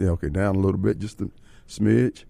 Okay, 0.00 0.28
down 0.28 0.56
a 0.56 0.58
little 0.58 0.80
bit, 0.80 0.98
just 0.98 1.20
a 1.20 1.30
smidge. 1.68 2.24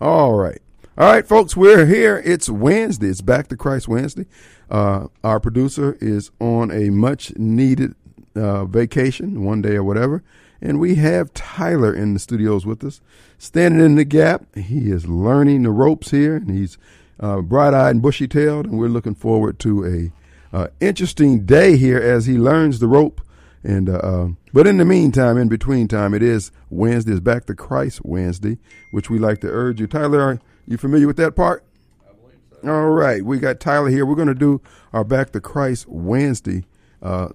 All 0.00 0.34
right. 0.34 0.60
All 0.96 1.10
right, 1.10 1.26
folks, 1.26 1.56
we're 1.56 1.86
here. 1.86 2.22
It's 2.24 2.48
Wednesday. 2.48 3.08
It's 3.08 3.20
Back 3.20 3.48
to 3.48 3.56
Christ 3.56 3.88
Wednesday. 3.88 4.26
Uh, 4.70 5.08
our 5.22 5.40
producer 5.40 5.96
is 6.00 6.30
on 6.40 6.70
a 6.70 6.90
much 6.90 7.36
needed 7.36 7.94
uh, 8.34 8.64
vacation, 8.64 9.44
one 9.44 9.62
day 9.62 9.76
or 9.76 9.84
whatever. 9.84 10.22
And 10.60 10.78
we 10.78 10.94
have 10.96 11.34
Tyler 11.34 11.94
in 11.94 12.14
the 12.14 12.20
studios 12.20 12.64
with 12.64 12.84
us, 12.84 13.00
standing 13.36 13.84
in 13.84 13.96
the 13.96 14.04
gap. 14.04 14.54
He 14.54 14.90
is 14.90 15.06
learning 15.08 15.64
the 15.64 15.70
ropes 15.70 16.10
here, 16.10 16.36
and 16.36 16.50
he's 16.50 16.78
uh, 17.18 17.40
bright 17.40 17.74
eyed 17.74 17.96
and 17.96 18.02
bushy 18.02 18.28
tailed. 18.28 18.66
And 18.66 18.78
we're 18.78 18.88
looking 18.88 19.14
forward 19.14 19.58
to 19.60 20.12
a 20.52 20.56
uh, 20.56 20.68
interesting 20.80 21.44
day 21.44 21.76
here 21.76 21.98
as 21.98 22.26
he 22.26 22.38
learns 22.38 22.78
the 22.78 22.88
rope. 22.88 23.20
And 23.64 23.88
uh, 23.88 23.98
uh, 23.98 24.28
but 24.52 24.66
in 24.66 24.78
the 24.78 24.84
meantime, 24.84 25.38
in 25.38 25.48
between 25.48 25.88
time, 25.88 26.14
it 26.14 26.22
is 26.22 26.50
Wednesday. 26.68 27.12
It's 27.12 27.20
Back 27.20 27.46
to 27.46 27.54
Christ 27.54 28.00
Wednesday, 28.04 28.58
which 28.90 29.08
we 29.08 29.18
like 29.18 29.40
to 29.40 29.48
urge 29.48 29.80
you. 29.80 29.86
Tyler, 29.86 30.20
are 30.20 30.40
you 30.66 30.76
familiar 30.76 31.06
with 31.06 31.16
that 31.18 31.36
part? 31.36 31.64
I 32.08 32.12
believe 32.14 32.38
so. 32.62 32.68
All 32.68 32.90
right, 32.90 33.24
we 33.24 33.38
got 33.38 33.60
Tyler 33.60 33.88
here. 33.88 34.04
We're 34.04 34.16
going 34.16 34.28
to 34.28 34.34
do 34.34 34.60
our 34.92 35.04
Back 35.04 35.30
to 35.32 35.40
Christ 35.40 35.86
Wednesday 35.88 36.64
uh, 37.00 37.28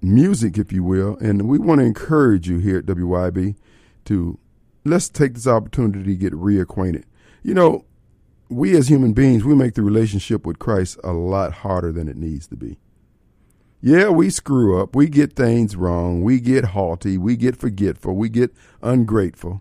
music, 0.00 0.58
if 0.58 0.72
you 0.72 0.84
will, 0.84 1.16
and 1.18 1.48
we 1.48 1.58
want 1.58 1.80
to 1.80 1.86
encourage 1.86 2.48
you 2.48 2.58
here 2.58 2.78
at 2.78 2.86
WYB 2.86 3.56
to 4.04 4.38
let's 4.84 5.08
take 5.08 5.34
this 5.34 5.46
opportunity 5.46 6.04
to 6.04 6.16
get 6.16 6.32
reacquainted. 6.32 7.04
You 7.42 7.54
know, 7.54 7.84
we 8.48 8.76
as 8.76 8.88
human 8.88 9.12
beings, 9.12 9.44
we 9.44 9.54
make 9.54 9.74
the 9.74 9.82
relationship 9.82 10.46
with 10.46 10.58
Christ 10.58 10.98
a 11.02 11.12
lot 11.12 11.52
harder 11.52 11.90
than 11.90 12.08
it 12.08 12.16
needs 12.16 12.46
to 12.48 12.56
be. 12.56 12.78
Yeah, 13.82 14.10
we 14.10 14.30
screw 14.30 14.80
up. 14.80 14.94
We 14.94 15.08
get 15.08 15.34
things 15.34 15.76
wrong. 15.76 16.22
We 16.22 16.40
get 16.40 16.66
haughty. 16.66 17.18
We 17.18 17.36
get 17.36 17.56
forgetful. 17.56 18.14
We 18.14 18.28
get 18.28 18.54
ungrateful 18.80 19.60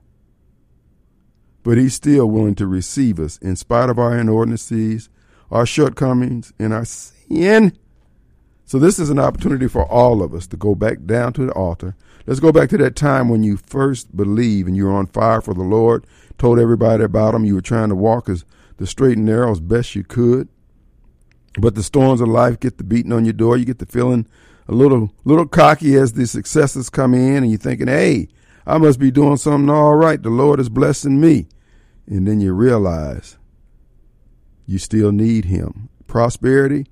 but 1.63 1.77
he's 1.77 1.93
still 1.93 2.27
willing 2.27 2.55
to 2.55 2.67
receive 2.67 3.19
us 3.19 3.37
in 3.37 3.55
spite 3.55 3.89
of 3.89 3.99
our 3.99 4.11
inordinacies, 4.11 5.09
our 5.51 5.65
shortcomings, 5.65 6.53
and 6.59 6.73
our 6.73 6.85
sin. 6.85 7.77
So 8.65 8.79
this 8.79 8.99
is 8.99 9.09
an 9.09 9.19
opportunity 9.19 9.67
for 9.67 9.85
all 9.85 10.23
of 10.23 10.33
us 10.33 10.47
to 10.47 10.57
go 10.57 10.75
back 10.75 11.05
down 11.05 11.33
to 11.33 11.45
the 11.45 11.51
altar. 11.53 11.95
Let's 12.25 12.39
go 12.39 12.51
back 12.51 12.69
to 12.69 12.77
that 12.77 12.95
time 12.95 13.29
when 13.29 13.43
you 13.43 13.57
first 13.57 14.15
believed 14.15 14.67
and 14.67 14.77
you 14.77 14.85
were 14.85 14.93
on 14.93 15.07
fire 15.07 15.41
for 15.41 15.53
the 15.53 15.63
Lord, 15.63 16.05
told 16.37 16.59
everybody 16.59 17.03
about 17.03 17.35
him. 17.35 17.43
You 17.45 17.55
were 17.55 17.61
trying 17.61 17.89
to 17.89 17.95
walk 17.95 18.29
as 18.29 18.45
the 18.77 18.87
straight 18.87 19.17
and 19.17 19.25
narrow 19.25 19.51
as 19.51 19.59
best 19.59 19.95
you 19.95 20.03
could. 20.03 20.47
But 21.59 21.75
the 21.75 21.83
storms 21.83 22.21
of 22.21 22.29
life 22.29 22.59
get 22.59 22.77
the 22.77 22.83
beating 22.83 23.11
on 23.11 23.25
your 23.25 23.33
door. 23.33 23.57
You 23.57 23.65
get 23.65 23.79
the 23.79 23.85
feeling 23.85 24.27
a 24.67 24.73
little 24.73 25.11
little 25.25 25.47
cocky 25.47 25.95
as 25.95 26.13
the 26.13 26.25
successes 26.25 26.89
come 26.89 27.13
in 27.13 27.43
and 27.43 27.49
you're 27.49 27.59
thinking, 27.59 27.87
hey, 27.87 28.29
I 28.65 28.77
must 28.77 28.99
be 28.99 29.11
doing 29.11 29.37
something 29.37 29.69
all 29.69 29.95
right. 29.95 30.21
The 30.21 30.29
Lord 30.29 30.59
is 30.59 30.69
blessing 30.69 31.19
me. 31.19 31.47
And 32.07 32.27
then 32.27 32.39
you 32.39 32.53
realize 32.53 33.37
you 34.65 34.77
still 34.77 35.11
need 35.11 35.45
Him. 35.45 35.89
Prosperity 36.07 36.87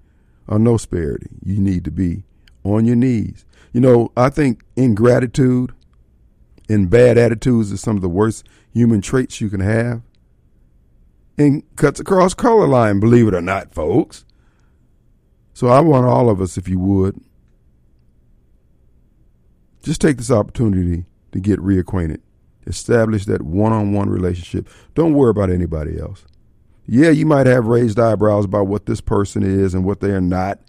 or 0.47 0.59
no 0.59 0.71
prosperity, 0.71 1.29
you 1.44 1.59
need 1.59 1.83
to 1.85 1.91
be 1.91 2.23
on 2.63 2.85
your 2.85 2.95
knees. 2.95 3.45
You 3.71 3.81
know, 3.81 4.11
I 4.17 4.29
think 4.29 4.63
ingratitude 4.75 5.73
and 6.67 6.89
bad 6.89 7.17
attitudes 7.17 7.71
are 7.71 7.77
some 7.77 7.95
of 7.95 8.01
the 8.01 8.09
worst 8.09 8.47
human 8.73 9.01
traits 9.01 9.39
you 9.39 9.49
can 9.49 9.59
have. 9.59 10.01
And 11.38 11.63
cuts 11.75 11.99
across 11.99 12.33
color 12.33 12.67
line, 12.67 12.99
believe 12.99 13.27
it 13.27 13.33
or 13.33 13.41
not, 13.41 13.73
folks. 13.73 14.25
So 15.53 15.67
I 15.67 15.80
want 15.81 16.05
all 16.05 16.30
of 16.30 16.42
us, 16.42 16.58
if 16.58 16.67
you 16.67 16.80
would, 16.80 17.19
just 19.83 20.02
take 20.02 20.17
this 20.17 20.31
opportunity 20.31 21.06
to 21.31 21.39
get 21.39 21.59
reacquainted. 21.59 22.22
Establish 22.67 23.25
that 23.25 23.41
one 23.41 23.73
on 23.73 23.94
one 23.94 24.09
relationship. 24.09 24.69
Don't 24.94 25.14
worry 25.14 25.31
about 25.31 25.50
anybody 25.50 26.00
else. 26.00 26.25
Yeah, 26.86 27.09
you 27.09 27.25
might 27.25 27.47
have 27.47 27.67
raised 27.67 28.00
eyebrows 28.00 28.45
about 28.45 28.67
what 28.67 28.86
this 28.86 29.02
person 29.02 29.44
is 29.44 29.73
and 29.73 29.86
what 29.86 30.00
they 30.00 30.11
are 30.11 30.22
not, 30.22 30.59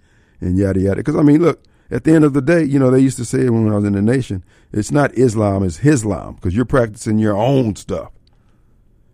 and 0.40 0.56
yada 0.56 0.80
yada. 0.80 0.96
Because, 0.96 1.16
I 1.16 1.22
mean, 1.22 1.42
look, 1.42 1.62
at 1.90 2.04
the 2.04 2.12
end 2.12 2.24
of 2.24 2.34
the 2.34 2.42
day, 2.42 2.62
you 2.62 2.78
know, 2.78 2.90
they 2.90 3.00
used 3.00 3.16
to 3.16 3.24
say 3.24 3.48
when 3.48 3.70
I 3.70 3.74
was 3.74 3.84
in 3.84 3.94
the 3.94 4.02
nation, 4.02 4.44
it's 4.72 4.92
not 4.92 5.16
Islam, 5.16 5.64
it's 5.64 5.84
Islam, 5.84 6.34
because 6.34 6.54
you're 6.54 6.64
practicing 6.64 7.18
your 7.18 7.36
own 7.36 7.74
stuff. 7.74 8.12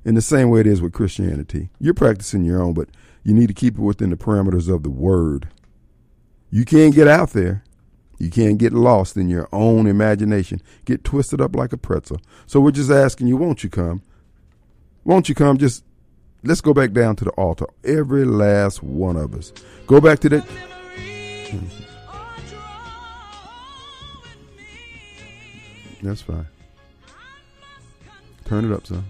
In 0.04 0.14
the 0.14 0.22
same 0.22 0.50
way 0.50 0.60
it 0.60 0.66
is 0.66 0.82
with 0.82 0.92
Christianity. 0.92 1.70
You're 1.80 1.94
practicing 1.94 2.44
your 2.44 2.62
own, 2.62 2.74
but 2.74 2.88
you 3.24 3.34
need 3.34 3.48
to 3.48 3.54
keep 3.54 3.78
it 3.78 3.82
within 3.82 4.10
the 4.10 4.16
parameters 4.16 4.72
of 4.72 4.82
the 4.82 4.90
word. 4.90 5.48
You 6.50 6.64
can't 6.64 6.94
get 6.94 7.08
out 7.08 7.30
there 7.30 7.64
you 8.18 8.30
can't 8.30 8.58
get 8.58 8.72
lost 8.72 9.16
in 9.16 9.28
your 9.28 9.48
own 9.52 9.86
imagination, 9.86 10.62
get 10.84 11.04
twisted 11.04 11.40
up 11.40 11.54
like 11.54 11.72
a 11.72 11.76
pretzel. 11.76 12.20
So 12.46 12.60
we're 12.60 12.70
just 12.70 12.90
asking 12.90 13.26
you, 13.26 13.36
won't 13.36 13.62
you 13.62 13.70
come? 13.70 14.02
Won't 15.04 15.28
you 15.28 15.34
come? 15.34 15.58
Just 15.58 15.84
let's 16.42 16.60
go 16.60 16.72
back 16.72 16.92
down 16.92 17.16
to 17.16 17.24
the 17.24 17.30
altar. 17.32 17.66
Every 17.84 18.24
last 18.24 18.82
one 18.82 19.16
of 19.16 19.34
us. 19.34 19.52
Go 19.86 20.00
back 20.00 20.18
to 20.20 20.28
that. 20.30 20.46
That's 26.02 26.22
fine. 26.22 26.46
Turn 28.44 28.64
it 28.64 28.72
up, 28.74 28.86
son. 28.86 29.04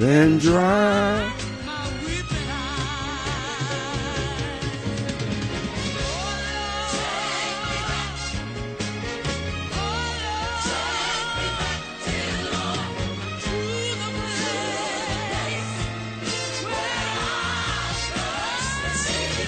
Then 0.00 0.38
dry. 0.38 1.30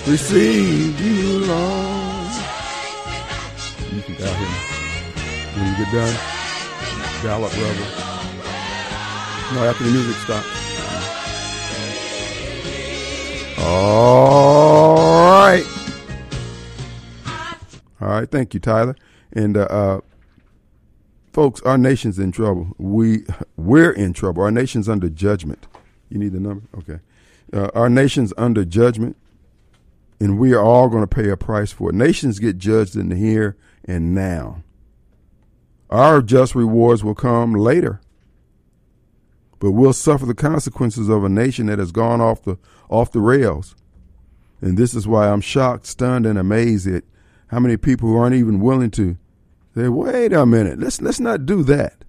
Receive 0.06 1.00
you, 1.00 1.46
Lord. 1.46 2.32
You 3.90 4.02
can 4.02 4.16
tell 4.16 4.34
him 4.34 4.52
when 5.54 5.66
you 5.70 5.84
get 5.84 5.92
done. 5.94 7.22
Gallop, 7.22 7.52
rebel. 7.52 8.11
No, 9.54 9.64
after 9.64 9.84
the 9.84 9.90
music 9.90 10.16
stops. 10.16 10.48
All 13.58 14.94
right. 14.96 15.64
All 18.00 18.08
right. 18.08 18.30
Thank 18.30 18.54
you, 18.54 18.60
Tyler. 18.60 18.96
And 19.34 19.58
uh, 19.58 19.64
uh, 19.64 20.00
folks, 21.34 21.60
our 21.62 21.76
nation's 21.76 22.18
in 22.18 22.32
trouble. 22.32 22.74
We 22.78 23.24
we're 23.56 23.92
in 23.92 24.14
trouble. 24.14 24.42
Our 24.42 24.50
nation's 24.50 24.88
under 24.88 25.10
judgment. 25.10 25.66
You 26.08 26.18
need 26.18 26.32
the 26.32 26.40
number, 26.40 26.66
okay? 26.78 27.00
Uh, 27.52 27.68
our 27.74 27.90
nation's 27.90 28.32
under 28.38 28.64
judgment, 28.64 29.16
and 30.18 30.38
we 30.38 30.54
are 30.54 30.62
all 30.62 30.88
going 30.88 31.02
to 31.02 31.06
pay 31.06 31.28
a 31.28 31.36
price 31.36 31.72
for 31.72 31.90
it. 31.90 31.94
Nations 31.94 32.38
get 32.38 32.56
judged 32.56 32.96
in 32.96 33.10
the 33.10 33.16
here 33.16 33.56
and 33.84 34.14
now. 34.14 34.62
Our 35.90 36.22
just 36.22 36.54
rewards 36.54 37.04
will 37.04 37.14
come 37.14 37.52
later 37.52 38.00
but 39.62 39.70
we'll 39.70 39.92
suffer 39.92 40.26
the 40.26 40.34
consequences 40.34 41.08
of 41.08 41.22
a 41.22 41.28
nation 41.28 41.66
that 41.66 41.78
has 41.78 41.92
gone 41.92 42.20
off 42.20 42.42
the 42.42 42.58
off 42.90 43.12
the 43.12 43.20
rails. 43.20 43.76
And 44.60 44.76
this 44.76 44.92
is 44.92 45.06
why 45.06 45.28
I'm 45.28 45.40
shocked, 45.40 45.86
stunned, 45.86 46.26
and 46.26 46.36
amazed 46.36 46.88
at 46.88 47.04
how 47.46 47.60
many 47.60 47.76
people 47.76 48.08
who 48.08 48.16
aren't 48.16 48.34
even 48.34 48.58
willing 48.58 48.90
to 48.90 49.16
say, 49.76 49.86
"Wait 49.86 50.32
a 50.32 50.44
minute, 50.44 50.80
let's 50.80 51.00
let's 51.00 51.20
not 51.20 51.46
do 51.46 51.62
that." 51.62 52.04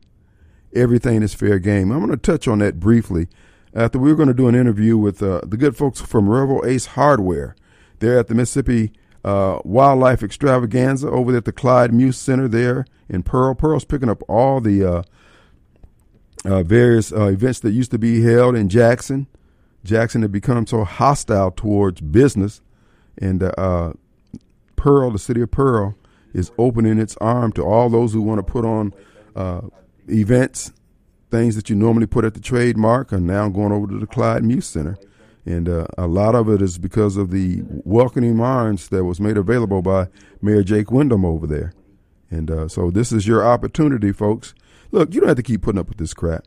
Everything 0.73 1.21
is 1.21 1.35
fair 1.35 1.59
game. 1.59 1.91
I'm 1.91 1.99
going 1.99 2.09
to 2.09 2.17
touch 2.17 2.47
on 2.47 2.57
that 2.57 2.79
briefly. 2.79 3.27
After 3.75 3.99
we're 3.99 4.15
going 4.15 4.29
to 4.29 4.33
do 4.33 4.47
an 4.47 4.55
interview 4.55 4.97
with 4.97 5.21
uh, 5.21 5.41
the 5.45 5.57
good 5.57 5.77
folks 5.77 6.01
from 6.01 6.27
Revell 6.27 6.65
Ace 6.65 6.87
Hardware. 6.87 7.55
They're 7.99 8.17
at 8.17 8.29
the 8.29 8.35
Mississippi 8.35 8.93
uh, 9.23 9.59
Wildlife 9.63 10.23
Extravaganza 10.23 11.07
over 11.07 11.37
at 11.37 11.45
the 11.45 11.51
Clyde 11.51 11.93
Muse 11.93 12.17
Center 12.17 12.47
there 12.47 12.87
in 13.07 13.21
Pearl. 13.21 13.53
Pearl's 13.53 13.85
picking 13.85 14.09
up 14.09 14.23
all 14.27 14.59
the 14.59 14.83
uh, 14.83 15.03
uh, 16.45 16.63
various 16.63 17.11
uh, 17.11 17.27
events 17.27 17.59
that 17.61 17.71
used 17.71 17.91
to 17.91 17.97
be 17.97 18.21
held 18.21 18.55
in 18.55 18.69
Jackson. 18.69 19.27
Jackson 19.83 20.21
had 20.21 20.31
become 20.31 20.65
so 20.65 20.83
hostile 20.83 21.51
towards 21.51 22.01
business, 22.01 22.61
and 23.17 23.43
uh, 23.43 23.51
uh, 23.57 23.93
Pearl, 24.75 25.11
the 25.11 25.19
city 25.19 25.41
of 25.41 25.51
Pearl, 25.51 25.95
is 26.33 26.51
opening 26.57 26.99
its 26.99 27.15
arm 27.17 27.51
to 27.53 27.63
all 27.63 27.89
those 27.89 28.13
who 28.13 28.21
want 28.21 28.39
to 28.39 28.43
put 28.43 28.65
on 28.65 28.93
uh, 29.35 29.61
events, 30.09 30.71
things 31.31 31.55
that 31.55 31.69
you 31.69 31.75
normally 31.75 32.07
put 32.07 32.25
at 32.25 32.33
the 32.33 32.39
Trade 32.39 32.77
Mart, 32.77 33.11
are 33.11 33.19
now 33.19 33.49
going 33.49 33.71
over 33.71 33.87
to 33.87 33.99
the 33.99 34.07
Clyde 34.07 34.43
Muse 34.43 34.65
Center, 34.65 34.97
And 35.45 35.67
uh, 35.67 35.85
a 35.97 36.07
lot 36.07 36.35
of 36.35 36.49
it 36.49 36.61
is 36.61 36.77
because 36.77 37.17
of 37.17 37.31
the 37.31 37.61
welcoming 37.67 38.39
arms 38.39 38.87
that 38.89 39.03
was 39.03 39.19
made 39.19 39.37
available 39.37 39.81
by 39.81 40.07
Mayor 40.41 40.63
Jake 40.63 40.91
Windham 40.91 41.25
over 41.25 41.45
there. 41.45 41.73
And 42.31 42.71
so 42.71 42.89
this 42.89 43.11
is 43.11 43.27
your 43.27 43.45
opportunity, 43.45 44.11
folks. 44.11 44.55
Look, 44.93 45.11
you 45.11 45.19
don't 45.19 45.27
have 45.27 45.37
to 45.37 45.43
keep 45.43 45.63
putting 45.63 45.79
up 45.79 45.89
with 45.89 45.97
this 45.97 46.13
crap. 46.13 46.45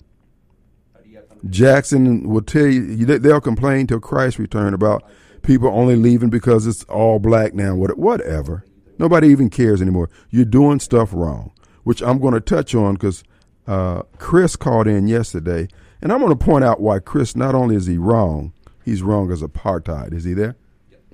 Jackson 1.51 2.29
will 2.29 2.43
tell 2.43 2.67
you, 2.67 3.05
they'll 3.05 3.41
complain 3.41 3.89
till 3.89 3.99
Christ 3.99 4.39
return 4.39 4.73
about 4.73 5.03
people 5.43 5.69
only 5.69 5.97
leaving 5.97 6.31
because 6.31 6.65
it's 6.65 6.85
all 6.85 7.19
black 7.19 7.55
now. 7.55 7.75
Whatever. 7.75 8.65
Nobody 8.99 9.29
even 9.29 9.51
cares 9.51 9.83
anymore. 9.83 10.11
You're 10.31 10.45
doing 10.45 10.79
stuff 10.79 11.13
wrong, 11.13 11.51
which 11.83 12.01
I'm 12.03 12.21
going 12.21 12.35
to 12.35 12.41
touch 12.41 12.73
on 12.73 12.95
because 12.95 13.25
uh, 13.67 14.03
Chris 14.19 14.55
called 14.55 14.87
in 14.87 15.09
yesterday, 15.09 15.67
and 16.01 16.13
I'm 16.13 16.21
going 16.21 16.31
to 16.31 16.45
point 16.45 16.65
out 16.65 16.81
why 16.81 17.01
Chris 17.01 17.35
not 17.35 17.57
only 17.57 17.75
is 17.75 17.87
he 17.87 17.99
wrong, 17.99 18.53
he's 18.85 19.03
wrong 19.03 19.33
as 19.33 19.43
apartheid. 19.43 20.15
Is 20.15 20.23
he 20.23 20.35
there? 20.35 20.55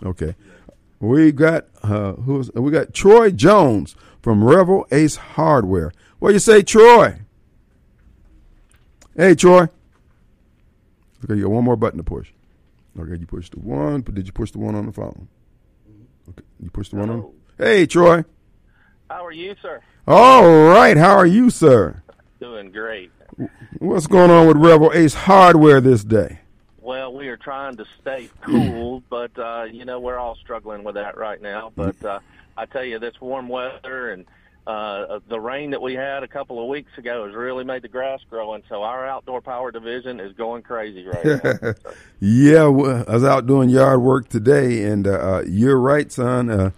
Okay. 0.04 0.36
We 1.00 1.32
got 1.32 1.64
uh, 1.82 2.12
who's 2.12 2.52
we 2.52 2.70
got 2.70 2.92
Troy 2.92 3.30
Jones 3.30 3.96
from 4.20 4.44
Revell 4.44 4.84
Ace 4.92 5.16
Hardware. 5.16 5.92
What 6.22 6.34
you 6.34 6.38
say, 6.38 6.62
Troy? 6.62 7.18
Hey, 9.16 9.34
Troy. 9.34 9.62
Okay, 11.24 11.34
you 11.34 11.42
got 11.42 11.50
one 11.50 11.64
more 11.64 11.74
button 11.74 11.98
to 11.98 12.04
push. 12.04 12.30
Okay, 12.96 13.18
you 13.18 13.26
pushed 13.26 13.54
the 13.54 13.58
one, 13.58 14.02
but 14.02 14.14
did 14.14 14.26
you 14.26 14.32
push 14.32 14.52
the 14.52 14.60
one 14.60 14.76
on 14.76 14.86
the 14.86 14.92
phone? 14.92 15.26
Okay, 16.28 16.44
you 16.60 16.70
pushed 16.70 16.92
the 16.92 16.98
one 16.98 17.10
on. 17.10 17.32
Hey, 17.58 17.86
Troy. 17.86 18.24
How 19.10 19.26
are 19.26 19.32
you, 19.32 19.56
sir? 19.60 19.80
All 20.06 20.48
right. 20.68 20.96
How 20.96 21.16
are 21.16 21.26
you, 21.26 21.50
sir? 21.50 22.04
Doing 22.38 22.70
great. 22.70 23.10
What's 23.80 24.06
going 24.06 24.30
on 24.30 24.46
with 24.46 24.58
Revell 24.58 24.92
Ace 24.94 25.14
Hardware 25.14 25.80
this 25.80 26.04
day? 26.04 26.38
Well, 26.80 27.12
we 27.14 27.26
are 27.30 27.36
trying 27.36 27.78
to 27.78 27.84
stay 28.00 28.30
cool, 28.42 29.02
but 29.10 29.36
uh, 29.36 29.64
you 29.72 29.84
know 29.84 29.98
we're 29.98 30.18
all 30.18 30.36
struggling 30.36 30.84
with 30.84 30.94
that 30.94 31.18
right 31.18 31.42
now. 31.42 31.72
But 31.74 32.00
uh, 32.04 32.20
I 32.56 32.66
tell 32.66 32.84
you, 32.84 33.00
this 33.00 33.20
warm 33.20 33.48
weather 33.48 34.12
and 34.12 34.24
uh, 34.66 35.18
the 35.28 35.40
rain 35.40 35.70
that 35.70 35.82
we 35.82 35.94
had 35.94 36.22
a 36.22 36.28
couple 36.28 36.62
of 36.62 36.68
weeks 36.68 36.90
ago 36.96 37.26
has 37.26 37.34
really 37.34 37.64
made 37.64 37.82
the 37.82 37.88
grass 37.88 38.20
grow, 38.30 38.54
and 38.54 38.62
so 38.68 38.82
our 38.82 39.06
outdoor 39.06 39.40
power 39.40 39.72
division 39.72 40.20
is 40.20 40.32
going 40.34 40.62
crazy 40.62 41.04
right 41.04 41.24
now. 41.24 41.74
yeah, 42.20 42.66
well, 42.66 43.04
I 43.08 43.14
was 43.14 43.24
out 43.24 43.46
doing 43.46 43.70
yard 43.70 44.00
work 44.02 44.28
today, 44.28 44.84
and 44.84 45.06
uh, 45.06 45.10
uh, 45.10 45.42
you're 45.46 45.80
right, 45.80 46.10
son. 46.12 46.48
Uh, 46.48 46.70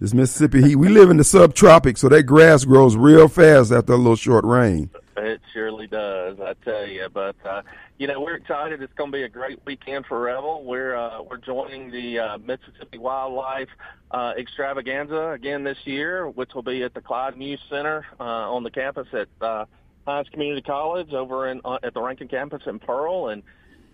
this 0.00 0.14
Mississippi 0.14 0.62
heat, 0.62 0.76
we 0.76 0.88
live 0.88 1.10
in 1.10 1.18
the 1.18 1.22
subtropics, 1.22 1.98
so 1.98 2.08
that 2.08 2.24
grass 2.24 2.64
grows 2.64 2.96
real 2.96 3.28
fast 3.28 3.72
after 3.72 3.92
a 3.92 3.96
little 3.96 4.16
short 4.16 4.44
rain. 4.44 4.90
It 5.16 5.40
surely 5.52 5.86
does, 5.86 6.38
I 6.40 6.54
tell 6.64 6.86
you. 6.86 7.08
But 7.12 7.36
uh, 7.44 7.62
you 7.98 8.06
know, 8.06 8.20
we're 8.20 8.36
excited. 8.36 8.82
It's 8.82 8.92
going 8.94 9.10
to 9.10 9.16
be 9.16 9.24
a 9.24 9.28
great 9.28 9.58
weekend 9.66 10.06
for 10.06 10.20
Revell. 10.20 10.62
We're 10.64 10.96
uh, 10.96 11.22
we're 11.22 11.38
joining 11.38 11.90
the 11.90 12.18
uh, 12.18 12.38
Mississippi 12.38 12.98
Wildlife 12.98 13.68
uh, 14.10 14.32
Extravaganza 14.38 15.30
again 15.30 15.64
this 15.64 15.78
year, 15.84 16.28
which 16.28 16.54
will 16.54 16.62
be 16.62 16.82
at 16.82 16.94
the 16.94 17.00
Clyde 17.00 17.36
Muse 17.36 17.60
Center 17.68 18.06
uh, 18.18 18.22
on 18.22 18.62
the 18.62 18.70
campus 18.70 19.08
at 19.12 19.28
uh, 19.40 19.64
Hinds 20.06 20.28
Community 20.30 20.62
College 20.62 21.12
over 21.12 21.48
in 21.48 21.60
uh, 21.64 21.78
at 21.82 21.94
the 21.94 22.00
Rankin 22.00 22.28
campus 22.28 22.62
in 22.66 22.78
Pearl, 22.78 23.28
and 23.28 23.42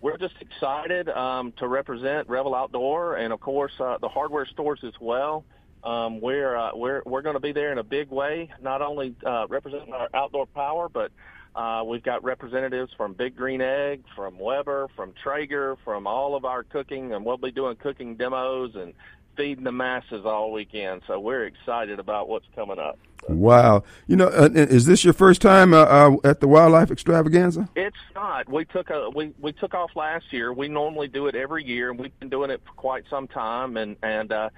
we're 0.00 0.18
just 0.18 0.34
excited 0.40 1.08
um, 1.08 1.52
to 1.58 1.66
represent 1.66 2.28
Revell 2.28 2.54
Outdoor 2.54 3.16
and 3.16 3.32
of 3.32 3.40
course 3.40 3.72
uh, 3.80 3.98
the 3.98 4.08
hardware 4.08 4.46
stores 4.46 4.80
as 4.84 4.94
well. 5.00 5.44
Um, 5.86 6.20
we're 6.20 6.56
uh, 6.56 6.70
we're 6.74 7.00
we're 7.06 7.22
going 7.22 7.36
to 7.36 7.40
be 7.40 7.52
there 7.52 7.70
in 7.70 7.78
a 7.78 7.84
big 7.84 8.10
way, 8.10 8.50
not 8.60 8.82
only 8.82 9.14
uh, 9.24 9.46
representing 9.48 9.94
our 9.94 10.08
outdoor 10.12 10.46
power, 10.46 10.88
but 10.88 11.12
uh, 11.54 11.84
we've 11.86 12.02
got 12.02 12.24
representatives 12.24 12.92
from 12.96 13.12
Big 13.12 13.36
Green 13.36 13.60
Egg, 13.60 14.02
from 14.16 14.36
Weber, 14.36 14.88
from 14.96 15.14
Traeger, 15.22 15.76
from 15.84 16.08
all 16.08 16.34
of 16.34 16.44
our 16.44 16.64
cooking, 16.64 17.14
and 17.14 17.24
we'll 17.24 17.36
be 17.36 17.52
doing 17.52 17.76
cooking 17.76 18.16
demos 18.16 18.74
and 18.74 18.94
feeding 19.36 19.62
the 19.62 19.70
masses 19.70 20.26
all 20.26 20.50
weekend. 20.50 21.02
So 21.06 21.20
we're 21.20 21.44
excited 21.44 22.00
about 22.00 22.28
what's 22.28 22.46
coming 22.56 22.80
up. 22.80 22.98
Wow! 23.28 23.84
You 24.08 24.16
know, 24.16 24.26
uh, 24.26 24.50
is 24.52 24.86
this 24.86 25.04
your 25.04 25.14
first 25.14 25.40
time 25.40 25.72
uh, 25.72 25.84
uh, 25.84 26.16
at 26.24 26.40
the 26.40 26.48
Wildlife 26.48 26.90
Extravaganza? 26.90 27.68
It's 27.76 27.96
not. 28.14 28.48
We 28.48 28.64
took 28.64 28.90
a 28.90 29.08
we 29.10 29.32
we 29.40 29.52
took 29.52 29.72
off 29.72 29.90
last 29.94 30.32
year. 30.32 30.52
We 30.52 30.66
normally 30.66 31.06
do 31.06 31.28
it 31.28 31.36
every 31.36 31.64
year, 31.64 31.90
and 31.90 31.98
we've 31.98 32.18
been 32.18 32.28
doing 32.28 32.50
it 32.50 32.60
for 32.66 32.72
quite 32.72 33.04
some 33.08 33.28
time. 33.28 33.76
And 33.76 33.96
and 34.02 34.32
uh, 34.32 34.50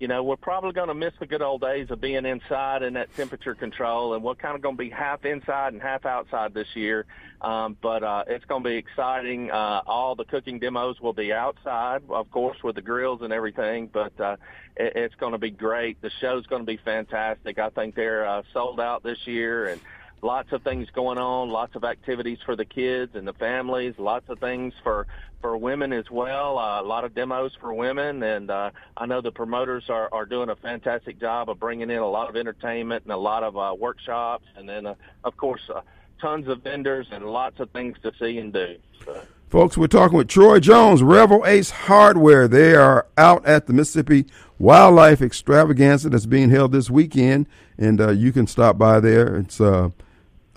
you 0.00 0.06
know, 0.06 0.22
we're 0.22 0.36
probably 0.36 0.72
going 0.72 0.88
to 0.88 0.94
miss 0.94 1.12
the 1.18 1.26
good 1.26 1.42
old 1.42 1.60
days 1.60 1.90
of 1.90 2.00
being 2.00 2.24
inside 2.24 2.82
and 2.82 2.94
that 2.96 3.14
temperature 3.16 3.54
control, 3.54 4.14
and 4.14 4.22
we're 4.22 4.36
kind 4.36 4.54
of 4.54 4.62
going 4.62 4.76
to 4.76 4.82
be 4.82 4.90
half 4.90 5.24
inside 5.24 5.72
and 5.72 5.82
half 5.82 6.06
outside 6.06 6.54
this 6.54 6.68
year. 6.74 7.04
Um, 7.40 7.76
but 7.80 8.02
uh, 8.02 8.24
it's 8.26 8.44
going 8.44 8.62
to 8.62 8.68
be 8.68 8.76
exciting. 8.76 9.50
Uh, 9.50 9.82
all 9.86 10.14
the 10.14 10.24
cooking 10.24 10.58
demos 10.58 11.00
will 11.00 11.12
be 11.12 11.32
outside, 11.32 12.02
of 12.08 12.30
course, 12.30 12.62
with 12.62 12.76
the 12.76 12.82
grills 12.82 13.22
and 13.22 13.32
everything. 13.32 13.88
But 13.92 14.18
uh, 14.20 14.36
it, 14.76 14.94
it's 14.96 15.14
going 15.16 15.32
to 15.32 15.38
be 15.38 15.50
great. 15.50 16.00
The 16.00 16.10
show's 16.20 16.46
going 16.46 16.62
to 16.62 16.66
be 16.66 16.78
fantastic. 16.78 17.58
I 17.58 17.70
think 17.70 17.94
they're 17.94 18.26
uh, 18.26 18.42
sold 18.52 18.80
out 18.80 19.02
this 19.02 19.26
year, 19.26 19.66
and 19.66 19.80
lots 20.22 20.52
of 20.52 20.62
things 20.62 20.88
going 20.90 21.18
on, 21.18 21.48
lots 21.48 21.74
of 21.74 21.84
activities 21.84 22.38
for 22.44 22.56
the 22.56 22.64
kids 22.64 23.14
and 23.14 23.26
the 23.26 23.32
families, 23.32 23.94
lots 23.98 24.28
of 24.28 24.38
things 24.38 24.74
for 24.82 25.06
for 25.40 25.56
women 25.56 25.92
as 25.92 26.10
well. 26.10 26.58
Uh, 26.58 26.80
a 26.80 26.82
lot 26.82 27.04
of 27.04 27.14
demos 27.14 27.52
for 27.60 27.72
women, 27.72 28.22
and 28.22 28.50
uh, 28.50 28.70
I 28.96 29.06
know 29.06 29.20
the 29.20 29.32
promoters 29.32 29.84
are 29.88 30.08
are 30.12 30.26
doing 30.26 30.50
a 30.50 30.56
fantastic 30.56 31.20
job 31.20 31.48
of 31.48 31.60
bringing 31.60 31.90
in 31.90 31.98
a 31.98 32.08
lot 32.08 32.28
of 32.28 32.36
entertainment 32.36 33.04
and 33.04 33.12
a 33.12 33.16
lot 33.16 33.42
of 33.42 33.56
uh, 33.56 33.74
workshops, 33.78 34.46
and 34.56 34.68
then 34.68 34.86
uh, 34.86 34.94
of 35.24 35.36
course 35.36 35.62
uh, 35.74 35.80
tons 36.20 36.48
of 36.48 36.62
vendors 36.62 37.06
and 37.12 37.24
lots 37.24 37.60
of 37.60 37.70
things 37.70 37.96
to 38.02 38.12
see 38.18 38.38
and 38.38 38.52
do. 38.52 38.76
So. 39.04 39.22
Folks, 39.48 39.78
we're 39.78 39.86
talking 39.86 40.18
with 40.18 40.28
Troy 40.28 40.60
Jones, 40.60 41.02
Revell 41.02 41.46
Ace 41.46 41.70
Hardware. 41.70 42.48
They 42.48 42.74
are 42.74 43.06
out 43.16 43.46
at 43.46 43.66
the 43.66 43.72
Mississippi 43.72 44.26
Wildlife 44.58 45.22
Extravaganza 45.22 46.10
that's 46.10 46.26
being 46.26 46.50
held 46.50 46.72
this 46.72 46.90
weekend, 46.90 47.46
and 47.78 47.98
uh, 47.98 48.10
you 48.10 48.30
can 48.30 48.46
stop 48.46 48.76
by 48.76 49.00
there. 49.00 49.36
It's 49.36 49.58
uh, 49.58 49.88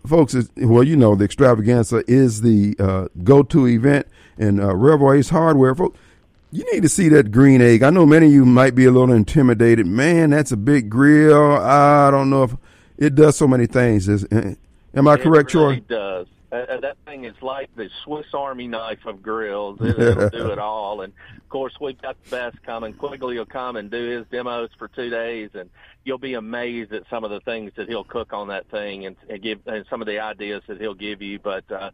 folks, 0.05 0.35
well, 0.57 0.83
you 0.83 0.95
know, 0.95 1.15
the 1.15 1.25
extravaganza 1.25 2.03
is 2.07 2.41
the 2.41 2.75
uh, 2.79 3.07
go-to 3.23 3.67
event, 3.67 4.07
and 4.37 4.59
uh, 4.59 5.11
Ace 5.11 5.29
Hardware, 5.29 5.75
folks, 5.75 5.97
you 6.51 6.65
need 6.73 6.83
to 6.83 6.89
see 6.89 7.07
that 7.09 7.31
green 7.31 7.61
egg. 7.61 7.81
I 7.81 7.89
know 7.89 8.05
many 8.05 8.27
of 8.27 8.33
you 8.33 8.45
might 8.45 8.75
be 8.75 8.85
a 8.85 8.91
little 8.91 9.13
intimidated. 9.13 9.85
Man, 9.87 10.31
that's 10.31 10.51
a 10.51 10.57
big 10.57 10.89
grill. 10.89 11.53
I 11.57 12.11
don't 12.11 12.29
know 12.29 12.43
if 12.43 12.55
it 12.97 13.15
does 13.15 13.37
so 13.37 13.47
many 13.47 13.67
things. 13.67 14.09
Is, 14.09 14.25
eh, 14.31 14.55
am 14.93 15.07
I 15.07 15.13
it 15.13 15.21
correct, 15.21 15.53
really 15.53 15.77
Troy? 15.77 15.83
does. 15.87 16.27
Uh, 16.51 16.81
that 16.81 16.97
thing 17.05 17.23
is 17.23 17.35
like 17.41 17.73
the 17.75 17.89
Swiss 18.03 18.25
Army 18.33 18.67
knife 18.67 19.05
of 19.05 19.21
grills. 19.21 19.79
It, 19.79 19.97
will 20.17 20.29
do 20.29 20.51
it 20.51 20.59
all. 20.59 21.01
And 21.01 21.13
of 21.37 21.49
course, 21.49 21.73
we've 21.79 22.01
got 22.01 22.21
the 22.23 22.29
best 22.29 22.61
coming. 22.63 22.93
Quigley 22.93 23.37
will 23.37 23.45
come 23.45 23.77
and 23.77 23.89
do 23.89 24.17
his 24.17 24.25
demos 24.29 24.69
for 24.77 24.89
two 24.89 25.09
days, 25.09 25.51
and 25.53 25.69
you'll 26.03 26.17
be 26.17 26.33
amazed 26.33 26.91
at 26.91 27.03
some 27.09 27.23
of 27.23 27.31
the 27.31 27.39
things 27.39 27.71
that 27.77 27.87
he'll 27.87 28.03
cook 28.03 28.33
on 28.33 28.49
that 28.49 28.69
thing 28.69 29.05
and, 29.05 29.15
and 29.29 29.41
give 29.41 29.59
and 29.65 29.85
some 29.89 30.01
of 30.01 30.07
the 30.07 30.19
ideas 30.19 30.61
that 30.67 30.81
he'll 30.81 30.93
give 30.93 31.21
you. 31.21 31.39
But 31.39 31.71
uh, 31.71 31.91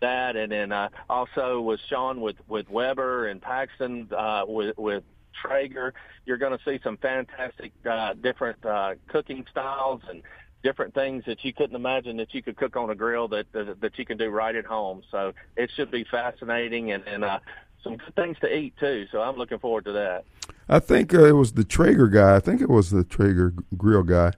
that, 0.00 0.34
and 0.34 0.50
then 0.50 0.72
uh, 0.72 0.88
also 1.08 1.60
with 1.60 1.80
Sean 1.88 2.20
with 2.20 2.36
with 2.48 2.68
Weber 2.68 3.28
and 3.28 3.40
Paxton 3.40 4.08
uh, 4.16 4.44
with 4.46 4.76
with 4.76 5.04
Traeger, 5.40 5.94
you're 6.26 6.36
going 6.36 6.56
to 6.56 6.64
see 6.64 6.80
some 6.82 6.96
fantastic 6.96 7.72
uh, 7.88 8.14
different 8.14 8.64
uh, 8.64 8.94
cooking 9.06 9.46
styles 9.50 10.02
and 10.08 10.22
different 10.62 10.94
things 10.94 11.24
that 11.26 11.44
you 11.44 11.52
couldn't 11.52 11.76
imagine 11.76 12.16
that 12.18 12.34
you 12.34 12.42
could 12.42 12.56
cook 12.56 12.76
on 12.76 12.90
a 12.90 12.94
grill 12.94 13.28
that 13.28 13.50
that, 13.52 13.80
that 13.80 13.98
you 13.98 14.04
can 14.04 14.18
do 14.18 14.28
right 14.28 14.54
at 14.54 14.66
home. 14.66 15.02
So 15.10 15.32
it 15.56 15.70
should 15.74 15.90
be 15.90 16.04
fascinating 16.04 16.92
and 16.92 17.06
and 17.06 17.24
uh, 17.24 17.38
some 17.82 17.96
good 17.96 18.14
things 18.14 18.36
to 18.40 18.54
eat 18.54 18.74
too. 18.78 19.06
So 19.10 19.20
I'm 19.20 19.36
looking 19.36 19.58
forward 19.58 19.84
to 19.86 19.92
that. 19.92 20.24
I 20.68 20.78
think 20.78 21.14
uh, 21.14 21.24
it 21.24 21.32
was 21.32 21.52
the 21.52 21.64
Traeger 21.64 22.08
guy. 22.08 22.36
I 22.36 22.40
think 22.40 22.60
it 22.60 22.68
was 22.68 22.90
the 22.90 23.04
Traeger 23.04 23.54
grill 23.76 24.02
guy. 24.02 24.32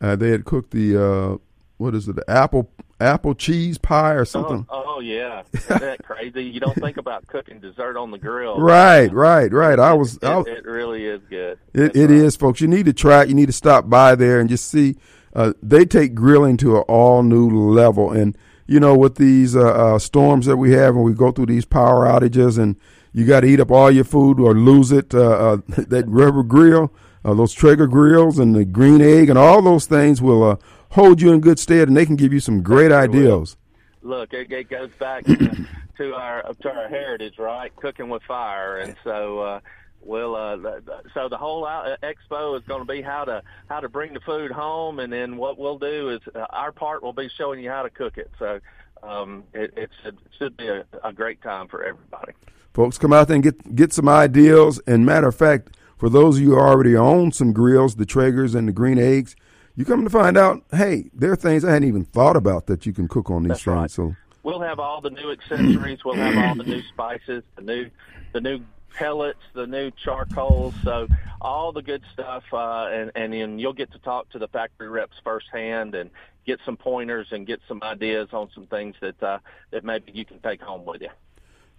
Uh, 0.00 0.16
they 0.16 0.30
had 0.30 0.44
cooked 0.44 0.70
the 0.70 0.96
uh, 0.96 1.38
what 1.76 1.94
is 1.94 2.08
it, 2.08 2.16
the 2.16 2.28
apple 2.30 2.70
apple 3.00 3.34
cheese 3.34 3.78
pie 3.78 4.12
or 4.12 4.24
something. 4.24 4.66
Oh, 4.68 4.84
oh 4.96 5.00
yeah, 5.00 5.42
isn't 5.52 5.80
that 5.80 6.02
crazy? 6.04 6.44
You 6.44 6.60
don't 6.60 6.74
think 6.74 6.96
about 6.96 7.26
cooking 7.26 7.60
dessert 7.60 7.96
on 7.96 8.10
the 8.10 8.18
grill. 8.18 8.58
Right, 8.60 9.12
right, 9.12 9.52
right. 9.52 9.78
I 9.78 9.94
was. 9.94 10.16
It, 10.16 10.24
I 10.24 10.36
was, 10.36 10.46
it 10.46 10.64
really 10.64 11.06
is 11.06 11.20
good. 11.28 11.58
It, 11.72 11.96
it 11.96 12.00
right. 12.02 12.10
is, 12.10 12.36
folks. 12.36 12.60
You 12.60 12.68
need 12.68 12.86
to 12.86 12.92
try 12.92 13.22
it. 13.22 13.28
You 13.28 13.34
need 13.34 13.46
to 13.46 13.52
stop 13.52 13.88
by 13.88 14.14
there 14.14 14.40
and 14.40 14.48
just 14.48 14.68
see. 14.68 14.96
Uh, 15.34 15.52
they 15.62 15.84
take 15.84 16.14
grilling 16.14 16.56
to 16.58 16.76
an 16.76 16.82
all 16.88 17.22
new 17.22 17.48
level, 17.48 18.10
and 18.10 18.36
you 18.70 18.78
know, 18.78 18.96
with 18.96 19.16
these 19.16 19.56
uh, 19.56 19.62
uh, 19.62 19.98
storms 19.98 20.46
that 20.46 20.56
we 20.56 20.70
have, 20.72 20.94
and 20.94 21.04
we 21.04 21.12
go 21.12 21.32
through 21.32 21.46
these 21.46 21.64
power 21.64 22.06
outages, 22.06 22.56
and 22.56 22.76
you 23.12 23.26
got 23.26 23.40
to 23.40 23.48
eat 23.48 23.58
up 23.58 23.72
all 23.72 23.90
your 23.90 24.04
food 24.04 24.38
or 24.38 24.54
lose 24.54 24.92
it. 24.92 25.12
Uh, 25.12 25.18
uh, 25.18 25.56
that 25.88 26.08
Weber 26.08 26.44
grill, 26.44 26.92
uh, 27.24 27.34
those 27.34 27.52
Traeger 27.52 27.88
grills, 27.88 28.38
and 28.38 28.54
the 28.54 28.64
green 28.64 29.00
egg, 29.00 29.28
and 29.28 29.36
all 29.36 29.60
those 29.60 29.86
things 29.86 30.22
will 30.22 30.44
uh, 30.44 30.56
hold 30.90 31.20
you 31.20 31.32
in 31.32 31.40
good 31.40 31.58
stead, 31.58 31.88
and 31.88 31.96
they 31.96 32.06
can 32.06 32.14
give 32.14 32.32
you 32.32 32.38
some 32.38 32.62
great 32.62 32.92
ideas. 32.92 33.56
Look, 34.02 34.32
it, 34.32 34.52
it 34.52 34.70
goes 34.70 34.90
back 35.00 35.24
to 35.98 36.14
our 36.14 36.54
to 36.62 36.70
our 36.70 36.88
heritage, 36.88 37.38
right? 37.38 37.74
Cooking 37.74 38.08
with 38.08 38.22
fire, 38.22 38.78
and 38.78 38.94
so. 39.02 39.60
Uh, 40.02 40.06
well, 40.06 40.36
uh, 40.36 40.80
so 41.14 41.28
the 41.28 41.36
whole 41.36 41.64
expo 42.02 42.58
is 42.58 42.64
going 42.66 42.80
to 42.80 42.90
be 42.90 43.02
how 43.02 43.24
to 43.24 43.42
how 43.68 43.80
to 43.80 43.88
bring 43.88 44.14
the 44.14 44.20
food 44.20 44.50
home, 44.50 44.98
and 44.98 45.12
then 45.12 45.36
what 45.36 45.58
we'll 45.58 45.78
do 45.78 46.10
is 46.10 46.20
uh, 46.34 46.46
our 46.50 46.72
part 46.72 47.02
will 47.02 47.12
be 47.12 47.28
showing 47.28 47.60
you 47.60 47.70
how 47.70 47.82
to 47.82 47.90
cook 47.90 48.18
it. 48.18 48.30
So 48.38 48.60
um, 49.02 49.44
it, 49.52 49.72
it 49.76 49.90
should 50.02 50.18
should 50.38 50.56
be 50.56 50.68
a, 50.68 50.84
a 51.04 51.12
great 51.12 51.42
time 51.42 51.68
for 51.68 51.84
everybody. 51.84 52.32
Folks, 52.72 52.98
come 52.98 53.12
out 53.12 53.28
there 53.28 53.34
and 53.34 53.42
get 53.44 53.74
get 53.74 53.92
some 53.92 54.08
ideals. 54.08 54.80
And 54.86 55.04
matter 55.04 55.28
of 55.28 55.36
fact, 55.36 55.76
for 55.96 56.08
those 56.08 56.36
of 56.36 56.42
you 56.42 56.50
who 56.50 56.58
already 56.58 56.96
own 56.96 57.32
some 57.32 57.52
grills, 57.52 57.96
the 57.96 58.06
Traegers 58.06 58.54
and 58.54 58.68
the 58.68 58.72
Green 58.72 58.98
Eggs, 58.98 59.36
you 59.76 59.84
come 59.84 60.04
to 60.04 60.10
find 60.10 60.36
out, 60.36 60.62
hey, 60.72 61.10
there 61.12 61.32
are 61.32 61.36
things 61.36 61.64
I 61.64 61.72
hadn't 61.72 61.88
even 61.88 62.04
thought 62.04 62.36
about 62.36 62.66
that 62.66 62.86
you 62.86 62.92
can 62.92 63.08
cook 63.08 63.30
on 63.30 63.42
these 63.42 63.50
That's 63.50 63.64
things. 63.64 63.76
Right. 63.76 63.90
So 63.90 64.16
we'll 64.42 64.60
have 64.60 64.78
all 64.78 65.00
the 65.00 65.10
new 65.10 65.30
accessories. 65.30 66.04
We'll 66.04 66.14
have 66.16 66.36
all 66.36 66.54
the 66.54 66.64
new 66.64 66.82
spices, 66.82 67.42
the 67.56 67.62
new 67.62 67.90
the 68.32 68.40
new 68.40 68.60
pellets, 68.90 69.40
the 69.54 69.66
new 69.66 69.90
charcoals, 70.04 70.74
so 70.82 71.08
all 71.40 71.72
the 71.72 71.82
good 71.82 72.02
stuff. 72.12 72.44
Uh, 72.52 72.88
and 72.92 73.10
and 73.14 73.32
then 73.32 73.58
you'll 73.58 73.72
get 73.72 73.92
to 73.92 73.98
talk 73.98 74.28
to 74.30 74.38
the 74.38 74.48
factory 74.48 74.88
reps 74.88 75.16
firsthand 75.24 75.94
and 75.94 76.10
get 76.46 76.60
some 76.64 76.76
pointers 76.76 77.28
and 77.30 77.46
get 77.46 77.60
some 77.68 77.80
ideas 77.82 78.28
on 78.32 78.48
some 78.54 78.66
things 78.66 78.94
that 79.00 79.22
uh, 79.22 79.38
that 79.70 79.84
maybe 79.84 80.12
you 80.12 80.24
can 80.24 80.38
take 80.40 80.60
home 80.60 80.84
with 80.84 81.02
you. 81.02 81.10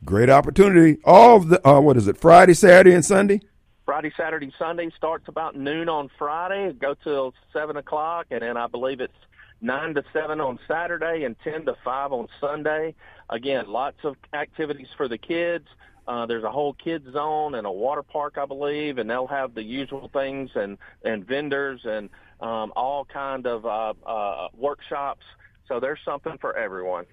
Great 0.04 0.30
opportunity. 0.30 1.00
All 1.04 1.38
of 1.38 1.50
the 1.50 1.68
uh, 1.68 1.80
what 1.80 1.98
is 1.98 2.08
it? 2.08 2.18
Friday, 2.18 2.54
Saturday, 2.54 2.94
and 2.94 3.06
Sunday. 3.06 3.42
Friday, 3.86 4.12
Saturday, 4.16 4.52
Sunday 4.58 4.90
starts 4.96 5.28
about 5.28 5.56
noon 5.56 5.90
on 5.90 6.10
Friday. 6.18 6.72
Go 6.74 6.94
till 6.94 7.34
seven 7.52 7.78
o'clock, 7.78 8.28
and 8.32 8.42
then 8.42 8.58
I 8.58 8.68
believe 8.68 9.02
it's 9.02 9.14
nine 9.60 9.94
to 9.96 10.04
seven 10.14 10.40
on 10.42 10.60
Saturday 10.68 11.24
and 11.24 11.36
ten 11.44 11.66
to 11.66 11.76
five 11.84 12.12
on 12.12 12.28
Sunday. 12.40 12.96
Again, 13.30 13.68
lots 13.68 13.98
of 14.04 14.16
activities 14.34 14.88
for 14.98 15.08
the 15.08 15.18
kids. 15.18 15.68
Uh, 16.12 16.26
there's 16.26 16.44
a 16.44 16.52
whole 16.52 16.74
kids 16.74 17.10
zone 17.14 17.56
and 17.56 17.66
a 17.66 17.72
water 17.72 18.04
park, 18.04 18.38
I 18.38 18.46
believe, 18.46 18.98
and 18.98 19.10
they'll 19.10 19.28
have 19.28 19.56
the 19.56 19.64
usual 19.64 20.10
things 20.12 20.50
and 20.56 20.78
and 21.06 21.26
vendors 21.26 21.86
and 21.86 22.10
um, 22.42 22.74
all 22.76 23.06
kind 23.06 23.48
of 23.48 23.66
uh, 23.66 23.94
uh, 24.06 24.50
workshops. 24.54 25.24
So 25.70 25.80
there's 25.80 26.00
something 26.04 26.38
for 26.42 26.58
everyone. 26.58 27.06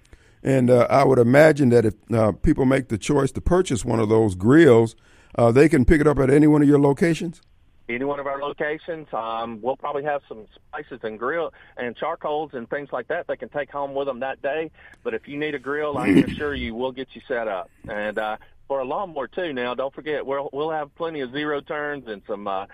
And 0.43 0.69
uh, 0.69 0.85
I 0.89 1.05
would 1.05 1.17
imagine 1.17 1.69
that 1.69 1.85
if 1.85 1.93
uh, 2.13 2.33
people 2.33 2.65
make 2.65 2.89
the 2.89 2.97
choice 2.97 3.31
to 3.31 3.41
purchase 3.41 3.85
one 3.85 4.01
of 4.01 4.09
those 4.09 4.35
grills, 4.35 4.97
uh, 5.33 5.53
they 5.53 5.69
can 5.69 5.85
pick 5.85 6.01
it 6.01 6.07
up 6.07 6.19
at 6.19 6.29
any 6.29 6.47
one 6.47 6.61
of 6.61 6.67
your 6.67 6.79
locations. 6.79 7.41
Any 7.87 8.03
one 8.03 8.19
of 8.19 8.27
our 8.27 8.39
locations, 8.39 9.07
um, 9.13 9.61
we'll 9.61 9.77
probably 9.77 10.03
have 10.03 10.21
some 10.27 10.45
spices 10.53 10.99
and 11.03 11.17
grill 11.17 11.53
and 11.77 11.95
charcoals 11.95 12.51
and 12.53 12.69
things 12.69 12.89
like 12.91 13.07
that 13.07 13.27
they 13.27 13.37
can 13.37 13.49
take 13.49 13.71
home 13.71 13.93
with 13.93 14.07
them 14.07 14.19
that 14.19 14.41
day. 14.41 14.71
But 15.03 15.13
if 15.13 15.25
you 15.25 15.37
need 15.37 15.55
a 15.55 15.59
grill, 15.59 15.97
I 15.97 16.07
can 16.07 16.29
assure 16.31 16.53
you 16.53 16.75
we'll 16.75 16.91
get 16.91 17.07
you 17.13 17.21
set 17.27 17.47
up. 17.47 17.71
And 17.87 18.19
uh, 18.19 18.37
for 18.69 18.79
a 18.79 18.85
lawnmower 18.85 19.27
too. 19.27 19.51
Now, 19.51 19.73
don't 19.73 19.93
forget 19.93 20.25
we'll 20.25 20.49
we'll 20.53 20.71
have 20.71 20.95
plenty 20.95 21.19
of 21.19 21.33
zero 21.33 21.59
turns 21.59 22.05
and 22.07 22.21
some 22.25 22.47
uh, 22.47 22.67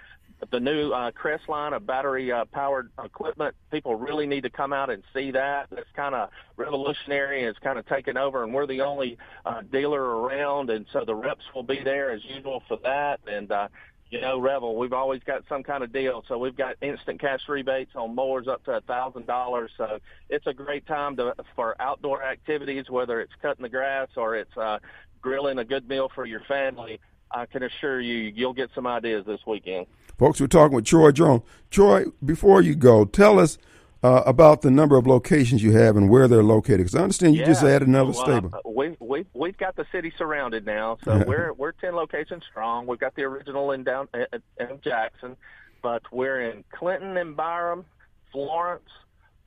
the 0.52 0.60
new 0.60 0.92
uh, 0.92 1.12
Crest 1.12 1.48
line 1.48 1.74
of 1.74 1.88
battery 1.88 2.32
uh, 2.32 2.46
powered 2.46 2.92
equipment. 3.04 3.56
People 3.72 3.96
really 3.96 4.28
need 4.28 4.42
to 4.42 4.50
come 4.50 4.74
out 4.74 4.90
and 4.90 5.02
see 5.14 5.32
that. 5.32 5.68
It's 5.72 5.90
kind 5.96 6.14
of 6.14 6.30
revolutionary. 6.58 7.44
It's 7.46 7.58
kind 7.60 7.80
of 7.80 7.88
taken 7.88 8.18
over, 8.18 8.44
and 8.44 8.54
we're 8.54 8.68
the 8.68 8.82
only 8.82 9.18
uh, 9.46 9.62
dealer 9.72 10.02
around, 10.02 10.70
and 10.70 10.86
so 10.92 11.06
the 11.06 11.16
reps 11.16 11.46
will 11.56 11.64
be 11.64 11.82
there 11.84 12.12
as 12.12 12.22
usual 12.26 12.62
for 12.68 12.78
that. 12.84 13.22
And 13.26 13.52
uh, 13.52 13.70
you 14.12 14.22
know, 14.22 14.40
Revell, 14.40 14.76
we've 14.76 14.94
always 14.94 15.22
got 15.26 15.44
some 15.50 15.64
kind 15.64 15.84
of 15.84 15.92
deal. 15.92 16.24
So 16.28 16.38
we've 16.38 16.56
got 16.56 16.76
instant 16.82 17.20
cash 17.20 17.42
rebates 17.50 17.92
on 17.96 18.14
mowers 18.14 18.48
up 18.48 18.64
to 18.66 18.74
a 18.74 18.82
thousand 18.82 19.26
dollars. 19.26 19.72
So 19.78 20.00
it's 20.30 20.46
a 20.48 20.54
great 20.54 20.86
time 20.86 21.16
to 21.18 21.34
for 21.56 21.76
outdoor 21.82 22.24
activities, 22.24 22.86
whether 22.90 23.20
it's 23.20 23.34
cutting 23.42 23.64
the 23.64 23.70
grass 23.70 24.10
or 24.16 24.36
it's 24.36 24.56
uh, 24.56 24.80
grilling 25.26 25.58
a 25.58 25.66
good 25.66 25.90
meal 25.90 26.08
for 26.14 26.24
your 26.24 26.42
family. 26.42 27.00
I 27.32 27.48
can 27.48 27.64
assure 27.64 28.00
you, 28.00 28.32
you'll 28.36 28.54
get 28.54 28.70
some 28.76 28.86
ideas 28.86 29.26
this 29.26 29.40
weekend. 29.48 29.88
Folks, 30.20 30.40
we're 30.40 30.46
talking 30.46 30.76
with 30.76 30.86
Troy 30.86 31.12
Jones. 31.12 31.42
Troy, 31.72 32.06
before 32.24 32.62
you 32.62 32.76
go, 32.76 33.06
tell 33.06 33.40
us 33.40 33.58
uh, 34.04 34.22
about 34.28 34.62
the 34.62 34.70
number 34.70 34.98
of 34.98 35.08
locations 35.08 35.64
you 35.64 35.72
have 35.72 35.98
and 35.98 36.12
where 36.12 36.28
they're 36.28 36.44
located. 36.44 36.82
Because 36.82 36.94
I 36.94 37.02
understand 37.02 37.34
you 37.34 37.42
yeah. 37.42 37.48
just 37.48 37.64
added 37.64 37.88
another 37.88 38.12
well, 38.12 38.24
stable. 38.24 38.52
Uh, 38.54 38.70
we 38.70 38.96
we 39.00 39.26
we've 39.34 39.58
got 39.58 39.76
the 39.76 39.86
city 39.92 40.14
surrounded 40.16 40.64
now, 40.64 41.00
so 41.04 41.24
we're 41.28 41.52
we're 41.54 41.72
ten 41.72 41.96
locations 41.96 42.44
strong. 42.50 42.86
We've 42.86 43.00
got 43.00 43.16
the 43.16 43.24
original 43.24 43.72
in 43.72 43.84
down 43.84 44.08
in 44.14 44.80
Jackson, 44.84 45.36
but 45.82 46.04
we're 46.12 46.52
in 46.52 46.64
Clinton 46.72 47.18
and 47.18 47.36
Byram, 47.36 47.84
Florence, 48.32 48.90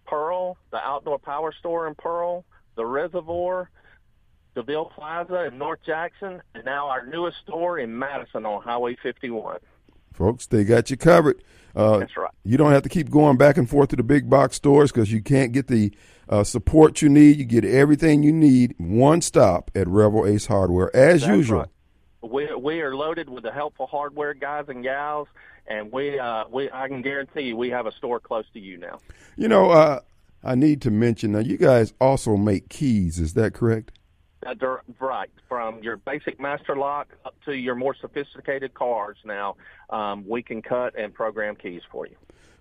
Pearl, 0.07 0.57
the 0.73 0.79
Outdoor 0.79 1.21
Power 1.21 1.55
Store 1.57 1.87
in 1.87 1.95
Pearl, 1.95 2.45
the 2.75 2.85
Reservoir, 2.85 3.71
DeVille 4.59 4.87
Plaza 4.87 5.45
in 5.45 5.57
North 5.57 5.79
Jackson, 5.87 6.43
and 6.53 6.65
now 6.65 6.88
our 6.88 7.07
newest 7.07 7.38
store 7.38 7.79
in 7.79 7.97
Madison 7.97 8.45
on 8.45 8.61
Highway 8.61 8.97
51. 9.00 9.59
Folks, 10.12 10.47
they 10.47 10.65
got 10.65 10.91
you 10.91 10.97
covered. 10.97 11.45
Uh, 11.77 11.99
That's 11.99 12.17
right. 12.17 12.33
You 12.43 12.57
don't 12.57 12.73
have 12.73 12.83
to 12.83 12.88
keep 12.88 13.09
going 13.09 13.37
back 13.37 13.57
and 13.57 13.71
forth 13.71 13.91
to 13.91 13.97
the 13.97 14.03
big 14.03 14.29
box 14.29 14.57
stores 14.57 14.91
because 14.91 15.12
you 15.12 15.23
can't 15.23 15.53
get 15.53 15.69
the 15.69 15.93
uh, 16.29 16.43
support 16.43 17.00
you 17.03 17.09
need. 17.09 17.37
You 17.37 17.45
get 17.45 17.65
everything 17.65 18.25
you 18.25 18.33
need 18.33 18.75
one 18.79 19.21
stop 19.21 19.71
at 19.77 19.87
Revell 19.87 20.27
Ace 20.27 20.47
Hardware 20.47 20.95
as 20.95 21.21
That's 21.21 21.37
usual. 21.37 21.61
Right. 21.61 21.69
We 22.31 22.55
we 22.57 22.81
are 22.81 22.97
loaded 22.97 23.29
with 23.29 23.45
the 23.45 23.53
helpful 23.53 23.87
hardware 23.87 24.35
guys 24.35 24.65
and 24.67 24.83
gals, 24.83 25.29
and 25.69 25.93
we 25.93 26.19
uh, 26.19 26.47
we 26.50 26.69
I 26.73 26.88
can 26.88 27.00
guarantee 27.00 27.43
you 27.43 27.57
we 27.57 27.71
have 27.71 27.87
a 27.87 27.93
store 27.93 28.19
close 28.19 28.47
to 28.55 28.59
you 28.59 28.77
now. 28.77 28.99
You 29.37 29.47
know, 29.47 29.71
uh, 29.71 30.00
I 30.43 30.57
need 30.57 30.83
to 30.83 30.91
mention 30.91 31.31
now. 31.31 31.38
You 31.38 31.59
guys 31.59 31.93
also 32.00 32.37
make 32.37 32.69
keys. 32.69 33.21
Is 33.21 33.35
that 33.35 33.55
correct? 33.55 33.93
Uh, 34.47 34.54
right, 35.00 35.30
from 35.49 35.83
your 35.83 35.97
basic 35.97 36.38
master 36.38 36.76
lock 36.76 37.09
up 37.25 37.35
to 37.45 37.57
your 37.57 37.75
more 37.75 37.95
sophisticated 38.00 38.73
cars. 38.73 39.16
Now 39.25 39.57
um, 39.90 40.25
we 40.28 40.42
can 40.42 40.62
cut 40.62 40.97
and 40.97 41.12
program 41.12 41.57
keys 41.57 41.83
for 41.90 42.07
you, 42.07 42.14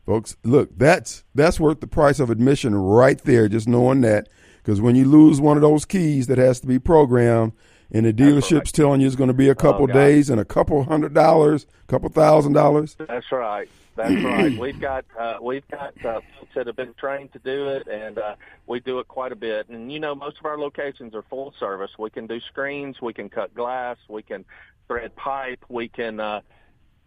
folks. 0.06 0.38
Look, 0.44 0.76
that's 0.78 1.24
that's 1.36 1.60
worth 1.60 1.80
the 1.80 1.88
price 1.88 2.20
of 2.20 2.30
admission 2.32 2.76
right 2.76 3.22
there. 3.22 3.48
Just 3.48 3.68
knowing 3.68 4.02
that, 4.02 4.28
because 4.58 4.82
when 4.82 4.96
you 4.96 5.06
lose 5.06 5.40
one 5.40 5.56
of 5.56 5.62
those 5.62 5.86
keys 5.86 6.26
that 6.28 6.40
has 6.40 6.60
to 6.62 6.68
be 6.68 6.80
programmed, 6.80 7.54
and 7.92 8.06
the 8.06 8.14
dealership's 8.14 8.72
telling 8.72 9.00
you 9.02 9.08
it's 9.08 9.16
going 9.16 9.30
to 9.30 9.34
be 9.34 9.50
a 9.50 9.56
couple 9.56 9.84
oh, 9.84 9.94
days 9.94 10.30
and 10.30 10.42
a 10.42 10.46
couple 10.46 10.84
hundred 10.84 11.14
dollars, 11.14 11.68
a 11.84 11.92
couple 11.92 12.10
thousand 12.10 12.54
dollars. 12.54 12.96
That's 13.00 13.32
right. 13.32 13.70
That's 13.98 14.14
right. 14.24 14.58
We've 14.58 14.80
got 14.80 15.06
uh, 15.20 15.38
we've 15.42 15.68
got 15.68 15.94
uh, 16.06 16.22
folks 16.40 16.54
that 16.56 16.68
have 16.68 16.76
been 16.76 16.94
trained 16.94 17.34
to 17.34 17.40
do 17.40 17.70
it, 17.70 17.88
and 17.88 18.18
uh, 18.18 18.36
we 18.68 18.80
do 18.80 19.00
it 19.00 19.08
quite 19.08 19.32
a 19.32 19.36
bit. 19.36 19.68
And 19.70 19.92
you 19.92 20.00
know, 20.00 20.16
most 20.16 20.38
of 20.40 20.46
our 20.46 20.58
locations 20.58 21.14
are 21.16 21.24
full 21.24 21.54
service. 21.60 21.92
We 21.98 22.10
can 22.10 22.28
do 22.28 22.40
screens, 22.42 23.02
we 23.02 23.14
can 23.14 23.28
cut 23.28 23.54
glass, 23.54 23.98
we 24.08 24.22
can 24.22 24.46
thread 24.88 25.16
pipe, 25.16 25.66
we 25.68 25.90
can 25.90 26.20
uh, 26.20 26.42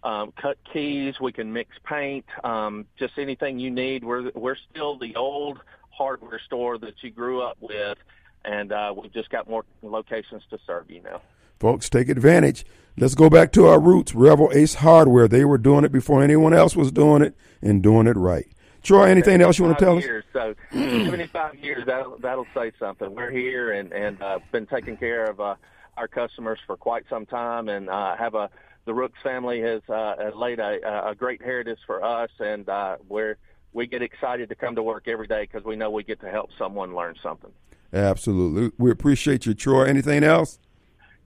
um, 0.03 0.33
cut 0.33 0.59
keys, 0.73 1.15
we 1.21 1.33
can 1.33 1.53
mix 1.53 1.71
paint, 1.85 2.27
um, 2.45 2.87
just 2.99 3.15
anything 3.17 3.59
you 3.59 3.71
need. 3.71 4.05
We're 4.05 4.31
we're 4.35 4.57
still 4.71 4.99
the 4.99 5.15
old 5.17 5.61
hardware 5.91 6.41
store 6.45 6.77
that 6.79 6.95
you 7.03 7.11
grew 7.11 7.41
up 7.41 7.57
with, 7.61 7.99
and 8.45 8.73
uh, 8.73 8.93
we've 8.97 9.13
just 9.13 9.31
got 9.31 9.49
more 9.49 9.65
locations 9.83 10.43
to 10.51 10.59
serve 10.67 10.91
you 10.91 11.03
now. 11.03 11.23
Folks, 11.61 11.91
take 11.91 12.09
advantage. 12.09 12.65
Let's 12.97 13.15
go 13.15 13.29
back 13.29 13.53
to 13.53 13.67
our 13.67 13.79
roots. 13.79 14.15
Revell 14.15 14.51
Ace 14.55 14.77
Hardware. 14.77 15.29
They 15.29 15.45
were 15.45 15.59
doing 15.59 15.85
it 15.85 15.93
before 15.93 16.23
anyone 16.23 16.55
else 16.55 16.75
was 16.75 16.91
doing 16.91 17.21
it 17.21 17.37
and 17.61 17.83
doing 17.83 18.07
it 18.07 18.17
right. 18.17 18.47
Troy, 18.83 19.05
anything 19.05 19.43
else 19.43 19.59
you 19.59 19.67
want 19.67 19.79
to 19.79 19.85
tell 19.85 20.01
years, 20.01 20.25
us? 20.35 20.57
So, 20.73 20.79
75 20.79 21.57
years, 21.57 21.85
that'll, 21.85 22.17
that'll 22.19 22.47
say 22.55 22.73
something. 22.79 23.15
We're 23.15 23.31
here 23.31 23.73
and, 23.73 23.93
and 23.93 24.23
uh, 24.23 24.39
been 24.53 24.67
taking 24.67 24.97
care 24.97 25.27
of 25.27 25.39
uh, 25.39 25.57
our 25.99 26.09
customers 26.09 26.59
for 26.67 26.79
quite 26.79 27.05
some 27.11 27.27
time 27.27 27.69
and 27.69 27.91
uh, 27.91 28.17
have 28.17 28.35
a, 28.35 28.49
the 28.87 28.95
Rooks 28.95 29.19
family 29.23 29.61
has 29.61 29.83
uh, 29.91 30.31
laid 30.35 30.61
a, 30.61 31.11
a 31.11 31.15
great 31.15 31.43
heritage 31.43 31.79
for 31.87 32.03
us 32.03 32.31
and 32.39 32.67
uh, 32.71 32.97
we're, 33.07 33.37
we 33.75 33.87
get 33.87 34.01
excited 34.01 34.49
to 34.49 34.55
come 34.55 34.77
to 34.77 34.83
work 34.83 35.09
every 35.09 35.27
day 35.27 35.43
because 35.43 35.63
we 35.63 35.77
know 35.77 35.91
we 35.91 36.05
get 36.05 36.21
to 36.23 36.31
help 36.31 36.49
someone 36.59 36.95
learn 36.95 37.17
something. 37.23 37.53
Absolutely. 37.93 38.73
We 38.79 38.91
appreciate 38.91 39.45
you, 39.45 39.53
Troy. 39.53 39.85
Anything 39.85 40.25
else? 40.25 40.59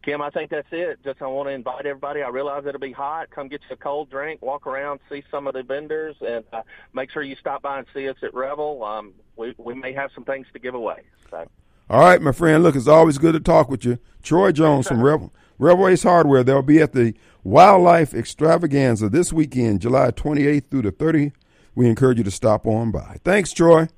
Kim, 0.05 0.21
I 0.21 0.31
think 0.31 0.51
that's 0.51 0.69
it. 0.71 0.99
Just 1.03 1.23
I 1.23 1.27
want 1.27 1.49
to 1.49 1.53
invite 1.53 1.87
everybody. 1.87 2.23
I 2.23 2.29
realize 2.29 2.67
it'll 2.67 2.81
be 2.81 2.93
hot. 2.93 3.31
Come 3.31 3.49
get 3.49 3.63
you 3.69 3.75
a 3.75 3.77
cold 3.77 4.11
drink, 4.11 4.43
walk 4.43 4.67
around, 4.67 5.01
see 5.09 5.23
some 5.31 5.47
of 5.47 5.55
the 5.55 5.63
vendors, 5.63 6.17
and 6.21 6.45
uh, 6.53 6.63
make 6.93 7.11
sure 7.11 7.23
you 7.23 7.37
stop 7.37 7.63
by 7.63 7.79
and 7.79 7.87
see 7.95 8.09
us 8.09 8.17
at 8.23 8.35
Revell. 8.35 8.85
Um, 8.85 9.15
we 9.37 9.55
we 9.57 9.75
may 9.75 9.93
have 9.95 10.11
some 10.15 10.25
things 10.25 10.47
to 10.53 10.59
give 10.59 10.75
away. 10.75 11.03
So. 11.31 11.47
All 11.89 12.01
right, 12.01 12.21
my 12.21 12.33
friend. 12.33 12.63
Look, 12.63 12.77
it's 12.77 12.89
always 12.89 13.19
good 13.19 13.33
to 13.33 13.41
talk 13.41 13.71
with 13.71 13.85
you, 13.85 13.99
Troy 14.23 14.53
Jones 14.53 14.89
from 14.89 15.01
Revell 15.01 15.33
Revell 15.59 15.89
Ace 15.89 16.03
Hardware. 16.03 16.45
They'll 16.45 16.63
be 16.63 16.81
at 16.83 16.93
the 16.93 17.15
Wildlife 17.43 18.13
Extravaganza 18.13 19.09
this 19.09 19.33
weekend, 19.33 19.81
July 19.81 20.11
28th 20.11 20.71
through 20.71 20.83
the 20.83 20.93
30th. 20.93 21.33
We 21.75 21.89
encourage 21.89 22.19
you 22.19 22.25
to 22.25 22.31
stop 22.31 22.67
on 22.67 22.91
by. 22.91 23.19
Thanks, 23.25 23.53
Troy. 23.53 23.89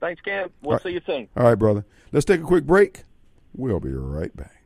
Thanks, 0.00 0.20
Kim. 0.22 0.50
We'll 0.62 0.78
see 0.78 0.90
you 0.90 1.00
soon. 1.04 1.28
All 1.36 1.44
right, 1.44 1.54
brother. 1.54 1.84
Let's 2.12 2.24
take 2.24 2.40
a 2.40 2.44
quick 2.44 2.64
break. 2.64 3.04
We'll 3.54 3.80
be 3.80 3.92
right 3.92 4.34
back. 4.34 4.59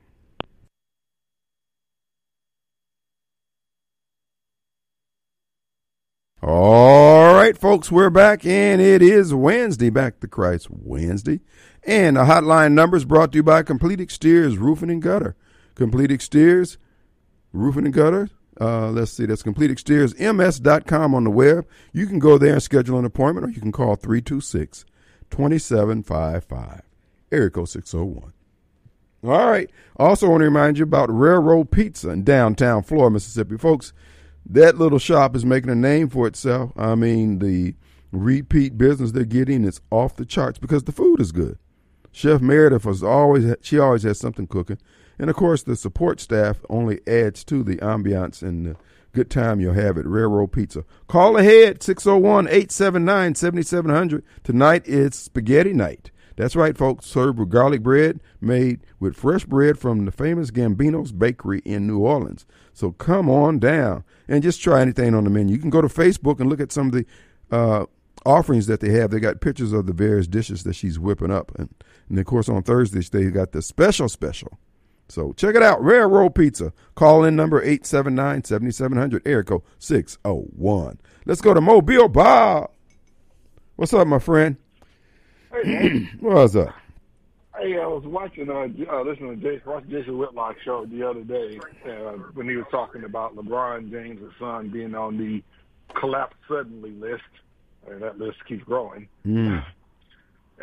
All 6.46 7.32
right, 7.32 7.56
folks, 7.56 7.90
we're 7.90 8.10
back, 8.10 8.44
and 8.44 8.78
it 8.78 9.00
is 9.00 9.32
Wednesday, 9.32 9.88
Back 9.88 10.20
to 10.20 10.28
Christ 10.28 10.66
Wednesday. 10.70 11.40
And 11.84 12.18
the 12.18 12.24
hotline 12.24 12.72
number 12.72 12.98
is 12.98 13.06
brought 13.06 13.32
to 13.32 13.36
you 13.36 13.42
by 13.42 13.62
Complete 13.62 13.98
Exteriors 13.98 14.58
Roofing 14.58 14.90
and 14.90 15.00
Gutter. 15.00 15.36
Complete 15.74 16.10
Exteriors 16.10 16.76
Roofing 17.54 17.86
and 17.86 17.94
Gutter. 17.94 18.28
Uh, 18.60 18.90
let's 18.90 19.12
see, 19.12 19.24
that's 19.24 19.42
CompleteExteriorsMS.com 19.42 21.14
on 21.14 21.24
the 21.24 21.30
web. 21.30 21.66
You 21.94 22.06
can 22.06 22.18
go 22.18 22.36
there 22.36 22.52
and 22.52 22.62
schedule 22.62 22.98
an 22.98 23.06
appointment, 23.06 23.46
or 23.46 23.50
you 23.50 23.62
can 23.62 23.72
call 23.72 23.96
326 23.96 24.84
2755. 25.30 26.82
area 27.32 27.48
code 27.48 27.70
601. 27.70 28.34
All 29.24 29.50
right. 29.50 29.70
Also, 29.96 30.28
want 30.28 30.42
to 30.42 30.44
remind 30.44 30.76
you 30.76 30.84
about 30.84 31.08
Railroad 31.10 31.70
Pizza 31.70 32.10
in 32.10 32.22
downtown 32.22 32.82
Flora, 32.82 33.10
Mississippi. 33.10 33.56
Folks, 33.56 33.94
that 34.46 34.78
little 34.78 34.98
shop 34.98 35.36
is 35.36 35.44
making 35.44 35.68
a 35.70 35.74
name 35.74 36.08
for 36.08 36.26
itself. 36.26 36.72
I 36.76 36.94
mean, 36.94 37.38
the 37.38 37.74
repeat 38.12 38.78
business 38.78 39.12
they're 39.12 39.24
getting 39.24 39.64
is 39.64 39.82
off 39.90 40.16
the 40.16 40.24
charts 40.24 40.58
because 40.58 40.84
the 40.84 40.92
food 40.92 41.20
is 41.20 41.32
good. 41.32 41.58
Chef 42.12 42.40
Meredith 42.40 42.86
was 42.86 43.02
always 43.02 43.54
she 43.60 43.78
always 43.78 44.04
has 44.04 44.18
something 44.20 44.46
cooking, 44.46 44.78
and 45.18 45.28
of 45.28 45.36
course 45.36 45.64
the 45.64 45.74
support 45.74 46.20
staff 46.20 46.60
only 46.70 47.00
adds 47.08 47.42
to 47.44 47.64
the 47.64 47.76
ambiance 47.78 48.40
and 48.42 48.66
the 48.66 48.76
good 49.12 49.30
time 49.30 49.60
you'll 49.60 49.74
have 49.74 49.98
at 49.98 50.06
Railroad 50.06 50.52
Pizza. 50.52 50.84
Call 51.08 51.36
ahead 51.36 51.80
601-879-7700. 51.80 54.22
Tonight 54.42 54.86
is 54.86 55.14
spaghetti 55.14 55.72
night. 55.72 56.10
That's 56.36 56.56
right, 56.56 56.76
folks. 56.76 57.06
Served 57.06 57.38
with 57.38 57.48
garlic 57.48 57.80
bread 57.82 58.20
made 58.40 58.80
with 58.98 59.16
fresh 59.16 59.44
bread 59.44 59.78
from 59.78 60.04
the 60.04 60.10
famous 60.10 60.50
Gambino's 60.50 61.12
Bakery 61.12 61.60
in 61.64 61.86
New 61.86 62.00
Orleans. 62.00 62.44
So 62.74 62.92
come 62.92 63.30
on 63.30 63.60
down 63.60 64.04
and 64.28 64.42
just 64.42 64.60
try 64.60 64.82
anything 64.82 65.14
on 65.14 65.24
the 65.24 65.30
menu. 65.30 65.54
You 65.54 65.60
can 65.60 65.70
go 65.70 65.80
to 65.80 65.88
Facebook 65.88 66.40
and 66.40 66.50
look 66.50 66.60
at 66.60 66.72
some 66.72 66.88
of 66.88 66.92
the 66.92 67.06
uh, 67.50 67.86
offerings 68.26 68.66
that 68.66 68.80
they 68.80 68.90
have. 68.90 69.10
They 69.10 69.20
got 69.20 69.40
pictures 69.40 69.72
of 69.72 69.86
the 69.86 69.92
various 69.92 70.26
dishes 70.26 70.64
that 70.64 70.74
she's 70.74 70.98
whipping 70.98 71.30
up. 71.30 71.52
And, 71.56 71.72
and 72.08 72.18
of 72.18 72.26
course, 72.26 72.48
on 72.48 72.62
Thursdays, 72.64 73.10
they 73.10 73.30
got 73.30 73.52
the 73.52 73.62
special 73.62 74.08
special. 74.08 74.58
So 75.08 75.32
check 75.34 75.54
it 75.54 75.62
out. 75.62 75.84
Railroad 75.84 76.34
Pizza. 76.34 76.72
Call 76.96 77.24
in 77.24 77.36
number 77.36 77.62
879 77.62 78.44
7700, 78.44 79.22
air 79.26 79.44
code 79.44 79.62
601. 79.78 80.98
Let's 81.26 81.40
go 81.40 81.54
to 81.54 81.60
Mobile 81.60 82.08
Bob. 82.08 82.70
What's 83.76 83.94
up, 83.94 84.06
my 84.06 84.18
friend? 84.18 84.56
Hey, 85.52 86.10
What's 86.20 86.56
up? 86.56 86.74
Hey, 87.60 87.78
I 87.78 87.86
was 87.86 88.04
watching, 88.04 88.50
uh, 88.50 88.66
uh 88.92 89.02
listening 89.02 89.40
to 89.40 89.42
Jason, 89.42 89.70
watching 89.70 89.90
Jason 89.90 90.18
Whitlock 90.18 90.56
show 90.64 90.86
the 90.86 91.08
other 91.08 91.22
day 91.22 91.60
uh, 91.86 92.12
when 92.34 92.48
he 92.48 92.56
was 92.56 92.66
talking 92.70 93.04
about 93.04 93.36
LeBron 93.36 93.90
James' 93.90 94.32
son 94.38 94.70
being 94.70 94.94
on 94.94 95.18
the 95.18 95.42
collapse 95.98 96.36
suddenly 96.48 96.90
list. 96.90 97.22
And 97.86 98.00
that 98.02 98.18
list 98.18 98.38
keeps 98.48 98.64
growing. 98.64 99.08
Mm. 99.26 99.62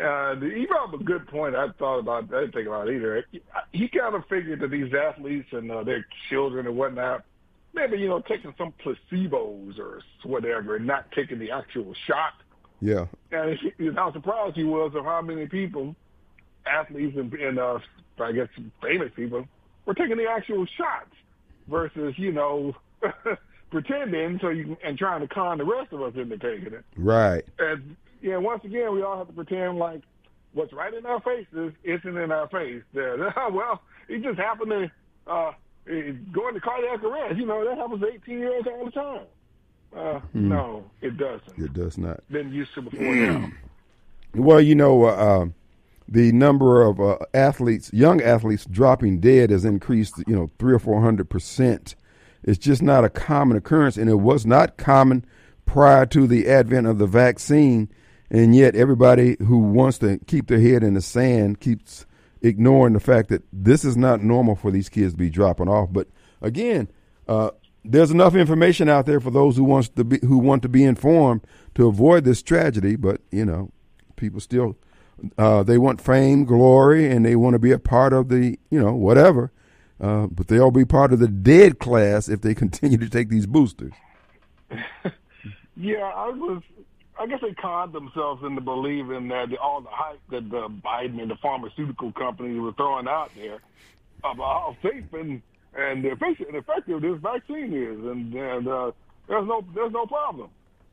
Uh, 0.01 0.35
he 0.35 0.65
brought 0.65 0.93
up 0.93 0.99
a 0.99 1.03
good 1.03 1.27
point. 1.27 1.55
I 1.55 1.67
thought 1.77 1.99
about. 1.99 2.33
I 2.33 2.41
didn't 2.41 2.53
think 2.53 2.67
about 2.67 2.87
it 2.87 2.95
either. 2.95 3.25
He 3.73 3.89
kind 3.89 4.15
of 4.15 4.23
figured 4.29 4.61
that 4.61 4.71
these 4.71 4.91
athletes 4.93 5.49
and 5.51 5.71
uh, 5.71 5.83
their 5.83 6.05
children 6.29 6.65
and 6.65 6.75
whatnot, 6.75 7.25
maybe 7.73 7.97
you 7.97 8.07
know, 8.07 8.21
taking 8.21 8.55
some 8.57 8.73
placebos 8.83 9.77
or 9.77 10.01
whatever, 10.23 10.77
and 10.77 10.87
not 10.87 11.11
taking 11.11 11.39
the 11.39 11.51
actual 11.51 11.93
shot. 12.07 12.33
Yeah. 12.79 13.05
And 13.31 13.59
he, 13.77 13.89
how 13.93 14.13
surprised 14.13 14.55
he 14.55 14.63
was 14.63 14.93
of 14.95 15.03
how 15.05 15.21
many 15.21 15.45
people, 15.45 15.95
athletes 16.65 17.17
and, 17.17 17.33
and 17.33 17.59
uh, 17.59 17.79
I 18.19 18.31
guess 18.31 18.47
famous 18.81 19.11
people, 19.15 19.45
were 19.85 19.93
taking 19.93 20.17
the 20.17 20.27
actual 20.27 20.65
shots 20.77 21.11
versus 21.67 22.13
you 22.17 22.31
know 22.31 22.75
pretending 23.71 24.39
so 24.41 24.49
you 24.49 24.77
and 24.83 24.97
trying 24.97 25.21
to 25.21 25.27
con 25.27 25.57
the 25.57 25.65
rest 25.65 25.91
of 25.93 26.01
us 26.01 26.13
into 26.15 26.37
taking 26.37 26.73
it. 26.73 26.83
Right. 26.95 27.43
And 27.59 27.95
yeah, 28.21 28.37
once 28.37 28.63
again, 28.63 28.93
we 28.93 29.01
all 29.01 29.17
have 29.17 29.27
to 29.27 29.33
pretend 29.33 29.77
like 29.79 30.01
what's 30.53 30.73
right 30.73 30.93
in 30.93 31.05
our 31.05 31.21
faces 31.21 31.73
isn't 31.83 32.17
in 32.17 32.31
our 32.31 32.47
face. 32.49 32.83
There, 32.93 33.17
well, 33.51 33.81
it 34.07 34.21
just 34.21 34.37
happened 34.37 34.71
to 34.71 35.31
uh, 35.31 35.51
go 36.31 36.47
into 36.47 36.59
cardiac 36.59 37.03
arrest. 37.03 37.37
You 37.37 37.45
know 37.45 37.65
that 37.65 37.77
happens 37.77 38.01
to 38.01 38.07
18 38.07 38.39
year 38.39 38.53
olds 38.55 38.67
all 38.67 38.85
the 38.85 38.91
time. 38.91 39.25
Uh, 39.95 40.19
Hmm. 40.31 40.47
No, 40.49 40.85
it 41.01 41.17
doesn't. 41.17 41.57
It 41.57 41.73
does 41.73 41.97
not. 41.97 42.21
Been 42.31 42.51
used 42.53 42.73
to 42.75 42.81
before 42.81 43.15
now. 43.15 43.49
Well, 44.33 44.61
you 44.61 44.75
know, 44.75 45.03
uh, 45.07 45.41
um, 45.41 45.53
the 46.11 46.33
number 46.33 46.81
of 46.83 46.99
uh, 46.99 47.17
athletes, 47.33 47.89
young 47.93 48.21
athletes 48.21 48.65
dropping 48.65 49.21
dead 49.21 49.49
has 49.49 49.63
increased, 49.63 50.15
you 50.27 50.35
know, 50.35 50.51
three 50.59 50.73
or 50.73 50.79
four 50.79 51.01
hundred 51.01 51.29
percent. 51.29 51.95
It's 52.43 52.57
just 52.57 52.81
not 52.81 53.05
a 53.05 53.09
common 53.09 53.55
occurrence, 53.55 53.95
and 53.95 54.09
it 54.09 54.15
was 54.15 54.45
not 54.45 54.75
common 54.75 55.25
prior 55.65 56.05
to 56.07 56.27
the 56.27 56.49
advent 56.49 56.85
of 56.87 56.97
the 56.97 57.07
vaccine. 57.07 57.89
And 58.29 58.53
yet, 58.53 58.75
everybody 58.75 59.37
who 59.39 59.59
wants 59.59 59.99
to 59.99 60.19
keep 60.27 60.47
their 60.47 60.59
head 60.59 60.83
in 60.83 60.95
the 60.95 61.01
sand 61.01 61.61
keeps 61.61 62.05
ignoring 62.41 62.93
the 62.93 62.99
fact 62.99 63.29
that 63.29 63.43
this 63.53 63.85
is 63.85 63.95
not 63.95 64.21
normal 64.21 64.55
for 64.55 64.69
these 64.69 64.89
kids 64.89 65.13
to 65.13 65.17
be 65.17 65.29
dropping 65.29 65.69
off. 65.69 65.93
But 65.93 66.09
again, 66.41 66.89
uh, 67.27 67.51
there's 67.85 68.11
enough 68.11 68.35
information 68.35 68.89
out 68.89 69.05
there 69.05 69.21
for 69.21 69.31
those 69.31 69.55
who 69.55 69.63
wants 69.63 69.87
to 69.89 70.03
be 70.03 70.19
who 70.25 70.39
want 70.39 70.61
to 70.63 70.69
be 70.69 70.83
informed 70.83 71.47
to 71.75 71.87
avoid 71.87 72.25
this 72.25 72.41
tragedy. 72.43 72.97
But 72.97 73.21
you 73.31 73.45
know, 73.45 73.71
people 74.17 74.41
still 74.41 74.75
uh, 75.37 75.63
they 75.63 75.77
want 75.77 76.01
fame, 76.01 76.45
glory, 76.45 77.09
and 77.09 77.25
they 77.25 77.35
want 77.35 77.53
to 77.53 77.59
be 77.59 77.71
a 77.71 77.79
part 77.79 78.13
of 78.13 78.29
the 78.29 78.57
you 78.69 78.81
know 78.81 78.93
whatever. 78.93 79.51
Uh, 79.99 80.25
but 80.27 80.47
they'll 80.47 80.71
be 80.71 80.85
part 80.85 81.13
of 81.13 81.19
the 81.19 81.27
dead 81.27 81.77
class 81.77 82.27
if 82.27 82.41
they 82.41 82.55
continue 82.63 82.97
to 82.97 83.09
take 83.09 83.29
these 83.29 83.45
boosters. 83.45 83.93
Yeah, 85.81 86.03
I 86.03 86.29
was. 86.29 86.61
I 87.19 87.27
guess 87.27 87.39
they 87.41 87.53
conned 87.53 87.93
themselves 87.93 88.43
into 88.43 88.61
believing 88.61 89.27
that 89.29 89.47
all 89.61 89.81
the 89.81 89.89
hype 89.89 90.19
that 90.29 90.49
the 90.49 90.69
Biden 90.69 91.21
and 91.21 91.29
the 91.29 91.35
pharmaceutical 91.35 92.11
companies 92.11 92.59
were 92.59 92.73
throwing 92.73 93.07
out 93.07 93.31
there 93.35 93.59
about 94.19 94.37
how 94.37 94.77
safe 94.81 95.05
and 95.13 95.41
and 95.73 96.05
efficient 96.05 96.49
and 96.49 96.57
effective 96.57 97.01
this 97.01 97.19
vaccine 97.19 97.73
is, 97.73 97.97
and, 97.99 98.33
and 98.33 98.67
uh, 98.67 98.91
there's 99.27 99.47
no 99.47 99.63
there's 99.73 99.91
no 99.91 100.05
problem. 100.05 100.49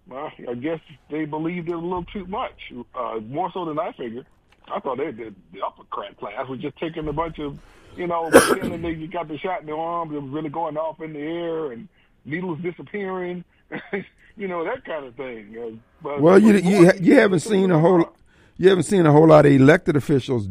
Well, 0.08 0.32
I 0.48 0.54
guess 0.54 0.80
they 1.10 1.24
believed 1.26 1.68
it 1.68 1.72
a 1.72 1.78
little 1.78 2.04
too 2.04 2.26
much, 2.26 2.72
uh, 2.94 3.20
more 3.26 3.50
so 3.52 3.64
than 3.66 3.78
I 3.78 3.92
figured. 3.92 4.26
I 4.72 4.80
thought 4.80 4.98
they 4.98 5.12
did 5.12 5.34
the 5.52 5.62
upper 5.62 5.84
crack 5.84 6.16
class 6.18 6.48
was 6.48 6.60
just 6.60 6.76
taking 6.78 7.06
a 7.08 7.12
bunch 7.12 7.38
of, 7.38 7.58
you 7.96 8.06
know, 8.06 8.30
pretending 8.32 8.82
they 8.82 9.06
got 9.06 9.28
the 9.28 9.38
shot 9.38 9.60
in 9.60 9.66
their 9.66 9.76
arm, 9.76 10.14
it 10.14 10.20
was 10.20 10.30
really 10.30 10.48
going 10.50 10.76
off 10.76 11.00
in 11.00 11.12
the 11.12 11.20
air, 11.20 11.72
and 11.72 11.88
needles 12.24 12.58
disappearing, 12.60 13.44
you 14.36 14.48
know, 14.48 14.64
that 14.64 14.84
kind 14.84 15.04
of 15.04 15.14
thing. 15.14 15.56
Uh, 15.58 15.76
but 16.02 16.20
Well, 16.20 16.38
you 16.38 16.54
you 16.56 16.90
you 17.00 17.14
haven't 17.18 17.40
seen 17.40 17.70
a 17.70 17.78
whole 17.78 18.14
you 18.56 18.68
haven't 18.68 18.84
seen 18.84 19.04
a 19.06 19.12
whole 19.12 19.26
lot 19.28 19.46
of 19.46 19.52
elected 19.52 19.96
officials 19.96 20.48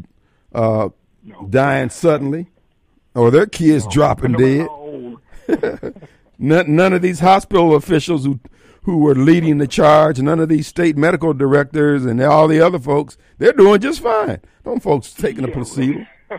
uh, 0.53 0.89
No. 1.23 1.47
dying 1.49 1.89
suddenly, 1.89 2.47
or 3.15 3.31
their 3.31 3.45
kids 3.47 3.87
dropping 3.87 4.33
dead. 4.33 4.67
None, 6.39 6.75
none 6.75 6.93
of 6.93 7.01
these 7.01 7.19
hospital 7.19 7.75
officials 7.75 8.23
who 8.23 8.39
who 8.88 9.00
were 9.00 9.15
leading 9.15 9.58
the 9.58 9.67
charge, 9.67 10.17
none 10.21 10.39
of 10.39 10.47
these 10.47 10.65
state 10.65 10.95
medical 10.95 11.34
directors 11.34 12.06
and 12.06 12.21
all 12.21 12.47
the 12.47 12.62
other 12.62 12.80
folks, 12.80 13.17
they're 13.38 13.52
doing 13.52 13.82
just 13.82 14.00
fine. 14.00 14.39
Don't 14.63 14.82
folks 14.82 15.12
taking 15.12 15.43
a 15.43 15.50
placebo. 15.50 16.06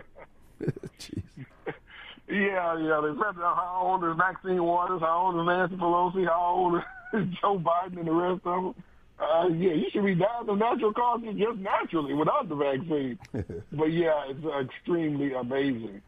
Yeah, 2.30 2.78
yeah. 2.78 3.00
They 3.00 3.18
said 3.18 3.36
how 3.40 3.80
old 3.82 4.04
is 4.04 4.16
Maxine 4.18 4.62
Waters? 4.62 5.00
How 5.00 5.32
old 5.32 5.40
is 5.40 5.46
Nancy 5.46 5.76
Pelosi? 5.76 6.26
How 6.26 6.54
old 6.56 6.82
is 7.14 7.34
Joe 7.40 7.58
Biden 7.58 7.98
and 7.98 8.06
the 8.06 8.12
rest 8.12 8.42
of 8.44 8.64
them? 8.64 8.74
Uh, 9.18 9.48
yeah, 9.48 9.72
you 9.72 9.86
should 9.90 10.04
be 10.04 10.14
dying 10.14 10.46
of 10.46 10.58
natural 10.58 10.92
causes 10.92 11.34
just 11.38 11.58
naturally 11.58 12.12
without 12.12 12.48
the 12.50 12.54
vaccine. 12.54 13.18
but 13.72 13.86
yeah, 13.86 14.24
it's 14.28 14.44
uh, 14.44 14.60
extremely 14.60 15.32
amazing. 15.32 16.02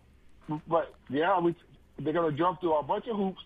But 0.69 0.95
yeah, 1.09 1.41
we, 1.41 1.55
they're 1.99 2.13
gonna 2.13 2.33
jump 2.33 2.61
through 2.61 2.77
a 2.77 2.83
bunch 2.83 3.07
of 3.09 3.17
hoops 3.17 3.43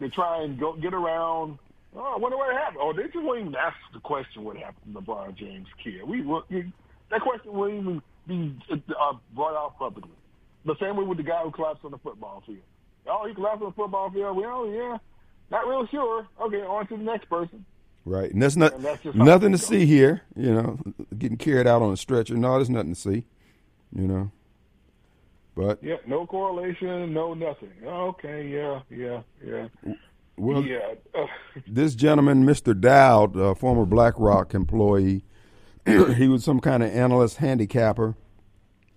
to 0.00 0.10
try 0.10 0.42
and 0.42 0.60
go 0.60 0.74
get 0.74 0.92
around. 0.92 1.58
Oh, 1.96 2.14
I 2.14 2.18
wonder 2.18 2.36
what 2.36 2.54
happened. 2.54 2.78
Oh, 2.80 2.92
they 2.92 3.04
just 3.04 3.16
won't 3.16 3.40
even 3.40 3.54
ask 3.54 3.76
the 3.92 4.00
question 4.00 4.44
what 4.44 4.56
happened 4.56 4.94
to 4.94 5.00
LeBron 5.00 5.36
James' 5.36 5.66
kid. 5.82 6.02
We, 6.06 6.22
we 6.22 6.72
that 7.10 7.20
question 7.22 7.52
won't 7.52 7.74
even 7.74 8.02
be 8.26 8.58
uh, 8.70 9.14
brought 9.34 9.56
out 9.56 9.78
publicly. 9.78 10.10
The 10.64 10.76
same 10.80 10.96
way 10.96 11.04
with 11.04 11.16
the 11.18 11.24
guy 11.24 11.42
who 11.42 11.50
collapsed 11.50 11.84
on 11.84 11.92
the 11.92 11.98
football 11.98 12.42
field. 12.46 12.58
Oh, 13.06 13.26
he 13.26 13.34
collapsed 13.34 13.62
on 13.62 13.70
the 13.70 13.74
football 13.74 14.10
field. 14.10 14.36
Well, 14.36 14.68
yeah, 14.68 14.98
not 15.50 15.66
real 15.66 15.86
sure. 15.86 16.26
Okay, 16.42 16.58
on 16.58 16.86
to 16.88 16.96
the 16.96 17.02
next 17.02 17.28
person. 17.30 17.64
Right, 18.04 18.30
and 18.30 18.42
that's 18.42 18.56
not 18.56 18.74
And 18.74 18.84
that's 18.84 19.04
nothing 19.14 19.52
to 19.52 19.58
see 19.58 19.86
here. 19.86 20.22
You 20.36 20.54
know, 20.54 20.78
getting 21.16 21.38
carried 21.38 21.66
out 21.66 21.82
on 21.82 21.92
a 21.92 21.96
stretcher. 21.96 22.36
No, 22.36 22.54
there's 22.56 22.70
nothing 22.70 22.94
to 22.94 23.00
see. 23.00 23.24
You 23.94 24.06
know, 24.06 24.30
but 25.56 25.82
Yeah, 25.82 25.96
no 26.06 26.26
correlation, 26.26 27.12
no 27.14 27.32
nothing. 27.34 27.72
Okay, 27.84 28.48
yeah, 28.48 28.80
yeah, 28.90 29.22
yeah, 29.44 29.68
well, 30.38 30.64
yeah. 30.64 30.94
This 31.66 31.94
gentleman, 31.94 32.44
Mr. 32.44 32.78
Dowd, 32.78 33.36
a 33.36 33.54
former 33.54 33.84
BlackRock 33.84 34.54
employee, 34.54 35.24
he 35.86 36.28
was 36.28 36.44
some 36.44 36.60
kind 36.60 36.82
of 36.82 36.90
analyst 36.90 37.38
handicapper, 37.38 38.14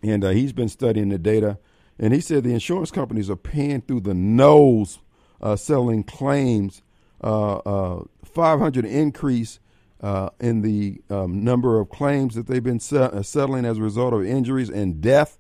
and 0.04 0.24
uh, 0.24 0.30
he's 0.30 0.54
been 0.54 0.70
studying 0.70 1.10
the 1.10 1.18
data. 1.18 1.58
And 1.98 2.14
he 2.14 2.20
said 2.20 2.44
the 2.44 2.54
insurance 2.54 2.92
companies 2.92 3.30
are 3.30 3.36
paying 3.36 3.82
through 3.82 4.02
the 4.02 4.14
nose, 4.14 5.00
uh, 5.42 5.56
selling 5.56 6.04
claims, 6.04 6.82
uh, 7.24 7.58
uh, 7.58 8.04
500 8.26 8.86
increase 8.86 9.60
uh, 10.02 10.30
in 10.40 10.62
the 10.62 11.02
um, 11.10 11.44
number 11.44 11.80
of 11.80 11.90
claims 11.90 12.36
that 12.36 12.48
they've 12.48 12.64
been 12.64 12.80
se- 12.80 12.98
uh, 12.98 13.22
settling 13.22 13.66
as 13.66 13.78
a 13.78 13.82
result 13.82 14.14
of 14.14 14.26
injuries 14.26 14.70
and 14.70 15.00
death. 15.02 15.38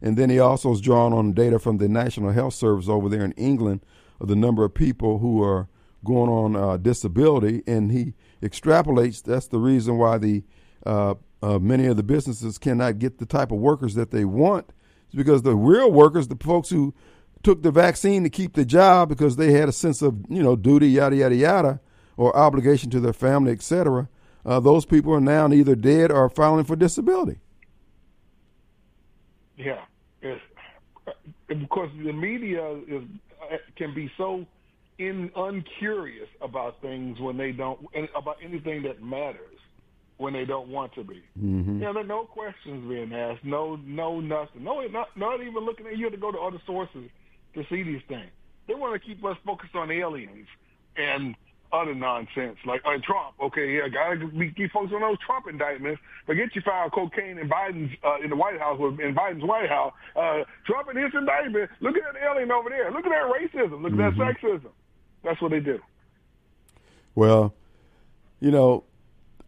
And 0.00 0.16
then 0.16 0.30
he 0.30 0.38
also 0.38 0.72
is 0.72 0.80
drawn 0.80 1.12
on 1.12 1.32
data 1.32 1.58
from 1.58 1.76
the 1.76 1.88
National 1.88 2.32
Health 2.32 2.54
Service 2.54 2.88
over 2.88 3.08
there 3.10 3.24
in 3.24 3.32
England 3.32 3.84
the 4.20 4.36
number 4.36 4.64
of 4.64 4.74
people 4.74 5.18
who 5.18 5.42
are 5.42 5.68
going 6.04 6.30
on 6.30 6.56
uh, 6.56 6.76
disability. 6.76 7.62
And 7.66 7.90
he 7.90 8.14
extrapolates 8.42 9.22
that's 9.22 9.48
the 9.48 9.58
reason 9.58 9.98
why 9.98 10.18
the 10.18 10.42
uh, 10.86 11.14
uh, 11.42 11.58
many 11.58 11.86
of 11.86 11.96
the 11.96 12.02
businesses 12.02 12.58
cannot 12.58 12.98
get 12.98 13.18
the 13.18 13.26
type 13.26 13.50
of 13.50 13.58
workers 13.58 13.94
that 13.94 14.10
they 14.10 14.24
want 14.24 14.72
is 15.10 15.16
because 15.16 15.42
the 15.42 15.56
real 15.56 15.90
workers, 15.90 16.28
the 16.28 16.36
folks 16.36 16.70
who 16.70 16.94
took 17.42 17.62
the 17.62 17.70
vaccine 17.70 18.22
to 18.22 18.30
keep 18.30 18.54
the 18.54 18.64
job 18.64 19.08
because 19.08 19.36
they 19.36 19.52
had 19.52 19.68
a 19.68 19.72
sense 19.72 20.02
of 20.02 20.16
you 20.28 20.42
know 20.42 20.56
duty, 20.56 20.88
yada 20.88 21.16
yada 21.16 21.34
yada, 21.34 21.80
or 22.16 22.36
obligation 22.36 22.90
to 22.90 23.00
their 23.00 23.12
family, 23.12 23.52
etc. 23.52 24.08
Uh, 24.44 24.60
those 24.60 24.86
people 24.86 25.12
are 25.12 25.20
now 25.20 25.50
either 25.52 25.74
dead 25.74 26.10
or 26.10 26.28
filing 26.28 26.64
for 26.64 26.76
disability. 26.76 27.40
Yeah, 29.56 29.82
it's, 30.22 30.40
because 31.48 31.90
the 32.02 32.12
media 32.12 32.66
is 32.86 33.02
can 33.76 33.94
be 33.94 34.10
so 34.16 34.46
in 34.98 35.30
uncurious 35.34 36.28
about 36.42 36.80
things 36.82 37.18
when 37.20 37.36
they 37.36 37.52
don't 37.52 37.80
about 38.14 38.36
anything 38.42 38.82
that 38.82 39.02
matters 39.02 39.58
when 40.18 40.34
they 40.34 40.44
don't 40.44 40.68
want 40.68 40.94
to 40.94 41.02
be. 41.02 41.22
Mm-hmm. 41.42 41.80
Yeah, 41.80 41.92
there 41.92 42.02
are 42.02 42.06
no 42.06 42.24
questions 42.24 42.86
being 42.86 43.12
asked, 43.14 43.42
no, 43.42 43.76
no, 43.76 44.20
nothing, 44.20 44.62
no, 44.62 44.86
not 44.88 45.08
not 45.16 45.40
even 45.40 45.64
looking 45.64 45.86
at 45.86 45.96
you 45.96 46.04
have 46.04 46.12
to 46.12 46.18
go 46.18 46.30
to 46.30 46.38
other 46.38 46.60
sources 46.66 47.08
to 47.54 47.64
see 47.70 47.82
these 47.82 48.02
things. 48.08 48.30
They 48.68 48.74
want 48.74 49.00
to 49.00 49.06
keep 49.06 49.24
us 49.24 49.36
focused 49.44 49.74
on 49.74 49.90
aliens 49.90 50.46
and 50.96 51.34
other 51.72 51.94
nonsense 51.94 52.58
like 52.66 52.82
uh, 52.84 52.98
Trump. 53.04 53.34
Okay, 53.40 53.76
yeah, 53.76 53.88
gotta 53.88 54.26
be 54.26 54.50
keep 54.50 54.72
focused 54.72 54.94
on 54.94 55.00
those 55.00 55.18
Trump 55.24 55.46
indictments. 55.48 56.00
Forget 56.26 56.54
you 56.54 56.62
filed 56.62 56.92
cocaine 56.92 57.38
in 57.38 57.48
Biden's 57.48 57.96
uh, 58.04 58.20
in 58.22 58.30
the 58.30 58.36
White 58.36 58.58
House 58.58 58.78
in 58.80 59.14
Biden's 59.14 59.44
White 59.44 59.68
House. 59.68 59.92
Uh, 60.16 60.44
Trump 60.66 60.88
and 60.88 60.98
his 60.98 61.12
indictment. 61.14 61.70
Look 61.80 61.96
at 61.96 62.02
that 62.12 62.22
alien 62.22 62.50
over 62.50 62.68
there. 62.68 62.90
Look 62.90 63.06
at 63.06 63.10
that 63.10 63.30
racism. 63.30 63.82
Look 63.82 63.92
at 63.92 63.98
mm-hmm. 63.98 64.20
that 64.20 64.36
sexism. 64.36 64.70
That's 65.22 65.40
what 65.40 65.50
they 65.50 65.60
do. 65.60 65.78
Well, 67.14 67.54
you 68.40 68.50
know, 68.50 68.84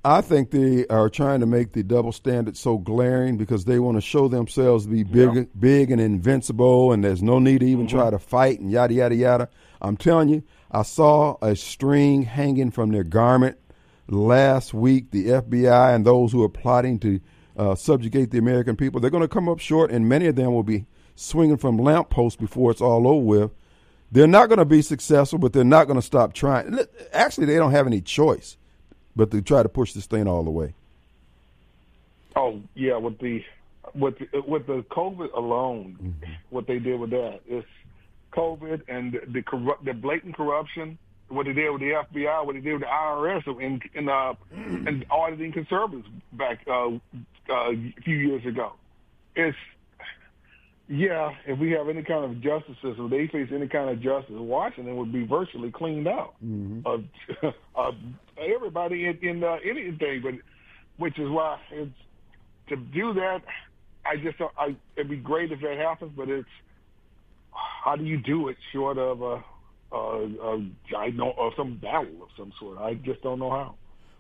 I 0.05 0.21
think 0.21 0.51
they 0.51 0.87
are 0.89 1.09
trying 1.09 1.41
to 1.41 1.47
make 1.47 1.73
the 1.73 1.85
double 1.85 2.11
standard 2.11 2.57
so 2.57 2.77
glaring 2.77 3.37
because 3.37 3.65
they 3.65 3.79
want 3.79 3.97
to 3.97 4.01
show 4.01 4.27
themselves 4.27 4.85
to 4.85 4.91
be 4.91 5.05
big, 5.05 5.35
yeah. 5.35 5.43
big 5.59 5.91
and 5.93 6.01
invincible, 6.01 6.93
and 6.93 7.05
there's 7.05 7.23
no 7.23 7.39
need 7.39 7.61
to 7.61 7.67
even 7.67 7.87
mm-hmm. 7.87 7.97
try 7.97 8.11
to 8.11 8.19
fight 8.19 8.59
and 8.59 8.71
yada 8.71 8.95
yada 8.95 9.15
yada. 9.15 9.49
I'm 9.81 9.97
telling 9.97 10.29
you, 10.29 10.43
I 10.73 10.83
saw 10.83 11.37
a 11.43 11.55
string 11.55 12.23
hanging 12.23 12.71
from 12.71 12.91
their 12.91 13.05
garment 13.05 13.59
last 14.09 14.73
week. 14.73 15.11
The 15.11 15.27
FBI 15.27 15.95
and 15.95 16.05
those 16.05 16.33
who 16.33 16.43
are 16.43 16.49
plotting 16.49 16.99
to 17.01 17.21
uh, 17.57 17.75
subjugate 17.75 18.31
the 18.31 18.39
American 18.39 18.77
people, 18.77 19.01
they're 19.01 19.11
going 19.11 19.23
to 19.23 19.29
come 19.29 19.49
up 19.49 19.59
short, 19.59 19.91
and 19.91 20.09
many 20.09 20.27
of 20.27 20.37
them 20.37 20.53
will 20.55 20.63
be 20.63 20.87
swinging 21.15 21.59
from 21.59 21.77
lampposts 21.77 22.41
before 22.41 22.71
it's 22.71 22.81
all 22.81 23.07
over 23.07 23.25
with. 23.25 23.51
They're 24.11 24.27
not 24.27 24.49
going 24.49 24.59
to 24.59 24.65
be 24.65 24.83
successful, 24.83 25.39
but 25.39 25.53
they're 25.53 25.65
not 25.65 25.87
going 25.87 25.99
to 25.99 26.07
stop 26.07 26.33
trying. 26.33 26.79
Actually, 27.13 27.47
they 27.47 27.57
don't 27.57 27.73
have 27.73 27.87
any 27.87 28.01
choice 28.01 28.57
but 29.15 29.31
to 29.31 29.43
try 29.43 29.63
to 29.63 29.69
push 29.69 29.93
this 29.93 30.07
thing 30.07 30.27
all 30.27 30.43
the 30.43 30.51
way. 30.51 30.75
Oh 32.35 32.61
yeah, 32.75 32.97
with 32.97 33.19
the 33.19 33.45
with 33.95 34.19
the, 34.19 34.41
with 34.41 34.67
the 34.67 34.83
COVID 34.91 35.33
alone, 35.35 35.97
mm-hmm. 36.03 36.33
what 36.51 36.67
they 36.67 36.79
did 36.79 36.99
with 36.99 37.11
that 37.11 37.41
is 37.47 37.65
COVID 38.33 38.83
and 38.89 39.19
the 39.33 39.43
corrupt, 39.43 39.85
the 39.85 39.93
blatant 39.93 40.37
corruption, 40.37 40.99
what 41.29 41.47
they 41.47 41.53
did 41.53 41.71
with 41.71 41.81
the 41.81 41.93
FBI, 42.13 42.45
what 42.45 42.55
they 42.55 42.61
did 42.61 42.75
with 42.75 42.83
the 42.83 42.87
IRS, 42.87 43.61
in 43.61 43.81
in 43.95 44.09
uh, 44.09 44.35
and 44.53 45.05
auditing 45.11 45.53
conservatives 45.53 46.07
back 46.33 46.61
uh, 46.69 46.89
uh, 46.89 47.71
a 47.71 47.95
few 48.05 48.17
years 48.17 48.45
ago. 48.47 48.73
It's 49.35 49.57
yeah, 50.89 51.31
if 51.47 51.59
we 51.59 51.71
have 51.71 51.89
any 51.89 52.03
kind 52.03 52.25
of 52.25 52.41
justice 52.43 52.77
system, 52.83 53.09
they 53.09 53.27
face 53.29 53.49
any 53.55 53.69
kind 53.69 53.89
of 53.89 54.01
justice, 54.03 54.35
Washington 54.37 54.97
would 54.97 55.13
be 55.13 55.25
virtually 55.25 55.71
cleaned 55.71 56.07
out 56.07 56.35
mm-hmm. 56.45 56.87
of, 56.87 57.05
of 57.75 57.95
everybody 58.37 59.07
in, 59.07 59.19
in 59.23 59.45
uh, 59.45 59.57
anything. 59.65 60.21
But 60.23 60.35
which 60.99 61.19
is 61.19 61.31
why 61.31 61.59
it's 61.71 61.91
to 62.69 62.77
do 62.77 63.15
that. 63.15 63.43
I 64.05 64.17
just 64.17 64.37
I 64.59 64.77
it'd 64.97 65.09
be 65.09 65.17
great 65.17 65.53
if 65.53 65.61
that 65.61 65.79
happens, 65.79 66.13
but 66.17 66.29
it's 66.29 66.49
how 67.53 67.97
do 67.97 68.05
you 68.05 68.17
do 68.17 68.49
it 68.49 68.57
short 68.73 68.99
of 68.99 69.23
a, 69.23 69.45
a, 69.93 69.97
a 69.97 70.71
I 70.97 71.11
know 71.11 71.33
of 71.33 71.53
some 71.57 71.77
battle 71.77 72.23
of 72.23 72.29
some 72.37 72.53
sort. 72.59 72.79
I 72.79 72.95
just 72.95 73.23
don't 73.23 73.39
know 73.39 73.51
how. 73.51 73.75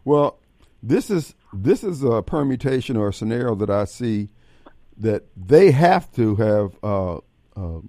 Well, 0.04 0.38
this 0.82 1.10
is 1.10 1.34
this 1.52 1.84
is 1.84 2.02
a 2.02 2.22
permutation 2.22 2.96
or 2.96 3.08
a 3.08 3.12
scenario 3.12 3.54
that 3.56 3.70
I 3.70 3.84
see 3.84 4.28
that 4.98 5.24
they 5.36 5.70
have 5.70 6.12
to 6.12 6.36
have 6.36 6.76
uh, 6.82 7.16
uh, 7.56 7.80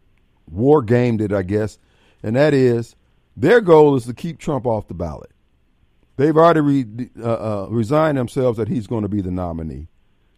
war 0.49 0.81
gamed 0.81 1.21
it, 1.21 1.31
I 1.31 1.43
guess, 1.43 1.77
and 2.21 2.35
that 2.35 2.53
is 2.53 2.95
their 3.35 3.61
goal 3.61 3.95
is 3.95 4.05
to 4.05 4.13
keep 4.13 4.39
Trump 4.39 4.65
off 4.65 4.87
the 4.87 4.93
ballot. 4.93 5.31
They've 6.15 6.37
already 6.37 6.59
re, 6.61 7.09
uh, 7.19 7.23
uh 7.23 7.67
resigned 7.69 8.17
themselves 8.17 8.57
that 8.57 8.67
he's 8.67 8.85
going 8.85 9.01
to 9.01 9.09
be 9.09 9.21
the 9.21 9.31
nominee 9.31 9.87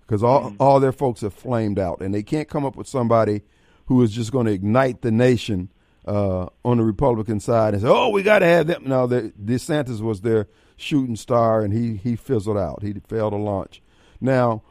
because 0.01 0.23
all 0.23 0.43
mm-hmm. 0.43 0.55
all 0.59 0.79
their 0.79 0.93
folks 0.93 1.21
have 1.21 1.33
flamed 1.33 1.79
out, 1.79 2.01
and 2.01 2.13
they 2.13 2.23
can't 2.23 2.47
come 2.47 2.65
up 2.65 2.75
with 2.75 2.87
somebody 2.87 3.41
who 3.85 4.01
is 4.01 4.11
just 4.11 4.31
going 4.31 4.45
to 4.45 4.51
ignite 4.51 5.01
the 5.01 5.11
nation 5.11 5.71
uh, 6.07 6.47
on 6.63 6.77
the 6.77 6.83
Republican 6.83 7.39
side 7.39 7.73
and 7.73 7.83
say, 7.83 7.89
"Oh, 7.89 8.09
we 8.09 8.23
got 8.23 8.39
to 8.39 8.45
have 8.45 8.67
them." 8.67 8.83
Now, 8.85 9.05
the, 9.05 9.33
DeSantis 9.43 10.01
was 10.01 10.21
their 10.21 10.47
shooting 10.77 11.15
star, 11.15 11.61
and 11.61 11.73
he 11.73 11.95
he 11.95 12.15
fizzled 12.15 12.57
out. 12.57 12.83
He 12.83 12.93
failed 13.07 13.33
to 13.33 13.37
launch. 13.37 13.81
Now, 14.21 14.63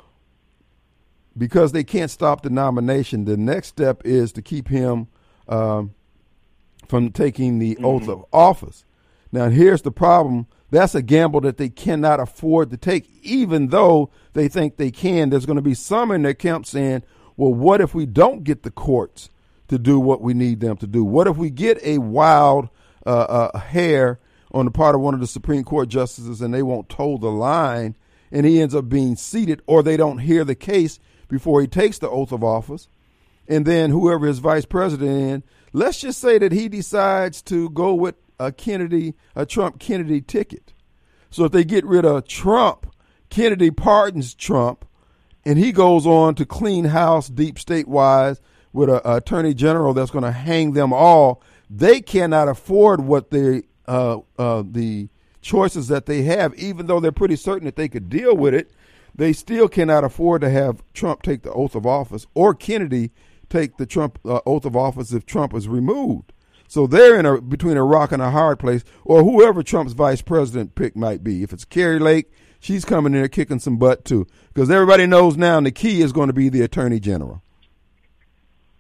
because 1.37 1.73
they 1.73 1.85
can't 1.85 2.11
stop 2.11 2.43
the 2.43 2.51
nomination, 2.51 3.25
the 3.25 3.37
next 3.37 3.69
step 3.69 4.03
is 4.05 4.33
to 4.33 4.43
keep 4.43 4.69
him 4.69 5.09
um, 5.49 5.95
from 6.89 7.11
taking 7.11 7.59
the 7.59 7.75
mm-hmm. 7.75 7.85
oath 7.85 8.09
of 8.09 8.25
office. 8.33 8.85
Now, 9.33 9.49
here's 9.49 9.83
the 9.83 9.91
problem. 9.91 10.47
That's 10.71 10.95
a 10.95 11.03
gamble 11.03 11.41
that 11.43 11.57
they 11.57 11.69
cannot 11.69 12.21
afford 12.21 12.71
to 12.71 12.77
take, 12.77 13.09
even 13.23 13.69
though 13.69 14.11
they 14.33 14.49
think 14.49 14.77
they 14.77 14.91
can. 14.91 15.31
There's 15.31 15.47
going 15.47 15.57
to 15.57 15.63
be 15.63 15.75
some 15.75 16.11
in 16.11 16.23
their 16.23 16.35
camp 16.35 16.67
saying, 16.67 17.03
well, 17.37 17.53
what 17.53 17.81
if 17.81 17.95
we 17.95 18.07
don't 18.07 18.45
get 18.45 18.63
the 18.63 18.71
courts 18.71 19.31
to 19.69 19.79
do 19.79 19.99
what 19.99 20.21
we 20.21 20.35
need 20.35 20.61
them 20.61 20.77
to 20.79 20.87
do? 20.87 21.05
What 21.05 21.27
if 21.27 21.37
we 21.37 21.51
get 21.51 21.79
a 21.83 21.99
wild 21.99 22.69
uh, 23.07 23.11
uh, 23.55 23.59
hair 23.59 24.21
on 24.53 24.67
the 24.67 24.71
part 24.71 24.95
of 24.95 25.01
one 25.01 25.15
of 25.15 25.21
the 25.21 25.27
Supreme 25.27 25.65
Court 25.65 25.89
justices 25.89 26.41
and 26.41 26.55
they 26.55 26.63
won't 26.63 26.89
toe 26.89 27.19
the 27.19 27.31
line 27.31 27.97
and 28.31 28.47
he 28.47 28.61
ends 28.61 28.75
up 28.75 28.89
being 28.89 29.17
seated 29.17 29.63
or 29.67 29.83
they 29.83 29.97
don't 29.97 30.19
hear 30.19 30.45
the 30.45 30.55
case 30.55 30.99
before 31.29 31.61
he 31.61 31.67
takes 31.67 31.99
the 31.99 32.09
oath 32.09 32.33
of 32.33 32.45
office? 32.45 32.89
And 33.49 33.67
then 33.67 33.91
whoever 33.91 34.27
is 34.27 34.39
vice 34.39 34.65
president 34.65 35.11
in, 35.11 35.43
let's 35.73 36.01
just 36.01 36.21
say 36.21 36.39
that 36.39 36.53
he 36.53 36.69
decides 36.69 37.43
to 37.43 37.69
go 37.71 37.95
with 37.95 38.15
a 38.39 38.53
Kennedy, 38.53 39.15
a 39.35 39.45
Trump 39.45 39.79
Kennedy 39.79 40.21
ticket. 40.21 40.73
So 41.31 41.45
if 41.45 41.53
they 41.53 41.65
get 41.65 41.85
rid 41.85 42.05
of 42.05 42.27
Trump, 42.27 42.95
Kennedy 43.29 43.71
pardons 43.71 44.35
Trump, 44.35 44.85
and 45.47 45.59
he 45.59 45.73
goes 45.73 46.07
on 46.07 46.35
to 46.37 46.47
clean 46.47 46.87
house 46.87 47.29
deep 47.29 47.59
state 47.59 47.89
wise 47.89 48.41
with 48.73 48.91
an 48.91 49.01
attorney 49.05 49.55
general 49.55 49.95
that's 49.95 50.11
going 50.11 50.25
to 50.25 50.33
hang 50.33 50.73
them 50.73 50.93
all. 50.93 51.43
They 51.71 52.01
cannot 52.01 52.49
afford 52.49 53.01
what 53.01 53.31
they 53.31 53.63
uh, 53.87 54.19
uh, 54.39 54.63
the 54.67 55.09
choices 55.43 55.89
that 55.89 56.07
they 56.07 56.23
have, 56.23 56.55
even 56.55 56.87
though 56.87 57.01
they're 57.01 57.13
pretty 57.13 57.37
certain 57.37 57.67
that 57.67 57.77
they 57.77 57.89
could 57.89 58.09
deal 58.09 58.37
with 58.37 58.55
it. 58.55 58.73
They 59.15 59.33
still 59.33 59.69
cannot 59.69 60.03
afford 60.03 60.41
to 60.41 60.51
have 60.51 60.83
Trump 60.93 61.23
take 61.23 61.43
the 61.43 61.53
oath 61.53 61.75
of 61.75 61.87
office 61.87 62.27
or 62.35 62.55
Kennedy 62.55 63.13
take 63.49 63.77
the 63.77 63.87
Trump 63.87 64.19
uh, 64.25 64.41
oath 64.45 64.65
of 64.65 64.75
office 64.75 65.13
if 65.13 65.25
Trump 65.25 65.55
is 65.55 65.69
removed. 65.69 66.33
So 66.67 66.87
they're 66.87 67.19
in 67.19 67.27
a 67.27 67.41
between 67.41 67.77
a 67.77 67.85
rock 67.85 68.11
and 68.11 68.23
a 68.23 68.31
hard 68.31 68.59
place, 68.59 68.83
or 69.05 69.23
whoever 69.23 69.63
Trump's 69.63 69.93
vice 69.93 70.23
president 70.23 70.75
pick 70.75 70.97
might 70.97 71.23
be. 71.23 71.43
If 71.43 71.53
it's 71.53 71.65
Kari 71.65 71.99
Lake, 72.01 72.33
she's 72.65 72.85
coming 72.85 73.13
in 73.13 73.21
there 73.21 73.29
kicking 73.29 73.59
some 73.59 73.77
butt 73.77 74.05
too, 74.05 74.27
because 74.53 74.71
everybody 74.71 75.07
knows 75.07 75.37
now 75.37 75.61
the 75.61 75.71
key 75.71 76.01
is 76.01 76.13
going 76.13 76.29
to 76.29 76.33
be 76.33 76.49
the 76.49 76.63
attorney 76.63 76.99
general. 76.99 77.43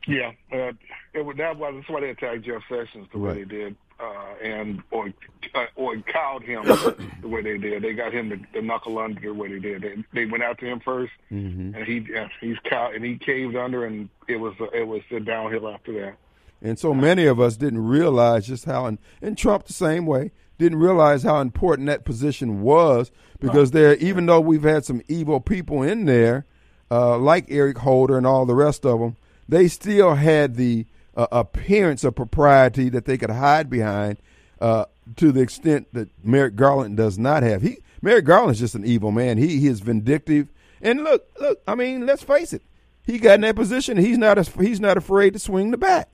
Yeah, 0.07 0.33
uh, 0.53 0.73
it, 1.12 1.37
that 1.37 1.57
was 1.57 1.75
that's 1.77 1.88
why 1.88 2.01
they 2.01 2.11
attacked 2.11 2.42
Jeff 2.42 2.62
Sessions 2.68 3.09
the 3.12 3.18
right. 3.18 3.37
way 3.37 3.44
they 3.44 3.49
did, 3.49 3.77
uh, 4.01 4.35
and 4.42 4.83
or 4.90 5.12
uh, 5.55 5.66
or 5.77 5.97
cowed 5.99 6.42
him 6.42 6.64
the 7.23 7.29
way 7.29 7.42
they 7.42 7.59
did. 7.59 7.83
They 7.83 7.92
got 7.92 8.12
him 8.12 8.31
to, 8.31 8.37
to 8.37 8.62
knuckle 8.62 8.99
under 8.99 9.20
the 9.20 9.33
way 9.33 9.49
they 9.49 9.59
did. 9.59 9.83
They, 9.83 10.05
they 10.12 10.27
went 10.27 10.42
after 10.42 10.66
him 10.66 10.81
1st 10.81 11.09
mm-hmm. 11.33 11.75
and 11.75 11.87
he 11.87 12.07
he's 12.40 12.59
cow 12.64 12.90
and 12.94 13.05
he 13.05 13.16
caved 13.16 13.57
under, 13.57 13.87
and 13.87 14.09
it 14.29 14.37
was 14.37 14.55
it 14.73 14.87
was 14.87 15.03
downhill 15.25 15.68
after 15.68 15.92
that. 16.01 16.16
And 16.62 16.79
so 16.79 16.94
many 16.94 17.27
of 17.27 17.40
us 17.40 17.57
didn't 17.59 17.87
realize 17.87 18.47
just 18.47 18.64
how, 18.64 18.87
and, 18.87 18.99
and 19.20 19.37
Trump 19.37 19.66
the 19.66 19.75
same 19.75 20.07
way, 20.07 20.33
didn't 20.59 20.79
realize 20.79 21.23
how 21.23 21.40
important 21.40 21.87
that 21.88 22.05
position 22.05 22.62
was 22.62 23.11
because 23.40 23.73
there, 23.73 23.97
even 23.97 24.27
though 24.27 24.40
we've 24.40 24.62
had 24.62 24.85
some 24.85 25.03
evil 25.09 25.40
people 25.40 25.83
in 25.83 26.07
there, 26.07 26.47
uh, 26.90 27.19
like 27.19 27.47
Eric 27.49 27.79
Holder 27.79 28.17
and 28.17 28.27
all 28.27 28.47
the 28.47 28.55
rest 28.55 28.87
of 28.87 29.01
them, 29.01 29.17
they 29.49 29.69
still 29.69 30.14
had 30.14 30.57
the 30.57 30.87
uh, 31.17 31.27
appearance 31.33 32.05
of 32.05 32.14
propriety 32.14 32.88
that 32.88 33.05
they 33.05 33.19
could 33.19 33.31
hide 33.31 33.69
behind 33.69 34.19
uh, 34.61 34.85
to 35.17 35.33
the 35.33 35.40
extent 35.40 35.88
that 35.93 36.09
Merrick 36.25 36.57
Garland 36.57 36.97
does 36.97 37.19
not 37.19 37.43
have. 37.43 37.62
He 37.62 37.79
Merrick 38.01 38.25
Garland 38.25 38.53
is 38.53 38.61
just 38.61 38.75
an 38.75 38.85
evil 38.85 39.11
man. 39.11 39.38
He 39.38 39.59
he 39.59 39.67
is 39.67 39.81
vindictive. 39.81 40.49
And 40.81 41.05
look, 41.05 41.27
look. 41.40 41.62
I 41.67 41.75
mean, 41.75 42.07
let's 42.07 42.23
face 42.23 42.53
it. 42.53 42.62
He 43.05 43.19
got 43.19 43.35
in 43.35 43.40
that 43.43 43.57
position. 43.57 43.97
He's 43.97 44.19
not 44.19 44.47
he's 44.49 44.81
not 44.81 44.97
afraid 44.97 45.33
to 45.35 45.38
swing 45.38 45.71
the 45.71 45.79
bat. 45.79 46.09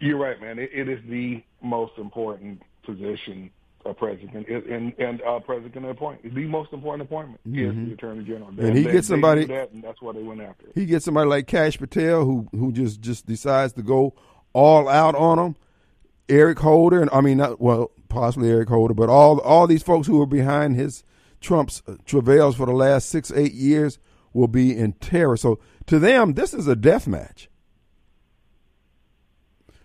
You're 0.00 0.18
right, 0.18 0.40
man. 0.40 0.58
it, 0.58 0.70
it 0.72 0.88
is 0.88 1.00
the 1.08 1.42
most 1.60 1.98
important 1.98 2.62
position 2.88 3.50
a 3.84 3.94
president 3.94 4.48
and 4.48 4.92
and 4.98 5.22
uh, 5.22 5.38
president 5.40 5.86
appointment. 5.86 6.34
The 6.34 6.46
most 6.46 6.72
important 6.72 7.02
appointment 7.02 7.40
mm-hmm. 7.48 7.82
is 7.82 7.88
the 7.88 7.94
attorney 7.94 8.24
general. 8.24 8.48
And 8.48 8.76
he 8.76 8.84
they, 8.84 8.92
gets 8.92 9.08
somebody 9.08 9.44
that, 9.46 9.70
and 9.72 9.82
that's 9.82 10.02
what 10.02 10.14
they 10.14 10.22
went 10.22 10.40
after. 10.40 10.66
He 10.74 10.86
gets 10.86 11.04
somebody 11.04 11.28
like 11.28 11.46
Kash 11.46 11.78
Patel 11.78 12.24
who 12.24 12.48
who 12.52 12.72
just 12.72 13.00
just 13.00 13.26
decides 13.26 13.72
to 13.74 13.82
go 13.82 14.14
all 14.52 14.88
out 14.88 15.14
on 15.14 15.38
him. 15.38 15.56
Eric 16.28 16.58
Holder 16.58 17.00
and 17.00 17.10
I 17.12 17.20
mean 17.20 17.38
not 17.38 17.60
well 17.60 17.90
possibly 18.08 18.50
Eric 18.50 18.68
Holder, 18.68 18.94
but 18.94 19.08
all 19.08 19.40
all 19.40 19.66
these 19.66 19.82
folks 19.82 20.06
who 20.06 20.18
were 20.18 20.26
behind 20.26 20.76
his 20.76 21.04
Trump's 21.40 21.82
uh, 21.86 21.96
travails 22.04 22.56
for 22.56 22.66
the 22.66 22.72
last 22.72 23.08
six 23.08 23.30
eight 23.30 23.54
years 23.54 23.98
will 24.32 24.48
be 24.48 24.76
in 24.76 24.92
terror. 24.94 25.36
So 25.36 25.60
to 25.86 25.98
them, 25.98 26.34
this 26.34 26.52
is 26.52 26.66
a 26.66 26.76
death 26.76 27.06
match. 27.06 27.48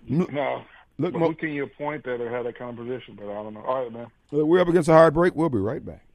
No, 0.05 0.65
Look, 0.99 1.15
who 1.15 1.33
can 1.33 1.49
you 1.49 1.63
appoint 1.63 2.03
that 2.05 2.21
or 2.21 2.29
have 2.29 2.45
that 2.45 2.57
kind 2.57 2.77
of 2.77 2.85
position? 2.85 3.15
But 3.15 3.29
I 3.29 3.41
don't 3.41 3.53
know. 3.53 3.61
All 3.61 3.83
right, 3.83 3.91
man. 3.91 4.07
We're 4.31 4.61
up 4.61 4.67
against 4.67 4.89
a 4.89 4.93
hard 4.93 5.13
break. 5.13 5.35
We'll 5.35 5.49
be 5.49 5.57
right 5.57 5.83
back. 5.83 6.05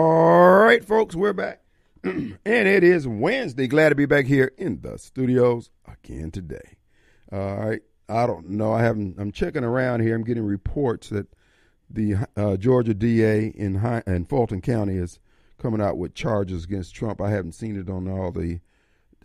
All 0.00 0.60
right, 0.60 0.84
folks, 0.84 1.14
we're 1.14 1.32
back. 1.32 1.60
and 2.04 2.38
it 2.44 2.84
is 2.84 3.06
Wednesday. 3.06 3.66
Glad 3.66 3.90
to 3.90 3.94
be 3.94 4.06
back 4.06 4.26
here 4.26 4.52
in 4.56 4.80
the 4.80 4.96
studios 4.96 5.70
again 5.86 6.30
today. 6.30 6.76
All 7.32 7.56
right. 7.56 7.82
I 8.08 8.26
don't 8.26 8.48
know. 8.48 8.72
I 8.72 8.82
haven't. 8.82 9.16
I'm 9.18 9.32
checking 9.32 9.64
around 9.64 10.00
here. 10.00 10.14
I'm 10.14 10.24
getting 10.24 10.44
reports 10.44 11.10
that 11.10 11.26
the 11.90 12.16
uh, 12.36 12.56
Georgia 12.56 12.94
DA 12.94 13.48
in 13.48 13.76
High, 13.76 14.02
in 14.06 14.24
Fulton 14.24 14.60
County 14.62 14.96
is 14.96 15.18
coming 15.58 15.80
out 15.80 15.98
with 15.98 16.14
charges 16.14 16.64
against 16.64 16.94
Trump. 16.94 17.20
I 17.20 17.30
haven't 17.30 17.52
seen 17.52 17.78
it 17.78 17.90
on 17.90 18.08
all 18.08 18.32
the 18.32 18.60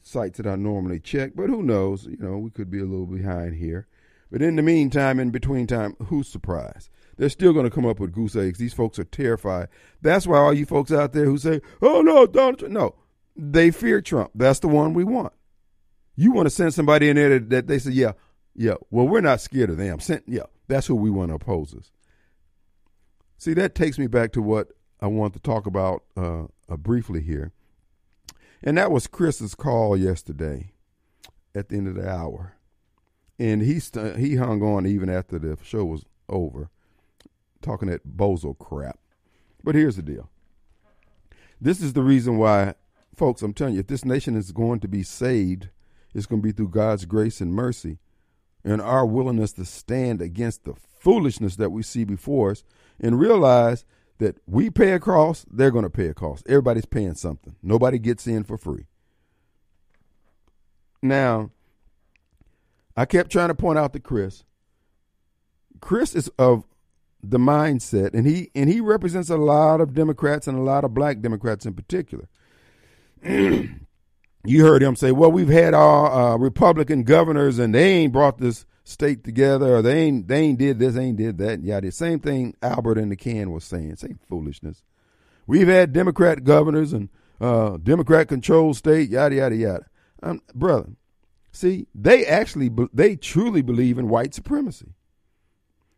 sites 0.02 0.38
that 0.38 0.48
I 0.48 0.56
normally 0.56 1.00
check, 1.00 1.32
but 1.36 1.50
who 1.50 1.63
knows? 1.63 2.06
You 2.06 2.17
know, 2.17 2.38
we 2.38 2.50
could 2.50 2.69
be 2.69 2.80
a 2.80 2.86
little 2.86 3.06
behind 3.06 3.56
here. 3.56 3.88
But 4.32 4.41
in 4.41 4.56
the 4.56 4.63
meantime, 4.63 5.19
in 5.19 5.30
between 5.30 5.67
time, 5.67 5.96
who's 6.08 6.28
surprised? 6.28 6.89
They're 7.17 7.30
still 7.30 7.54
going 7.54 7.65
to 7.65 7.72
come 7.72 7.86
up 7.86 8.00
with 8.00 8.12
goose 8.12 8.36
eggs. 8.36 8.58
These 8.58 8.74
folks 8.74 8.98
are 8.98 9.04
terrified. 9.04 9.67
That's 10.02 10.26
why 10.26 10.39
all 10.39 10.54
you 10.54 10.65
folks 10.65 10.91
out 10.91 11.13
there 11.13 11.26
who 11.26 11.38
say, 11.38 11.62
"Oh 11.82 12.02
no, 12.02 12.26
Donald 12.26 12.60
Trump," 12.60 12.74
no, 12.74 12.96
they 13.36 13.69
fear 13.69 14.02
Trump. 14.02 14.32
That's 14.34 14.60
the 14.60 14.67
one 14.67 14.96
we 14.96 15.04
want. 15.04 15.34
You 16.15 16.32
want 16.32 16.48
to 16.48 16.50
send 16.50 16.74
somebody 16.74 17.10
in 17.10 17.15
there 17.15 17.38
that, 17.38 17.67
they 17.67 17.78
say, 17.78 17.91
"Yeah, 17.91 18.13
yeah." 18.56 18.76
Well, 18.89 19.08
we're 19.08 19.22
not 19.22 19.41
scared 19.41 19.69
of 19.69 19.78
them. 19.78 20.00
Send, 20.00 20.24
yeah, 20.26 20.48
that's 20.67 20.88
who 20.88 20.96
we 20.96 21.12
want 21.12 21.30
to 21.30 21.36
oppose 21.36 21.76
us. 21.76 21.91
See, 23.38 23.54
that 23.54 23.76
takes 23.76 24.00
me 24.00 24.08
back 24.08 24.32
to 24.34 24.41
what 24.41 24.69
I 25.04 25.08
want 25.08 25.34
to 25.34 25.39
talk 25.39 25.66
about 25.66 26.04
uh, 26.16 26.44
uh, 26.70 26.78
briefly 26.78 27.20
here. 27.20 27.52
And 28.63 28.78
that 28.78 28.89
was 28.89 29.06
Chris's 29.06 29.54
call 29.54 29.98
yesterday 29.98 30.72
at 31.54 31.68
the 31.68 31.76
end 31.76 31.89
of 31.89 31.96
the 31.96 32.10
hour. 32.10 32.56
And 33.38 33.62
he 33.62 33.82
st- 33.82 34.16
he 34.16 34.38
hung 34.38 34.62
on 34.62 34.88
even 34.88 35.10
after 35.10 35.38
the 35.38 35.58
show 35.62 35.84
was 35.84 36.06
over, 36.30 36.70
talking 37.62 37.89
that 37.89 38.16
bozo 38.16 38.58
crap. 38.58 38.98
But 39.62 39.76
here's 39.76 39.98
the 39.98 40.04
deal. 40.04 40.30
This 41.60 41.82
is 41.82 41.92
the 41.92 42.02
reason 42.02 42.38
why, 42.38 42.76
folks, 43.13 43.42
I'm 43.42 43.54
telling 43.54 43.74
you, 43.74 43.82
if 43.82 43.88
this 43.88 44.06
nation 44.06 44.38
is 44.38 44.54
going 44.54 44.80
to 44.80 44.88
be 44.88 45.04
saved, 45.04 45.68
it's 46.13 46.28
going 46.28 46.42
to 46.42 46.48
be 46.48 46.54
through 46.54 46.70
God's 46.70 47.04
grace 47.04 47.42
and 47.42 47.54
mercy 47.54 48.00
and 48.63 48.82
our 48.82 49.06
willingness 49.06 49.52
to 49.54 49.66
stand 49.66 50.22
against 50.22 50.63
the 50.63 50.76
foolishness 50.98 51.58
that 51.58 51.72
we 51.72 51.84
see 51.84 52.06
before 52.06 52.52
us 52.52 52.63
and 53.02 53.20
realize 53.20 53.84
that 54.19 54.38
we 54.47 54.69
pay 54.69 54.91
a 54.91 54.99
cost, 54.99 55.45
they're 55.52 55.71
going 55.71 55.84
to 55.84 55.89
pay 55.89 56.08
a 56.08 56.13
cost. 56.13 56.45
Everybody's 56.47 56.86
paying 56.86 57.15
something. 57.15 57.56
Nobody 57.62 57.99
gets 57.99 58.28
in 58.28 58.43
for 58.43 58.58
free. 58.58 58.86
Now, 61.02 61.52
I 62.95 63.06
kept 63.06 63.32
trying 63.32 63.49
to 63.49 63.56
point 63.56 63.78
out 63.78 63.93
to 63.93 63.99
Chris. 63.99 64.43
Chris 65.82 66.15
is 66.15 66.30
of 66.39 66.63
the 67.21 67.38
mindset, 67.39 68.13
and 68.13 68.28
he 68.28 68.52
and 68.56 68.69
he 68.69 68.80
represents 68.80 69.30
a 69.30 69.38
lot 69.38 69.82
of 69.82 69.93
Democrats 69.93 70.47
and 70.47 70.58
a 70.58 70.62
lot 70.62 70.84
of 70.84 70.93
Black 70.93 71.21
Democrats 71.21 71.65
in 71.65 71.73
particular. 71.73 72.30
you 73.23 73.76
heard 74.45 74.84
him 74.84 74.95
say, 74.95 75.12
"Well, 75.12 75.32
we've 75.32 75.49
had 75.49 75.73
our 75.73 76.34
uh, 76.34 76.38
Republican 76.38 77.04
governors, 77.04 77.60
and 77.60 77.73
they 77.73 77.93
ain't 77.95 78.13
brought 78.13 78.38
this 78.38 78.65
state 78.84 79.24
together, 79.24 79.76
or 79.76 79.82
they 79.82 80.02
ain't 80.02 80.28
they 80.28 80.39
ain't 80.41 80.60
did 80.60 80.80
this, 80.80 80.98
ain't 80.98 81.17
did 81.17 81.38
that. 81.38 81.62
Yeah, 81.62 81.80
the 81.80 81.91
same 81.91 82.19
thing 82.19 82.56
Albert 82.62 82.98
and 82.98 83.12
the 83.12 83.15
can 83.15 83.52
was 83.52 83.63
saying. 83.63 83.96
Same 83.96 84.19
foolishness. 84.28 84.84
We've 85.48 85.67
had 85.67 85.93
Democrat 85.93 86.43
governors 86.43 86.93
and 86.93 87.10
uh, 87.41 87.78
Democrat 87.78 88.28
controlled 88.28 88.78
state, 88.78 89.10
yada 89.10 89.36
yada 89.36 89.56
yada. 89.56 89.86
Um, 90.22 90.41
brother, 90.54 90.89
see, 91.52 91.88
they 91.93 92.26
actually 92.26 92.69
they 92.93 93.15
truly 93.15 93.62
believe 93.62 93.98
in 93.98 94.10
white 94.10 94.34
supremacy. 94.34 94.93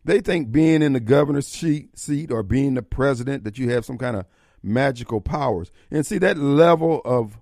They 0.04 0.20
think 0.22 0.52
being 0.52 0.84
in 0.84 0.94
the 0.94 1.00
governor's 1.00 1.48
seat, 1.48 1.98
seat 1.98 2.32
or 2.32 2.44
being 2.44 2.76
the 2.76 2.84
president 2.84 3.44
that 3.44 3.58
you 3.58 3.72
have 3.72 3.86
some 3.86 3.98
kind 3.98 4.16
of 4.16 4.26
magical 4.62 5.20
powers. 5.20 5.72
And 5.90 6.06
see 6.06 6.20
that 6.20 6.38
level 6.38 7.02
of 7.04 7.40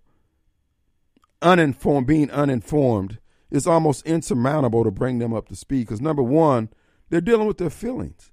uninformed, 1.41 2.08
being 2.08 2.32
uninformed 2.32 3.19
it's 3.54 3.68
almost 3.68 4.06
insurmountable 4.08 4.84
to 4.84 4.89
bring 4.89 5.20
them 5.20 5.32
up 5.32 5.48
to 5.48 5.56
speed 5.56 5.82
because 5.82 6.02
number 6.02 6.24
one, 6.24 6.70
they're 7.10 7.22
dealing 7.22 7.48
with 7.48 7.60
their 7.60 7.70
feelings. 7.70 8.32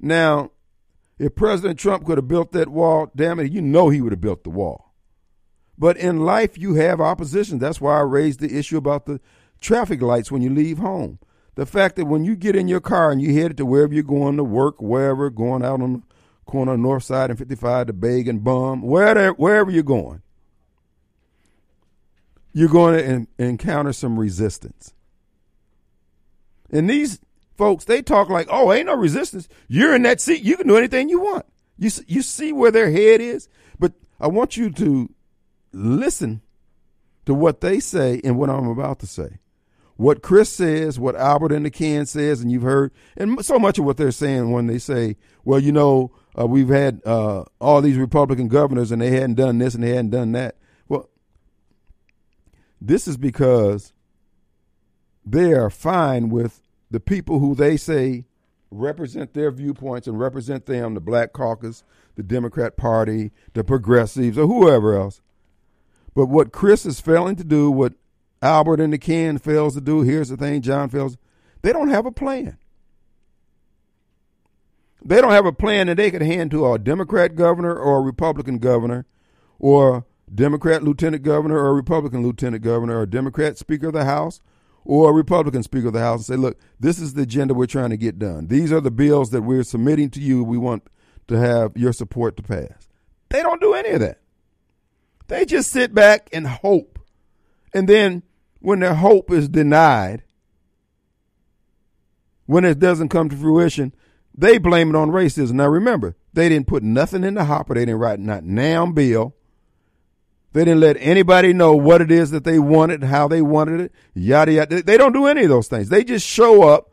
Now, 0.00 0.50
if 1.16 1.36
President 1.36 1.78
Trump 1.78 2.04
could 2.04 2.18
have 2.18 2.26
built 2.26 2.50
that 2.50 2.68
wall, 2.68 3.12
damn 3.14 3.38
it, 3.38 3.52
you 3.52 3.62
know 3.62 3.90
he 3.90 4.00
would 4.00 4.10
have 4.10 4.20
built 4.20 4.42
the 4.42 4.50
wall. 4.50 4.92
But 5.78 5.96
in 5.96 6.24
life, 6.24 6.58
you 6.58 6.74
have 6.74 7.00
opposition. 7.00 7.60
That's 7.60 7.80
why 7.80 7.96
I 7.96 8.02
raised 8.02 8.40
the 8.40 8.58
issue 8.58 8.76
about 8.76 9.06
the 9.06 9.20
traffic 9.60 10.02
lights 10.02 10.32
when 10.32 10.42
you 10.42 10.50
leave 10.50 10.78
home. 10.78 11.20
The 11.54 11.66
fact 11.66 11.94
that 11.96 12.06
when 12.06 12.24
you 12.24 12.34
get 12.34 12.56
in 12.56 12.66
your 12.66 12.80
car 12.80 13.12
and 13.12 13.22
you 13.22 13.32
headed 13.40 13.56
to 13.58 13.66
wherever 13.66 13.94
you're 13.94 14.02
going 14.02 14.36
to 14.36 14.44
work, 14.44 14.82
wherever, 14.82 15.30
going 15.30 15.64
out 15.64 15.80
on 15.80 15.92
the 15.92 16.02
corner 16.44 16.76
north 16.76 17.04
side 17.04 17.30
and 17.30 17.38
55 17.38 17.86
to 17.86 17.92
Beg 17.92 18.26
and 18.26 18.42
Bum, 18.42 18.82
wherever, 18.82 19.32
wherever 19.34 19.70
you're 19.70 19.84
going, 19.84 20.22
you're 22.54 22.68
going 22.68 22.94
to 22.94 23.04
en- 23.04 23.28
encounter 23.36 23.92
some 23.92 24.18
resistance. 24.18 24.94
And 26.70 26.88
these 26.88 27.20
folks, 27.56 27.84
they 27.84 28.00
talk 28.00 28.30
like, 28.30 28.46
"Oh, 28.50 28.72
ain't 28.72 28.86
no 28.86 28.96
resistance. 28.96 29.48
You're 29.68 29.94
in 29.94 30.02
that 30.02 30.20
seat. 30.20 30.42
You 30.42 30.56
can 30.56 30.68
do 30.68 30.76
anything 30.76 31.10
you 31.10 31.20
want." 31.20 31.44
You 31.76 31.90
you 32.06 32.22
see 32.22 32.52
where 32.52 32.70
their 32.70 32.90
head 32.90 33.20
is, 33.20 33.48
but 33.78 33.92
I 34.18 34.28
want 34.28 34.56
you 34.56 34.70
to 34.70 35.10
listen 35.72 36.40
to 37.26 37.34
what 37.34 37.60
they 37.60 37.80
say 37.80 38.20
and 38.24 38.38
what 38.38 38.48
I'm 38.48 38.68
about 38.68 39.00
to 39.00 39.06
say. 39.06 39.38
What 39.96 40.22
Chris 40.22 40.50
says, 40.50 40.98
what 40.98 41.14
Albert 41.14 41.52
and 41.52 41.64
the 41.64 41.70
can 41.70 42.06
says, 42.06 42.40
and 42.40 42.50
you've 42.50 42.62
heard, 42.62 42.92
and 43.16 43.44
so 43.44 43.60
much 43.60 43.78
of 43.78 43.84
what 43.84 43.96
they're 43.96 44.10
saying 44.10 44.50
when 44.50 44.66
they 44.68 44.78
say, 44.78 45.16
"Well, 45.44 45.60
you 45.60 45.72
know, 45.72 46.12
uh, 46.38 46.46
we've 46.46 46.68
had 46.68 47.00
uh, 47.04 47.44
all 47.60 47.80
these 47.80 47.96
Republican 47.96 48.48
governors 48.48 48.92
and 48.92 49.02
they 49.02 49.10
hadn't 49.10 49.34
done 49.34 49.58
this 49.58 49.74
and 49.74 49.82
they 49.82 49.90
hadn't 49.90 50.10
done 50.10 50.32
that." 50.32 50.56
This 52.86 53.08
is 53.08 53.16
because 53.16 53.94
they 55.24 55.54
are 55.54 55.70
fine 55.70 56.28
with 56.28 56.60
the 56.90 57.00
people 57.00 57.38
who 57.38 57.54
they 57.54 57.78
say 57.78 58.26
represent 58.70 59.32
their 59.32 59.50
viewpoints 59.50 60.06
and 60.06 60.20
represent 60.20 60.66
them, 60.66 60.92
the 60.92 61.00
Black 61.00 61.32
Caucus, 61.32 61.82
the 62.16 62.22
Democrat 62.22 62.76
Party, 62.76 63.30
the 63.54 63.64
progressives, 63.64 64.36
or 64.36 64.46
whoever 64.46 64.94
else. 64.94 65.22
But 66.14 66.26
what 66.26 66.52
Chris 66.52 66.84
is 66.84 67.00
failing 67.00 67.36
to 67.36 67.44
do, 67.44 67.70
what 67.70 67.94
Albert 68.42 68.80
and 68.80 68.92
the 68.92 68.98
Ken 68.98 69.38
fails 69.38 69.74
to 69.74 69.80
do, 69.80 70.02
here's 70.02 70.28
the 70.28 70.36
thing, 70.36 70.60
John 70.60 70.90
fails, 70.90 71.16
they 71.62 71.72
don't 71.72 71.88
have 71.88 72.04
a 72.04 72.12
plan. 72.12 72.58
They 75.02 75.22
don't 75.22 75.32
have 75.32 75.46
a 75.46 75.52
plan 75.52 75.86
that 75.86 75.96
they 75.96 76.10
could 76.10 76.22
hand 76.22 76.50
to 76.50 76.70
a 76.70 76.78
Democrat 76.78 77.34
governor 77.34 77.74
or 77.74 77.98
a 78.00 78.02
Republican 78.02 78.58
governor 78.58 79.06
or 79.58 80.04
Democrat 80.32 80.82
lieutenant 80.82 81.22
governor 81.22 81.58
or 81.58 81.74
Republican 81.74 82.22
lieutenant 82.22 82.62
governor 82.62 82.98
or 82.98 83.06
Democrat 83.06 83.58
Speaker 83.58 83.88
of 83.88 83.92
the 83.92 84.04
House 84.04 84.40
or 84.84 85.10
a 85.10 85.12
Republican 85.12 85.62
Speaker 85.62 85.88
of 85.88 85.92
the 85.92 86.00
House 86.00 86.20
and 86.20 86.26
say, 86.26 86.36
look, 86.36 86.58
this 86.78 86.98
is 86.98 87.14
the 87.14 87.22
agenda 87.22 87.54
we're 87.54 87.66
trying 87.66 87.90
to 87.90 87.96
get 87.96 88.18
done. 88.18 88.48
These 88.48 88.72
are 88.72 88.80
the 88.80 88.90
bills 88.90 89.30
that 89.30 89.42
we're 89.42 89.62
submitting 89.64 90.10
to 90.10 90.20
you. 90.20 90.42
We 90.44 90.58
want 90.58 90.86
to 91.28 91.38
have 91.38 91.76
your 91.76 91.92
support 91.92 92.36
to 92.36 92.42
pass. 92.42 92.88
They 93.30 93.42
don't 93.42 93.60
do 93.60 93.74
any 93.74 93.90
of 93.90 94.00
that. 94.00 94.20
They 95.28 95.44
just 95.44 95.70
sit 95.70 95.94
back 95.94 96.28
and 96.32 96.46
hope. 96.46 96.98
And 97.72 97.88
then 97.88 98.22
when 98.60 98.80
their 98.80 98.94
hope 98.94 99.30
is 99.30 99.48
denied, 99.48 100.22
when 102.46 102.64
it 102.64 102.78
doesn't 102.78 103.08
come 103.08 103.28
to 103.30 103.36
fruition, 103.36 103.94
they 104.36 104.58
blame 104.58 104.90
it 104.90 104.96
on 104.96 105.10
racism. 105.10 105.52
Now 105.52 105.68
remember, 105.68 106.16
they 106.32 106.48
didn't 106.48 106.66
put 106.66 106.82
nothing 106.82 107.24
in 107.24 107.34
the 107.34 107.44
hopper. 107.44 107.74
They 107.74 107.86
didn't 107.86 108.00
write 108.00 108.20
not 108.20 108.44
now 108.44 108.86
bill. 108.86 109.34
They 110.54 110.64
didn't 110.64 110.80
let 110.80 110.96
anybody 111.00 111.52
know 111.52 111.74
what 111.74 112.00
it 112.00 112.12
is 112.12 112.30
that 112.30 112.44
they 112.44 112.60
wanted, 112.60 113.02
how 113.02 113.26
they 113.26 113.42
wanted 113.42 113.80
it, 113.80 113.92
yada 114.14 114.52
yada. 114.52 114.82
They 114.84 114.96
don't 114.96 115.12
do 115.12 115.26
any 115.26 115.42
of 115.42 115.48
those 115.48 115.66
things. 115.66 115.88
They 115.88 116.04
just 116.04 116.24
show 116.24 116.62
up 116.62 116.92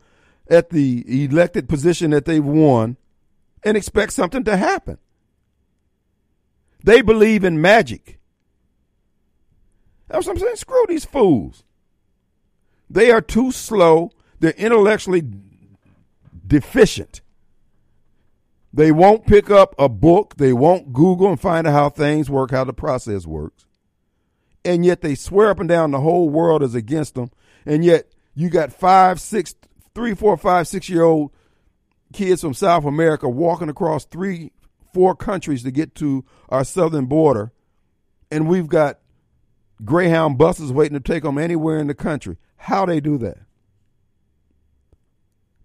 at 0.50 0.70
the 0.70 1.24
elected 1.24 1.68
position 1.68 2.10
that 2.10 2.24
they've 2.24 2.44
won 2.44 2.96
and 3.62 3.76
expect 3.76 4.14
something 4.14 4.42
to 4.44 4.56
happen. 4.56 4.98
They 6.82 7.02
believe 7.02 7.44
in 7.44 7.60
magic. 7.60 8.18
That's 10.08 10.26
what 10.26 10.32
I'm 10.32 10.40
saying. 10.40 10.56
Screw 10.56 10.84
these 10.88 11.04
fools. 11.04 11.62
They 12.90 13.12
are 13.12 13.20
too 13.20 13.52
slow. 13.52 14.10
They're 14.40 14.50
intellectually 14.50 15.22
deficient. 16.44 17.20
They 18.72 18.90
won't 18.90 19.26
pick 19.26 19.50
up 19.50 19.74
a 19.78 19.88
book. 19.88 20.36
They 20.36 20.52
won't 20.52 20.92
Google 20.92 21.28
and 21.28 21.40
find 21.40 21.66
out 21.66 21.72
how 21.72 21.90
things 21.90 22.30
work, 22.30 22.50
how 22.50 22.64
the 22.64 22.72
process 22.72 23.26
works. 23.26 23.66
And 24.64 24.84
yet 24.84 25.02
they 25.02 25.14
swear 25.14 25.50
up 25.50 25.60
and 25.60 25.68
down 25.68 25.90
the 25.90 26.00
whole 26.00 26.30
world 26.30 26.62
is 26.62 26.74
against 26.74 27.14
them. 27.14 27.30
And 27.66 27.84
yet 27.84 28.06
you 28.34 28.48
got 28.48 28.72
five, 28.72 29.20
six, 29.20 29.54
three, 29.94 30.14
four, 30.14 30.36
five, 30.36 30.68
six 30.68 30.88
year 30.88 31.02
old 31.02 31.32
kids 32.12 32.40
from 32.40 32.54
South 32.54 32.84
America 32.84 33.28
walking 33.28 33.68
across 33.68 34.04
three, 34.04 34.52
four 34.94 35.14
countries 35.14 35.62
to 35.64 35.70
get 35.70 35.94
to 35.96 36.24
our 36.48 36.64
southern 36.64 37.06
border. 37.06 37.52
And 38.30 38.48
we've 38.48 38.68
got 38.68 39.00
Greyhound 39.84 40.38
buses 40.38 40.72
waiting 40.72 40.94
to 40.94 41.00
take 41.00 41.24
them 41.24 41.38
anywhere 41.38 41.78
in 41.78 41.88
the 41.88 41.94
country. 41.94 42.38
How 42.56 42.86
they 42.86 43.00
do 43.00 43.18
that? 43.18 43.38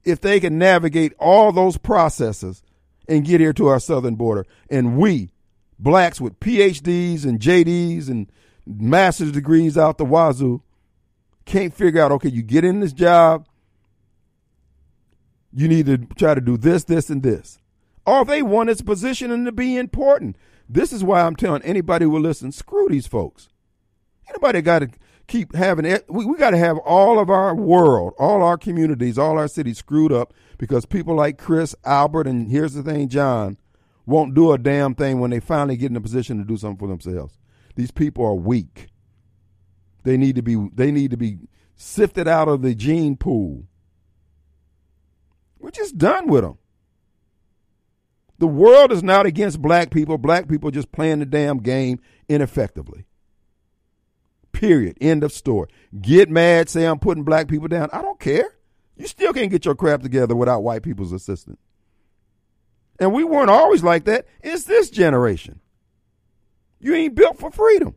If 0.04 0.20
they 0.20 0.40
can 0.40 0.58
navigate 0.58 1.14
all 1.20 1.52
those 1.52 1.78
processes 1.78 2.64
and 3.08 3.26
get 3.26 3.40
here 3.40 3.54
to 3.54 3.68
our 3.68 3.80
southern 3.80 4.16
border, 4.16 4.46
and 4.70 4.98
we, 4.98 5.32
blacks 5.80 6.20
with 6.20 6.40
PhDs 6.40 7.26
and 7.26 7.40
JDs 7.40 8.10
and 8.10 8.32
master's 8.66 9.32
degrees 9.32 9.78
out 9.78 9.98
the 9.98 10.06
wazoo, 10.06 10.62
can't 11.46 11.74
figure 11.74 12.02
out, 12.02 12.12
okay, 12.12 12.30
you 12.30 12.42
get 12.42 12.66
in 12.66 12.82
this 12.82 12.94
job, 12.94 13.48
you 15.54 15.68
need 15.68 15.86
to 15.86 15.98
try 16.18 16.36
to 16.36 16.42
do 16.42 16.58
this, 16.58 16.84
this, 16.84 17.10
and 17.10 17.24
this. 17.24 17.60
All 18.06 18.26
they 18.26 18.42
want 18.42 18.70
is 18.70 18.82
positioning 18.82 19.46
to 19.46 19.52
be 19.52 19.78
important. 19.78 20.36
This 20.70 20.92
is 20.92 21.04
why 21.04 21.22
I'm 21.22 21.36
telling 21.36 21.62
anybody 21.64 22.06
who 22.06 22.12
will 22.12 22.22
listen, 22.22 22.52
screw 22.52 22.88
these 22.90 23.08
folks. 23.08 23.50
Anybody 24.30 24.62
got 24.62 24.80
to 24.80 24.90
keep 25.28 25.56
having 25.56 25.86
it. 25.86 26.06
We, 26.10 26.26
we 26.26 26.38
got 26.38 26.52
to 26.52 26.58
have 26.58 26.78
all 26.80 27.20
of 27.20 27.30
our 27.30 27.56
world, 27.56 28.14
all 28.18 28.44
our 28.44 28.58
communities, 28.58 29.18
all 29.18 29.38
our 29.38 29.48
cities 29.48 29.78
screwed 29.78 30.12
up 30.12 30.34
because 30.58 30.86
people 30.86 31.16
like 31.16 31.38
Chris, 31.38 31.76
Albert, 31.86 32.28
and 32.28 32.50
here's 32.50 32.74
the 32.74 32.84
thing, 32.84 33.10
John, 33.10 33.58
won't 34.06 34.34
do 34.34 34.52
a 34.52 34.58
damn 34.58 34.96
thing 34.96 35.20
when 35.20 35.32
they 35.32 35.40
finally 35.40 35.78
get 35.78 35.92
in 35.92 35.98
a 35.98 36.02
position 36.02 36.38
to 36.38 36.44
do 36.44 36.58
something 36.58 36.80
for 36.80 36.88
themselves. 36.88 37.38
These 37.76 37.92
people 37.92 38.26
are 38.26 38.34
weak. 38.34 38.88
They 40.04 40.18
need 40.18 40.36
to 40.36 40.42
be 40.42 40.56
they 40.74 40.92
need 40.92 41.12
to 41.12 41.18
be 41.18 41.40
sifted 41.76 42.28
out 42.28 42.48
of 42.48 42.62
the 42.62 42.74
gene 42.74 43.18
pool. 43.18 43.66
We're 45.60 45.72
just 45.72 45.98
done 45.98 46.28
with 46.28 46.44
them. 46.44 46.58
The 48.40 48.48
world 48.48 48.92
is 48.92 49.04
not 49.04 49.26
against 49.26 49.62
black 49.62 49.90
people. 49.90 50.18
Black 50.18 50.48
people 50.48 50.72
just 50.72 50.92
playing 50.92 51.20
the 51.20 51.26
damn 51.26 51.58
game 51.58 52.00
ineffectively. 52.30 53.06
Period. 54.52 54.98
End 55.02 55.24
of 55.24 55.32
story. 55.32 55.70
Get 56.00 56.30
mad, 56.30 56.70
say 56.70 56.86
I'm 56.86 57.00
putting 57.00 57.24
black 57.24 57.48
people 57.48 57.68
down. 57.68 57.90
I 57.92 58.02
don't 58.02 58.20
care. 58.20 58.57
You 58.98 59.08
still 59.08 59.32
can't 59.34 59.52
get 59.52 59.66
your 59.66 59.76
crap 59.76 60.02
together 60.02 60.36
without 60.36 60.64
white 60.64 60.84
people's 60.84 61.12
assistance. 61.12 61.60
And 63.00 63.14
we 63.14 63.24
weren't 63.24 63.52
always 63.52 63.84
like 63.84 64.06
that. 64.06 64.26
It's 64.42 64.64
this 64.64 64.90
generation. 64.90 65.60
You 66.80 66.96
ain't 66.96 67.16
built 67.16 67.40
for 67.40 67.52
freedom. 67.52 67.96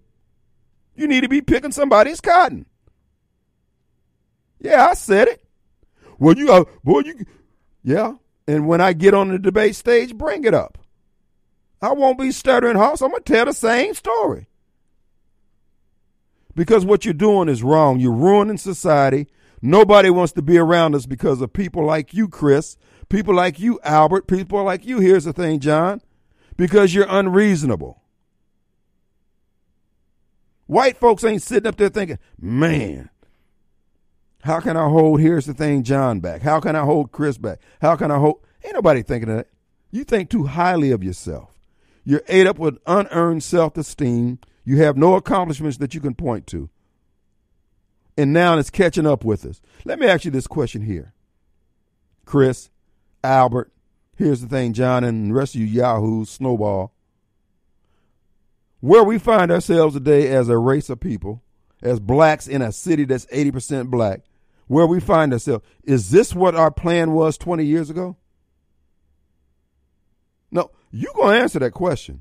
You 0.95 1.09
need 1.09 1.23
to 1.23 1.29
be 1.29 1.41
picking 1.41 1.73
somebody's 1.73 2.21
cotton. 2.21 2.67
Yeah, 4.59 4.87
I 4.87 4.95
said 4.95 5.29
it. 5.29 5.43
Well, 6.19 6.37
you, 6.37 6.53
uh, 6.53 6.65
boy, 6.85 7.01
you, 7.01 7.25
yeah. 7.83 8.15
And 8.47 8.69
when 8.69 8.83
I 8.83 8.93
get 8.93 9.15
on 9.15 9.29
the 9.29 9.39
debate 9.39 9.77
stage, 9.77 10.15
bring 10.15 10.45
it 10.45 10.53
up. 10.53 10.77
I 11.81 11.93
won't 11.93 12.19
be 12.19 12.31
stuttering 12.31 12.77
house. 12.77 13.01
I'm 13.01 13.13
to 13.13 13.21
tell 13.21 13.47
the 13.47 13.55
same 13.55 13.95
story. 13.95 14.49
Because 16.55 16.85
what 16.85 17.07
you're 17.07 17.15
doing 17.15 17.49
is 17.49 17.63
wrong. 17.63 18.01
You're 18.01 18.13
ruining 18.13 18.59
society. 18.59 19.29
Nobody 19.62 20.09
wants 20.11 20.33
to 20.33 20.42
be 20.42 20.57
around 20.57 20.94
us 20.94 21.07
because 21.07 21.40
of 21.40 21.53
people 21.53 21.85
like 21.85 22.14
you, 22.14 22.29
Chris, 22.29 22.77
people 23.09 23.35
like 23.35 23.59
you, 23.61 23.79
Albert, 23.83 24.27
people 24.27 24.62
like 24.64 24.87
you. 24.87 25.01
Here's 25.01 25.25
the 25.25 25.33
thing, 25.33 25.61
John, 25.61 26.01
because 26.57 26.94
you're 26.94 27.07
unreasonable. 27.09 28.03
White 30.66 30.96
folks 30.96 31.25
ain't 31.25 31.42
sitting 31.42 31.66
up 31.66 31.77
there 31.77 31.88
thinking, 31.88 32.18
man, 32.38 33.11
how 34.42 34.61
can 34.61 34.77
I 34.77 34.88
hold, 34.88 35.20
here's 35.20 35.46
the 35.46 35.53
thing, 35.53 35.83
John 35.83 36.20
back? 36.20 36.42
How 36.42 36.61
can 36.61 36.75
I 36.77 36.85
hold 36.85 37.12
Chris 37.12 37.37
back? 37.37 37.61
How 37.83 37.96
can 37.96 38.11
I 38.11 38.18
hold, 38.18 38.44
ain't 38.64 38.75
nobody 38.75 39.03
thinking 39.03 39.29
of 39.31 39.37
that. 39.38 39.49
You 39.90 40.05
think 40.05 40.31
too 40.31 40.44
highly 40.44 40.92
of 40.92 41.03
yourself. 41.03 41.51
You're 42.05 42.23
ate 42.29 42.46
up 42.46 42.59
with 42.59 42.79
unearned 42.87 43.42
self 43.42 43.77
esteem. 43.77 44.38
You 44.64 44.79
have 44.79 44.96
no 44.96 45.16
accomplishments 45.16 45.79
that 45.79 45.94
you 45.94 46.01
can 46.01 46.14
point 46.14 46.46
to. 46.49 46.70
And 48.21 48.35
now 48.35 48.59
it's 48.59 48.69
catching 48.69 49.07
up 49.07 49.25
with 49.25 49.47
us. 49.47 49.63
Let 49.87 49.99
me 49.99 50.07
ask 50.07 50.27
you 50.27 50.31
this 50.31 50.47
question 50.47 50.83
here. 50.83 51.15
Chris, 52.27 52.69
Albert, 53.25 53.73
here's 54.15 54.43
the 54.43 54.47
thing, 54.47 54.75
John, 54.75 55.05
and 55.05 55.31
the 55.31 55.35
rest 55.35 55.55
of 55.55 55.63
you 55.63 55.67
yahoos, 55.67 56.29
snowball. 56.29 56.93
Where 58.81 59.03
we 59.03 59.19
find 59.19 59.51
ourselves 59.51 59.95
today 59.95 60.29
as 60.29 60.51
a 60.51 60.59
race 60.59 60.91
of 60.91 61.01
people, 61.01 61.43
as 61.81 61.99
blacks 61.99 62.47
in 62.47 62.61
a 62.61 62.73
city 62.73 63.07
that's 63.07 63.25
80% 63.25 63.89
black, 63.89 64.21
where 64.67 64.87
we 64.87 65.01
find 65.01 65.33
ourselves, 65.33 65.65
is 65.83 66.11
this 66.11 66.35
what 66.35 66.55
our 66.55 66.71
plan 66.71 67.13
was 67.13 67.39
20 67.39 67.65
years 67.65 67.89
ago? 67.89 68.19
No, 70.51 70.71
you're 70.91 71.15
going 71.15 71.37
to 71.37 71.43
answer 71.43 71.59
that 71.61 71.73
question. 71.73 72.21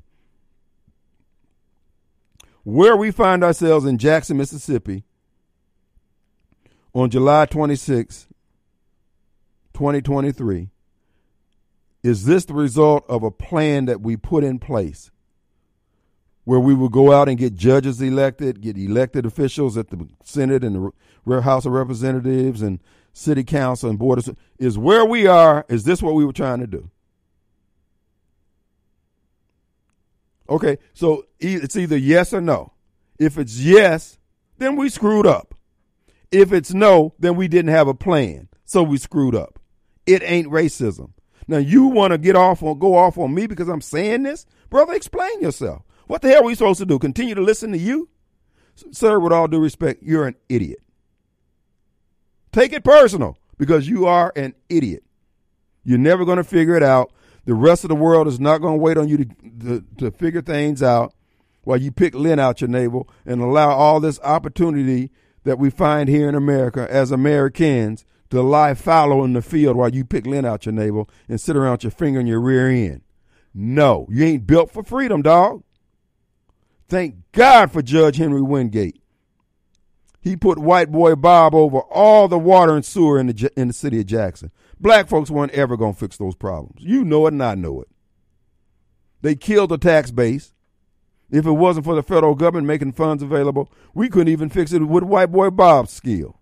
Where 2.62 2.96
we 2.96 3.10
find 3.10 3.44
ourselves 3.44 3.84
in 3.84 3.98
Jackson, 3.98 4.38
Mississippi 4.38 5.04
on 6.94 7.10
July 7.10 7.46
26, 7.46 8.26
2023, 9.74 10.70
is 12.02 12.24
this 12.24 12.44
the 12.44 12.54
result 12.54 13.04
of 13.08 13.22
a 13.22 13.30
plan 13.30 13.84
that 13.86 14.00
we 14.00 14.16
put 14.16 14.44
in 14.44 14.58
place? 14.58 15.10
where 16.44 16.58
we 16.58 16.74
would 16.74 16.90
go 16.90 17.12
out 17.12 17.28
and 17.28 17.38
get 17.38 17.54
judges 17.54 18.00
elected, 18.00 18.60
get 18.60 18.76
elected 18.76 19.24
officials 19.24 19.76
at 19.76 19.88
the 19.90 20.08
Senate 20.24 20.64
and 20.64 20.92
the 21.26 21.42
House 21.42 21.64
of 21.64 21.70
Representatives 21.70 22.62
and 22.62 22.80
City 23.12 23.44
Council 23.44 23.88
and 23.90 23.98
Board 23.98 24.18
of 24.18 24.36
is 24.58 24.76
where 24.76 25.04
we 25.04 25.28
are. 25.28 25.64
Is 25.68 25.84
this 25.84 26.02
what 26.02 26.14
we 26.14 26.24
were 26.24 26.32
trying 26.32 26.58
to 26.58 26.66
do? 26.66 26.90
Okay, 30.48 30.78
so 30.92 31.26
it's 31.38 31.76
either 31.76 31.96
yes 31.96 32.32
or 32.32 32.40
no. 32.40 32.72
If 33.18 33.38
it's 33.38 33.60
yes, 33.60 34.18
then 34.58 34.74
we 34.74 34.88
screwed 34.88 35.28
up. 35.28 35.54
If 36.32 36.52
it's 36.52 36.72
no, 36.72 37.14
then 37.18 37.36
we 37.36 37.48
didn't 37.48 37.72
have 37.72 37.88
a 37.88 37.94
plan, 37.94 38.48
so 38.64 38.82
we 38.82 38.98
screwed 38.98 39.34
up. 39.34 39.58
It 40.06 40.22
ain't 40.24 40.48
racism. 40.48 41.12
Now 41.48 41.58
you 41.58 41.86
want 41.86 42.12
to 42.12 42.18
get 42.18 42.36
off 42.36 42.62
on 42.62 42.78
go 42.78 42.94
off 42.94 43.18
on 43.18 43.34
me 43.34 43.46
because 43.46 43.68
I'm 43.68 43.80
saying 43.80 44.22
this, 44.22 44.46
brother. 44.68 44.94
Explain 44.94 45.40
yourself. 45.40 45.82
What 46.06 46.22
the 46.22 46.28
hell 46.28 46.42
are 46.42 46.46
we 46.46 46.54
supposed 46.54 46.78
to 46.80 46.86
do? 46.86 46.98
Continue 46.98 47.34
to 47.34 47.42
listen 47.42 47.72
to 47.72 47.78
you? 47.78 48.08
Sir, 48.92 49.18
with 49.18 49.32
all 49.32 49.48
due 49.48 49.60
respect, 49.60 50.02
you're 50.02 50.26
an 50.26 50.36
idiot. 50.48 50.80
Take 52.52 52.72
it 52.72 52.84
personal 52.84 53.36
because 53.58 53.88
you 53.88 54.06
are 54.06 54.32
an 54.36 54.54
idiot. 54.68 55.04
You're 55.84 55.98
never 55.98 56.24
going 56.24 56.38
to 56.38 56.44
figure 56.44 56.76
it 56.76 56.82
out. 56.82 57.12
The 57.44 57.54
rest 57.54 57.84
of 57.84 57.88
the 57.88 57.96
world 57.96 58.26
is 58.26 58.40
not 58.40 58.58
going 58.58 58.74
to 58.74 58.82
wait 58.82 58.98
on 58.98 59.08
you 59.08 59.18
to, 59.18 59.24
to, 59.60 59.84
to 59.98 60.10
figure 60.10 60.42
things 60.42 60.82
out 60.82 61.14
while 61.62 61.78
you 61.78 61.90
pick 61.90 62.14
lint 62.14 62.40
out 62.40 62.60
your 62.60 62.68
navel 62.68 63.08
and 63.24 63.40
allow 63.40 63.70
all 63.70 64.00
this 64.00 64.20
opportunity 64.20 65.10
that 65.44 65.58
we 65.58 65.70
find 65.70 66.08
here 66.08 66.28
in 66.28 66.34
America 66.34 66.86
as 66.90 67.10
Americans 67.10 68.04
to 68.30 68.42
lie 68.42 68.74
fallow 68.74 69.24
in 69.24 69.32
the 69.32 69.42
field 69.42 69.76
while 69.76 69.92
you 69.92 70.04
pick 70.04 70.26
lint 70.26 70.46
out 70.46 70.66
your 70.66 70.72
navel 70.72 71.08
and 71.28 71.40
sit 71.40 71.56
around 71.56 71.72
with 71.72 71.84
your 71.84 71.90
finger 71.90 72.20
in 72.20 72.26
your 72.26 72.40
rear 72.40 72.68
end. 72.68 73.02
No, 73.52 74.06
you 74.10 74.24
ain't 74.24 74.46
built 74.46 74.70
for 74.70 74.84
freedom, 74.84 75.22
dog. 75.22 75.64
Thank 76.88 77.16
God 77.32 77.72
for 77.72 77.82
Judge 77.82 78.16
Henry 78.16 78.42
Wingate. 78.42 79.00
He 80.20 80.36
put 80.36 80.58
white 80.58 80.92
boy 80.92 81.14
Bob 81.14 81.54
over 81.54 81.80
all 81.80 82.28
the 82.28 82.38
water 82.38 82.74
and 82.74 82.84
sewer 82.84 83.18
in 83.18 83.28
the, 83.28 83.50
in 83.56 83.68
the 83.68 83.74
city 83.74 84.00
of 84.00 84.06
Jackson. 84.06 84.50
Black 84.78 85.08
folks 85.08 85.30
weren't 85.30 85.52
ever 85.52 85.76
going 85.76 85.94
to 85.94 85.98
fix 85.98 86.16
those 86.16 86.34
problems. 86.34 86.82
You 86.82 87.04
know 87.04 87.26
it 87.26 87.32
and 87.32 87.42
I 87.42 87.54
know 87.54 87.80
it. 87.80 87.88
They 89.22 89.34
killed 89.34 89.70
the 89.70 89.78
tax 89.78 90.10
base. 90.10 90.52
If 91.30 91.46
it 91.46 91.52
wasn't 91.52 91.86
for 91.86 91.94
the 91.94 92.02
federal 92.02 92.34
government 92.34 92.66
making 92.66 92.92
funds 92.92 93.22
available, 93.22 93.70
we 93.94 94.08
couldn't 94.08 94.32
even 94.32 94.48
fix 94.48 94.72
it 94.72 94.82
with 94.82 95.04
white 95.04 95.30
boy 95.30 95.50
Bob's 95.50 95.92
skill. 95.92 96.40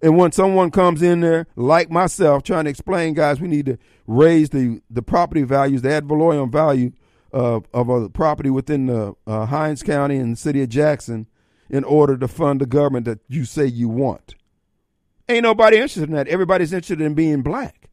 And 0.00 0.16
when 0.16 0.30
someone 0.32 0.70
comes 0.70 1.02
in 1.02 1.20
there, 1.20 1.46
like 1.56 1.90
myself, 1.90 2.42
trying 2.42 2.64
to 2.64 2.70
explain, 2.70 3.14
guys, 3.14 3.40
we 3.40 3.48
need 3.48 3.66
to 3.66 3.78
raise 4.06 4.50
the, 4.50 4.80
the 4.88 5.02
property 5.02 5.42
values, 5.42 5.82
the 5.82 5.90
ad 5.90 6.06
valorem 6.06 6.52
value 6.52 6.92
of, 7.32 7.66
of 7.74 7.88
a 7.88 8.08
property 8.08 8.50
within 8.50 8.86
the 8.86 9.14
uh, 9.26 9.46
Hinds 9.46 9.82
County 9.82 10.16
and 10.16 10.34
the 10.34 10.36
city 10.36 10.62
of 10.62 10.68
Jackson 10.68 11.26
in 11.68 11.84
order 11.84 12.16
to 12.16 12.28
fund 12.28 12.60
the 12.60 12.66
government 12.66 13.06
that 13.06 13.18
you 13.28 13.44
say 13.44 13.66
you 13.66 13.88
want. 13.88 14.36
Ain't 15.28 15.42
nobody 15.42 15.76
interested 15.76 16.08
in 16.08 16.14
that. 16.14 16.28
Everybody's 16.28 16.72
interested 16.72 17.00
in 17.00 17.14
being 17.14 17.42
black. 17.42 17.90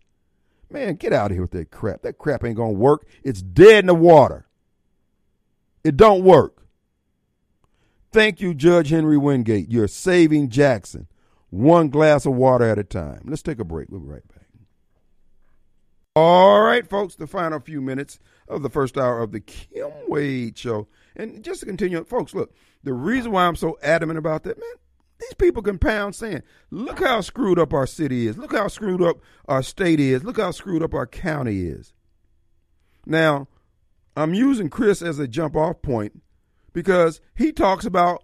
Man, 0.69 0.95
get 0.95 1.11
out 1.13 1.31
of 1.31 1.35
here 1.35 1.41
with 1.41 1.51
that 1.51 1.71
crap. 1.71 2.01
That 2.03 2.17
crap 2.17 2.43
ain't 2.43 2.55
gonna 2.55 2.71
work. 2.71 3.05
It's 3.23 3.41
dead 3.41 3.79
in 3.79 3.87
the 3.87 3.95
water. 3.95 4.44
It 5.85 5.95
don't 5.95 6.23
work. 6.23 6.65
Thank 8.11 8.41
you, 8.41 8.55
Judge 8.55 8.89
Henry 8.89 9.17
Wingate. 9.17 9.69
You're 9.69 9.87
saving 9.87 10.49
Jackson 10.49 11.07
one 11.51 11.89
glass 11.89 12.25
of 12.25 12.33
water 12.33 12.65
at 12.65 12.79
a 12.79 12.83
time. 12.83 13.21
Let's 13.25 13.43
take 13.43 13.59
a 13.59 13.63
break. 13.63 13.89
We'll 13.91 13.99
be 13.99 14.07
right 14.07 14.27
back. 14.27 14.47
All 16.15 16.61
right, 16.61 16.89
folks, 16.89 17.15
the 17.15 17.27
final 17.27 17.59
few 17.59 17.81
minutes 17.81 18.17
of 18.47 18.63
the 18.63 18.69
first 18.69 18.97
hour 18.97 19.21
of 19.21 19.31
the 19.31 19.41
Kim 19.41 19.91
Wade 20.07 20.57
Show. 20.57 20.87
And 21.15 21.43
just 21.43 21.59
to 21.59 21.67
continue, 21.67 22.03
folks, 22.03 22.33
look, 22.33 22.55
the 22.83 22.93
reason 22.93 23.31
why 23.31 23.45
I'm 23.45 23.55
so 23.55 23.77
adamant 23.83 24.17
about 24.17 24.41
that, 24.43 24.57
man, 24.57 24.75
these 25.19 25.35
people 25.35 25.61
can 25.61 25.77
pound 25.77 26.15
sand. 26.15 26.41
Look 26.71 27.03
how 27.03 27.21
screwed 27.21 27.59
up 27.59 27.73
our 27.73 27.85
city 27.85 28.25
is. 28.25 28.39
Look 28.39 28.53
how 28.53 28.69
screwed 28.69 29.03
up 29.03 29.17
our 29.47 29.61
state 29.61 29.99
is. 29.99 30.23
Look 30.23 30.37
how 30.37 30.49
screwed 30.49 30.81
up 30.81 30.95
our 30.95 31.05
county 31.05 31.67
is. 31.67 31.93
Now, 33.05 33.47
I'm 34.15 34.33
using 34.33 34.69
Chris 34.69 35.01
as 35.01 35.19
a 35.19 35.27
jump 35.27 35.55
off 35.55 35.81
point 35.81 36.21
because 36.73 37.21
he 37.35 37.51
talks 37.51 37.85
about 37.85 38.23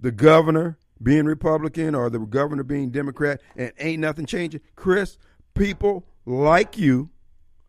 the 0.00 0.12
governor 0.12 0.78
being 1.02 1.24
Republican 1.24 1.94
or 1.94 2.10
the 2.10 2.18
governor 2.18 2.62
being 2.62 2.90
Democrat 2.90 3.40
and 3.56 3.72
ain't 3.78 4.00
nothing 4.00 4.26
changing. 4.26 4.60
Chris, 4.76 5.18
people 5.54 6.06
like 6.24 6.78
you, 6.78 7.10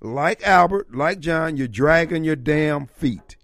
like 0.02 0.44
Albert, 0.44 0.94
like 0.96 1.20
John, 1.20 1.58
you're 1.58 1.68
dragging 1.68 2.24
your 2.24 2.36
damn 2.36 2.88
feet. 2.88 3.38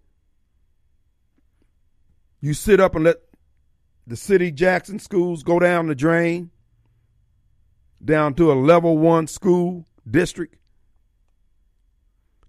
You 2.42 2.54
sit 2.54 2.80
up 2.80 2.96
and 2.96 3.06
let 3.06 3.18
the 4.06 4.16
city 4.16 4.52
Jackson 4.52 5.00
schools 5.00 5.42
go 5.42 5.60
down 5.60 5.88
the 5.88 5.96
drain, 5.96 6.52
down 8.04 8.36
to 8.36 8.52
a 8.52 8.54
level 8.54 8.98
one 8.98 9.26
school 9.28 9.88
district. 10.10 10.58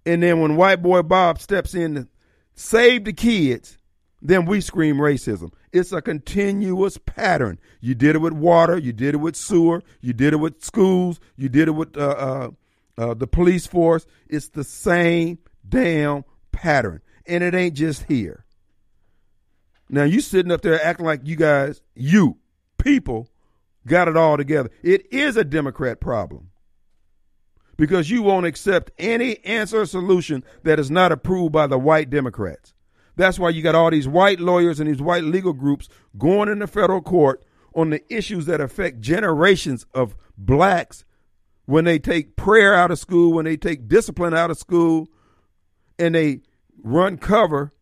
And 0.07 0.23
then 0.23 0.41
when 0.41 0.57
white 0.57 0.83
boy 0.83 1.03
Bob 1.03 1.41
steps 1.41 1.75
in 1.75 1.97
to 1.97 2.09
save 2.55 3.05
the 3.05 3.13
kids, 3.13 3.77
then 4.23 4.47
we 4.47 4.61
scream 4.61 4.97
racism. 4.97 5.53
It's 5.73 5.93
a 5.93 6.01
continuous 6.01 6.97
pattern. 6.97 7.59
You 7.81 7.97
did 7.97 8.15
it 8.15 8.21
with 8.21 8.33
water, 8.33 8.79
you 8.79 8.93
did 8.93 9.15
it 9.15 9.19
with 9.19 9.35
sewer, 9.35 9.83
you 10.01 10.13
did 10.13 10.33
it 10.33 10.37
with 10.37 10.65
schools, 10.65 11.21
you 11.37 11.49
did 11.49 11.69
it 11.69 11.73
with 11.73 11.99
uh, 11.99 12.01
uh, 12.01 12.51
uh, 12.97 13.15
the 13.15 13.27
police 13.27 13.67
force. 13.67 14.07
It's 14.29 14.49
the 14.49 14.65
same 14.65 15.39
damn 15.69 16.25
pattern. 16.53 17.03
And 17.27 17.43
it 17.43 17.55
ain't 17.55 17.75
just 17.75 18.05
here. 18.05 18.45
Now 19.91 20.05
you 20.05 20.21
sitting 20.21 20.53
up 20.53 20.63
there 20.63 20.83
acting 20.83 21.05
like 21.05 21.21
you 21.25 21.35
guys, 21.37 21.83
you 21.95 22.39
people, 22.79 23.29
got 23.87 24.07
it 24.07 24.17
all 24.17 24.37
together. 24.37 24.71
It 24.83 25.13
is 25.13 25.37
a 25.37 25.45
Democrat 25.45 26.01
problem 26.01 26.51
because 27.77 28.11
you 28.11 28.23
won't 28.23 28.47
accept 28.47 28.91
any 28.99 29.45
answer 29.45 29.83
or 29.83 29.87
solution 29.87 30.45
that 30.63 30.79
is 30.79 30.91
not 30.91 31.13
approved 31.13 31.53
by 31.53 31.67
the 31.67 31.79
white 31.79 32.11
Democrats. 32.11 32.75
That's 33.17 33.39
why 33.39 33.51
you 33.51 33.63
got 33.63 33.75
all 33.75 33.91
these 33.91 34.09
white 34.09 34.41
lawyers 34.41 34.79
and 34.79 34.89
these 34.89 35.01
white 35.01 35.25
legal 35.25 35.53
groups 35.53 35.89
going 36.19 36.49
in 36.49 36.59
the 36.59 36.67
federal 36.67 37.01
court 37.01 37.43
on 37.75 37.91
the 37.91 38.03
issues 38.15 38.47
that 38.47 38.61
affect 38.61 39.01
generations 39.01 39.87
of 39.95 40.17
blacks 40.37 41.05
when 41.65 41.85
they 41.85 41.99
take 41.99 42.37
prayer 42.37 42.75
out 42.75 42.91
of 42.91 42.99
school, 42.99 43.33
when 43.33 43.45
they 43.45 43.57
take 43.57 43.89
discipline 43.89 44.35
out 44.35 44.51
of 44.51 44.59
school, 44.59 45.09
and 45.99 46.15
they 46.15 46.41
run 46.83 47.19
cover 47.19 47.73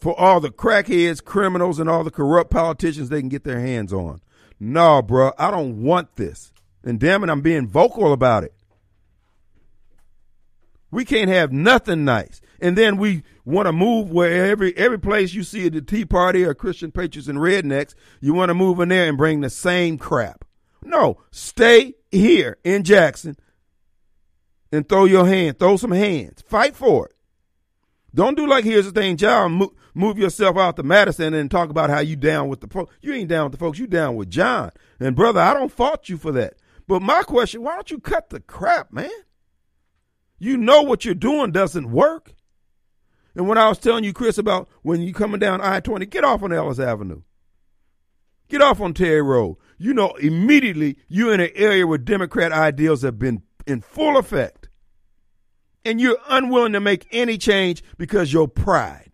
for 0.00 0.18
all 0.18 0.40
the 0.40 0.50
crackheads, 0.50 1.22
criminals, 1.22 1.78
and 1.78 1.88
all 1.88 2.04
the 2.04 2.10
corrupt 2.10 2.50
politicians 2.50 3.08
they 3.08 3.20
can 3.20 3.28
get 3.28 3.44
their 3.44 3.60
hands 3.60 3.92
on. 3.92 4.20
No, 4.58 5.02
bro, 5.02 5.32
I 5.38 5.50
don't 5.50 5.82
want 5.82 6.16
this. 6.16 6.52
And 6.86 7.00
damn 7.00 7.24
it, 7.24 7.30
I'm 7.30 7.40
being 7.40 7.66
vocal 7.66 8.12
about 8.12 8.44
it. 8.44 8.54
We 10.92 11.04
can't 11.04 11.28
have 11.28 11.52
nothing 11.52 12.04
nice. 12.04 12.40
And 12.60 12.78
then 12.78 12.96
we 12.96 13.24
want 13.44 13.66
to 13.66 13.72
move 13.72 14.10
where 14.10 14.46
every 14.46 14.74
every 14.78 14.98
place 14.98 15.34
you 15.34 15.42
see 15.42 15.68
the 15.68 15.82
Tea 15.82 16.04
Party 16.04 16.44
or 16.44 16.54
Christian 16.54 16.92
Patriots 16.92 17.28
and 17.28 17.38
Rednecks, 17.38 17.94
you 18.20 18.32
want 18.32 18.50
to 18.50 18.54
move 18.54 18.80
in 18.80 18.88
there 18.88 19.08
and 19.08 19.18
bring 19.18 19.40
the 19.40 19.50
same 19.50 19.98
crap. 19.98 20.44
No, 20.82 21.18
stay 21.32 21.94
here 22.12 22.56
in 22.62 22.84
Jackson 22.84 23.36
and 24.70 24.88
throw 24.88 25.04
your 25.06 25.26
hand, 25.26 25.58
throw 25.58 25.76
some 25.76 25.90
hands, 25.90 26.42
fight 26.46 26.76
for 26.76 27.06
it. 27.06 27.16
Don't 28.14 28.36
do 28.36 28.46
like 28.46 28.64
here's 28.64 28.86
the 28.86 28.92
thing, 28.92 29.16
John. 29.16 29.52
Move, 29.52 29.70
move 29.92 30.18
yourself 30.18 30.56
out 30.56 30.76
to 30.76 30.84
Madison 30.84 31.34
and 31.34 31.50
talk 31.50 31.68
about 31.68 31.90
how 31.90 31.98
you 31.98 32.14
down 32.14 32.48
with 32.48 32.60
the 32.60 32.68
folks. 32.68 32.94
You 33.02 33.12
ain't 33.12 33.28
down 33.28 33.46
with 33.46 33.52
the 33.52 33.58
folks. 33.58 33.78
You 33.78 33.88
down 33.88 34.14
with 34.14 34.30
John. 34.30 34.70
And 35.00 35.16
brother, 35.16 35.40
I 35.40 35.52
don't 35.52 35.72
fault 35.72 36.08
you 36.08 36.16
for 36.16 36.30
that. 36.32 36.54
But 36.88 37.02
my 37.02 37.22
question, 37.22 37.62
why 37.62 37.74
don't 37.74 37.90
you 37.90 37.98
cut 37.98 38.30
the 38.30 38.40
crap, 38.40 38.92
man? 38.92 39.10
You 40.38 40.56
know 40.56 40.82
what 40.82 41.04
you're 41.04 41.14
doing 41.14 41.50
doesn't 41.50 41.90
work. 41.90 42.34
And 43.34 43.48
when 43.48 43.58
I 43.58 43.68
was 43.68 43.78
telling 43.78 44.04
you, 44.04 44.12
Chris, 44.12 44.38
about 44.38 44.68
when 44.82 45.02
you 45.02 45.12
coming 45.12 45.40
down 45.40 45.60
I-20, 45.60 46.08
get 46.08 46.24
off 46.24 46.42
on 46.42 46.52
Ellis 46.52 46.78
Avenue. 46.78 47.22
Get 48.48 48.62
off 48.62 48.80
on 48.80 48.94
Terry 48.94 49.22
Road. 49.22 49.56
You 49.78 49.92
know 49.92 50.14
immediately 50.14 50.96
you're 51.08 51.34
in 51.34 51.40
an 51.40 51.50
area 51.54 51.86
where 51.86 51.98
Democrat 51.98 52.52
ideals 52.52 53.02
have 53.02 53.18
been 53.18 53.42
in 53.66 53.80
full 53.80 54.16
effect 54.16 54.68
and 55.84 56.00
you're 56.00 56.18
unwilling 56.28 56.72
to 56.72 56.80
make 56.80 57.06
any 57.10 57.38
change 57.38 57.82
because 57.98 58.32
your 58.32 58.48
pride. 58.48 59.05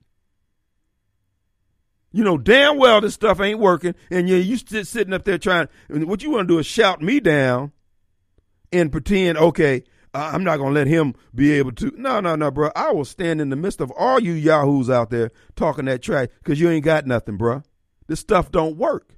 You 2.13 2.25
know 2.25 2.37
damn 2.37 2.79
well 2.79 3.01
this 3.01 3.15
stuff 3.15 3.41
ain't 3.41 3.59
working, 3.59 3.95
and 4.11 4.29
you're 4.29 4.39
you 4.39 4.57
sit, 4.59 4.87
sitting 4.87 5.15
up 5.15 5.25
there 5.25 5.39
trying. 5.39 5.69
What 5.89 6.23
you 6.23 6.31
want 6.31 6.49
to 6.49 6.55
do 6.55 6.59
is 6.59 6.67
shout 6.67 7.01
me 7.01 7.21
down 7.21 7.73
and 8.71 8.93
pretend, 8.93 9.39
okay, 9.39 9.85
I'm 10.15 10.45
not 10.45 10.59
gonna 10.59 10.75
let 10.75 10.87
him 10.87 11.15
be 11.35 11.53
able 11.53 11.73
to. 11.73 11.93
No, 11.97 12.21
no, 12.21 12.37
no, 12.37 12.51
bro. 12.51 12.71
I 12.77 12.93
will 12.93 13.07
stand 13.07 13.41
in 13.41 13.49
the 13.49 13.57
midst 13.57 13.81
of 13.81 13.91
all 13.93 14.21
you 14.21 14.33
yahoos 14.33 14.91
out 14.91 15.11
there 15.11 15.31
talking 15.57 15.87
that 15.87 16.03
trash 16.03 16.29
because 16.43 16.61
you 16.61 16.69
ain't 16.69 16.85
got 16.85 17.07
nothing, 17.07 17.37
bro. 17.37 17.63
This 18.09 18.21
stuff 18.21 18.51
don't 18.51 18.77
work. 18.77 19.17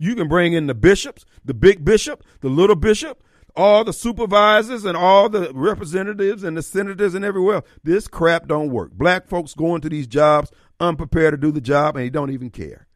You 0.00 0.14
can 0.14 0.28
bring 0.28 0.52
in 0.52 0.66
the 0.66 0.74
bishops, 0.74 1.24
the 1.44 1.54
big 1.54 1.84
bishop, 1.84 2.24
the 2.40 2.48
little 2.48 2.76
bishop, 2.76 3.22
all 3.56 3.84
the 3.84 3.92
supervisors 3.92 4.84
and 4.84 4.96
all 4.96 5.28
the 5.28 5.52
representatives 5.52 6.44
and 6.44 6.56
the 6.56 6.62
senators 6.62 7.14
and 7.14 7.24
everywhere. 7.24 7.62
This 7.82 8.06
crap 8.06 8.46
don't 8.46 8.70
work. 8.70 8.92
Black 8.92 9.28
folks 9.28 9.54
going 9.54 9.80
to 9.82 9.88
these 9.88 10.06
jobs 10.06 10.50
unprepared 10.80 11.32
to 11.32 11.36
do 11.36 11.50
the 11.50 11.60
job 11.60 11.96
and 11.96 12.04
he 12.04 12.10
don't 12.10 12.30
even 12.30 12.50
care. 12.50 12.86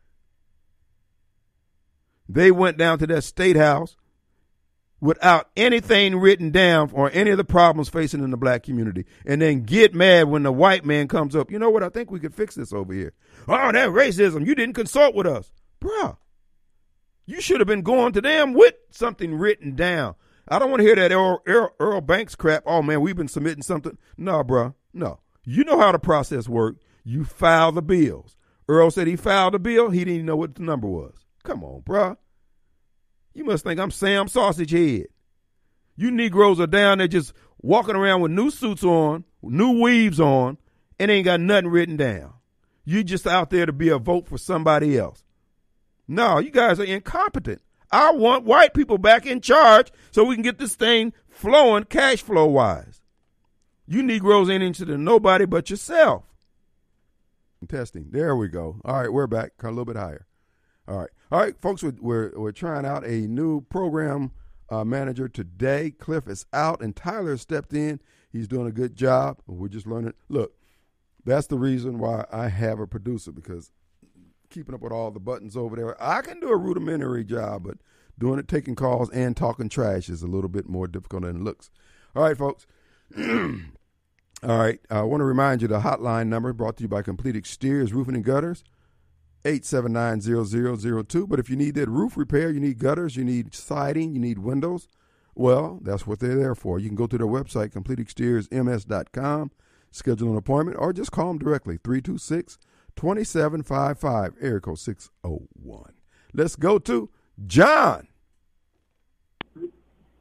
They 2.28 2.50
went 2.50 2.78
down 2.78 2.98
to 2.98 3.06
that 3.08 3.22
state 3.22 3.56
house 3.56 3.96
without 5.00 5.50
anything 5.56 6.16
written 6.16 6.50
down 6.50 6.88
or 6.92 7.10
any 7.12 7.30
of 7.30 7.36
the 7.36 7.44
problems 7.44 7.88
facing 7.88 8.22
in 8.22 8.30
the 8.30 8.36
black 8.36 8.62
community 8.62 9.04
and 9.26 9.42
then 9.42 9.64
get 9.64 9.94
mad 9.94 10.28
when 10.28 10.44
the 10.44 10.52
white 10.52 10.84
man 10.84 11.08
comes 11.08 11.34
up. 11.34 11.50
You 11.50 11.58
know 11.58 11.70
what? 11.70 11.82
I 11.82 11.88
think 11.88 12.10
we 12.10 12.20
could 12.20 12.34
fix 12.34 12.54
this 12.54 12.72
over 12.72 12.94
here. 12.94 13.12
Oh, 13.48 13.72
that 13.72 13.88
racism. 13.88 14.46
You 14.46 14.54
didn't 14.54 14.76
consult 14.76 15.14
with 15.14 15.26
us. 15.26 15.50
Bruh, 15.80 16.16
you 17.26 17.40
should 17.40 17.60
have 17.60 17.66
been 17.66 17.82
going 17.82 18.12
to 18.12 18.20
them 18.20 18.54
with 18.54 18.74
something 18.90 19.34
written 19.34 19.74
down. 19.74 20.14
I 20.48 20.58
don't 20.58 20.70
want 20.70 20.80
to 20.80 20.86
hear 20.86 20.96
that 20.96 21.12
Earle, 21.12 21.42
Earle, 21.46 21.70
Earle, 21.80 22.00
Banks 22.00 22.34
crap. 22.36 22.62
Oh 22.64 22.82
man, 22.82 23.00
we've 23.00 23.16
been 23.16 23.28
submitting 23.28 23.62
something. 23.62 23.98
No, 24.16 24.44
bro. 24.44 24.74
No. 24.92 25.18
You 25.44 25.64
know 25.64 25.78
how 25.80 25.90
the 25.90 25.98
process 25.98 26.48
works. 26.48 26.78
You 27.04 27.24
file 27.24 27.72
the 27.72 27.82
bills. 27.82 28.36
Earle 28.68 28.90
said 28.90 29.06
he 29.06 29.16
filed 29.16 29.54
a 29.54 29.58
bill. 29.58 29.90
He 29.90 30.00
didn't 30.00 30.14
even 30.14 30.26
know 30.26 30.36
what 30.36 30.54
the 30.54 30.62
number 30.62 30.86
was. 30.86 31.26
Come 31.42 31.64
on, 31.64 31.82
bruh. 31.82 32.16
You 33.34 33.44
must 33.44 33.64
think 33.64 33.80
I'm 33.80 33.90
Sam 33.90 34.28
Sausage 34.28 34.70
Head. 34.70 35.06
You 35.96 36.10
Negroes 36.10 36.60
are 36.60 36.66
down 36.66 36.98
there 36.98 37.08
just 37.08 37.32
walking 37.60 37.96
around 37.96 38.20
with 38.20 38.32
new 38.32 38.50
suits 38.50 38.84
on, 38.84 39.24
new 39.42 39.80
weaves 39.80 40.20
on, 40.20 40.58
and 40.98 41.10
ain't 41.10 41.24
got 41.24 41.40
nothing 41.40 41.70
written 41.70 41.96
down. 41.96 42.34
You 42.84 43.04
just 43.04 43.26
out 43.26 43.50
there 43.50 43.66
to 43.66 43.72
be 43.72 43.88
a 43.88 43.98
vote 43.98 44.28
for 44.28 44.38
somebody 44.38 44.98
else. 44.98 45.24
No, 46.08 46.38
you 46.38 46.50
guys 46.50 46.80
are 46.80 46.84
incompetent. 46.84 47.62
I 47.90 48.12
want 48.12 48.44
white 48.44 48.74
people 48.74 48.98
back 48.98 49.26
in 49.26 49.40
charge 49.40 49.92
so 50.10 50.24
we 50.24 50.34
can 50.34 50.42
get 50.42 50.58
this 50.58 50.74
thing 50.74 51.12
flowing 51.28 51.84
cash 51.84 52.22
flow 52.22 52.46
wise. 52.46 53.00
You 53.86 54.02
Negroes 54.02 54.48
ain't 54.48 54.62
interested 54.62 54.92
in 54.92 55.04
nobody 55.04 55.44
but 55.44 55.70
yourself. 55.70 56.24
Testing. 57.66 58.08
There 58.10 58.34
we 58.36 58.48
go. 58.48 58.80
All 58.84 59.00
right, 59.00 59.12
we're 59.12 59.26
back. 59.26 59.52
A 59.62 59.68
little 59.68 59.84
bit 59.84 59.96
higher. 59.96 60.26
All 60.88 60.98
right. 60.98 61.10
All 61.30 61.40
right, 61.40 61.54
folks, 61.60 61.82
we're, 61.82 61.94
we're, 62.00 62.32
we're 62.36 62.52
trying 62.52 62.84
out 62.84 63.04
a 63.04 63.28
new 63.28 63.60
program 63.62 64.32
uh, 64.70 64.84
manager 64.84 65.28
today. 65.28 65.90
Cliff 65.90 66.26
is 66.26 66.46
out 66.52 66.80
and 66.80 66.96
Tyler 66.96 67.36
stepped 67.36 67.72
in. 67.72 68.00
He's 68.30 68.48
doing 68.48 68.66
a 68.66 68.72
good 68.72 68.96
job. 68.96 69.38
We're 69.46 69.68
just 69.68 69.86
learning. 69.86 70.14
Look, 70.28 70.54
that's 71.24 71.46
the 71.46 71.58
reason 71.58 71.98
why 71.98 72.24
I 72.32 72.48
have 72.48 72.80
a 72.80 72.86
producer 72.86 73.30
because 73.30 73.70
keeping 74.50 74.74
up 74.74 74.80
with 74.80 74.92
all 74.92 75.10
the 75.10 75.20
buttons 75.20 75.56
over 75.56 75.76
there. 75.76 76.02
I 76.02 76.20
can 76.20 76.40
do 76.40 76.48
a 76.48 76.56
rudimentary 76.56 77.24
job, 77.24 77.64
but 77.64 77.78
doing 78.18 78.38
it, 78.38 78.48
taking 78.48 78.74
calls, 78.74 79.10
and 79.10 79.36
talking 79.36 79.68
trash 79.68 80.08
is 80.08 80.22
a 80.22 80.26
little 80.26 80.50
bit 80.50 80.68
more 80.68 80.86
difficult 80.86 81.22
than 81.22 81.36
it 81.36 81.42
looks. 81.42 81.70
All 82.14 82.22
right, 82.22 82.36
folks. 82.36 82.66
all 84.42 84.58
right. 84.58 84.80
I 84.90 85.02
want 85.02 85.20
to 85.20 85.24
remind 85.24 85.62
you 85.62 85.68
the 85.68 85.80
hotline 85.80 86.26
number 86.28 86.52
brought 86.52 86.76
to 86.78 86.82
you 86.82 86.88
by 86.88 87.02
Complete 87.02 87.36
Exteriors 87.36 87.92
Roofing 87.92 88.14
and 88.14 88.24
Gutters. 88.24 88.64
879-0002. 89.44 91.28
But 91.28 91.40
if 91.40 91.50
you 91.50 91.56
need 91.56 91.74
that 91.74 91.88
roof 91.88 92.16
repair, 92.16 92.50
you 92.50 92.60
need 92.60 92.78
gutters, 92.78 93.16
you 93.16 93.24
need 93.24 93.54
siding, 93.54 94.14
you 94.14 94.20
need 94.20 94.38
windows, 94.38 94.86
well, 95.34 95.78
that's 95.82 96.06
what 96.06 96.20
they're 96.20 96.36
there 96.36 96.54
for. 96.54 96.78
You 96.78 96.88
can 96.88 96.96
go 96.96 97.06
to 97.06 97.18
their 97.18 97.26
website, 97.26 97.70
completeexteriorsms.com, 97.70 99.50
schedule 99.90 100.30
an 100.30 100.36
appointment, 100.36 100.76
or 100.78 100.92
just 100.92 101.10
call 101.10 101.28
them 101.28 101.38
directly, 101.38 101.78
326 101.82 102.58
2755, 102.94 104.34
area 104.40 104.60
code 104.60 104.78
601. 104.78 105.92
Let's 106.34 106.56
go 106.56 106.78
to 106.80 107.08
John. 107.46 108.08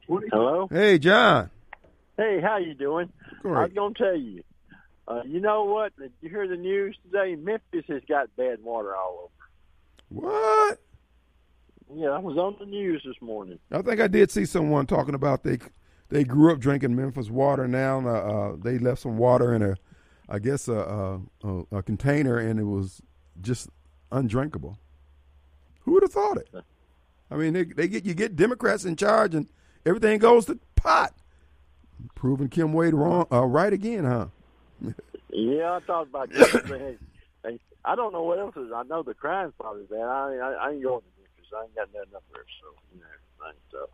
Hello. 0.08 0.68
Hey, 0.70 0.98
John. 0.98 1.50
Hey, 2.16 2.40
how 2.42 2.58
you 2.58 2.74
doing? 2.74 3.10
Great. 3.40 3.56
I 3.56 3.62
was 3.64 3.72
gonna 3.72 3.94
tell 3.94 4.16
you. 4.16 4.42
Uh, 5.08 5.22
you 5.24 5.40
know 5.40 5.64
what? 5.64 5.96
Did 5.96 6.12
you 6.20 6.28
hear 6.28 6.46
the 6.46 6.56
news 6.56 6.96
today? 7.04 7.34
Memphis 7.34 7.84
has 7.88 8.02
got 8.08 8.34
bad 8.36 8.62
water 8.62 8.94
all 8.94 9.24
over. 9.24 10.26
What? 10.26 10.78
Yeah, 11.94 12.10
I 12.10 12.18
was 12.18 12.36
on 12.36 12.56
the 12.58 12.66
news 12.66 13.02
this 13.04 13.20
morning. 13.20 13.58
I 13.70 13.82
think 13.82 14.00
I 14.00 14.06
did 14.06 14.30
see 14.30 14.44
someone 14.44 14.86
talking 14.86 15.14
about 15.14 15.42
they 15.42 15.58
they 16.08 16.24
grew 16.24 16.52
up 16.52 16.60
drinking 16.60 16.94
Memphis 16.94 17.30
water. 17.30 17.66
Now 17.66 18.06
uh, 18.06 18.12
uh, 18.12 18.56
they 18.62 18.78
left 18.78 19.00
some 19.02 19.16
water 19.16 19.54
in 19.54 19.62
a, 19.62 19.76
I 20.28 20.38
guess 20.38 20.68
a, 20.68 21.20
a, 21.42 21.62
a 21.72 21.82
container, 21.82 22.38
and 22.38 22.60
it 22.60 22.64
was 22.64 23.02
just 23.40 23.68
undrinkable. 24.10 24.78
Who 25.80 25.92
would 25.92 26.02
have 26.02 26.12
thought 26.12 26.36
it? 26.36 26.48
I 27.30 27.36
mean, 27.36 27.54
they, 27.54 27.64
they 27.64 27.88
get 27.88 28.04
you 28.04 28.14
get 28.14 28.36
Democrats 28.36 28.84
in 28.84 28.96
charge, 28.96 29.34
and 29.34 29.48
everything 29.84 30.18
goes 30.18 30.44
to 30.46 30.58
pot. 30.76 31.14
Proving 32.14 32.48
Kim 32.48 32.72
Wade 32.72 32.94
wrong, 32.94 33.26
uh, 33.32 33.44
right 33.44 33.72
again, 33.72 34.04
huh? 34.04 34.26
Yeah, 35.30 35.72
I 35.74 35.80
thought 35.86 36.08
about 36.08 36.30
that. 36.30 36.64
They 36.68 36.78
had- 36.78 36.98
they- 37.42 37.60
I 37.84 37.96
don't 37.96 38.12
know 38.12 38.22
what 38.22 38.38
else 38.38 38.54
is. 38.56 38.70
I 38.72 38.84
know 38.84 39.02
the 39.02 39.14
crime's 39.14 39.54
probably 39.58 39.84
bad. 39.84 40.02
I, 40.02 40.36
I, 40.36 40.52
I 40.52 40.70
ain't 40.70 40.82
going 40.84 41.00
to 41.00 41.06
Memphis. 41.18 41.52
I 41.56 41.64
ain't 41.64 41.74
got 41.74 41.88
nothing 41.92 42.14
up 42.14 42.22
there, 42.32 42.44
so 42.60 42.68
you 42.94 43.00
know, 43.00 43.06
everything. 43.44 43.60
So 43.72 43.88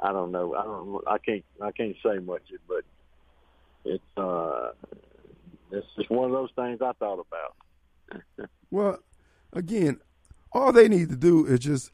I 0.00 0.12
don't 0.12 0.32
know. 0.32 0.54
I 0.54 0.62
don't. 0.64 1.02
I 1.08 1.16
can't. 1.18 1.44
I 1.62 1.70
can't 1.72 1.96
say 2.04 2.18
much, 2.18 2.42
but 2.68 2.84
it's 3.86 4.04
uh, 4.18 4.72
it's 5.70 5.86
just 5.96 6.10
one 6.10 6.26
of 6.26 6.32
those 6.32 6.50
things 6.56 6.80
I 6.82 6.92
thought 6.98 7.24
about. 7.24 8.48
Well, 8.70 8.98
again, 9.52 10.00
all 10.52 10.72
they 10.72 10.88
need 10.88 11.08
to 11.10 11.16
do 11.16 11.46
is 11.46 11.60
just 11.60 11.92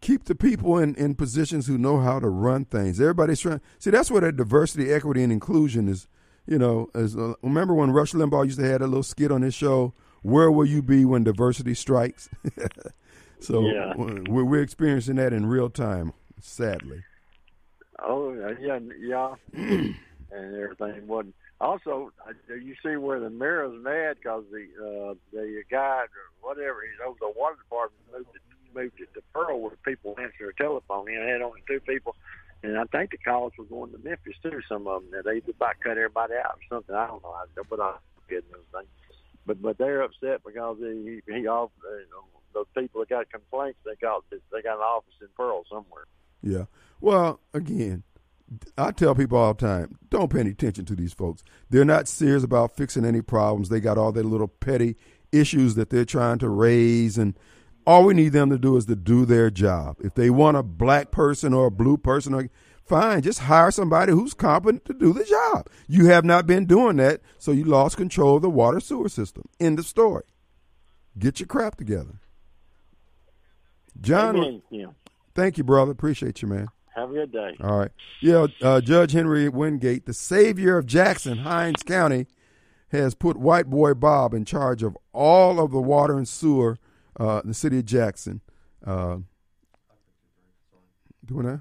keep 0.00 0.24
the 0.24 0.34
people 0.34 0.78
in, 0.78 0.94
in 0.94 1.14
positions 1.14 1.66
who 1.66 1.76
know 1.78 2.00
how 2.00 2.18
to 2.20 2.28
run 2.28 2.64
things. 2.64 3.00
Everybody's 3.00 3.40
trying. 3.40 3.60
See, 3.78 3.90
that's 3.90 4.10
where 4.10 4.20
that 4.22 4.36
diversity, 4.36 4.92
equity, 4.92 5.22
and 5.22 5.32
inclusion 5.32 5.88
is. 5.88 6.06
You 6.46 6.58
know, 6.58 6.88
as 6.94 7.16
uh, 7.16 7.34
remember 7.42 7.74
when 7.74 7.92
Rush 7.92 8.12
Limbaugh 8.12 8.44
used 8.46 8.58
to 8.58 8.64
have 8.66 8.80
a 8.82 8.86
little 8.86 9.02
skit 9.04 9.30
on 9.30 9.42
his 9.42 9.54
show, 9.54 9.92
"Where 10.22 10.50
will 10.50 10.64
you 10.66 10.82
be 10.82 11.04
when 11.04 11.22
diversity 11.22 11.74
strikes?" 11.74 12.28
so 13.40 13.60
Yeah. 13.68 13.92
we're, 13.96 14.44
we're 14.44 14.62
experiencing 14.62 15.16
that 15.16 15.32
in 15.32 15.46
real 15.46 15.70
time, 15.70 16.12
sadly. 16.40 17.04
Oh 18.02 18.32
yeah, 18.60 18.78
yeah, 18.98 19.34
and 19.52 19.94
everything 20.32 21.06
wasn't. 21.06 21.34
Also, 21.60 22.10
you 22.48 22.74
see 22.82 22.96
where 22.96 23.20
the 23.20 23.28
mayor's 23.30 23.74
mad 23.84 24.16
because 24.16 24.44
the 24.50 24.64
uh, 25.10 25.14
the 25.32 25.62
guy, 25.70 26.04
or 26.04 26.08
whatever, 26.48 26.80
he's 26.80 26.98
over 27.06 27.18
the 27.20 27.32
water 27.38 27.56
department 27.56 28.00
moved 28.12 28.28
moved 28.74 29.00
it 29.00 29.12
to 29.14 29.22
Pearl 29.34 29.60
where 29.60 29.72
people 29.84 30.14
answer 30.18 30.34
their 30.40 30.52
telephone. 30.52 31.06
He 31.08 31.14
had 31.14 31.42
only 31.42 31.62
two 31.66 31.80
people, 31.80 32.16
and 32.62 32.78
I 32.78 32.84
think 32.84 33.10
the 33.10 33.18
calls 33.18 33.52
were 33.58 33.64
going 33.64 33.92
to 33.92 33.98
Memphis 33.98 34.34
too. 34.42 34.60
Some 34.68 34.86
of 34.86 35.02
them, 35.10 35.22
they 35.24 35.38
about 35.50 35.76
cut 35.82 35.92
everybody 35.92 36.34
out 36.34 36.58
or 36.58 36.76
something. 36.76 36.94
I 36.94 37.06
don't 37.06 37.22
know, 37.22 37.30
I- 37.30 37.62
but 37.68 37.80
I 37.80 37.94
getting 38.28 38.50
those 38.52 38.60
things. 38.72 38.88
But 39.46 39.60
but 39.62 39.78
they're 39.78 40.02
upset 40.02 40.42
because 40.44 40.76
he 40.80 41.20
he 41.26 41.46
off 41.46 41.70
uh, 41.84 41.92
you 41.96 42.06
know, 42.10 42.24
those 42.54 42.66
people 42.76 43.00
that 43.00 43.08
got 43.08 43.30
complaints. 43.30 43.78
They 43.84 43.94
got 44.00 44.24
they 44.30 44.62
got 44.62 44.76
an 44.76 44.82
office 44.82 45.14
in 45.20 45.28
Pearl 45.36 45.64
somewhere. 45.70 46.04
Yeah. 46.42 46.64
Well, 47.00 47.40
again, 47.54 48.02
I 48.76 48.90
tell 48.92 49.14
people 49.14 49.38
all 49.38 49.54
the 49.54 49.66
time, 49.66 49.98
don't 50.10 50.30
pay 50.30 50.40
any 50.40 50.50
attention 50.50 50.84
to 50.86 50.94
these 50.94 51.12
folks. 51.12 51.42
They're 51.70 51.84
not 51.84 52.08
serious 52.08 52.44
about 52.44 52.76
fixing 52.76 53.04
any 53.04 53.22
problems. 53.22 53.68
They 53.68 53.80
got 53.80 53.96
all 53.98 54.12
their 54.12 54.24
little 54.24 54.48
petty 54.48 54.96
issues 55.32 55.74
that 55.76 55.90
they're 55.90 56.04
trying 56.04 56.38
to 56.40 56.48
raise 56.48 57.16
and 57.16 57.34
all 57.86 58.04
we 58.04 58.14
need 58.14 58.30
them 58.30 58.50
to 58.50 58.58
do 58.58 58.76
is 58.76 58.86
to 58.86 58.96
do 58.96 59.24
their 59.24 59.50
job. 59.50 59.96
If 60.00 60.14
they 60.14 60.30
want 60.30 60.56
a 60.56 60.62
black 60.62 61.10
person 61.10 61.52
or 61.54 61.66
a 61.66 61.70
blue 61.70 61.96
person 61.96 62.34
or 62.34 62.48
fine, 62.84 63.22
just 63.22 63.40
hire 63.40 63.70
somebody 63.70 64.12
who's 64.12 64.34
competent 64.34 64.84
to 64.84 64.92
do 64.92 65.12
the 65.12 65.24
job. 65.24 65.68
You 65.88 66.06
have 66.06 66.24
not 66.24 66.46
been 66.46 66.66
doing 66.66 66.96
that, 66.96 67.20
so 67.38 67.52
you 67.52 67.64
lost 67.64 67.96
control 67.96 68.36
of 68.36 68.42
the 68.42 68.50
water 68.50 68.80
sewer 68.80 69.08
system. 69.08 69.44
End 69.58 69.78
of 69.78 69.86
story. 69.86 70.24
Get 71.18 71.40
your 71.40 71.46
crap 71.46 71.76
together. 71.76 72.20
John, 74.00 74.36
Amen. 74.36 74.62
Yeah. 74.70 74.86
thank 75.34 75.58
you, 75.58 75.64
brother. 75.64 75.92
Appreciate 75.92 76.42
you, 76.42 76.48
man. 76.48 76.68
Have 76.94 77.10
a 77.10 77.14
good 77.14 77.32
day. 77.32 77.56
All 77.60 77.78
right. 77.78 77.90
Yeah, 78.20 78.46
uh, 78.62 78.80
Judge 78.80 79.12
Henry 79.12 79.48
Wingate, 79.48 80.06
the 80.06 80.14
savior 80.14 80.76
of 80.76 80.86
Jackson, 80.86 81.38
Hinds 81.38 81.82
County, 81.82 82.26
has 82.90 83.14
put 83.14 83.36
White 83.36 83.70
Boy 83.70 83.94
Bob 83.94 84.34
in 84.34 84.44
charge 84.44 84.82
of 84.82 84.96
all 85.12 85.60
of 85.60 85.70
the 85.70 85.80
water 85.80 86.16
and 86.16 86.26
sewer 86.26 86.78
uh, 87.20 87.40
in 87.42 87.48
the 87.48 87.54
city 87.54 87.78
of 87.78 87.84
Jackson. 87.84 88.40
Uh, 88.84 89.18
doing 91.24 91.46
that? 91.46 91.60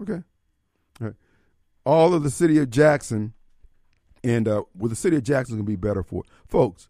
Okay. 0.00 0.22
All 1.00 1.06
right. 1.06 1.14
All 1.84 2.14
of 2.14 2.22
the 2.22 2.30
city 2.30 2.58
of 2.58 2.70
Jackson, 2.70 3.32
and 4.22 4.46
uh, 4.46 4.62
well, 4.74 4.88
the 4.88 4.96
city 4.96 5.16
of 5.16 5.24
Jackson 5.24 5.56
to 5.56 5.62
be 5.64 5.76
better 5.76 6.02
for 6.02 6.22
it. 6.24 6.30
Folks, 6.46 6.86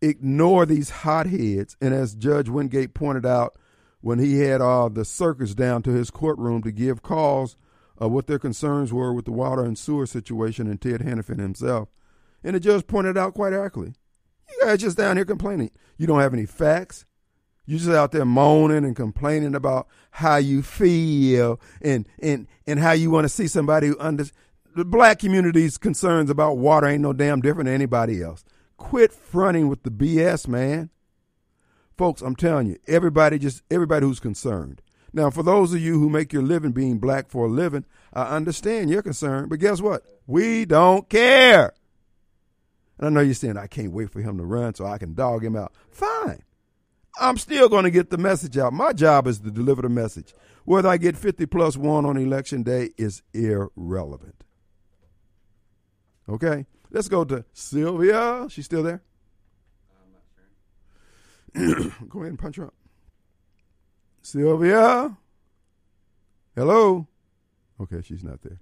ignore 0.00 0.66
these 0.66 0.90
hotheads. 0.90 1.76
And 1.80 1.94
as 1.94 2.14
Judge 2.14 2.48
Wingate 2.48 2.94
pointed 2.94 3.26
out, 3.26 3.56
when 4.02 4.18
he 4.18 4.40
had 4.40 4.60
uh, 4.60 4.88
the 4.88 5.04
circus 5.04 5.54
down 5.54 5.82
to 5.82 5.90
his 5.90 6.10
courtroom 6.10 6.62
to 6.62 6.72
give 6.72 7.02
cause 7.02 7.56
of 7.96 8.10
what 8.10 8.26
their 8.26 8.38
concerns 8.38 8.92
were 8.92 9.12
with 9.12 9.24
the 9.24 9.32
water 9.32 9.64
and 9.64 9.78
sewer 9.78 10.06
situation 10.06 10.66
and 10.66 10.80
Ted 10.80 11.00
Henifin 11.00 11.38
himself. 11.38 11.88
And 12.42 12.56
the 12.56 12.60
judge 12.60 12.86
pointed 12.88 13.16
out 13.16 13.34
quite 13.34 13.52
accurately. 13.52 13.94
You 14.52 14.66
guys 14.66 14.80
just 14.80 14.96
down 14.96 15.16
here 15.16 15.24
complaining. 15.24 15.70
You 15.96 16.06
don't 16.06 16.20
have 16.20 16.34
any 16.34 16.46
facts. 16.46 17.04
You're 17.66 17.78
just 17.78 17.90
out 17.90 18.12
there 18.12 18.24
moaning 18.24 18.84
and 18.84 18.96
complaining 18.96 19.54
about 19.54 19.86
how 20.10 20.36
you 20.36 20.62
feel 20.62 21.60
and 21.80 22.08
and 22.18 22.48
and 22.66 22.80
how 22.80 22.92
you 22.92 23.10
want 23.10 23.24
to 23.24 23.28
see 23.28 23.46
somebody 23.46 23.88
who 23.88 23.96
under 24.00 24.24
the 24.74 24.84
black 24.84 25.20
community's 25.20 25.78
concerns 25.78 26.28
about 26.28 26.58
water 26.58 26.86
ain't 26.86 27.02
no 27.02 27.12
damn 27.12 27.40
different 27.40 27.66
than 27.66 27.74
anybody 27.74 28.22
else. 28.22 28.44
Quit 28.78 29.12
fronting 29.12 29.68
with 29.68 29.84
the 29.84 29.90
BS, 29.90 30.48
man. 30.48 30.90
Folks, 31.96 32.20
I'm 32.20 32.34
telling 32.34 32.66
you, 32.66 32.78
everybody 32.88 33.38
just 33.38 33.62
everybody 33.70 34.06
who's 34.06 34.18
concerned. 34.18 34.82
Now, 35.12 35.30
for 35.30 35.42
those 35.42 35.74
of 35.74 35.80
you 35.80 36.00
who 36.00 36.08
make 36.08 36.32
your 36.32 36.42
living 36.42 36.72
being 36.72 36.98
black 36.98 37.28
for 37.28 37.46
a 37.46 37.50
living, 37.50 37.84
I 38.12 38.34
understand 38.34 38.90
your 38.90 39.02
concern, 39.02 39.48
but 39.48 39.58
guess 39.60 39.80
what? 39.80 40.02
We 40.26 40.64
don't 40.64 41.08
care. 41.08 41.74
And 43.02 43.08
I 43.08 43.10
know 43.20 43.24
you're 43.24 43.34
saying 43.34 43.56
I 43.56 43.66
can't 43.66 43.90
wait 43.90 44.10
for 44.10 44.20
him 44.20 44.38
to 44.38 44.44
run 44.44 44.76
so 44.76 44.86
I 44.86 44.96
can 44.96 45.12
dog 45.12 45.44
him 45.44 45.56
out. 45.56 45.72
Fine. 45.90 46.44
I'm 47.20 47.36
still 47.36 47.68
going 47.68 47.82
to 47.82 47.90
get 47.90 48.10
the 48.10 48.16
message 48.16 48.56
out. 48.56 48.72
My 48.72 48.92
job 48.92 49.26
is 49.26 49.40
to 49.40 49.50
deliver 49.50 49.82
the 49.82 49.88
message. 49.88 50.32
Whether 50.64 50.88
I 50.88 50.98
get 50.98 51.16
50 51.16 51.46
plus 51.46 51.76
one 51.76 52.06
on 52.06 52.16
election 52.16 52.62
day 52.62 52.90
is 52.96 53.22
irrelevant. 53.34 54.44
Okay? 56.28 56.64
Let's 56.92 57.08
go 57.08 57.24
to 57.24 57.44
Sylvia. 57.52 58.46
She's 58.48 58.66
still 58.66 58.84
there? 58.84 59.02
go 61.56 62.20
ahead 62.20 62.28
and 62.28 62.38
punch 62.38 62.54
her 62.54 62.66
up. 62.66 62.74
Sylvia? 64.22 65.16
Hello? 66.54 67.08
Okay, 67.80 68.00
she's 68.04 68.22
not 68.22 68.42
there. 68.42 68.60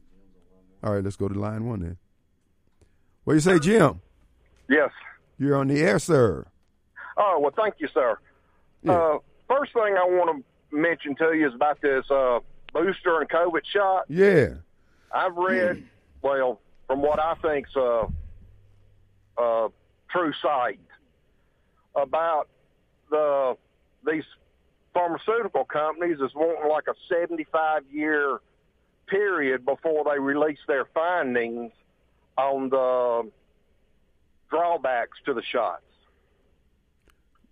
All 0.82 0.95
right, 0.95 1.05
let's 1.05 1.16
go 1.16 1.28
to 1.28 1.38
line 1.38 1.66
one 1.66 1.80
then. 1.80 1.99
What 3.24 3.34
do 3.34 3.36
you 3.36 3.41
say, 3.41 3.59
Jim? 3.59 4.01
Yes. 4.71 4.91
You're 5.37 5.57
on 5.57 5.66
the 5.66 5.81
air, 5.83 5.99
sir. 5.99 6.47
Oh, 7.16 7.39
well, 7.41 7.53
thank 7.55 7.75
you, 7.79 7.89
sir. 7.93 8.16
Yeah. 8.85 8.93
Uh, 8.93 9.18
first 9.49 9.73
thing 9.73 9.97
I 9.99 10.05
want 10.05 10.45
to 10.71 10.77
mention 10.77 11.16
to 11.16 11.33
you 11.35 11.49
is 11.49 11.55
about 11.55 11.81
this 11.83 12.09
uh, 12.09 12.39
booster 12.73 13.21
and 13.21 13.29
COVID 13.29 13.62
shot. 13.71 14.05
Yeah. 14.09 14.55
I've 15.12 15.37
read, 15.37 15.83
well, 16.23 16.61
from 16.87 17.03
what 17.03 17.18
I 17.18 17.35
think's 17.43 17.75
a, 17.75 18.07
a 19.39 19.68
true 20.09 20.33
sight 20.41 20.79
about 21.97 22.47
the 23.11 23.57
these 24.07 24.25
pharmaceutical 24.95 25.64
companies 25.64 26.18
is 26.21 26.31
wanting 26.35 26.71
like 26.71 26.85
a 26.89 26.95
75 27.09 27.83
year 27.91 28.39
period 29.09 29.64
before 29.64 30.05
they 30.05 30.18
release 30.21 30.61
their 30.68 30.85
findings 30.95 31.73
on 32.39 32.71
the 32.71 33.31
drawbacks 34.51 35.18
to 35.26 35.34
the 35.34 35.42
shots. 35.42 35.82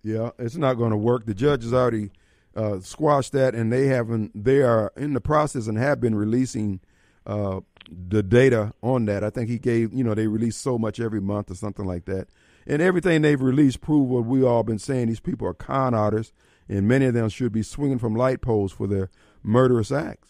Yeah, 0.03 0.31
it's 0.39 0.57
not 0.57 0.75
going 0.75 0.91
to 0.91 0.97
work. 0.97 1.27
The 1.27 1.35
judge 1.35 1.65
has 1.65 1.75
already 1.75 2.11
uh, 2.55 2.81
squashed 2.81 3.33
that, 3.33 3.55
and 3.55 3.73
they 3.73 3.87
haven't. 3.87 4.45
They 4.45 4.63
are 4.63 4.93
in 4.97 5.13
the 5.13 5.21
process 5.21 5.67
and 5.67 5.77
have 5.79 6.01
been 6.01 6.15
releasing 6.15 6.81
uh, 7.27 7.61
the 7.91 8.23
data 8.23 8.73
on 8.83 9.07
that. 9.07 9.25
I 9.25 9.31
think 9.31 9.49
he 9.49 9.59
gave, 9.59 9.93
you 9.93 10.05
know, 10.05 10.15
they 10.15 10.27
release 10.27 10.57
so 10.57 10.79
much 10.79 11.01
every 11.01 11.21
month 11.21 11.51
or 11.51 11.55
something 11.55 11.85
like 11.85 12.05
that, 12.07 12.29
and 12.67 12.81
everything 12.81 13.23
they've 13.23 13.41
released 13.41 13.81
prove 13.81 14.09
what 14.09 14.25
we 14.25 14.43
all 14.43 14.63
been 14.63 14.79
saying. 14.79 15.09
These 15.09 15.21
people 15.21 15.47
are 15.47 15.55
con 15.55 15.95
artists, 15.95 16.33
and 16.69 16.87
many 16.87 17.07
of 17.07 17.15
them 17.15 17.29
should 17.29 17.53
be 17.53 17.63
swinging 17.63 17.99
from 17.99 18.15
light 18.15 18.41
poles 18.41 18.73
for 18.73 18.87
their 18.87 19.11
murderous 19.43 19.93
acts. 19.93 20.29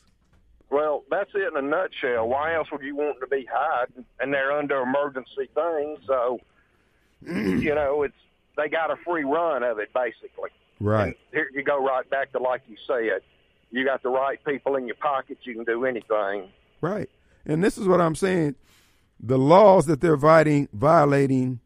Well, 0.71 1.05
that's 1.11 1.31
it 1.35 1.51
in 1.51 1.57
a 1.57 1.67
nutshell. 1.67 2.29
Why 2.29 2.55
else 2.55 2.69
would 2.71 2.83
you 2.83 2.95
want 2.95 3.21
to 3.21 3.27
be 3.27 3.47
hiding? 3.51 4.05
And 4.21 4.33
they're 4.33 4.53
under 4.53 4.83
emergency 4.83 5.49
things, 5.55 6.01
so 6.07 6.41
you 7.27 7.75
know, 7.75 8.03
it's 8.03 8.15
they 8.57 8.69
got 8.69 8.91
a 8.91 8.97
free 8.97 9.25
run 9.25 9.63
of 9.63 9.79
it 9.79 9.91
basically. 9.95 10.51
Right. 10.81 11.07
And 11.07 11.15
here 11.33 11.49
you 11.55 11.63
go 11.63 11.85
right 11.85 12.09
back 12.09 12.33
to 12.33 12.39
like 12.39 12.63
you 12.69 12.77
said. 12.87 13.21
You 13.71 13.85
got 13.85 14.03
the 14.03 14.09
right 14.09 14.43
people 14.45 14.77
in 14.77 14.87
your 14.87 14.97
pockets, 14.97 15.41
you 15.45 15.55
can 15.55 15.65
do 15.65 15.85
anything. 15.85 16.49
Right. 16.81 17.11
And 17.45 17.63
this 17.63 17.77
is 17.77 17.87
what 17.87 18.01
I'm 18.01 18.15
saying. 18.15 18.55
The 19.21 19.39
laws 19.39 19.87
that 19.87 20.01
they're 20.01 20.17
violating, 20.17 20.69
violating 20.73 21.61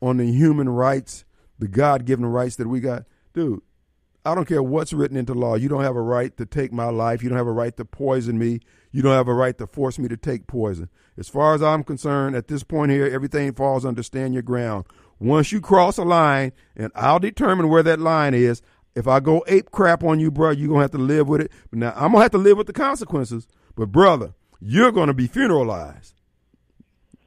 on 0.00 0.18
the 0.18 0.30
human 0.30 0.68
rights, 0.68 1.24
the 1.58 1.68
God 1.68 2.04
given 2.04 2.26
rights 2.26 2.56
that 2.56 2.68
we 2.68 2.80
got, 2.80 3.04
dude, 3.32 3.62
I 4.24 4.34
don't 4.36 4.46
care 4.46 4.62
what's 4.62 4.92
written 4.92 5.16
into 5.16 5.34
law. 5.34 5.56
You 5.56 5.68
don't 5.68 5.82
have 5.82 5.96
a 5.96 6.02
right 6.02 6.36
to 6.36 6.46
take 6.46 6.72
my 6.72 6.90
life. 6.90 7.22
You 7.22 7.28
don't 7.28 7.38
have 7.38 7.48
a 7.48 7.52
right 7.52 7.76
to 7.76 7.84
poison 7.84 8.38
me. 8.38 8.60
You 8.92 9.02
don't 9.02 9.12
have 9.12 9.26
a 9.26 9.34
right 9.34 9.56
to 9.58 9.66
force 9.66 9.98
me 9.98 10.06
to 10.08 10.16
take 10.16 10.46
poison. 10.46 10.88
As 11.18 11.28
far 11.28 11.54
as 11.54 11.62
I'm 11.62 11.82
concerned, 11.82 12.36
at 12.36 12.46
this 12.46 12.62
point 12.62 12.92
here, 12.92 13.06
everything 13.06 13.52
falls 13.52 13.84
under 13.84 14.02
stand 14.02 14.32
your 14.32 14.42
ground. 14.42 14.86
Once 15.18 15.50
you 15.50 15.60
cross 15.60 15.98
a 15.98 16.04
line, 16.04 16.52
and 16.76 16.92
I'll 16.94 17.18
determine 17.18 17.68
where 17.68 17.82
that 17.82 17.98
line 17.98 18.34
is. 18.34 18.62
If 18.94 19.08
I 19.08 19.20
go 19.20 19.42
ape 19.48 19.70
crap 19.70 20.04
on 20.04 20.20
you, 20.20 20.30
bro, 20.30 20.50
you're 20.50 20.68
gonna 20.68 20.82
have 20.82 20.90
to 20.90 20.98
live 20.98 21.26
with 21.26 21.40
it. 21.40 21.50
But 21.70 21.78
now 21.78 21.92
I'm 21.96 22.12
gonna 22.12 22.22
have 22.22 22.32
to 22.32 22.38
live 22.38 22.58
with 22.58 22.66
the 22.66 22.74
consequences. 22.74 23.48
But 23.74 23.90
brother, 23.90 24.34
you're 24.60 24.92
gonna 24.92 25.14
be 25.14 25.26
funeralized. 25.26 26.12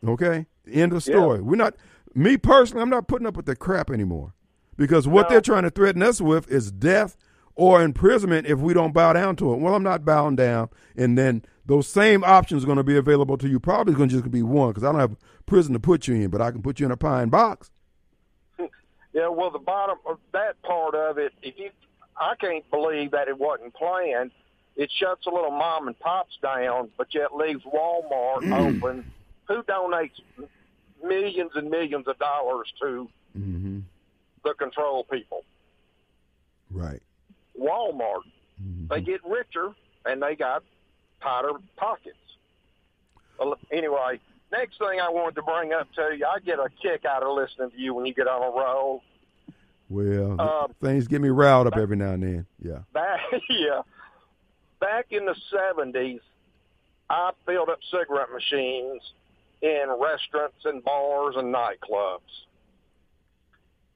Okay? 0.08 0.46
End 0.72 0.93
of 0.93 1.02
story. 1.02 1.41
We're 1.41 1.56
not 1.56 1.76
me 2.14 2.38
personally, 2.38 2.84
I'm 2.84 2.89
not 2.89 3.08
putting 3.08 3.26
up 3.26 3.36
with 3.36 3.48
the 3.48 3.56
crap 3.56 3.89
anymore. 3.89 4.34
Because 4.78 5.07
what 5.07 5.23
No. 5.23 5.30
they're 5.30 5.41
trying 5.41 5.63
to 5.63 5.69
threaten 5.69 6.01
us 6.03 6.19
with 6.21 6.49
is 6.51 6.71
death 6.71 7.17
or 7.55 7.82
imprisonment 7.82 8.45
if 8.47 8.59
we 8.59 8.73
don't 8.73 8.93
bow 8.93 9.13
down 9.13 9.36
to 9.38 9.53
it. 9.53 9.57
Well, 9.59 9.73
I'm 9.76 9.84
not 9.84 10.03
bowing 10.03 10.36
down. 10.36 10.69
And 10.97 11.17
then 11.17 11.43
those 11.65 11.88
same 11.88 12.23
options 12.23 12.63
are 12.63 12.65
going 12.67 12.78
to 12.78 12.84
be 12.84 12.97
available 12.97 13.38
to 13.38 13.47
you. 13.47 13.59
Probably 13.59 13.93
going 13.93 14.09
to 14.09 14.15
just 14.19 14.30
be 14.32 14.43
one 14.43 14.69
because 14.69 14.84
I 14.84 14.91
don't 14.91 14.99
have 14.99 15.15
prison 15.45 15.73
to 15.73 15.80
put 15.80 16.07
you 16.07 16.15
in, 16.15 16.30
but 16.30 16.41
I 16.41 16.51
can 16.51 16.61
put 16.61 16.80
you 16.80 16.86
in 16.86 16.91
a 16.91 16.97
pine 16.97 17.30
box. 17.30 17.71
Yeah, 19.13 19.30
well, 19.30 19.49
the 19.49 19.59
bottom 19.59 19.97
of 20.05 20.17
that 20.34 20.61
part 20.63 20.93
of 20.93 21.17
it, 21.17 21.32
if 21.41 21.57
you, 21.57 21.69
I 22.19 22.34
can't 22.36 22.69
believe 22.69 23.11
that 23.11 23.30
it 23.30 23.38
wasn't 23.39 23.73
planned. 23.73 24.32
It 24.76 24.91
shuts 24.91 25.26
a 25.26 25.30
little 25.30 25.51
mom 25.51 25.88
and 25.88 25.97
pops 25.97 26.38
down, 26.43 26.89
but 26.97 27.07
yet 27.15 27.34
leaves 27.34 27.63
Walmart 27.63 28.51
open. 28.51 29.09
Who 29.47 29.63
donates 29.63 30.11
millions 31.01 31.51
and 31.55 31.69
millions 31.69 32.09
of 32.09 32.19
dollars 32.19 32.73
to 32.82 33.07
Mm-hmm. 33.39 33.80
The 34.46 34.54
control 34.54 35.04
people? 35.04 35.43
Right. 36.72 37.02
Walmart. 37.60 38.22
Mm-hmm. 38.64 38.88
They 38.89 39.02
get 39.02 39.22
richer 39.26 39.74
and 40.06 40.22
they 40.22 40.36
got 40.36 40.64
tighter 41.22 41.52
pockets. 41.76 42.16
Anyway, 43.72 44.20
next 44.52 44.78
thing 44.78 45.00
I 45.02 45.10
wanted 45.10 45.36
to 45.36 45.41
bring 45.41 45.74
up 45.74 45.91
to 45.96 46.16
you, 46.18 46.26
I 46.26 46.39
get 46.39 46.60
a 46.60 46.70
kick 46.82 47.04
out 47.04 47.24
of 47.24 47.36
listening 47.36 47.72
to 47.72 47.78
you 47.78 47.93
when 47.93 48.06
you 48.06 48.14
get 48.14 48.28
on 48.28 48.41
a 48.41 48.56
roll. 48.58 49.02
Well, 49.89 50.39
Um, 50.39 50.74
things 50.82 51.08
get 51.08 51.22
me 51.22 51.30
riled 51.30 51.68
up 51.68 51.76
every 51.78 51.98
now 51.98 52.12
and 52.12 52.24
then. 52.24 52.46
Yeah. 52.62 52.80
Back, 52.93 53.20
yeah, 53.50 53.82
back 54.80 55.08
in 55.12 55.26
the 55.26 55.36
seventies, 55.52 56.22
I 57.10 57.32
filled 57.46 57.70
up 57.70 57.80
cigarette 57.91 58.32
machines 58.34 59.02
in 59.62 59.86
restaurants 60.00 60.64
and 60.66 60.84
bars 60.84 61.36
and 61.38 61.54
nightclubs. 61.54 62.22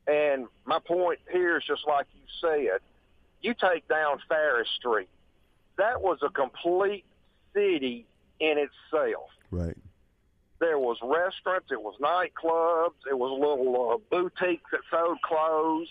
And 0.09 0.47
my 0.65 0.79
point 0.79 1.19
here 1.31 1.57
is 1.57 1.63
just 1.67 1.85
like 1.87 2.07
you 2.13 2.21
said, 2.41 2.79
you 3.41 3.53
take 3.53 3.87
down 3.87 4.17
Farish 4.27 4.67
Street. 4.79 5.09
That 5.77 6.01
was 6.01 6.17
a 6.23 6.29
complete 6.29 7.05
city 7.53 8.07
in 8.39 8.57
itself. 8.57 9.29
Right. 9.51 9.77
There 10.59 10.79
was 10.79 10.97
restaurants, 11.03 11.67
it 11.71 11.81
was 11.81 11.95
nightclubs, 12.01 13.09
it 13.09 13.17
was 13.17 13.31
little 13.39 13.93
uh, 13.93 13.97
boutiques 14.09 14.69
that 14.71 14.81
sold 14.91 15.21
clothes, 15.21 15.87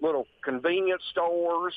little 0.00 0.26
convenience 0.44 1.02
stores. 1.10 1.74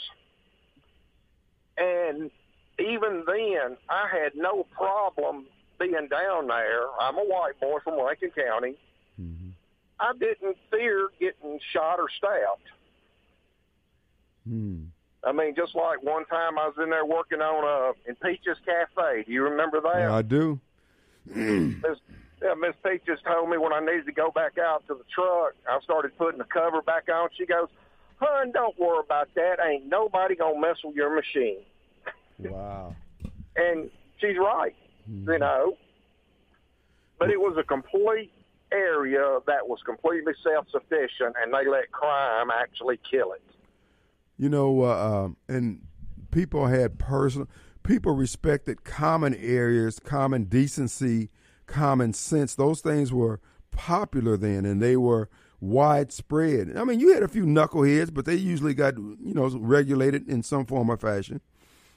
And 1.78 2.30
even 2.78 3.24
then, 3.26 3.78
I 3.90 4.08
had 4.12 4.36
no 4.36 4.66
problem 4.76 5.46
being 5.80 6.08
down 6.12 6.48
there. 6.48 6.82
I'm 7.00 7.18
a 7.18 7.24
white 7.24 7.60
boy 7.60 7.80
from 7.84 7.98
Lincoln 7.98 8.32
County. 8.32 8.76
Mm-hmm. 10.00 10.16
I 10.16 10.20
didn't 10.20 10.58
fear 10.72 11.10
getting 11.20 11.60
shot 11.74 12.00
or 12.00 12.08
stabbed. 12.18 12.70
Hmm. 14.48 14.84
I 15.24 15.32
mean, 15.34 15.54
just 15.56 15.76
like 15.76 16.02
one 16.02 16.26
time 16.26 16.58
I 16.58 16.68
was 16.68 16.76
in 16.82 16.90
there 16.90 17.06
working 17.06 17.42
on 17.42 17.64
a 17.66 18.10
in 18.10 18.16
Peaches 18.16 18.58
Cafe. 18.66 19.24
Do 19.26 19.32
you 19.32 19.44
remember 19.44 19.82
that? 19.82 20.00
Yeah, 20.00 20.16
I 20.16 20.22
do. 20.22 20.60
Miss, 21.36 21.98
yeah, 22.42 22.54
Miss 22.58 22.74
Peaches 22.84 23.20
told 23.28 23.50
me 23.50 23.58
when 23.58 23.74
I 23.74 23.82
needed 23.82 24.06
to 24.06 24.14
go 24.14 24.32
back 24.32 24.58
out 24.58 24.88
to 24.88 24.94
the 24.94 25.04
truck, 25.14 25.56
I 25.70 25.80
started 25.84 26.18
putting 26.18 26.38
the 26.38 26.46
cover 26.46 26.82
back 26.82 27.10
on. 27.14 27.30
She 27.38 27.46
goes, 27.46 27.68
"Hun, 28.16 28.52
don't 28.54 28.80
worry 28.80 29.02
about 29.04 29.28
that. 29.36 29.58
Ain't 29.64 29.88
nobody 29.88 30.36
gonna 30.36 30.60
mess 30.60 30.78
with 30.84 30.96
your 30.96 31.14
machine." 31.14 31.60
Wow. 32.40 32.96
And 33.58 33.92
she's 34.20 34.38
right, 34.38 34.76
you 35.06 35.38
know. 35.38 35.78
But 37.18 37.30
it 37.30 37.42
was 37.42 37.58
a 37.58 37.64
complete 37.64 38.32
area 38.72 39.40
that 39.48 39.68
was 39.68 39.80
completely 39.86 40.34
self-sufficient, 40.44 41.36
and 41.42 41.54
they 41.54 41.68
let 41.68 41.92
crime 41.92 42.50
actually 42.52 43.00
kill 43.10 43.34
it. 43.34 43.42
You 44.38 44.50
know, 44.50 44.84
uh, 44.84 45.26
um, 45.26 45.38
and 45.48 45.82
people 46.32 46.68
had 46.68 46.98
personal. 47.00 47.48
People 47.84 48.14
respected 48.14 48.84
common 48.84 49.36
areas, 49.36 50.00
common 50.00 50.46
decency, 50.46 51.30
common 51.66 52.14
sense. 52.14 52.56
Those 52.56 52.82
things 52.82 53.12
were 53.12 53.40
popular 53.72 54.38
then, 54.38 54.66
and 54.66 54.82
they 54.82 54.98
were 54.98 55.30
widespread. 55.60 56.76
I 56.78 56.84
mean, 56.84 57.00
you 57.00 57.14
had 57.14 57.24
a 57.24 57.28
few 57.28 57.46
knuckleheads, 57.46 58.14
but 58.14 58.26
they 58.26 58.36
usually 58.36 58.74
got 58.74 58.98
you 58.98 59.34
know 59.34 59.48
regulated 59.50 60.28
in 60.28 60.44
some 60.44 60.66
form 60.66 60.90
or 60.90 60.98
fashion. 60.98 61.42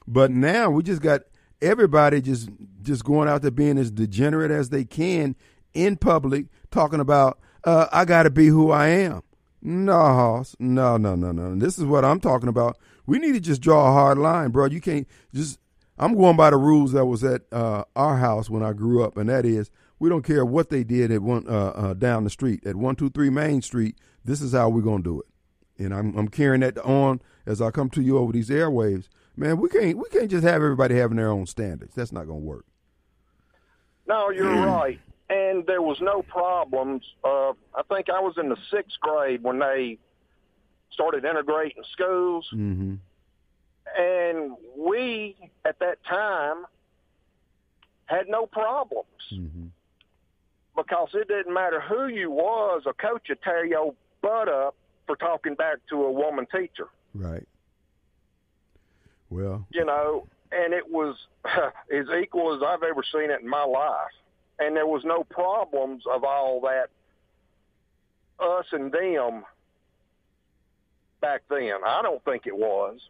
But 0.06 0.30
now 0.30 0.70
we 0.70 0.82
just 0.82 1.02
got 1.02 1.22
everybody 1.60 2.20
just 2.20 2.48
just 2.82 3.04
going 3.04 3.28
out 3.28 3.42
there 3.42 3.50
being 3.50 3.78
as 3.78 3.90
degenerate 3.90 4.50
as 4.50 4.70
they 4.70 4.84
can 4.84 5.36
in 5.74 5.96
public, 5.96 6.46
talking 6.70 7.00
about 7.00 7.38
uh, 7.64 7.86
I 7.92 8.04
got 8.04 8.24
to 8.24 8.30
be 8.30 8.48
who 8.48 8.70
I 8.70 8.88
am. 8.88 9.22
No, 9.60 9.92
Hoss. 9.92 10.56
No, 10.58 10.96
no, 10.96 11.14
no, 11.14 11.30
no. 11.30 11.54
This 11.54 11.78
is 11.78 11.84
what 11.84 12.04
I'm 12.04 12.18
talking 12.20 12.48
about. 12.48 12.76
We 13.06 13.18
need 13.18 13.32
to 13.34 13.40
just 13.40 13.60
draw 13.60 13.88
a 13.88 13.92
hard 13.92 14.18
line, 14.18 14.50
bro. 14.50 14.66
You 14.66 14.80
can't 14.80 15.06
just. 15.32 15.58
I'm 15.98 16.16
going 16.16 16.36
by 16.36 16.50
the 16.50 16.56
rules 16.56 16.92
that 16.92 17.04
was 17.04 17.22
at 17.22 17.42
uh, 17.52 17.84
our 17.94 18.16
house 18.16 18.50
when 18.50 18.62
I 18.62 18.72
grew 18.72 19.04
up, 19.04 19.16
and 19.16 19.28
that 19.28 19.44
is 19.44 19.70
we 20.00 20.08
don't 20.08 20.24
care 20.24 20.44
what 20.44 20.68
they 20.70 20.82
did 20.82 21.12
at 21.12 21.22
one 21.22 21.46
uh, 21.48 21.68
uh, 21.68 21.94
down 21.94 22.24
the 22.24 22.30
street 22.30 22.66
at 22.66 22.74
one 22.74 22.96
two 22.96 23.10
three 23.10 23.30
Main 23.30 23.62
Street. 23.62 23.96
This 24.24 24.40
is 24.40 24.52
how 24.52 24.68
we're 24.68 24.82
gonna 24.82 25.02
do 25.02 25.20
it, 25.20 25.84
and 25.84 25.94
I'm 25.94 26.16
I'm 26.16 26.28
carrying 26.28 26.62
that 26.62 26.78
on 26.78 27.20
as 27.46 27.60
I 27.60 27.70
come 27.70 27.88
to 27.90 28.02
you 28.02 28.18
over 28.18 28.32
these 28.32 28.48
airwaves. 28.50 29.08
Man, 29.36 29.58
we 29.58 29.68
can't 29.68 29.96
we 29.96 30.04
can't 30.10 30.30
just 30.30 30.44
have 30.44 30.56
everybody 30.56 30.96
having 30.96 31.18
their 31.18 31.30
own 31.30 31.46
standards. 31.46 31.94
That's 31.94 32.10
not 32.10 32.26
gonna 32.26 32.40
work. 32.40 32.64
No, 34.08 34.30
you're 34.30 34.52
right. 34.66 34.98
And 35.30 35.64
there 35.66 35.80
was 35.82 35.98
no 36.00 36.22
problems. 36.22 37.02
Uh, 37.24 37.50
I 37.74 37.82
think 37.88 38.10
I 38.10 38.20
was 38.20 38.34
in 38.36 38.48
the 38.50 38.56
sixth 38.70 38.98
grade 39.00 39.42
when 39.42 39.58
they 39.58 39.98
started 40.90 41.24
integrating 41.24 41.82
schools, 41.92 42.46
Mm-hmm. 42.52 42.94
and 43.98 44.56
we 44.76 45.36
at 45.64 45.78
that 45.78 45.98
time 46.08 46.64
had 48.06 48.28
no 48.28 48.46
problems 48.46 49.06
Mm-hmm. 49.32 49.66
because 50.76 51.08
it 51.14 51.28
didn't 51.28 51.54
matter 51.54 51.80
who 51.80 52.08
you 52.08 52.30
was. 52.30 52.82
A 52.86 52.92
coach 52.92 53.28
would 53.30 53.40
tear 53.42 53.64
your 53.64 53.94
butt 54.20 54.48
up 54.48 54.74
for 55.06 55.16
talking 55.16 55.54
back 55.54 55.78
to 55.88 56.02
a 56.04 56.12
woman 56.12 56.46
teacher. 56.54 56.88
Right. 57.14 57.46
Well, 59.30 59.66
you 59.70 59.84
know, 59.86 60.26
and 60.50 60.74
it 60.74 60.90
was 60.90 61.16
as 61.46 62.06
equal 62.22 62.54
as 62.54 62.60
I've 62.66 62.82
ever 62.82 63.02
seen 63.12 63.30
it 63.30 63.40
in 63.40 63.48
my 63.48 63.64
life. 63.64 64.10
And 64.62 64.76
there 64.76 64.86
was 64.86 65.02
no 65.04 65.24
problems 65.24 66.04
of 66.12 66.22
all 66.22 66.60
that 66.60 66.88
us 68.38 68.66
and 68.72 68.92
them 68.92 69.44
back 71.20 71.42
then. 71.48 71.72
I 71.86 72.00
don't 72.02 72.24
think 72.24 72.46
it 72.46 72.56
was. 72.56 73.00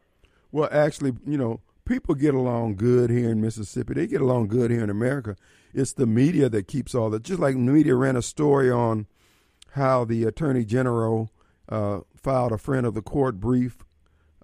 Well, 0.51 0.69
actually, 0.73 1.13
you 1.27 1.37
know, 1.37 1.61
people 1.85 2.15
get 2.15 2.35
along 2.35 2.77
good 2.77 3.11
here 3.11 3.31
in 3.31 3.41
Mississippi. 3.41 3.95
They 3.95 4.07
get 4.07 4.21
along 4.21 4.49
good 4.49 4.71
here 4.71 4.83
in 4.83 4.91
America. 4.91 5.37
It's 5.75 5.93
the 5.93 6.07
media 6.07 6.49
that 6.49 6.69
keeps 6.69 6.95
all 6.95 7.11
that. 7.11 7.23
Just 7.23 7.41
like 7.41 7.55
the 7.55 7.61
media 7.61 7.95
ran 7.95 8.17
a 8.17 8.23
story 8.23 8.71
on 8.71 9.07
how 9.73 10.05
the 10.05 10.25
attorney 10.25 10.65
general 10.65 11.31
uh, 11.69 12.01
filed 12.15 12.53
a 12.53 12.59
friend 12.59 12.87
of 12.87 12.95
the 12.95 13.03
court 13.03 13.41
brief. 13.41 13.79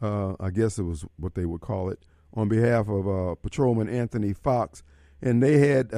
Uh, 0.00 0.34
I 0.40 0.50
guess 0.50 0.78
it 0.78 0.84
was 0.84 1.04
what 1.18 1.34
they 1.34 1.44
would 1.44 1.60
call 1.60 1.90
it 1.90 2.00
on 2.34 2.48
behalf 2.48 2.88
of 2.88 3.08
uh, 3.08 3.34
Patrolman 3.36 3.88
Anthony 3.88 4.32
Fox, 4.32 4.82
and 5.20 5.42
they 5.42 5.58
had 5.58 5.92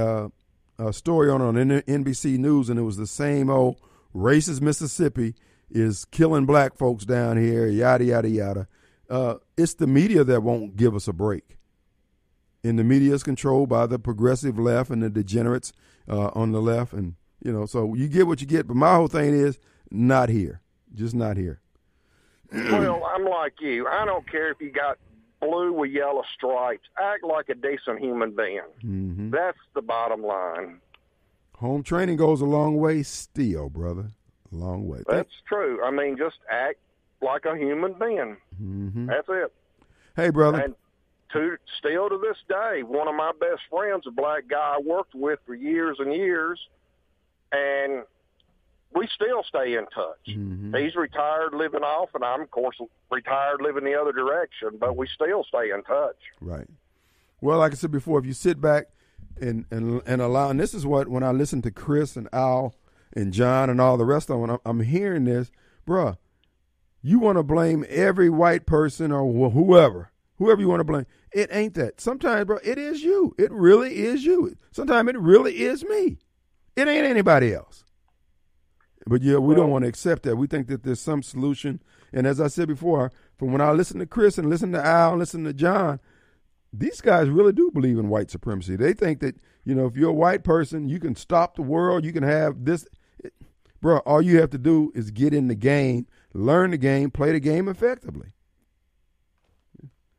a 0.81 0.93
story 0.93 1.31
on 1.31 1.43
on 1.43 1.55
NBC 1.55 2.39
News, 2.39 2.69
and 2.69 2.79
it 2.79 2.83
was 2.83 2.97
the 2.97 3.07
same 3.07 3.51
old 3.51 3.81
racist 4.15 4.61
Mississippi 4.61 5.35
is 5.71 6.05
killing 6.07 6.47
black 6.47 6.77
folks 6.77 7.05
down 7.05 7.37
here, 7.37 7.67
yada 7.67 8.05
yada 8.05 8.29
yada. 8.29 8.69
Uh, 9.09 9.35
it's 9.57 9.75
the 9.75 9.87
media 9.87 10.25
that 10.25 10.43
won't 10.43 10.77
give 10.77 10.95
us 10.95 11.07
a 11.07 11.13
break. 11.13 11.59
And 12.63 12.79
the 12.79 12.85
media 12.85 13.15
is 13.15 13.23
controlled 13.23 13.69
by 13.69 13.87
the 13.87 13.99
progressive 13.99 14.59
left 14.59 14.91
and 14.91 15.03
the 15.03 15.11
degenerates 15.11 15.73
uh, 16.09 16.31
on 16.35 16.53
the 16.53 16.61
left. 16.61 16.93
And 16.93 17.15
You 17.43 17.53
know, 17.53 17.67
so 17.67 17.95
you 17.95 18.09
get 18.09 18.27
what 18.27 18.41
you 18.41 18.47
get. 18.47 18.67
But 18.67 18.77
my 18.77 18.95
whole 18.95 19.09
thing 19.09 19.35
is 19.35 19.59
not 19.91 20.29
here, 20.29 20.61
just 20.95 21.15
not 21.15 21.37
here. 21.37 21.61
well, 22.53 23.03
I'm 23.05 23.25
like 23.25 23.55
you. 23.61 23.87
I 23.87 24.05
don't 24.05 24.29
care 24.31 24.51
if 24.51 24.61
you 24.61 24.71
got 24.71 24.99
blue 25.41 25.73
with 25.73 25.91
yellow 25.91 26.23
stripes. 26.35 26.89
Act 26.99 27.25
like 27.25 27.49
a 27.49 27.55
decent 27.55 28.01
human 28.01 28.35
being. 28.35 28.63
Mm-hmm. 28.85 29.31
That's 29.31 29.59
the 29.75 29.83
bottom 29.83 30.23
line. 30.23 30.81
Home 31.57 31.83
training 31.83 32.17
goes 32.17 32.41
a 32.41 32.47
long 32.47 32.77
way, 32.77 33.03
still, 33.03 33.69
brother. 33.69 34.11
A 34.53 34.55
long 34.55 34.89
way. 34.89 35.03
That's 35.09 35.43
true. 35.47 35.83
I 35.85 35.91
mean, 35.91 36.17
just 36.17 36.39
act 36.51 36.79
like 37.21 37.45
a 37.45 37.57
human 37.57 37.93
being. 37.95 38.37
Mm-hmm. 38.63 39.07
That's 39.07 39.29
it. 39.29 39.53
Hey, 40.17 40.31
brother. 40.31 40.59
And 40.59 40.75
to 41.33 41.57
still 41.79 42.09
to 42.09 42.19
this 42.19 42.39
day, 42.49 42.83
one 42.83 43.09
of 43.09 43.15
my 43.15 43.33
best 43.39 43.63
friends, 43.71 44.07
a 44.07 44.11
black 44.11 44.49
guy 44.49 44.77
I 44.77 44.81
worked 44.85 45.15
with 45.15 45.39
for 45.47 45.55
years 45.55 45.99
and 46.01 46.13
years, 46.13 46.59
and 47.53 48.05
we 48.95 49.09
still 49.15 49.43
stay 49.49 49.75
in 49.75 49.87
touch. 49.95 50.27
Mm-hmm. 50.29 50.75
He's 50.77 50.95
retired, 50.97 51.55
living 51.55 51.83
off, 51.83 52.11
and 52.15 52.25
I'm 52.25 52.43
of 52.43 52.51
course 52.51 52.77
retired, 53.11 53.61
living 53.63 53.85
the 53.85 53.95
other 53.95 54.13
direction. 54.13 54.71
But 54.79 54.97
we 54.97 55.09
still 55.15 55.45
stay 55.45 55.71
in 55.71 55.83
touch. 55.83 56.17
Right. 56.41 56.67
Well, 57.41 57.59
like 57.59 57.73
I 57.73 57.77
said 57.77 57.91
before, 57.91 58.19
if 58.19 58.27
you 58.27 58.33
sit 58.33 58.61
back 58.61 58.87
and 59.41 59.65
and 59.71 60.03
and 60.07 60.21
allow, 60.21 60.51
and 60.51 60.59
this 60.59 60.75
is 60.75 60.85
what 60.85 61.09
when 61.09 61.23
I 61.23 61.31
listen 61.31 61.63
to 61.63 61.71
Chris 61.71 62.17
and 62.17 62.29
Al 62.33 62.75
and 63.15 63.33
John 63.33 63.71
and 63.71 63.81
all 63.81 63.97
the 63.97 64.05
rest 64.05 64.31
of 64.31 64.41
them, 64.41 64.51
I'm, 64.51 64.59
I'm 64.65 64.81
hearing 64.81 65.25
this, 65.25 65.51
bruh. 65.87 66.17
You 67.03 67.19
want 67.19 67.39
to 67.39 67.43
blame 67.43 67.87
every 67.89 68.29
white 68.29 68.67
person 68.67 69.11
or 69.11 69.25
wh- 69.25 69.55
whoever, 69.55 70.11
whoever 70.37 70.61
you 70.61 70.69
want 70.69 70.81
to 70.81 70.85
blame. 70.85 71.07
It 71.33 71.49
ain't 71.51 71.73
that. 71.75 71.99
Sometimes, 71.99 72.45
bro, 72.45 72.59
it 72.63 72.77
is 72.77 73.03
you. 73.03 73.35
It 73.39 73.51
really 73.51 74.01
is 74.01 74.25
you. 74.25 74.55
Sometimes 74.71 75.09
it 75.09 75.19
really 75.19 75.63
is 75.63 75.83
me. 75.83 76.19
It 76.77 76.89
ain't 76.89 77.07
anybody 77.07 77.55
else. 77.55 77.85
But 79.11 79.23
yeah, 79.23 79.39
we 79.39 79.57
don't 79.57 79.71
want 79.71 79.83
to 79.83 79.89
accept 79.89 80.23
that. 80.23 80.37
We 80.37 80.47
think 80.47 80.69
that 80.69 80.85
there's 80.85 81.01
some 81.01 81.25
solution. 81.25 81.83
And 82.13 82.29
as 82.29 82.41
I 82.41 82.47
said 82.47 82.69
before, 82.69 83.11
from 83.37 83.51
when 83.51 83.61
I 83.61 83.73
listen 83.73 83.99
to 83.99 84.07
Chris 84.07 84.39
and 84.39 84.49
listen 84.49 84.71
to 84.71 84.81
Al 84.81 85.11
and 85.11 85.19
listen 85.19 85.43
to 85.43 85.53
John, 85.53 85.99
these 86.73 87.01
guys 87.01 87.29
really 87.29 87.53
do 87.53 87.73
believe 87.73 87.99
in 87.99 88.09
white 88.09 88.31
supremacy. 88.31 88.77
They 88.77 88.93
think 88.93 89.19
that, 89.19 89.35
you 89.65 89.75
know, 89.75 89.87
if 89.87 89.97
you're 89.97 90.11
a 90.11 90.13
white 90.13 90.45
person, 90.45 90.89
you 90.89 91.01
can 91.01 91.17
stop 91.17 91.57
the 91.57 91.63
world, 91.63 92.05
you 92.05 92.13
can 92.13 92.23
have 92.23 92.65
this. 92.65 92.87
Bro, 93.81 93.99
all 94.07 94.23
you 94.23 94.39
have 94.41 94.51
to 94.51 94.59
do 94.59 94.93
is 94.95 95.11
get 95.11 95.35
in 95.35 95.49
the 95.49 95.57
game, 95.57 96.07
learn 96.33 96.71
the 96.71 96.79
game, 96.79 97.11
play 97.11 97.33
the 97.33 97.41
game 97.41 97.67
effectively. 97.67 98.29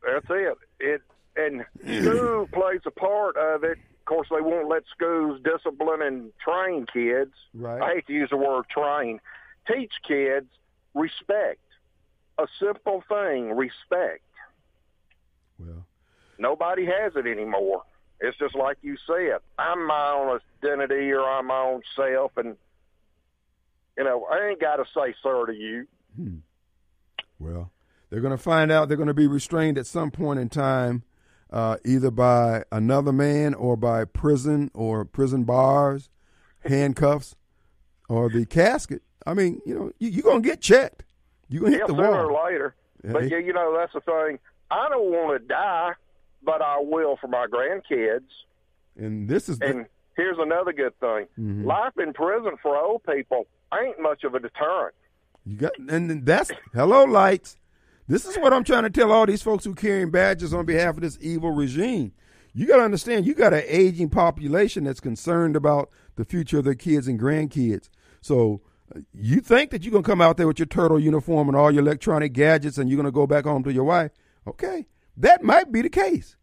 That's 0.05 0.25
it. 0.29 0.57
It 0.81 1.01
and 1.37 1.63
school 2.03 2.45
plays 2.51 2.81
a 2.85 2.91
part 2.91 3.37
of 3.37 3.63
it. 3.63 3.77
Of 4.02 4.06
course, 4.06 4.28
they 4.30 4.41
won't 4.41 4.68
let 4.68 4.84
schools 4.93 5.39
discipline 5.43 6.02
and 6.02 6.32
train 6.43 6.86
kids. 6.91 7.34
Right. 7.54 7.82
I 7.82 7.95
hate 7.95 8.08
to 8.08 8.14
use 8.14 8.30
the 8.30 8.38
word 8.38 8.66
train. 8.70 9.20
Teach 9.68 9.93
kids 10.08 10.47
respect. 10.93 11.60
A 12.38 12.47
simple 12.60 13.04
thing, 13.08 13.56
respect. 13.56 14.24
Well, 15.60 15.86
Nobody 16.39 16.86
has 16.86 17.14
it 17.16 17.28
anymore. 17.28 17.84
It's 18.20 18.38
just 18.38 18.56
like 18.56 18.78
you 18.82 18.97
said. 19.06 19.39
I'm 19.60 19.86
my 19.86 20.12
own 20.12 20.39
identity 20.64 21.12
or 21.12 21.22
I'm 21.22 21.47
my 21.47 21.60
own 21.60 21.82
self, 21.95 22.32
and 22.38 22.56
you 23.97 24.04
know 24.04 24.26
I 24.32 24.49
ain't 24.49 24.60
got 24.60 24.78
to 24.78 24.86
say 24.86 25.14
sir 25.22 25.45
to 25.45 25.54
you. 25.54 25.88
hmm. 26.16 26.38
well, 27.39 27.72
they're 28.10 28.22
going 28.22 28.36
to 28.36 28.41
find 28.41 28.72
out 28.72 28.88
they're 28.88 28.97
going 28.97 29.08
to 29.08 29.14
be 29.14 29.28
restrained 29.28 29.78
at 29.78 29.86
some 29.86 30.10
point 30.10 30.39
in 30.39 30.49
time, 30.49 31.04
uh, 31.52 31.78
either 31.86 32.12
by 32.12 32.64
another 32.72 33.12
man 33.12 33.54
or 33.54 33.76
by 33.76 34.06
prison 34.06 34.72
or 34.74 35.06
prison 35.06 35.43
bars, 35.43 36.10
handcuffs, 36.62 37.36
or 38.10 38.30
the 38.30 38.45
casket. 38.45 39.02
I 39.26 39.34
mean, 39.34 39.62
you 39.66 39.76
know, 39.76 39.91
you, 39.99 40.10
you're 40.10 40.24
going 40.24 40.41
to 40.41 40.47
get 40.49 40.62
checked. 40.62 41.04
You're 41.49 41.62
going 41.62 41.74
to 41.74 41.78
Yeah, 41.80 41.84
hit 41.88 41.95
the 41.95 42.04
sooner 42.04 42.26
or 42.32 42.45
later. 42.45 42.76
But 43.04 43.30
yeah, 43.30 43.38
you 43.39 43.52
know 43.54 43.76
that's 43.78 43.93
the 43.93 44.02
thing. 44.02 44.39
I 44.70 44.88
don't 44.89 45.12
want 45.12 45.41
to 45.41 45.47
die, 45.47 45.91
but 46.43 46.62
I 46.62 46.80
will 46.80 47.18
for 47.20 47.28
my 47.28 47.47
grandkids. 47.47 48.30
And 48.97 49.28
this 49.28 49.49
is 49.49 49.60
the, 49.60 49.66
And 49.68 49.86
here's 50.16 50.38
another 50.39 50.72
good 50.72 50.97
thing: 50.99 51.26
Mhm. 51.39 51.66
life 51.66 51.93
in 51.97 52.14
prison 52.14 52.54
for 52.62 52.78
old 52.78 53.04
people 53.04 53.47
ain't 53.74 53.99
much 53.99 54.24
of 54.24 54.36
a 54.36 54.39
deterrent. 54.39 54.93
You 55.45 55.58
got, 55.58 55.72
and 55.89 56.26
that's 56.26 56.52
hello 56.74 57.04
lights. 57.06 57.58
This 58.12 58.26
is 58.26 58.38
what 58.38 58.51
I'm 58.51 58.66
trying 58.66 58.84
to 58.84 58.89
tell 58.89 59.09
all 59.09 59.26
these 59.26 59.41
folks 59.41 59.64
who 59.64 59.74
carrying 59.74 60.12
badges 60.12 60.53
on 60.53 60.66
behalf 60.66 60.95
of 60.95 61.01
this 61.01 61.18
evil 61.22 61.51
regime. 61.51 62.12
You 62.53 62.68
got 62.68 62.76
to 62.76 62.84
understand, 62.84 63.26
you 63.26 63.34
got 63.34 63.53
an 63.53 63.64
aging 63.66 64.09
population 64.09 64.84
that's 64.84 64.99
concerned 64.99 65.55
about 65.55 65.89
the 66.18 66.26
future 66.26 66.57
of 66.57 66.66
their 66.66 66.76
kids 66.76 67.07
and 67.07 67.18
grandkids. 67.18 67.88
So 68.20 68.59
uh, 68.93 68.99
you 69.14 69.39
think 69.39 69.72
that 69.72 69.84
you're 69.84 69.93
gonna 69.93 70.03
come 70.03 70.20
out 70.20 70.36
there 70.36 70.45
with 70.45 70.59
your 70.59 70.66
turtle 70.66 70.99
uniform 70.99 71.47
and 71.47 71.55
all 71.55 71.72
your 71.72 71.84
electronic 71.84 72.34
gadgets, 72.34 72.78
and 72.78 72.89
you're 72.89 72.97
gonna 72.97 73.12
go 73.12 73.26
back 73.26 73.45
home 73.45 73.64
to 73.64 73.72
your 73.72 73.86
wife? 73.86 74.12
Okay, 74.45 74.88
that 75.16 75.41
might 75.41 75.72
be 75.72 75.82
the 75.82 75.89
case, 75.89 76.36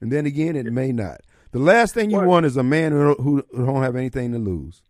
and 0.00 0.12
then 0.12 0.26
again, 0.26 0.54
it 0.54 0.72
may 0.72 0.92
not. 0.92 1.22
The 1.50 1.58
last 1.58 1.92
thing 1.92 2.08
you 2.08 2.20
want 2.20 2.46
is 2.46 2.56
a 2.56 2.62
man 2.62 2.92
who, 2.92 3.14
who 3.16 3.66
don't 3.66 3.82
have 3.82 3.96
anything 3.96 4.30
to 4.30 4.38
lose. 4.38 4.80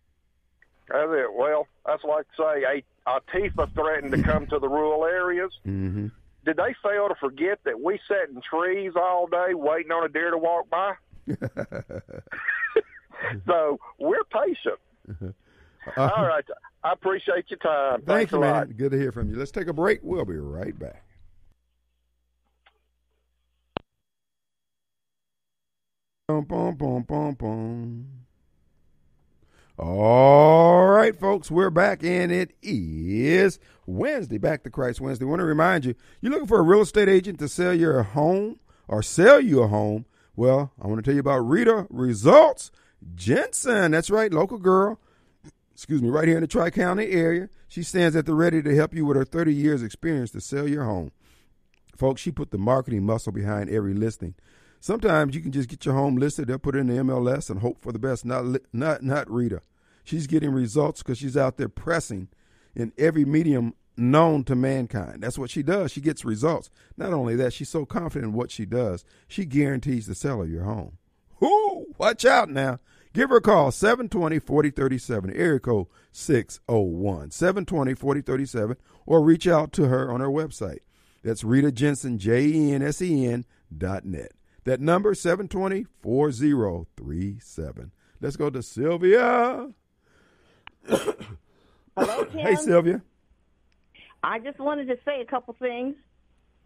That's 0.89 1.09
it. 1.11 1.33
Well, 1.35 1.67
that's 1.87 2.05
like 2.05 2.27
say 2.37 2.63
a 2.63 2.83
Antifa 3.09 3.73
threatened 3.73 4.13
to 4.13 4.23
come 4.23 4.47
to 4.49 4.59
the 4.59 4.69
rural 4.69 5.07
areas. 5.07 5.53
Mm-hmm. 5.67 6.09
Did 6.47 6.57
they 6.57 6.75
fail 6.83 7.09
to 7.09 7.15
forget 7.17 7.59
that 7.65 7.81
we 7.81 7.99
sat 8.09 8.29
in 8.31 8.41
trees 8.49 8.93
all 8.97 9.27
day 9.27 9.53
waiting 9.53 9.91
on 9.91 10.05
a 10.05 10.09
deer 10.09 10.31
to 10.31 10.39
walk 10.39 10.71
by? 10.71 10.93
so 13.47 13.79
we're 13.99 14.25
patient. 14.25 15.35
Uh, 15.97 16.11
all 16.13 16.27
right. 16.27 16.45
I 16.83 16.93
appreciate 16.95 17.45
your 17.49 17.61
time. 17.61 18.03
Thanks, 18.03 18.09
Thanks 18.09 18.33
a 18.33 18.39
man. 18.39 18.53
lot. 18.53 18.77
Good 18.77 18.91
to 18.91 18.99
hear 18.99 19.13
from 19.13 19.31
you. 19.31 19.37
Let's 19.37 19.53
take 19.53 19.69
a 19.69 19.73
break. 19.73 20.01
We'll 20.03 20.25
be 20.25 20.37
right 20.37 20.77
back. 20.77 21.05
Boom, 26.27 26.43
boom, 26.43 26.75
boom, 26.75 27.03
boom, 27.05 27.35
boom. 27.35 28.26
All 29.79 30.87
right, 30.87 31.15
folks, 31.15 31.51
we're 31.51 31.71
back, 31.71 32.03
and 32.03 32.33
it 32.33 32.53
is 32.63 33.59
Wednesday, 33.85 34.39
Back 34.39 34.63
to 34.65 34.71
Christ 34.71 35.01
Wednesday. 35.01 35.27
I 35.27 35.29
want 35.29 35.41
to 35.41 35.45
remind 35.45 35.85
you, 35.85 35.95
you're 36.21 36.33
looking 36.33 36.47
for 36.47 36.59
a 36.59 36.63
real 36.63 36.81
estate 36.81 37.09
agent 37.09 37.39
to 37.41 37.49
sell 37.49 37.75
your 37.75 38.03
home 38.03 38.59
or 38.89 39.03
sell 39.03 39.41
you 39.41 39.63
a 39.63 39.69
home. 39.69 40.07
Well, 40.35 40.73
I 40.81 40.87
want 40.87 40.99
to 40.99 41.03
tell 41.03 41.15
you 41.15 41.21
about 41.21 41.41
Rita 41.41 41.87
Results 41.91 42.71
Jensen. 43.15 43.91
That's 43.91 44.11
right, 44.11 44.33
local 44.33 44.59
girl 44.59 44.99
excuse 45.77 46.01
me, 46.01 46.09
right 46.09 46.27
here 46.27 46.39
in 46.39 46.41
the 46.41 46.47
Tri 46.47 46.71
County 46.71 47.11
area. 47.11 47.51
She 47.69 47.83
stands 47.83 48.17
at 48.17 48.25
the 48.25 48.33
ready 48.33 48.63
to 48.63 48.75
help 48.75 48.95
you 48.95 49.05
with 49.05 49.19
her 49.19 49.27
30 49.27 49.53
years 49.53 49.83
experience 49.83 50.31
to 50.31 50.41
sell 50.41 50.67
your 50.67 50.85
home. 50.85 51.13
Folks, 51.95 52.23
she 52.23 52.31
put 52.31 52.51
the 52.51 52.57
marketing 52.57 53.05
muscle 53.05 53.31
behind 53.31 53.69
every 53.69 53.93
listing. 53.93 54.35
Sometimes 54.87 55.35
you 55.35 55.41
can 55.41 55.51
just 55.51 55.69
get 55.69 55.85
your 55.85 55.97
home 55.97 56.15
listed, 56.15 56.47
they'll 56.47 56.61
put 56.61 56.77
it 56.77 56.79
in 56.79 56.87
the 56.87 57.03
MLS 57.03 57.51
and 57.51 57.59
hope 57.59 57.81
for 57.81 57.91
the 57.91 57.99
best. 57.99 58.25
Not 58.25 58.45
not 58.73 59.03
not 59.03 59.29
Rita. 59.29 59.61
She's 60.05 60.29
getting 60.29 60.53
results 60.53 61.03
because 61.03 61.19
she's 61.19 61.37
out 61.37 61.57
there 61.57 61.69
pressing 61.69 62.29
in 62.73 62.93
every 62.97 63.25
medium 63.25 63.75
known 63.97 64.45
to 64.45 64.55
mankind. 64.55 65.25
That's 65.25 65.41
what 65.41 65.51
she 65.51 65.65
does. 65.65 65.91
She 65.91 66.01
gets 66.01 66.25
results. 66.25 66.71
Not 66.97 67.13
only 67.13 67.35
that, 67.35 67.53
she's 67.53 67.69
so 67.69 67.85
confident 67.85 68.31
in 68.31 68.39
what 68.39 68.53
she 68.53 68.65
does, 68.65 69.05
she 69.27 69.45
guarantees 69.45 70.07
the 70.07 70.15
sale 70.15 70.41
of 70.41 70.49
your 70.49 70.63
home. 70.63 70.99
Whoo! 71.41 71.87
Watch 71.99 72.25
out 72.25 72.49
now. 72.49 72.79
Give 73.13 73.31
her 73.31 73.39
a 73.39 73.41
call, 73.41 73.73
720 73.73 74.39
4037, 74.39 75.35
area 75.35 75.59
code 75.59 75.89
601 76.13 77.33
720 77.33 77.95
4037, 77.95 78.77
or 79.05 79.21
reach 79.21 79.49
out 79.49 79.73
to 79.73 79.89
her 79.89 80.13
on 80.13 80.21
her 80.21 80.29
website. 80.29 80.83
That's 81.25 81.43
Rita 81.43 81.73
Jensen, 81.73 82.19
J 82.19 82.47
E 82.47 82.73
N 82.73 82.83
S 82.83 83.03
E 83.03 83.27
N 83.27 83.45
dot 83.77 84.05
net. 84.05 84.31
That 84.67 84.81
number, 84.81 85.15
720 85.15 85.87
4037. 86.03 87.93
Let's 88.21 88.35
go 88.35 88.51
to 88.51 88.61
Sylvia. 88.65 89.69
Hello, 90.89 92.25
Kim. 92.25 92.41
Hey, 92.41 92.57
Sylvia. 92.57 93.01
I 94.25 94.41
just 94.41 94.59
wanted 94.59 94.89
to 94.89 94.99
say 95.05 95.21
a 95.21 95.25
couple 95.25 95.55
things. 95.61 95.95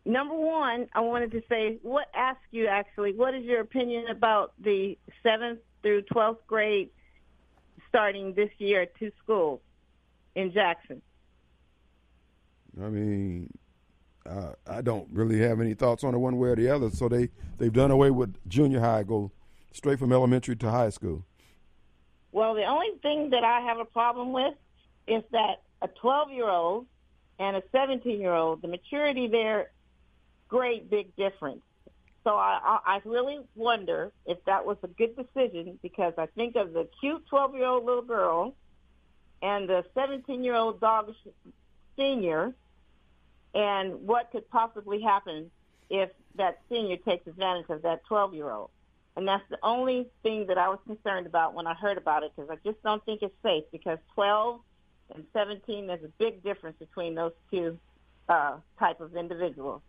Number 0.06 0.34
one, 0.34 0.88
I 0.94 1.00
wanted 1.00 1.30
to 1.32 1.42
say, 1.46 1.78
what 1.82 2.06
ask 2.14 2.40
you 2.52 2.68
actually, 2.68 3.12
what 3.12 3.34
is 3.34 3.44
your 3.44 3.60
opinion 3.60 4.06
about 4.08 4.54
the 4.58 4.96
seventh 5.22 5.58
through 5.82 6.00
twelfth 6.10 6.46
grade 6.46 6.88
starting 7.90 8.32
this 8.32 8.50
year 8.56 8.80
at 8.82 8.96
two 8.96 9.12
schools 9.22 9.60
in 10.36 10.52
Jackson? 10.54 11.02
I 12.82 12.88
mean, 12.88 13.50
uh, 14.30 14.52
I 14.66 14.80
don't 14.80 15.08
really 15.12 15.40
have 15.40 15.60
any 15.60 15.74
thoughts 15.74 16.04
on 16.04 16.14
it 16.14 16.18
one 16.18 16.38
way 16.38 16.50
or 16.50 16.56
the 16.56 16.68
other. 16.68 16.90
So 16.90 17.08
they 17.08 17.30
they've 17.58 17.72
done 17.72 17.90
away 17.90 18.10
with 18.10 18.36
junior 18.48 18.80
high, 18.80 19.02
go 19.02 19.32
straight 19.72 19.98
from 19.98 20.12
elementary 20.12 20.56
to 20.56 20.70
high 20.70 20.90
school. 20.90 21.24
Well, 22.32 22.54
the 22.54 22.64
only 22.64 22.92
thing 23.02 23.30
that 23.30 23.44
I 23.44 23.60
have 23.60 23.78
a 23.78 23.84
problem 23.84 24.32
with 24.32 24.54
is 25.06 25.22
that 25.32 25.62
a 25.82 25.88
12 25.88 26.30
year 26.30 26.48
old 26.48 26.86
and 27.38 27.56
a 27.56 27.62
17 27.72 28.20
year 28.20 28.32
old, 28.32 28.62
the 28.62 28.68
maturity 28.68 29.26
there, 29.26 29.70
great 30.48 30.90
big 30.90 31.14
difference. 31.16 31.62
So 32.22 32.36
I, 32.36 32.78
I, 32.84 33.00
really 33.06 33.38
wonder 33.56 34.12
if 34.26 34.44
that 34.44 34.66
was 34.66 34.76
a 34.82 34.88
good 34.88 35.16
decision 35.16 35.78
because 35.80 36.12
I 36.18 36.26
think 36.26 36.54
of 36.54 36.74
the 36.74 36.86
cute 37.00 37.26
12 37.30 37.54
year 37.54 37.64
old 37.64 37.86
little 37.86 38.02
girl 38.02 38.54
and 39.40 39.66
the 39.66 39.86
17 39.94 40.44
year 40.44 40.54
old 40.54 40.80
dog 40.80 41.14
senior, 41.96 42.52
and 43.54 44.06
what 44.06 44.30
could 44.30 44.48
possibly 44.50 45.00
happen 45.00 45.50
if 45.88 46.10
that 46.36 46.60
senior 46.68 46.96
takes 46.96 47.26
advantage 47.26 47.66
of 47.68 47.82
that 47.82 48.04
12 48.06 48.34
year 48.34 48.50
old. 48.50 48.70
And 49.16 49.26
that's 49.26 49.42
the 49.50 49.58
only 49.62 50.06
thing 50.22 50.46
that 50.46 50.56
I 50.56 50.68
was 50.68 50.78
concerned 50.86 51.26
about 51.26 51.54
when 51.54 51.66
I 51.66 51.74
heard 51.74 51.98
about 51.98 52.22
it 52.22 52.32
because 52.34 52.50
I 52.50 52.56
just 52.64 52.82
don't 52.82 53.04
think 53.04 53.22
it's 53.22 53.34
safe 53.42 53.64
because 53.72 53.98
12 54.14 54.60
and 55.14 55.24
17, 55.32 55.88
there's 55.88 56.04
a 56.04 56.12
big 56.18 56.42
difference 56.44 56.76
between 56.78 57.16
those 57.16 57.32
two 57.50 57.76
uh, 58.28 58.58
type 58.78 59.00
of 59.00 59.16
individuals. 59.16 59.82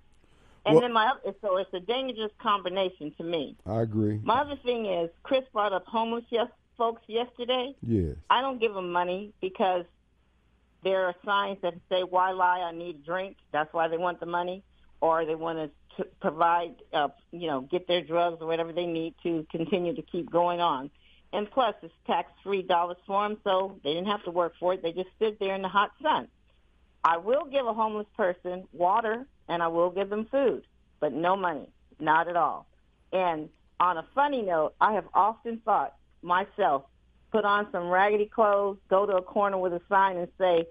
And 0.66 0.76
Well- 0.76 0.82
then 0.82 0.94
my 0.94 1.12
so 1.42 1.58
it's 1.58 1.74
a 1.74 1.80
dangerous 1.80 2.32
combination 2.40 3.12
to 3.18 3.24
me. 3.24 3.56
I 3.66 3.82
agree. 3.82 4.20
My 4.24 4.42
other 4.42 4.56
thing 4.58 4.86
is 4.86 5.10
Chris 5.24 5.44
brought 5.54 5.74
up 5.74 5.86
homeless 5.86 6.26
yes, 6.30 6.48
folks 6.78 7.02
yesterday. 7.08 7.76
Yes. 7.82 8.16
I 8.30 8.42
don't 8.42 8.60
give 8.60 8.74
them 8.74 8.92
money 8.92 9.34
because 9.42 9.86
there 10.84 11.06
are 11.06 11.16
signs 11.26 11.60
that 11.62 11.76
say, 11.90 12.04
"Why 12.04 12.32
lie? 12.32 12.62
I 12.62 12.72
need 12.72 12.96
a 12.96 13.06
drink." 13.06 13.38
That's 13.52 13.74
why 13.74 13.88
they 13.88 13.98
want 13.98 14.20
the 14.20 14.26
money, 14.26 14.64
or 15.00 15.26
they 15.26 15.36
want 15.36 15.72
to 15.98 16.06
provide, 16.20 16.76
uh, 16.94 17.10
you 17.32 17.48
know, 17.48 17.62
get 17.62 17.88
their 17.88 18.02
drugs 18.02 18.42
or 18.42 18.48
whatever 18.48 18.72
they 18.72 18.86
need 18.86 19.14
to 19.24 19.46
continue 19.52 19.94
to 19.96 20.02
keep 20.02 20.32
going 20.32 20.62
on. 20.62 20.90
And 21.34 21.50
plus, 21.50 21.76
it's 21.82 21.94
tax-free 22.08 22.64
dollars 22.64 22.98
for 23.08 23.28
them, 23.28 23.38
so 23.44 23.80
they 23.84 23.94
didn't 23.94 24.08
have 24.08 24.24
to 24.24 24.32
work 24.32 24.54
for 24.60 24.74
it. 24.74 24.82
They 24.82 24.92
just 24.92 25.10
stood 25.16 25.38
there 25.40 25.56
in 25.56 25.62
the 25.62 25.70
hot 25.70 25.92
sun. 26.02 26.28
I 27.04 27.18
will 27.18 27.46
give 27.46 27.66
a 27.66 27.74
homeless 27.74 28.08
person 28.16 28.68
water 28.74 29.26
and 29.48 29.64
I 29.64 29.68
will 29.68 29.90
give 29.90 30.10
them 30.10 30.28
food, 30.30 30.64
but 31.00 31.14
no 31.14 31.36
money, 31.36 31.68
not 32.00 32.28
at 32.28 32.36
all. 32.36 32.68
And 33.12 33.50
on 33.80 33.98
a 33.98 34.06
funny 34.14 34.42
note, 34.42 34.76
I 34.80 34.94
have 34.94 35.06
often 35.14 35.62
thought 35.66 35.96
myself, 36.22 36.84
put 37.32 37.46
on 37.46 37.68
some 37.72 37.90
raggedy 37.90 38.26
clothes, 38.26 38.78
go 38.90 39.06
to 39.06 39.18
a 39.18 39.22
corner 39.22 39.58
with 39.58 39.74
a 39.74 39.82
sign 39.90 40.18
and 40.18 40.28
say, 40.38 40.66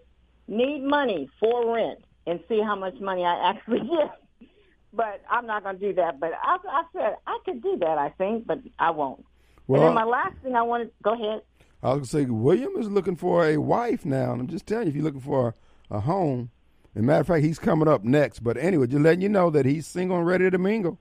need 0.47 0.83
money 0.83 1.31
for 1.39 1.75
rent 1.75 2.01
and 2.27 2.41
see 2.49 2.61
how 2.61 2.77
much 2.77 2.99
money 3.01 3.25
I 3.25 3.51
actually 3.51 3.81
get. 3.81 4.49
But 4.93 5.23
I'm 5.31 5.47
not 5.47 5.63
going 5.63 5.79
to 5.79 5.89
do 5.89 5.95
that. 5.95 6.21
But 6.21 6.33
I, 6.43 6.59
I 6.69 6.83
said 6.93 7.17
I 7.27 7.39
could 7.45 7.63
do 7.63 7.77
that, 7.81 7.99
I 7.99 8.11
think, 8.11 8.47
but 8.47 8.59
I 8.79 8.91
won't. 8.91 9.25
Well, 9.67 9.83
and 9.83 9.89
then 9.89 9.95
my 9.95 10.05
last 10.05 10.35
thing 10.43 10.57
I 10.57 10.63
wanted, 10.63 10.91
go 11.03 11.15
ahead. 11.15 11.43
I 11.83 11.95
was 11.95 12.11
gonna 12.11 12.25
say 12.25 12.31
William 12.31 12.73
is 12.77 12.89
looking 12.89 13.17
for 13.17 13.47
a 13.47 13.57
wife 13.57 14.05
now, 14.05 14.33
and 14.33 14.41
I'm 14.41 14.49
just 14.49 14.67
telling 14.67 14.87
you, 14.87 14.91
if 14.91 14.97
you're 14.97 15.05
looking 15.05 15.21
for 15.21 15.55
a, 15.91 15.97
a 15.97 16.01
home, 16.01 16.51
and 16.95 17.07
matter 17.07 17.21
of 17.21 17.27
fact, 17.29 17.45
he's 17.45 17.59
coming 17.61 17.89
up 17.89 18.03
next. 18.05 18.41
But 18.41 18.57
anyway, 18.57 18.89
just 18.89 19.01
letting 19.01 19.23
you 19.23 19.29
know 19.29 19.49
that 19.51 19.65
he's 19.65 19.87
single 19.87 20.19
and 20.19 20.27
ready 20.27 20.51
to 20.51 20.59
mingle. 20.59 20.99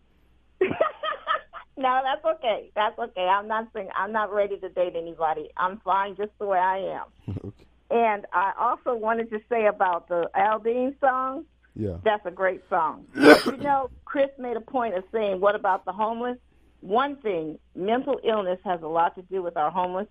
No, 1.79 2.01
that's 2.03 2.37
okay. 2.37 2.71
That's 2.75 2.99
okay. 2.99 3.21
I'm 3.21 3.47
not 3.47 3.69
saying 3.73 3.89
I'm 3.95 4.11
not 4.11 4.33
ready 4.33 4.57
to 4.59 4.69
date 4.69 4.93
anybody. 4.95 5.49
I'm 5.57 5.79
fine 5.79 6.15
just 6.17 6.31
the 6.37 6.45
way 6.45 6.59
I 6.59 6.99
am. 6.99 7.53
And 7.91 8.27
I 8.33 8.51
also 8.59 8.93
wanted 8.93 9.31
to 9.31 9.39
say 9.49 9.65
about 9.65 10.09
the 10.09 10.29
Aldean 10.35 10.99
song. 10.99 11.45
Yeah. 11.75 11.97
That's 12.03 12.23
a 12.25 12.31
great 12.31 12.61
song. 12.69 13.05
you 13.15 13.57
know, 13.57 13.89
Chris 14.05 14.29
made 14.37 14.57
a 14.57 14.61
point 14.61 14.95
of 14.95 15.03
saying, 15.11 15.39
"What 15.39 15.55
about 15.55 15.85
the 15.85 15.91
homeless?" 15.91 16.37
One 16.81 17.15
thing, 17.17 17.57
mental 17.75 18.19
illness 18.23 18.59
has 18.63 18.81
a 18.83 18.87
lot 18.87 19.15
to 19.15 19.21
do 19.23 19.41
with 19.41 19.57
our 19.57 19.71
homeless. 19.71 20.07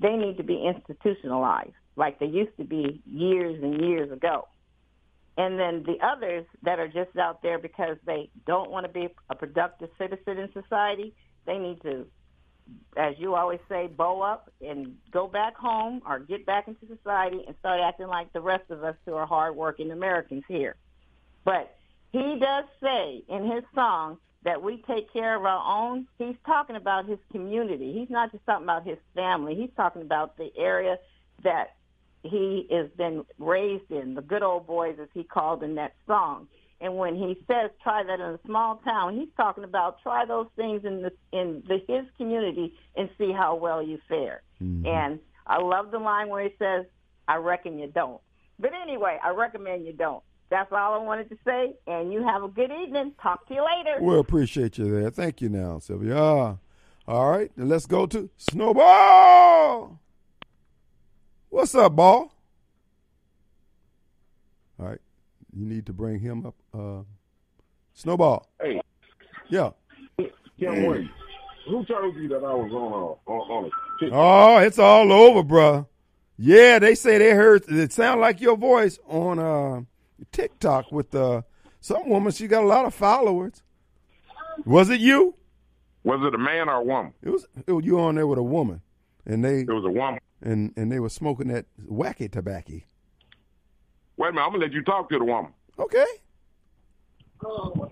They 0.00 0.16
need 0.16 0.36
to 0.36 0.44
be 0.44 0.64
institutionalized, 0.64 1.74
like 1.96 2.18
they 2.18 2.26
used 2.26 2.56
to 2.58 2.64
be 2.64 3.02
years 3.04 3.62
and 3.62 3.80
years 3.80 4.10
ago. 4.10 4.46
And 5.36 5.58
then 5.58 5.82
the 5.84 5.98
others 6.04 6.44
that 6.62 6.78
are 6.78 6.88
just 6.88 7.16
out 7.16 7.42
there 7.42 7.58
because 7.58 7.96
they 8.04 8.28
don't 8.46 8.70
want 8.70 8.86
to 8.86 8.92
be 8.92 9.08
a 9.30 9.34
productive 9.34 9.88
citizen 9.98 10.38
in 10.38 10.52
society, 10.52 11.14
they 11.46 11.58
need 11.58 11.80
to, 11.82 12.06
as 12.96 13.14
you 13.18 13.34
always 13.34 13.60
say, 13.68 13.86
bow 13.86 14.20
up 14.20 14.52
and 14.60 14.96
go 15.10 15.26
back 15.26 15.56
home 15.56 16.02
or 16.06 16.18
get 16.18 16.44
back 16.44 16.68
into 16.68 16.86
society 16.86 17.44
and 17.46 17.56
start 17.60 17.80
acting 17.80 18.08
like 18.08 18.32
the 18.32 18.40
rest 18.40 18.70
of 18.70 18.84
us 18.84 18.94
who 19.06 19.14
are 19.14 19.26
hardworking 19.26 19.90
Americans 19.90 20.44
here. 20.48 20.76
But 21.44 21.74
he 22.12 22.38
does 22.38 22.64
say 22.82 23.24
in 23.28 23.50
his 23.50 23.64
song 23.74 24.18
that 24.44 24.62
we 24.62 24.82
take 24.86 25.12
care 25.12 25.36
of 25.36 25.44
our 25.44 25.64
own. 25.64 26.06
He's 26.18 26.36
talking 26.44 26.76
about 26.76 27.08
his 27.08 27.18
community. 27.30 27.92
He's 27.92 28.10
not 28.10 28.32
just 28.32 28.44
talking 28.44 28.64
about 28.64 28.86
his 28.86 28.98
family. 29.14 29.54
He's 29.54 29.70
talking 29.76 30.02
about 30.02 30.36
the 30.36 30.50
area 30.56 30.98
that 31.42 31.76
he 32.22 32.66
has 32.70 32.88
been 32.96 33.24
raised 33.38 33.90
in, 33.90 34.14
the 34.14 34.22
good 34.22 34.42
old 34.42 34.66
boys, 34.66 34.96
as 35.00 35.08
he 35.12 35.24
called 35.24 35.62
in 35.62 35.74
that 35.76 35.94
song. 36.06 36.48
And 36.80 36.96
when 36.96 37.14
he 37.14 37.36
says 37.46 37.70
try 37.82 38.02
that 38.02 38.14
in 38.14 38.26
a 38.26 38.40
small 38.44 38.76
town, 38.84 39.14
he's 39.16 39.28
talking 39.36 39.62
about 39.62 40.02
try 40.02 40.24
those 40.24 40.48
things 40.56 40.84
in 40.84 41.02
the 41.02 41.12
in 41.32 41.62
the, 41.68 41.78
his 41.86 42.06
community 42.16 42.74
and 42.96 43.08
see 43.18 43.30
how 43.32 43.54
well 43.54 43.80
you 43.82 43.98
fare. 44.08 44.42
And 44.86 45.20
I 45.46 45.58
love 45.60 45.90
the 45.90 45.98
line 45.98 46.28
where 46.28 46.42
he 46.42 46.50
says, 46.58 46.86
"I 47.28 47.36
reckon 47.36 47.78
you 47.78 47.86
don't." 47.86 48.20
But 48.58 48.72
anyway, 48.80 49.18
I 49.22 49.30
recommend 49.30 49.86
you 49.86 49.92
don't. 49.92 50.22
That's 50.50 50.70
all 50.72 50.94
I 50.94 50.98
wanted 51.04 51.30
to 51.30 51.36
say. 51.44 51.74
And 51.86 52.12
you 52.12 52.22
have 52.24 52.42
a 52.42 52.48
good 52.48 52.70
evening. 52.70 53.12
Talk 53.22 53.46
to 53.48 53.54
you 53.54 53.64
later. 53.64 54.02
We 54.02 54.18
appreciate 54.18 54.76
you 54.76 54.90
there. 54.90 55.10
Thank 55.10 55.40
you 55.40 55.48
now, 55.48 55.78
Sylvia. 55.78 56.16
Ah, 56.16 56.56
all 57.06 57.30
right, 57.30 57.50
let's 57.56 57.86
go 57.86 58.06
to 58.06 58.28
Snowball. 58.36 59.98
What's 61.52 61.74
up, 61.74 61.94
ball? 61.96 62.32
All 64.80 64.86
right, 64.86 64.98
you 65.54 65.66
need 65.66 65.84
to 65.84 65.92
bring 65.92 66.18
him 66.18 66.46
up. 66.46 66.54
Uh, 66.72 67.02
Snowball. 67.92 68.48
Hey, 68.58 68.80
Yeah. 69.50 69.72
can't 70.58 70.88
wait. 70.88 71.06
Who 71.68 71.84
told 71.84 72.16
you 72.16 72.26
that 72.28 72.36
I 72.42 72.54
was 72.54 72.72
on 72.72 72.92
a 72.92 73.30
on, 73.30 73.50
on 73.50 73.64
a 73.66 74.00
TikTok? 74.00 74.18
Oh, 74.18 74.56
it's 74.60 74.78
all 74.78 75.12
over, 75.12 75.42
bruh. 75.42 75.86
Yeah, 76.38 76.78
they 76.78 76.94
say 76.94 77.18
they 77.18 77.32
heard 77.32 77.64
it 77.68 77.92
sound 77.92 78.22
like 78.22 78.40
your 78.40 78.56
voice 78.56 78.98
on 79.06 79.38
uh, 79.38 79.82
TikTok 80.32 80.90
with 80.90 81.14
uh, 81.14 81.42
some 81.80 82.08
woman. 82.08 82.32
She 82.32 82.46
got 82.46 82.64
a 82.64 82.66
lot 82.66 82.86
of 82.86 82.94
followers. 82.94 83.62
Was 84.64 84.88
it 84.88 85.00
you? 85.00 85.34
Was 86.02 86.26
it 86.26 86.34
a 86.34 86.38
man 86.38 86.70
or 86.70 86.76
a 86.76 86.82
woman? 86.82 87.12
It 87.22 87.28
was, 87.28 87.46
it 87.66 87.72
was 87.72 87.84
you 87.84 88.00
on 88.00 88.14
there 88.14 88.26
with 88.26 88.38
a 88.38 88.42
woman, 88.42 88.80
and 89.26 89.44
they 89.44 89.60
It 89.60 89.68
was 89.68 89.84
a 89.84 89.90
woman. 89.90 90.18
And 90.42 90.72
and 90.76 90.90
they 90.90 90.98
were 91.00 91.08
smoking 91.08 91.48
that 91.48 91.66
wacky 91.88 92.30
tobacco. 92.30 92.72
Wait 94.16 94.28
a 94.28 94.32
minute, 94.32 94.42
I'm 94.44 94.50
gonna 94.52 94.64
let 94.64 94.72
you 94.72 94.82
talk 94.82 95.08
to 95.10 95.18
the 95.18 95.24
woman. 95.24 95.52
Okay, 95.78 96.04
Well, 97.40 97.90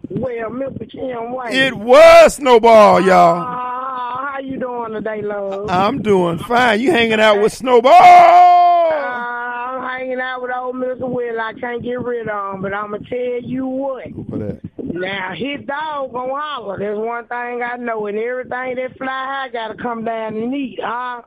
Mr. 0.51 0.91
Kim 0.91 1.33
Wade. 1.33 1.55
it 1.55 1.75
was 1.75 2.35
Snowball, 2.35 2.97
Uh, 2.97 3.01
y'all. 3.01 3.41
how 3.41 4.39
you 4.43 4.59
doing 4.59 4.93
today, 4.93 5.23
love? 5.23 5.69
I'm 5.71 6.03
doing 6.03 6.39
fine. 6.39 6.81
You 6.81 6.91
hanging 6.93 7.21
out 7.21 7.41
with 7.41 7.53
Snowball? 7.53 7.93
Uh, 7.93 8.95
I'm 8.95 9.83
hanging 9.99 10.21
out 10.21 10.43
with 10.43 10.51
old 10.55 10.77
Mr. 10.77 11.09
Will. 11.09 11.41
I 11.41 11.53
can't 11.55 11.83
get 11.83 12.01
rid 12.01 12.29
of 12.29 12.55
him, 12.55 12.63
but 12.63 12.73
I'm 12.75 12.91
gonna 12.93 13.05
tell 13.09 13.41
you 13.43 13.67
what. 13.67 14.05
For 14.29 14.39
that. 14.39 14.61
Now 14.83 15.33
his 15.35 15.65
dog 15.67 16.13
gonna 16.13 16.35
holler. 16.35 16.79
There's 16.79 16.99
one 16.99 17.25
thing 17.27 17.63
I 17.63 17.77
know, 17.79 18.07
and 18.07 18.19
everything 18.19 18.77
that 18.77 18.97
fly 18.99 19.07
high 19.07 19.49
gotta 19.53 19.75
come 19.75 20.05
down 20.05 20.37
and 20.37 20.55
eat, 20.55 20.79
huh? 20.83 21.23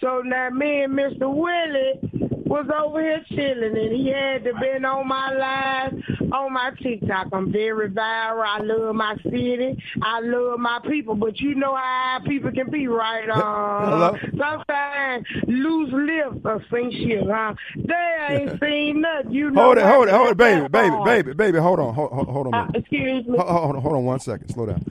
So 0.00 0.22
now 0.24 0.50
me 0.50 0.82
and 0.82 0.92
Mr. 0.92 1.32
Willie 1.32 2.00
was 2.46 2.66
over 2.72 3.00
here 3.00 3.24
chilling, 3.28 3.76
and 3.76 3.92
he 3.92 4.08
had 4.08 4.44
to 4.44 4.52
been 4.60 4.84
on 4.84 5.08
my 5.08 5.32
live, 5.32 5.92
on 6.32 6.52
my 6.52 6.70
TikTok. 6.82 7.28
I'm 7.32 7.50
very 7.50 7.90
viral. 7.90 8.46
I 8.46 8.60
love 8.62 8.94
my 8.94 9.16
city. 9.24 9.82
I 10.02 10.20
love 10.20 10.58
my 10.60 10.78
people, 10.88 11.14
but 11.14 11.40
you 11.40 11.54
know 11.54 11.74
how 11.74 12.20
people 12.26 12.52
can 12.52 12.70
be, 12.70 12.86
right? 12.86 13.28
Uh, 13.28 14.16
sometimes 14.38 15.26
loose 15.48 15.92
lips 15.92 16.40
or 16.44 16.62
some 16.70 16.90
shit, 16.92 17.24
huh? 17.28 17.54
They 17.74 18.26
ain't 18.30 18.60
seen 18.62 19.00
nothing. 19.00 19.32
You 19.32 19.50
know 19.50 19.62
Hold 19.62 19.78
it, 19.78 19.84
hold 19.84 20.08
it, 20.08 20.14
hold 20.14 20.30
it, 20.30 20.36
baby, 20.36 20.68
baby, 20.68 20.96
baby, 21.04 21.32
baby. 21.32 21.58
Hold 21.58 21.80
on, 21.80 21.94
hold, 21.94 22.12
hold, 22.12 22.28
hold 22.28 22.46
on. 22.48 22.54
uh, 22.54 22.70
excuse 22.74 23.26
me. 23.26 23.38
Hold, 23.38 23.48
hold, 23.50 23.76
hold 23.82 23.94
on 23.96 24.04
one 24.04 24.20
second. 24.20 24.48
Slow 24.50 24.66
down. 24.66 24.84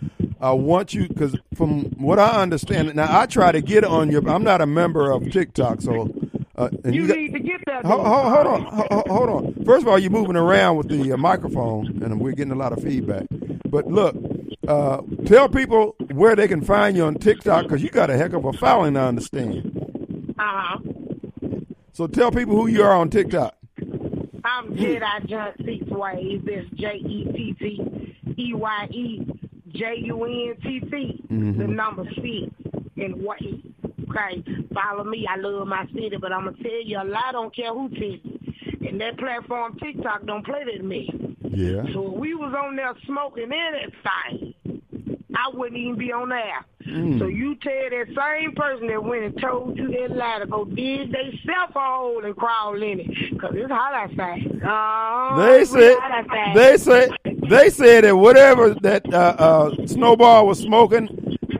I 0.46 0.52
want 0.52 0.93
you 0.93 1.08
because 1.08 1.36
from 1.56 1.86
what 1.98 2.20
I 2.20 2.41
understand, 2.43 2.93
now 2.93 3.20
I 3.20 3.26
try 3.26 3.52
to 3.52 3.62
get 3.62 3.84
on 3.84 4.12
your. 4.12 4.28
I'm 4.30 4.43
not 4.43 4.62
a 4.62 4.68
member 4.68 5.10
of 5.12 5.32
TikTok, 5.32 5.82
so 5.82 6.14
uh, 6.56 6.70
and 6.84 6.93
You, 6.93 7.02
you 7.02 7.08
got, 7.08 7.18
need 7.18 7.34
to 7.34 7.39
get 7.39 7.62
that. 7.66 7.84
hold, 7.84 8.06
hold, 8.06 8.26
hold 8.32 8.48
on, 8.48 8.62
hold, 8.66 9.08
hold 9.08 9.30
on. 9.30 9.66
First 9.66 9.82
of 9.82 9.88
all, 9.88 9.98
you're 9.98 10.12
moving 10.12 10.36
around 10.36 10.78
with 10.78 10.88
the 10.89 11.14
uh, 11.14 11.18
microphone, 11.18 12.04
and 12.04 12.22
we're 12.22 12.34
getting 12.34 12.52
a 12.52 12.58
lot 12.58 12.74
of 12.74 12.84
feedback. 12.84 13.26
But 13.68 13.88
look, 13.88 14.16
uh, 14.68 15.02
tell 15.26 15.50
people 15.50 15.96
where 16.14 16.36
they 16.36 16.48
can 16.48 16.62
find 16.62 16.96
you 16.96 17.06
on 17.06 17.16
TikTok 17.16 17.64
because 17.64 17.82
you 17.82 17.89
got 17.89 18.12
a 18.12 18.18
heck 18.18 18.34
of 18.34 18.46
a 18.46 18.54
following. 18.54 18.96
I 18.98 19.08
understand. 19.08 20.36
Uh-huh. 20.38 20.78
So 21.93 22.06
tell 22.06 22.30
people 22.30 22.56
who 22.56 22.68
you 22.68 22.84
are 22.84 22.93
on 22.93 23.10
TikTok. 23.10 23.56
I'm 24.46 24.76
Jedi 24.76 25.28
John 25.28 25.54
Six 25.66 25.88
Ways. 25.88 26.41
That's 26.46 26.70
J 26.76 26.98
E 26.98 27.26
T 27.32 27.56
T 27.58 28.16
E 28.38 28.54
Y 28.54 28.88
E 28.91 29.22
J 29.76 30.02
U 30.06 30.24
N 30.26 30.56
T 30.62 30.80
T. 30.80 31.24
Mm-hmm. 31.32 31.60
The 31.60 31.68
number 31.68 32.04
six 32.16 32.52
in 32.98 33.24
way. 33.24 33.62
Okay, 34.10 34.44
follow 34.74 35.04
me. 35.04 35.28
I 35.30 35.38
love 35.38 35.68
my 35.68 35.86
city, 35.88 36.16
but 36.20 36.32
I'm 36.32 36.46
gonna 36.46 36.58
tell 36.64 36.84
you 36.84 36.98
a 37.02 37.04
lot. 37.04 37.34
Don't 37.34 37.56
care 37.56 37.74
who 37.74 37.90
tell 37.90 38.18
you. 38.24 38.40
And 38.88 39.02
that 39.02 39.18
platform 39.18 39.78
TikTok 39.80 40.26
don't 40.26 40.46
play 40.46 40.64
that 40.64 40.84
me. 40.84 41.10
Yeah. 41.50 41.84
So 41.94 42.02
we 42.12 42.34
was 42.34 42.54
on 42.54 42.76
there 42.76 42.94
smoking 43.06 43.52
anything. 43.52 44.55
I 45.36 45.50
wouldn't 45.54 45.78
even 45.80 45.98
be 45.98 46.12
on 46.12 46.30
there. 46.30 46.66
Mm. 46.88 47.20
So 47.20 47.26
you 47.28 47.56
tell 47.56 47.72
that 47.72 48.06
same 48.08 48.54
person 48.54 48.88
that 48.88 49.04
went 49.04 49.24
and 49.24 49.42
told 49.42 49.78
you 49.78 49.88
that 49.92 50.16
lie 50.16 50.40
to 50.40 50.46
go 50.46 50.66
dig 50.66 51.12
they 51.12 51.40
self 51.46 51.72
a 51.76 51.80
hole 51.80 52.24
and 52.24 52.36
crawl 52.36 52.76
in 52.82 53.00
it. 53.00 53.08
Because 53.32 53.54
it's 53.56 53.72
hot 53.72 53.94
outside. 53.94 54.62
Uh, 54.64 55.46
They 55.52 55.66
said 55.66 55.98
outside. 56.02 56.56
they 56.56 56.78
said 56.78 57.10
they 57.50 57.70
said 57.70 58.04
that 58.04 58.16
whatever 58.16 58.74
that 58.76 59.12
uh, 59.14 59.36
uh, 59.38 59.88
Snowball 59.88 60.48
was 60.48 60.60
smoking, 60.60 61.08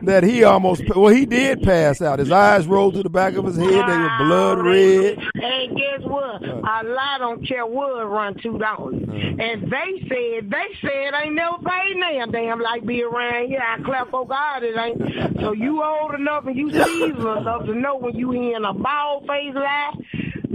that 0.06 0.24
he 0.24 0.44
almost 0.44 0.82
well 0.94 1.12
he 1.12 1.26
did 1.26 1.62
pass 1.62 2.00
out. 2.00 2.18
His 2.18 2.30
eyes 2.30 2.66
rolled 2.66 2.94
to 2.94 3.02
the 3.02 3.10
back 3.10 3.34
of 3.34 3.44
his 3.44 3.56
head. 3.56 3.68
They 3.68 3.76
were 3.76 4.16
blood 4.18 4.58
red. 4.64 5.18
And 5.34 5.76
guess 5.76 6.00
what? 6.02 6.42
A 6.42 6.82
lot 6.84 7.18
don't 7.18 7.46
care 7.46 7.66
what 7.66 8.08
run 8.08 8.34
two 8.42 8.58
dollars. 8.58 9.02
And 9.08 9.70
they 9.70 10.06
said 10.08 10.50
they 10.50 10.68
said 10.80 11.14
ain't 11.22 11.34
never 11.34 11.58
paid 11.58 11.96
now 11.96 12.26
damn 12.26 12.60
like 12.60 12.86
be 12.86 13.02
around 13.02 13.48
here. 13.48 13.62
I 13.62 13.80
clap 13.82 14.10
for 14.10 14.26
God 14.26 14.62
it 14.62 14.76
ain't. 14.76 15.40
So 15.40 15.52
you 15.52 15.82
old 15.82 16.14
enough 16.14 16.46
and 16.46 16.56
you 16.56 16.70
seasoned 16.70 17.18
enough 17.18 17.66
to 17.66 17.74
know 17.74 17.96
when 17.96 18.16
you 18.16 18.30
hearing 18.30 18.64
a 18.64 18.72
bald 18.72 19.26
face 19.26 19.54
lie 19.54 19.92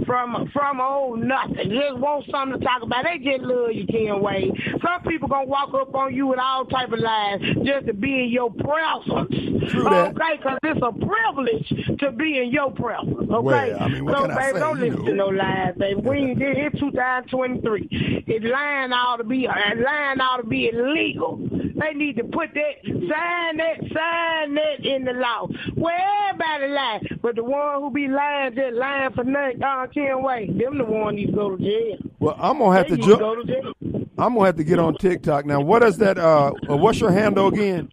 from 0.06 0.48
from 0.52 0.80
old 0.80 1.20
nothing. 1.20 1.70
Just 1.70 1.98
want 1.98 2.24
something 2.30 2.58
to 2.58 2.64
talk 2.64 2.82
about. 2.82 3.04
They 3.04 3.18
just 3.18 3.42
love 3.42 3.72
you, 3.72 3.86
Kim 3.86 4.20
Wade. 4.20 4.52
Some 4.82 5.02
people 5.06 5.28
gonna 5.28 5.46
walk 5.46 5.74
up 5.74 5.94
on 5.94 6.14
you 6.14 6.26
with 6.26 6.38
all 6.38 6.64
type 6.66 6.92
of 6.92 6.98
lies 6.98 7.40
just 7.64 7.86
to 7.86 7.94
be 7.94 8.24
in 8.24 8.28
your 8.30 8.50
presence. 8.50 9.70
True. 9.70 9.88
Okay, 9.88 10.36
because 10.36 10.58
it's 10.62 10.80
a 10.82 10.92
privilege 10.92 11.98
to 11.98 12.12
be 12.12 12.38
in 12.38 12.50
your 12.50 12.70
presence. 12.70 13.30
Okay, 13.30 13.72
Well, 13.72 13.82
I 13.82 13.88
mean, 13.88 14.08
so 14.08 14.28
baby, 14.28 14.58
don't 14.58 14.78
You 14.80 14.90
listen 14.90 15.04
to 15.06 15.14
no 15.14 15.26
lies, 15.28 15.74
baby. 15.76 16.00
We 16.00 16.16
ain't 16.18 16.42
it 16.42 16.78
2023. 16.78 18.24
It 18.26 18.44
lying 18.44 18.92
ought 18.92 19.16
to 19.16 19.24
be 19.24 19.46
and 19.46 19.80
lying 19.80 20.20
ought 20.20 20.38
to 20.38 20.46
be 20.46 20.68
illegal. 20.68 21.38
They 21.74 21.94
need 21.94 22.16
to 22.16 22.24
put 22.24 22.50
that 22.54 22.84
sign 22.84 23.56
that 23.56 23.78
sign 23.80 24.54
that 24.54 24.84
in 24.84 25.04
the 25.04 25.12
law. 25.12 25.48
Well, 25.76 25.92
everybody 26.30 26.68
lie, 26.68 27.00
but 27.22 27.36
the 27.36 27.44
one 27.44 27.80
who 27.80 27.90
be 27.90 28.08
lying 28.08 28.54
just 28.54 28.74
lying 28.76 29.12
for 29.12 29.24
nothing, 29.24 29.62
uh, 29.62 29.86
can't 29.88 30.22
wait. 30.22 30.58
Them 30.58 30.78
the 30.78 30.84
one 30.84 31.16
to 31.16 31.26
go 31.32 31.56
to 31.56 31.62
jail. 31.62 31.96
Well, 32.20 32.36
I'm 32.38 32.58
gonna 32.58 32.76
have 32.76 32.88
They 32.88 32.96
to 32.96 33.02
ju- 33.02 33.18
go 33.18 33.34
to 33.36 33.44
jail. 33.44 33.72
I'm 34.18 34.34
gonna 34.34 34.46
have 34.46 34.56
to 34.56 34.64
get 34.64 34.78
on 34.78 34.94
TikTok 34.96 35.46
now. 35.46 35.60
What 35.60 35.82
is 35.82 35.98
that? 35.98 36.18
Uh, 36.18 36.52
uh, 36.70 36.76
what's 36.76 37.00
your 37.00 37.10
handle 37.10 37.48
again? 37.48 37.90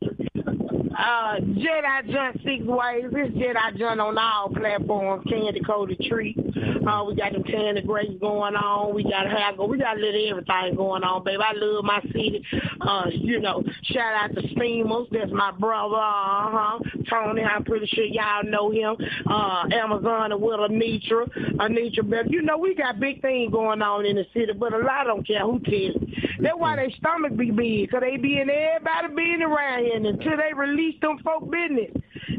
Uh, 0.99 1.39
Jedi 1.39 2.11
John 2.11 2.33
six 2.43 2.65
ways. 2.65 3.05
This 3.13 3.31
Jedi 3.31 3.77
John 3.77 4.01
on 4.01 4.17
all 4.17 4.49
platforms. 4.49 5.25
Candy 5.29 5.61
coated 5.61 5.97
treat. 6.09 6.37
Uh, 6.37 7.05
we 7.07 7.15
got 7.15 7.31
them 7.31 7.43
candy 7.43 7.81
grapes 7.81 8.19
going 8.19 8.55
on. 8.55 8.93
We 8.93 9.03
got 9.03 9.27
hair. 9.27 9.53
We 9.53 9.77
got 9.77 9.95
a 9.95 9.99
little 9.99 10.29
everything 10.29 10.75
going 10.75 11.03
on, 11.03 11.23
baby. 11.23 11.41
I 11.41 11.53
love 11.55 11.85
my 11.85 12.01
city. 12.07 12.43
Uh, 12.81 13.05
you 13.11 13.39
know, 13.39 13.63
shout 13.83 14.13
out 14.13 14.35
to 14.35 14.41
Steamers. 14.49 15.07
That's 15.11 15.31
my 15.31 15.51
brother. 15.51 15.95
Uh 15.95 16.51
huh. 16.51 16.79
Tony. 17.09 17.43
I'm 17.43 17.63
pretty 17.63 17.87
sure 17.87 18.03
y'all 18.03 18.43
know 18.43 18.69
him. 18.69 18.97
Uh, 19.25 19.67
Amazon 19.71 20.41
with 20.41 20.59
Anitra. 20.59 21.29
Anitra, 21.59 22.09
but 22.09 22.29
you 22.29 22.41
know 22.41 22.57
we 22.57 22.75
got 22.75 22.99
big 22.99 23.21
things 23.21 23.53
going 23.53 23.81
on 23.81 24.05
in 24.05 24.17
the 24.17 24.25
city, 24.33 24.51
but 24.51 24.73
a 24.73 24.79
lot 24.79 25.05
don't 25.05 25.25
care 25.25 25.41
who 25.41 25.59
tells. 25.59 25.95
That's 26.39 26.57
why 26.57 26.75
they 26.77 26.91
stomach 26.97 27.35
be 27.35 27.51
big, 27.51 27.91
cause 27.91 28.01
they 28.01 28.17
be 28.17 28.39
in 28.39 28.49
everybody 28.49 29.13
being 29.15 29.41
around 29.41 29.83
here, 29.83 29.95
and 29.97 30.05
until 30.05 30.37
they 30.37 30.53
release 30.55 30.95
them 31.01 31.17
folk 31.19 31.49
business, 31.51 31.91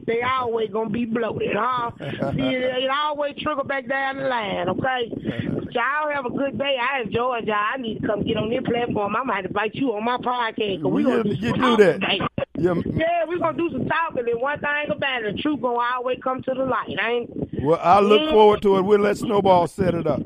they 0.07 0.23
always 0.23 0.71
gonna 0.71 0.91
be 0.91 1.05
bloated, 1.05 1.55
huh? 1.55 1.91
See, 1.99 2.41
it, 2.43 2.91
always 2.91 3.35
trickle 3.37 3.65
back 3.65 3.87
down 3.89 4.17
the 4.17 4.23
line, 4.25 4.69
okay? 4.71 5.13
But 5.55 5.75
y'all 5.75 6.11
have 6.13 6.25
a 6.27 6.31
good 6.31 6.59
day. 6.59 6.77
I 6.81 7.03
enjoyed 7.03 7.47
y'all. 7.47 7.57
I 7.75 7.77
need 7.77 8.01
to 8.01 8.07
come 8.07 8.25
get 8.25 8.37
on 8.39 8.49
this 8.51 8.63
platform. 8.65 9.15
I 9.17 9.23
might 9.23 9.45
invite 9.45 9.75
you 9.75 9.93
on 9.93 10.05
my 10.05 10.17
podcast, 10.17 10.83
'cause 10.83 10.91
we 10.93 11.05
gonna 11.05 11.25
do 11.25 11.31
you 11.31 11.53
do 11.53 11.77
that. 11.77 11.93
today. 12.01 12.21
Yeah, 12.59 12.75
Yeah, 12.87 13.25
we 13.29 13.39
gonna 13.39 13.57
do 13.57 13.71
some 13.71 13.87
talking, 13.87 14.29
and 14.31 14.41
one 14.41 14.59
thing 14.61 14.91
about 14.91 15.23
it, 15.25 15.37
the 15.37 15.43
truth 15.43 15.61
gonna 15.61 15.79
always 15.95 16.19
come 16.23 16.43
to 16.43 16.55
the 16.55 16.65
light, 16.65 16.97
ain't? 17.01 17.63
well, 17.63 17.81
I 17.83 18.01
look 18.01 18.31
forward 18.31 18.63
to 18.63 18.77
it. 18.79 18.83
We'll 18.83 19.01
let 19.01 19.19
Snowball 19.19 19.67
set 19.67 19.95
it 19.95 20.07
up. 20.07 20.21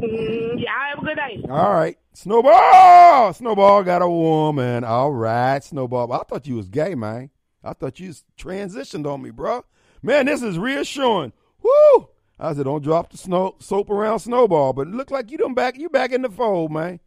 Mm, 0.00 0.60
y'all 0.60 0.68
have 0.88 0.98
a 0.98 1.04
good 1.04 1.16
day. 1.16 1.42
All 1.50 1.72
right, 1.72 1.98
Snowball. 2.14 3.32
Snowball 3.34 3.82
got 3.82 4.02
a 4.02 4.08
woman. 4.08 4.82
All 4.82 5.12
right, 5.12 5.62
Snowball. 5.62 6.12
I 6.12 6.22
thought 6.24 6.46
you 6.46 6.56
was 6.56 6.68
gay, 6.68 6.94
man. 6.94 7.30
I 7.62 7.74
thought 7.74 8.00
you 8.00 8.14
transitioned 8.38 9.06
on 9.06 9.20
me, 9.20 9.30
bro. 9.30 9.64
Man, 10.02 10.24
this 10.26 10.42
is 10.42 10.58
reassuring. 10.58 11.32
Woo! 11.62 12.08
I 12.38 12.54
said, 12.54 12.64
don't 12.64 12.82
drop 12.82 13.10
the 13.10 13.18
snow 13.18 13.56
soap 13.58 13.90
around 13.90 14.20
Snowball, 14.20 14.72
but 14.72 14.88
it 14.88 14.94
looked 14.94 15.10
like 15.10 15.30
you 15.30 15.36
done 15.36 15.52
back. 15.52 15.76
You 15.78 15.90
back 15.90 16.12
in 16.12 16.22
the 16.22 16.30
fold, 16.30 16.72
man. 16.72 17.00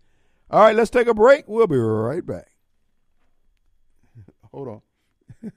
All 0.51 0.61
right, 0.61 0.75
let's 0.75 0.91
take 0.91 1.07
a 1.07 1.13
break. 1.15 1.47
We'll 1.47 1.65
be 1.65 1.77
right 1.77 2.23
back. 2.23 2.51
Hold 4.51 4.67
on. 4.67 4.81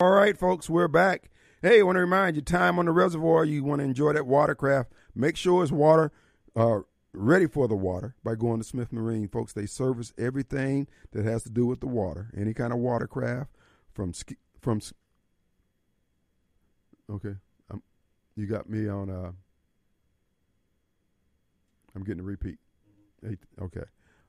All 0.00 0.10
right, 0.10 0.36
folks, 0.36 0.68
we're 0.68 0.88
back. 0.88 1.30
Hey, 1.66 1.80
I 1.80 1.82
want 1.82 1.96
to 1.96 2.00
remind 2.00 2.36
you, 2.36 2.42
time 2.42 2.78
on 2.78 2.84
the 2.84 2.92
reservoir. 2.92 3.44
You 3.44 3.64
want 3.64 3.80
to 3.80 3.84
enjoy 3.84 4.12
that 4.12 4.24
watercraft. 4.24 4.92
Make 5.16 5.36
sure 5.36 5.64
it's 5.64 5.72
water 5.72 6.12
uh, 6.54 6.82
ready 7.12 7.48
for 7.48 7.66
the 7.66 7.74
water 7.74 8.14
by 8.22 8.36
going 8.36 8.60
to 8.60 8.64
Smith 8.64 8.92
Marine, 8.92 9.26
folks. 9.26 9.52
They 9.52 9.66
service 9.66 10.12
everything 10.16 10.86
that 11.10 11.24
has 11.24 11.42
to 11.42 11.50
do 11.50 11.66
with 11.66 11.80
the 11.80 11.88
water, 11.88 12.30
any 12.36 12.54
kind 12.54 12.72
of 12.72 12.78
watercraft 12.78 13.50
from 13.92 14.14
ski, 14.14 14.36
from. 14.60 14.80
Okay, 17.10 17.34
um, 17.72 17.82
you 18.36 18.46
got 18.46 18.70
me 18.70 18.88
on. 18.88 19.10
Uh, 19.10 19.32
I'm 21.96 22.04
getting 22.04 22.20
a 22.20 22.22
repeat. 22.22 22.58
Okay, 23.60 23.86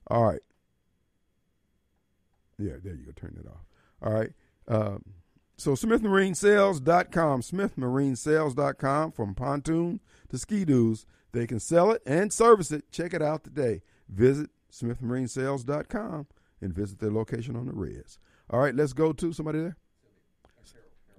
all 0.08 0.26
right. 0.26 0.42
Yeah, 2.58 2.78
there 2.84 2.96
you 2.96 3.06
go. 3.06 3.12
Turn 3.16 3.38
it 3.40 3.48
off. 3.48 3.68
All 4.02 4.12
right. 4.12 4.32
Um, 4.68 5.04
so 5.58 5.72
SmithMarineSales.com, 5.72 7.42
SmithMarineSales.com 7.42 9.12
from 9.12 9.36
pontoon 9.36 10.00
to 10.30 10.38
ski-doos. 10.38 11.06
They 11.32 11.48
can 11.48 11.60
sell 11.60 11.92
it 11.92 12.02
and 12.06 12.32
service 12.32 12.72
it. 12.72 12.92
Check 12.92 13.14
it 13.14 13.22
out 13.22 13.44
today. 13.44 13.82
Visit 14.08 14.50
SmithMarineSales.com 14.72 16.28
and 16.62 16.74
visit 16.74 17.00
their 17.00 17.12
location 17.12 17.56
on 17.56 17.66
the 17.66 17.74
Rez. 17.74 18.20
All 18.50 18.60
right, 18.60 18.76
let's 18.76 18.94
go 18.94 19.12
to 19.14 19.34
somebody 19.34 19.60
there. 19.60 19.78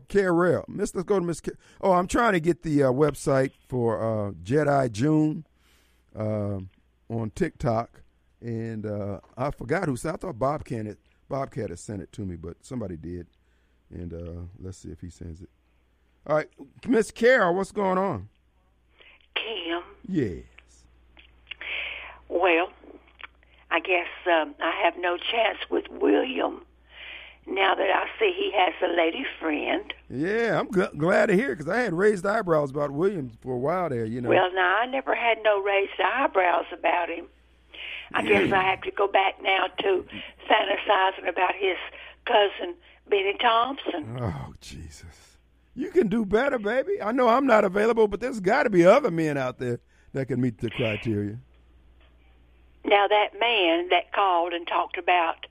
Carol, 0.09 0.65
Miss, 0.69 0.95
let's 0.95 1.07
go 1.07 1.19
to 1.19 1.25
Miss. 1.25 1.43
Oh, 1.83 1.93
I'm 1.93 2.07
trying 2.07 2.33
to 2.33 2.41
get 2.41 2.63
the 2.63 2.85
uh, 2.85 2.93
website 2.93 3.53
for 3.69 4.01
uh, 4.01 4.33
Jedi 4.33 4.91
June 4.91 5.45
um 6.17 6.71
on 7.11 7.31
TikTok, 7.31 8.03
and 8.41 8.87
uh, 8.87 9.21
I 9.37 9.51
forgot 9.51 9.87
who 9.87 9.97
sent. 9.97 10.15
I 10.15 10.19
thought 10.19 10.39
Bobcat 10.39 10.97
Bobcat 11.29 11.71
had 11.71 11.79
sent 11.79 12.03
it 12.03 12.13
to 12.13 12.23
me, 12.23 12.37
but 12.37 12.65
somebody 12.65 12.97
did. 12.97 13.27
And 13.95 14.13
uh, 14.13 14.43
let's 14.63 14.79
see 14.79 14.91
if 14.91 15.01
he 15.01 15.11
sends 15.11 15.41
it. 15.41 15.49
All 16.27 16.37
right, 16.37 16.49
Miss 16.87 17.11
Carol, 17.11 17.55
what's 17.55 17.73
going 17.73 17.97
on? 17.99 18.29
Kim, 19.35 19.83
Yes. 20.07 20.45
well, 22.29 22.71
I 23.71 23.81
guess 23.81 24.07
um, 24.27 24.55
I 24.61 24.73
have 24.83 24.95
no 24.99 25.17
chance 25.17 25.59
with 25.71 25.85
William 25.91 26.63
now 27.47 27.75
that 27.75 27.89
I 27.91 28.07
see 28.19 28.33
he 28.37 28.53
has 28.55 28.75
a 28.83 28.95
lady 28.95 29.25
friend. 29.41 29.93
Yeah, 30.11 30.61
I'm 30.61 30.69
gl- 30.69 30.97
glad 30.99 31.27
to 31.27 31.35
hear 31.35 31.51
because 31.51 31.69
I 31.69 31.81
had 31.81 31.95
raised 31.95 32.27
eyebrows 32.27 32.71
about 32.71 32.91
Williams 32.91 33.35
for 33.41 33.55
a 33.55 33.59
while 33.59 33.89
there. 33.89 34.05
You 34.05 34.21
know. 34.21 34.29
Well, 34.29 34.53
now 34.55 34.79
I 34.81 34.87
never 34.87 35.15
had 35.15 35.39
no 35.43 35.63
raised 35.63 35.99
eyebrows 36.03 36.67
about 36.73 37.09
him. 37.09 37.27
I 38.13 38.23
guess 38.23 38.51
I 38.53 38.63
have 38.63 38.81
to 38.83 38.91
go 38.91 39.07
back 39.07 39.35
now 39.43 39.67
to 39.81 40.05
fantasizing 40.51 41.29
about 41.29 41.55
his 41.55 41.77
cousin 42.29 42.75
Benny 43.09 43.37
Thompson. 43.41 44.19
oh 44.21 44.53
Jesus, 44.61 45.39
you 45.75 45.91
can 45.91 46.09
do 46.09 46.25
better, 46.25 46.59
baby. 46.59 47.01
I 47.03 47.13
know 47.13 47.29
I'm 47.29 47.47
not 47.47 47.65
available, 47.65 48.07
but 48.07 48.21
there's 48.21 48.41
got 48.41 48.65
to 48.65 48.71
be 48.71 48.85
other 48.85 49.11
men 49.11 49.37
out 49.39 49.59
there 49.59 49.81
that 50.13 50.27
can 50.27 50.41
meet 50.41 50.59
the 50.59 50.71
criteria. 50.71 51.39
Now 52.85 53.09
that 53.09 53.39
man 53.41 53.89
that 53.89 54.13
called 54.13 54.53
and 54.53 54.67
talked 54.67 54.99
about 54.99 55.47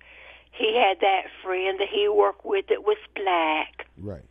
he 0.57 0.75
had 0.75 0.99
that 1.01 1.25
friend 1.43 1.79
that 1.79 1.89
he 1.89 2.07
worked 2.09 2.43
with 2.43 2.67
that 2.67 2.83
was 2.83 2.97
black. 3.15 3.87
Right. 3.97 4.25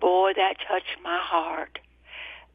Boy, 0.00 0.32
that 0.36 0.54
touched 0.68 0.96
my 1.02 1.18
heart. 1.20 1.78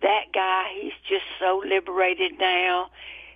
That 0.01 0.26
guy, 0.34 0.70
he's 0.82 0.93
just 1.09 1.26
so 1.39 1.61
liberated 1.65 2.34
now. 2.39 2.89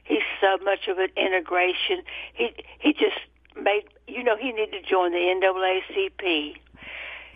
He's 0.03 0.23
so 0.39 0.57
much 0.63 0.87
of 0.87 0.97
an 0.97 1.09
integration. 1.17 2.03
He 2.33 2.51
he 2.79 2.93
just 2.93 3.19
made 3.55 3.83
you 4.07 4.23
know 4.23 4.35
he 4.37 4.51
needed 4.51 4.71
to 4.71 4.89
join 4.89 5.11
the 5.11 5.17
NAACP. 5.17 6.55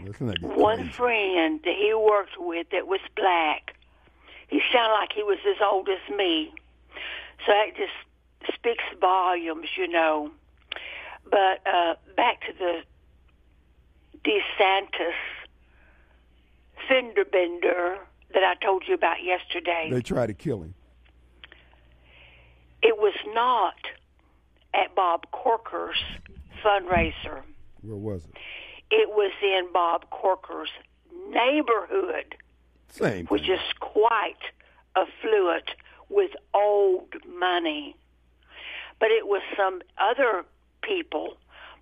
Listen, 0.03 0.27
that 0.27 0.41
get 0.41 0.57
One 0.57 0.77
crazy. 0.77 0.91
friend 0.91 1.59
that 1.63 1.75
he 1.75 1.93
worked 1.93 2.37
with 2.37 2.67
that 2.71 2.87
was 2.87 2.99
black. 3.15 3.75
He 4.47 4.61
sounded 4.71 4.93
like 4.93 5.11
he 5.13 5.23
was 5.23 5.37
as 5.47 5.57
old 5.61 5.89
as 5.89 6.15
me. 6.15 6.53
So 7.45 7.51
that 7.51 7.75
just 7.75 8.55
speaks 8.55 8.83
volumes, 8.99 9.69
you 9.77 9.87
know. 9.87 10.31
But 11.29 11.65
uh, 11.65 11.95
back 12.15 12.41
to 12.41 12.53
the 12.57 12.83
DeSantis 14.23 15.13
fender 16.87 17.25
bender 17.25 17.97
that 18.33 18.43
I 18.43 18.55
told 18.63 18.83
you 18.87 18.93
about 18.93 19.23
yesterday. 19.23 19.87
They 19.91 20.01
tried 20.01 20.27
to 20.27 20.33
kill 20.33 20.61
him. 20.61 20.75
it 22.83 22.97
was 22.97 23.15
not 23.33 23.75
at 24.75 24.95
Bob 24.95 25.29
Corker's 25.31 26.03
fundraiser. 26.63 27.41
Where 27.81 27.95
was 27.95 28.25
it? 28.25 28.37
It 28.91 29.09
was 29.09 29.31
in 29.41 29.71
Bob 29.73 30.09
Corker's 30.09 30.69
neighborhood, 31.29 32.35
Same. 32.89 33.25
which 33.27 33.49
is 33.49 33.59
quite 33.79 34.41
affluent 34.95 35.71
with 36.09 36.31
old 36.53 37.13
money. 37.27 37.95
But 38.99 39.11
it 39.11 39.27
was 39.27 39.41
some 39.57 39.81
other 39.97 40.45
people 40.81 41.37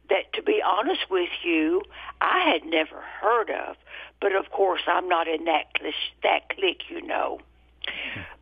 that, 0.09 0.33
to 0.33 0.41
be 0.41 0.61
honest 0.65 1.09
with 1.09 1.29
you, 1.43 1.81
I 2.21 2.49
had 2.51 2.65
never 2.65 3.01
heard 3.21 3.49
of. 3.49 3.75
But 4.19 4.33
of 4.35 4.49
course, 4.51 4.81
I'm 4.87 5.07
not 5.07 5.27
in 5.27 5.45
that 5.45 5.73
clique, 5.75 5.93
that 6.23 6.49
clique, 6.49 6.83
you 6.89 7.01
know. 7.05 7.39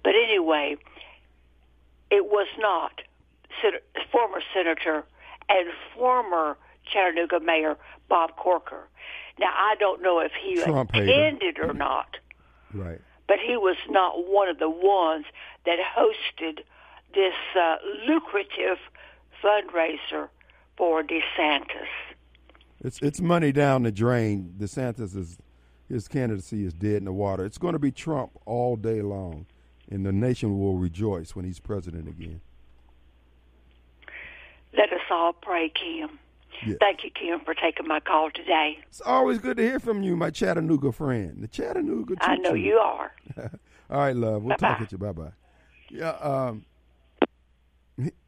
But 0.04 0.14
anyway, 0.16 0.78
it 2.10 2.26
was 2.26 2.48
not 2.60 3.02
Sen- 3.62 4.04
former 4.12 4.42
senator 4.54 5.04
and 5.50 5.70
former 5.96 6.58
Chattanooga 6.92 7.40
mayor 7.40 7.78
Bob 8.10 8.36
Corker. 8.36 8.88
Now 9.40 9.52
I 9.54 9.76
don't 9.80 10.02
know 10.02 10.20
if 10.20 10.32
he 10.42 10.62
Trump 10.62 10.92
hater. 10.94 11.06
attended 11.06 11.60
or 11.60 11.74
not, 11.74 12.18
right. 12.74 13.00
but 13.28 13.38
he 13.46 13.58
was 13.58 13.78
not 13.90 14.28
one 14.28 14.48
of 14.48 14.60
the 14.60 14.70
ones 14.70 15.26
that 15.66 15.78
hosted 15.98 16.60
this 17.14 17.34
uh, 17.60 17.76
lucrative 18.08 18.78
fundraiser 19.44 20.30
for 20.78 21.04
DeSantis. 21.04 21.88
It's 22.84 23.00
it's 23.02 23.22
money 23.22 23.52
down 23.52 23.84
the 23.84 23.92
drain. 23.92 24.56
DeSantis 24.58 25.16
is 25.16 25.38
his 25.88 26.08
candidacy 26.08 26.66
is 26.66 26.74
dead 26.74 26.96
in 26.98 27.06
the 27.06 27.14
water. 27.14 27.46
It's 27.46 27.58
going 27.58 27.74
to 27.74 27.80
be 27.80 27.92
Trump 27.92 28.32
all 28.46 28.76
day 28.76 29.02
long, 29.02 29.46
and 29.90 30.06
the 30.06 30.12
nation 30.12 30.58
will 30.60 30.78
rejoice 30.78 31.36
when 31.36 31.46
he's 31.46 31.60
president 31.60 32.08
again. 32.08 32.42
Let 34.74 34.92
us 34.94 35.02
all 35.10 35.34
pray, 35.34 35.70
Kim. 35.70 36.18
Yeah. 36.66 36.76
Thank 36.80 37.04
you, 37.04 37.10
Kim, 37.12 37.40
for 37.44 37.54
taking 37.54 37.88
my 37.88 38.00
call 38.00 38.30
today. 38.32 38.78
It's 38.88 39.02
always 39.02 39.40
good 39.40 39.58
to 39.58 39.64
hear 39.64 39.80
from 39.80 40.04
you, 40.04 40.16
my 40.16 40.30
Chattanooga 40.30 40.92
friend. 40.92 41.42
The 41.44 41.48
Chattanooga. 41.48 42.16
I 42.22 42.36
know 42.38 42.54
you 42.54 42.76
are. 42.76 43.12
All 43.90 43.98
right, 44.00 44.16
love. 44.16 44.44
We'll 44.44 44.56
talk 44.58 44.80
Bye-bye. 44.80 44.84
at 44.84 44.92
you. 44.92 44.98
Bye 44.98 45.12
bye. 45.12 45.32
Yeah. 45.90 46.12
Um. 46.12 46.66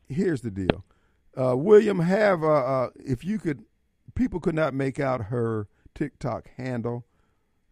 Here's 0.10 0.42
the 0.42 0.52
deal, 0.52 0.84
uh, 1.40 1.56
William. 1.56 2.00
Have 2.00 2.44
uh, 2.44 2.48
uh, 2.48 2.90
if 2.96 3.24
you 3.24 3.40
could, 3.40 3.64
people 4.16 4.40
could 4.40 4.54
not 4.54 4.74
make 4.74 5.00
out 5.00 5.26
her 5.26 5.68
TikTok 5.96 6.50
handle. 6.58 7.06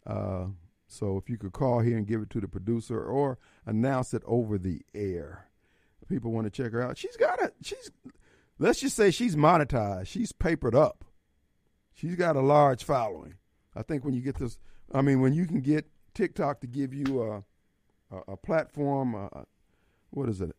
Uh, 0.06 0.46
so 0.88 1.16
if 1.18 1.28
you 1.28 1.36
could 1.38 1.52
call 1.52 1.80
here 1.80 1.96
and 1.96 2.06
give 2.06 2.22
it 2.22 2.30
to 2.30 2.40
the 2.40 2.48
producer 2.48 3.00
or 3.04 3.38
announce 3.66 4.14
it 4.14 4.22
over 4.26 4.58
the 4.58 4.80
air, 4.94 5.46
people 6.08 6.32
want 6.32 6.46
to 6.46 6.50
check 6.50 6.72
her 6.72 6.82
out. 6.82 6.96
She's 6.98 7.16
got 7.16 7.40
a. 7.42 7.52
She's. 7.62 7.90
Let's 8.62 8.80
just 8.80 8.94
say 8.94 9.10
she's 9.10 9.34
monetized. 9.34 10.06
She's 10.06 10.30
papered 10.30 10.76
up. 10.76 11.04
She's 11.94 12.14
got 12.14 12.36
a 12.36 12.40
large 12.40 12.84
following. 12.84 13.34
I 13.74 13.82
think 13.82 14.04
when 14.04 14.14
you 14.14 14.20
get 14.20 14.38
this, 14.38 14.56
I 14.94 15.02
mean, 15.02 15.20
when 15.20 15.34
you 15.34 15.46
can 15.46 15.62
get 15.62 15.90
TikTok 16.14 16.60
to 16.60 16.68
give 16.68 16.94
you 16.94 17.22
a 17.22 17.44
a, 18.12 18.32
a 18.32 18.36
platform, 18.36 19.16
uh, 19.16 19.42
what 20.10 20.28
is 20.28 20.40
it, 20.40 20.54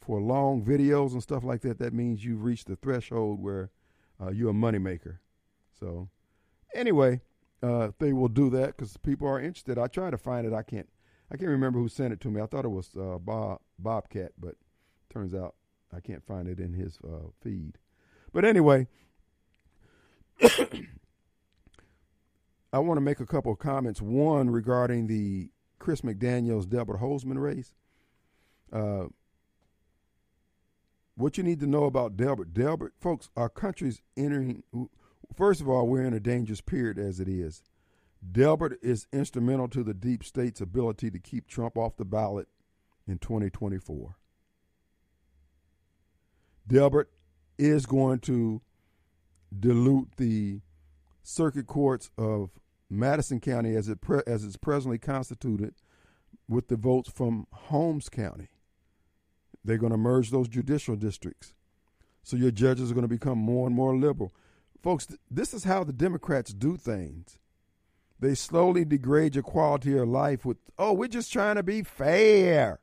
for 0.00 0.20
long 0.20 0.62
videos 0.62 1.12
and 1.12 1.22
stuff 1.22 1.42
like 1.42 1.62
that, 1.62 1.80
that 1.80 1.92
means 1.92 2.24
you've 2.24 2.44
reached 2.44 2.68
the 2.68 2.76
threshold 2.76 3.42
where 3.42 3.70
uh, 4.22 4.30
you're 4.30 4.50
a 4.50 4.54
moneymaker. 4.54 5.18
So, 5.80 6.10
anyway, 6.76 7.22
uh, 7.60 7.90
they 7.98 8.12
will 8.12 8.28
do 8.28 8.50
that 8.50 8.76
because 8.76 8.96
people 8.98 9.26
are 9.26 9.40
interested. 9.40 9.78
I 9.78 9.88
try 9.88 10.10
to 10.10 10.18
find 10.18 10.46
it. 10.46 10.52
I 10.52 10.62
can't. 10.62 10.88
I 11.28 11.36
can't 11.36 11.50
remember 11.50 11.80
who 11.80 11.88
sent 11.88 12.12
it 12.12 12.20
to 12.20 12.28
me. 12.28 12.40
I 12.40 12.46
thought 12.46 12.64
it 12.64 12.68
was 12.68 12.90
uh, 12.96 13.18
Bob 13.18 13.62
Bobcat, 13.80 14.32
but 14.38 14.54
turns 15.10 15.34
out 15.34 15.56
I 15.94 16.00
can't 16.00 16.24
find 16.24 16.48
it 16.48 16.60
in 16.60 16.72
his 16.74 16.98
uh, 17.04 17.28
feed. 17.42 17.78
But 18.32 18.44
anyway, 18.44 18.86
I 22.72 22.78
want 22.78 22.98
to 22.98 23.02
make 23.02 23.20
a 23.20 23.26
couple 23.26 23.52
of 23.52 23.58
comments. 23.58 24.02
One 24.02 24.50
regarding 24.50 25.06
the 25.06 25.50
Chris 25.78 26.02
McDaniels 26.02 26.68
Delbert 26.68 27.00
Hosemann 27.00 27.40
race. 27.40 27.72
Uh, 28.72 29.06
what 31.16 31.36
you 31.36 31.42
need 31.42 31.60
to 31.60 31.66
know 31.66 31.84
about 31.84 32.16
Delbert, 32.16 32.54
Delbert, 32.54 32.94
folks, 33.00 33.28
our 33.36 33.48
country's 33.48 34.00
entering. 34.16 34.62
First 35.34 35.60
of 35.60 35.68
all, 35.68 35.88
we're 35.88 36.04
in 36.04 36.14
a 36.14 36.20
dangerous 36.20 36.60
period 36.60 36.98
as 36.98 37.18
it 37.18 37.28
is. 37.28 37.62
Delbert 38.30 38.78
is 38.82 39.06
instrumental 39.12 39.68
to 39.68 39.82
the 39.82 39.94
deep 39.94 40.24
state's 40.24 40.60
ability 40.60 41.10
to 41.10 41.18
keep 41.18 41.46
Trump 41.46 41.76
off 41.76 41.96
the 41.96 42.04
ballot 42.04 42.48
in 43.06 43.18
2024. 43.18 44.16
Delbert 46.68 47.10
is 47.58 47.86
going 47.86 48.20
to 48.20 48.60
dilute 49.58 50.10
the 50.16 50.60
circuit 51.22 51.66
courts 51.66 52.10
of 52.16 52.50
Madison 52.90 53.40
County 53.40 53.74
as 53.74 53.88
it 53.88 53.98
as 54.26 54.44
it's 54.44 54.56
presently 54.56 54.98
constituted 54.98 55.74
with 56.48 56.68
the 56.68 56.76
votes 56.76 57.10
from 57.10 57.46
Holmes 57.52 58.08
County. 58.08 58.48
They're 59.64 59.78
going 59.78 59.92
to 59.92 59.98
merge 59.98 60.30
those 60.30 60.48
judicial 60.48 60.96
districts. 60.96 61.54
So 62.22 62.36
your 62.36 62.50
judges 62.50 62.90
are 62.90 62.94
going 62.94 63.02
to 63.02 63.08
become 63.08 63.38
more 63.38 63.66
and 63.66 63.74
more 63.74 63.96
liberal. 63.96 64.34
Folks, 64.82 65.06
th- 65.06 65.20
this 65.30 65.52
is 65.52 65.64
how 65.64 65.84
the 65.84 65.92
Democrats 65.92 66.52
do 66.52 66.76
things. 66.76 67.38
They 68.20 68.34
slowly 68.34 68.84
degrade 68.84 69.34
your 69.34 69.44
quality 69.44 69.96
of 69.96 70.08
life 70.08 70.44
with, 70.44 70.58
oh, 70.78 70.92
we're 70.92 71.08
just 71.08 71.32
trying 71.32 71.56
to 71.56 71.62
be 71.62 71.82
fair. 71.82 72.80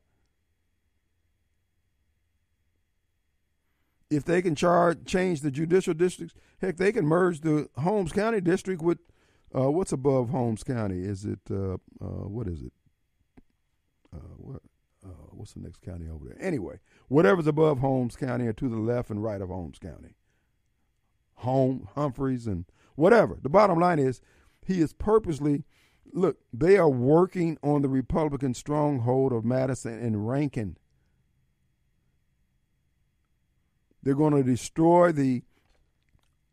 If 4.10 4.24
they 4.24 4.40
can 4.40 4.54
charge, 4.54 5.04
change 5.04 5.40
the 5.40 5.50
judicial 5.50 5.94
districts, 5.94 6.34
heck, 6.60 6.76
they 6.76 6.92
can 6.92 7.06
merge 7.06 7.40
the 7.40 7.68
Holmes 7.76 8.12
County 8.12 8.40
district 8.40 8.80
with 8.82 8.98
uh, 9.54 9.70
what's 9.70 9.92
above 9.92 10.30
Holmes 10.30 10.62
County? 10.62 11.02
Is 11.02 11.24
it 11.24 11.40
uh, 11.50 11.74
uh, 12.00 12.28
what 12.28 12.46
is 12.46 12.62
it? 12.62 12.72
Uh, 14.14 14.34
what, 14.36 14.62
uh, 15.04 15.30
what's 15.30 15.52
the 15.52 15.60
next 15.60 15.82
county 15.82 16.08
over 16.08 16.24
there? 16.24 16.36
Anyway, 16.40 16.78
whatever's 17.08 17.46
above 17.46 17.78
Holmes 17.78 18.16
County 18.16 18.46
or 18.46 18.52
to 18.54 18.68
the 18.68 18.76
left 18.76 19.10
and 19.10 19.22
right 19.22 19.40
of 19.40 19.48
Holmes 19.48 19.78
County, 19.78 20.14
Home 21.36 21.88
Humphreys 21.94 22.46
and 22.46 22.64
whatever. 22.94 23.38
The 23.40 23.48
bottom 23.48 23.78
line 23.78 23.98
is, 23.98 24.20
he 24.64 24.80
is 24.80 24.92
purposely. 24.92 25.64
Look, 26.12 26.38
they 26.52 26.78
are 26.78 26.88
working 26.88 27.58
on 27.62 27.82
the 27.82 27.88
Republican 27.88 28.54
stronghold 28.54 29.32
of 29.32 29.44
Madison 29.44 29.98
and 29.98 30.28
Rankin. 30.28 30.76
They're 34.06 34.14
going 34.14 34.36
to 34.36 34.44
destroy 34.44 35.10
the 35.10 35.42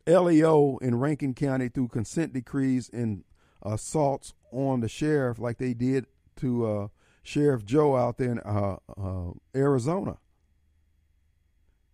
LEO 0.08 0.80
in 0.82 1.00
Rankin 1.00 1.36
County 1.36 1.70
through 1.70 1.90
consent 1.90 2.34
decrees 2.34 2.90
and 2.92 3.24
assaults 3.62 4.34
on 4.52 4.80
the 4.80 4.90
sheriff, 4.90 5.38
like 5.38 5.60
they 5.60 5.76
did 5.76 6.08
to 6.38 6.66
uh, 6.66 6.88
Sheriff 7.22 7.64
Joe 7.64 7.96
out 7.96 8.18
there 8.18 8.32
in 8.32 8.40
uh, 8.40 8.78
uh, 8.98 9.34
Arizona. 9.56 10.18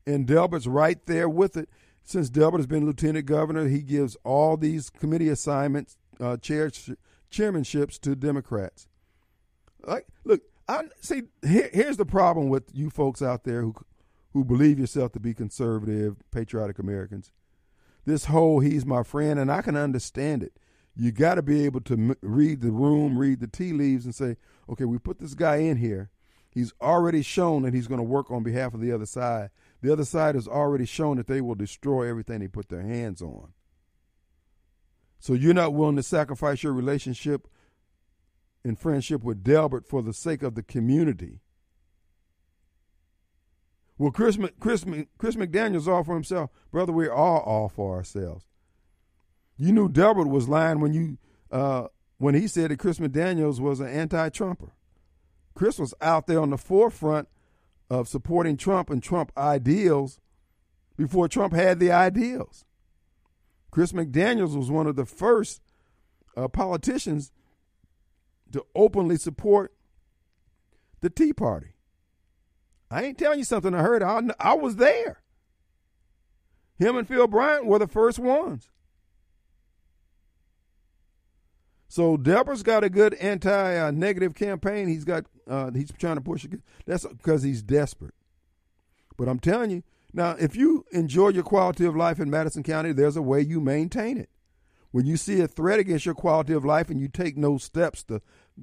And 0.08 0.26
Delbert's 0.26 0.66
right 0.66 1.06
there 1.08 1.28
with 1.28 1.58
it. 1.58 1.68
Since 2.04 2.30
Delbert 2.30 2.60
has 2.60 2.68
been 2.68 2.86
lieutenant 2.86 3.26
governor, 3.26 3.68
he 3.68 3.82
gives 3.82 4.16
all 4.24 4.56
these 4.56 4.90
committee 4.90 5.28
assignments, 5.28 5.98
uh, 6.22 6.38
chair, 6.38 6.72
chairmanships 7.30 8.00
to 8.00 8.16
Democrats. 8.16 8.88
Like, 9.86 10.08
look, 10.24 10.42
I 10.70 10.84
see. 11.02 11.24
Here, 11.46 11.70
here's 11.74 11.98
the 11.98 12.06
problem 12.06 12.48
with 12.48 12.64
you 12.74 12.90
folks 12.90 13.22
out 13.22 13.44
there 13.44 13.62
who 13.62 13.76
who 14.34 14.44
believe 14.44 14.80
yourself 14.80 15.12
to 15.14 15.20
be 15.20 15.34
conservative, 15.34 16.18
patriotic 16.32 16.80
Americans. 16.80 17.32
This 18.06 18.26
whole 18.26 18.60
"he's 18.60 18.86
my 18.86 19.04
friend" 19.04 19.40
and 19.40 19.52
I 19.52 19.62
can 19.62 19.76
understand 19.76 20.44
it. 20.44 20.60
You 20.96 21.12
got 21.12 21.36
to 21.36 21.42
be 21.42 21.66
able 21.66 21.82
to 21.82 22.16
read 22.22 22.62
the 22.62 22.72
room, 22.72 23.18
read 23.18 23.40
the 23.40 23.48
tea 23.48 23.74
leaves, 23.74 24.06
and 24.06 24.14
say, 24.14 24.38
"Okay, 24.68 24.86
we 24.86 24.98
put 24.98 25.20
this 25.20 25.34
guy 25.34 25.58
in 25.58 25.78
here. 25.78 26.10
He's 26.52 26.74
already 26.82 27.22
shown 27.22 27.62
that 27.64 27.74
he's 27.74 27.88
going 27.88 28.00
to 28.00 28.04
work 28.04 28.32
on 28.32 28.44
behalf 28.44 28.74
of 28.74 28.82
the 28.82 28.92
other 28.92 29.06
side. 29.06 29.52
The 29.82 29.94
other 29.94 30.06
side 30.06 30.36
has 30.36 30.48
already 30.48 30.86
shown 30.86 31.18
that 31.18 31.28
they 31.28 31.42
will 31.42 31.56
destroy 31.56 32.08
everything 32.08 32.40
they 32.40 32.48
put 32.48 32.70
their 32.70 32.82
hands 32.82 33.22
on." 33.22 33.54
So 35.20 35.34
you're 35.34 35.54
not 35.54 35.74
willing 35.74 35.98
to 35.98 36.04
sacrifice 36.04 36.64
your 36.64 36.74
relationship 36.74 37.48
and 38.64 38.80
friendship 38.80 39.24
with 39.24 39.44
Delbert 39.44 39.86
for 39.86 40.02
the 40.02 40.14
sake 40.14 40.44
of 40.44 40.56
the 40.56 40.64
community. 40.64 41.42
Well, 44.00 44.12
Chris, 44.12 44.40
Chris, 44.62 44.86
Chris 45.18 45.36
McDaniel's 45.36 45.88
all 45.88 46.06
for 46.06 46.16
himself. 46.16 46.50
Brother, 46.72 46.94
we're 46.94 47.12
all 47.12 47.42
all 47.42 47.68
for 47.68 47.96
ourselves. 47.96 48.46
You 49.58 49.74
knew 49.74 49.90
Delbert 49.90 50.30
was 50.30 50.48
lying 50.48 50.80
when 50.80 50.94
you 50.94 51.18
uh, 51.52 51.88
when 52.18 52.34
he 52.34 52.48
said 52.48 52.72
that 52.72 52.80
Chris 52.80 53.00
McDaniels 53.00 53.60
was 53.60 53.82
an 53.82 53.88
anti-Trumper. 53.88 54.72
Chris 55.54 55.78
was 55.78 55.94
out 56.00 56.28
there 56.28 56.40
on 56.40 56.50
the 56.50 56.58
forefront 56.58 57.28
of 57.90 58.08
supporting 58.08 58.56
Trump 58.56 58.90
and 58.90 59.04
Trump 59.04 59.34
ideals 59.38 60.20
before 60.96 61.28
Trump 61.28 61.54
had 61.54 61.80
the 61.80 61.92
ideals. 61.92 62.64
Chris 63.70 63.92
McDaniels 63.92 64.56
was 64.56 64.72
one 64.72 64.88
of 64.88 64.96
the 64.96 65.06
first 65.06 65.62
uh, 66.38 66.48
politicians 66.48 67.34
to 68.54 68.66
openly 68.74 69.18
support 69.18 69.74
the 71.02 71.10
Tea 71.10 71.34
Party. 71.34 71.74
I 72.92 73.04
ain't 73.04 73.18
telling 73.18 73.40
you 73.40 73.46
something 73.46 73.74
I 73.74 73.82
heard. 73.82 74.02
I, 74.02 74.22
I 74.40 74.54
was 74.54 74.78
there. 74.78 75.22
Him 76.78 76.96
and 76.96 77.08
Phil 77.08 77.28
Bryant 77.28 77.66
were 77.66 77.80
the 77.80 77.88
first 77.88 78.20
ones. 78.20 78.70
So 81.88 82.18
Delbert's 82.18 82.64
got 82.64 82.84
a 82.84 82.90
good 82.90 83.16
anti-negative 83.16 84.36
campaign. 84.36 84.88
He's 84.88 85.06
got 85.06 85.26
uh, 85.48 85.72
he's 85.72 85.92
trying 85.98 86.16
to 86.16 86.22
push 86.22 86.46
it. 86.46 86.62
That's 86.86 87.06
because 87.06 87.44
he's 87.44 87.64
desperate. 87.64 88.14
But 89.18 89.28
I'm 89.28 89.40
telling 89.40 89.72
you 89.72 89.84
now, 90.14 90.36
if 90.40 90.56
you 90.56 90.86
enjoy 90.92 91.30
your 91.30 91.44
quality 91.44 91.86
of 91.86 91.96
life 91.96 92.20
in 92.20 92.30
Madison 92.30 92.64
County, 92.64 92.94
there's 92.94 93.18
a 93.18 93.22
way 93.22 93.42
you 93.42 93.60
maintain 93.60 94.18
it. 94.18 94.30
When 94.92 95.06
you 95.06 95.18
see 95.18 95.42
a 95.42 95.48
threat 95.48 95.80
against 95.80 96.06
your 96.06 96.16
quality 96.16 96.54
of 96.54 96.66
life 96.66 96.90
and 96.90 97.00
you 97.00 97.08
take 97.08 97.38
no 97.38 97.58
steps 97.58 98.04
to 98.06 98.22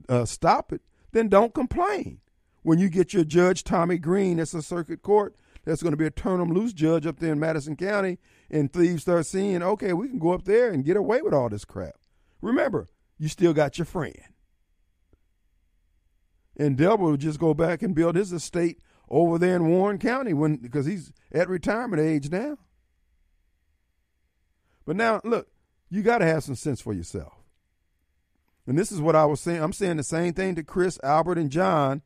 uh, 0.08 0.24
stop 0.24 0.72
it, 0.72 0.82
then 1.12 1.28
don't 1.28 1.54
complain. 1.54 2.20
When 2.66 2.80
you 2.80 2.88
get 2.88 3.14
your 3.14 3.22
judge 3.22 3.62
Tommy 3.62 3.96
Green, 3.96 4.38
that's 4.38 4.52
a 4.52 4.60
circuit 4.60 5.00
court, 5.00 5.36
that's 5.64 5.84
going 5.84 5.92
to 5.92 5.96
be 5.96 6.04
a 6.04 6.10
turn 6.10 6.40
'em 6.40 6.52
loose 6.52 6.72
judge 6.72 7.06
up 7.06 7.20
there 7.20 7.30
in 7.30 7.38
Madison 7.38 7.76
County, 7.76 8.18
and 8.50 8.72
thieves 8.72 9.02
start 9.02 9.24
seeing, 9.26 9.62
okay, 9.62 9.92
we 9.92 10.08
can 10.08 10.18
go 10.18 10.32
up 10.32 10.46
there 10.46 10.72
and 10.72 10.84
get 10.84 10.96
away 10.96 11.22
with 11.22 11.32
all 11.32 11.48
this 11.48 11.64
crap. 11.64 11.94
Remember, 12.40 12.88
you 13.18 13.28
still 13.28 13.52
got 13.52 13.78
your 13.78 13.84
friend. 13.84 14.18
And 16.56 16.76
Delbert 16.76 17.06
will 17.06 17.16
just 17.16 17.38
go 17.38 17.54
back 17.54 17.82
and 17.82 17.94
build 17.94 18.16
his 18.16 18.32
estate 18.32 18.80
over 19.08 19.38
there 19.38 19.54
in 19.54 19.68
Warren 19.68 19.98
County 19.98 20.34
when 20.34 20.56
because 20.56 20.86
he's 20.86 21.12
at 21.30 21.48
retirement 21.48 22.02
age 22.02 22.32
now. 22.32 22.58
But 24.84 24.96
now, 24.96 25.20
look, 25.22 25.46
you 25.88 26.02
got 26.02 26.18
to 26.18 26.26
have 26.26 26.42
some 26.42 26.56
sense 26.56 26.80
for 26.80 26.92
yourself. 26.92 27.32
And 28.66 28.76
this 28.76 28.90
is 28.90 29.00
what 29.00 29.14
I 29.14 29.24
was 29.24 29.40
saying. 29.40 29.62
I'm 29.62 29.72
saying 29.72 29.98
the 29.98 30.02
same 30.02 30.32
thing 30.32 30.56
to 30.56 30.64
Chris, 30.64 30.98
Albert, 31.04 31.38
and 31.38 31.48
John 31.48 32.02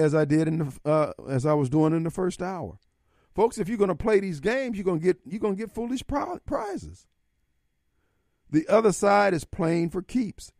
as 0.00 0.14
I 0.14 0.24
did 0.24 0.48
in 0.48 0.58
the 0.58 0.90
uh, 0.90 1.12
as 1.28 1.46
I 1.46 1.52
was 1.52 1.68
doing 1.68 1.94
in 1.94 2.02
the 2.02 2.10
first 2.10 2.42
hour. 2.42 2.78
Folks, 3.34 3.58
if 3.58 3.68
you're 3.68 3.78
going 3.78 3.88
to 3.88 3.94
play 3.94 4.18
these 4.20 4.40
games, 4.40 4.76
you're 4.76 4.84
going 4.84 5.00
to 5.00 5.04
get 5.04 5.20
you're 5.24 5.40
going 5.40 5.54
to 5.54 5.60
get 5.60 5.74
foolish 5.74 6.02
prizes. 6.06 7.06
The 8.50 8.66
other 8.68 8.92
side 8.92 9.34
is 9.34 9.44
playing 9.44 9.90
for 9.90 10.02
keeps. 10.02 10.52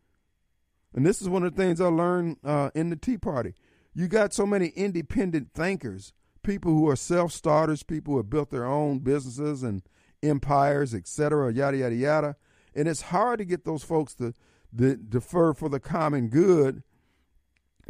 And 0.93 1.05
this 1.05 1.21
is 1.21 1.29
one 1.29 1.43
of 1.43 1.55
the 1.55 1.61
things 1.61 1.81
I 1.81 1.87
learned 1.87 2.37
uh, 2.43 2.69
in 2.73 2.89
the 2.89 2.95
Tea 2.95 3.17
Party. 3.17 3.53
You 3.93 4.07
got 4.07 4.33
so 4.33 4.45
many 4.45 4.67
independent 4.67 5.53
thinkers, 5.53 6.13
people 6.43 6.71
who 6.71 6.89
are 6.89 6.95
self 6.95 7.31
starters, 7.31 7.83
people 7.83 8.13
who 8.13 8.17
have 8.17 8.29
built 8.29 8.51
their 8.51 8.65
own 8.65 8.99
businesses 8.99 9.63
and 9.63 9.83
empires, 10.23 10.93
etc., 10.93 11.51
yada, 11.53 11.77
yada, 11.77 11.95
yada. 11.95 12.35
And 12.73 12.87
it's 12.87 13.01
hard 13.01 13.39
to 13.39 13.45
get 13.45 13.65
those 13.65 13.83
folks 13.83 14.13
to, 14.15 14.33
to 14.77 14.95
defer 14.95 15.53
for 15.53 15.67
the 15.67 15.79
common 15.79 16.29
good 16.29 16.83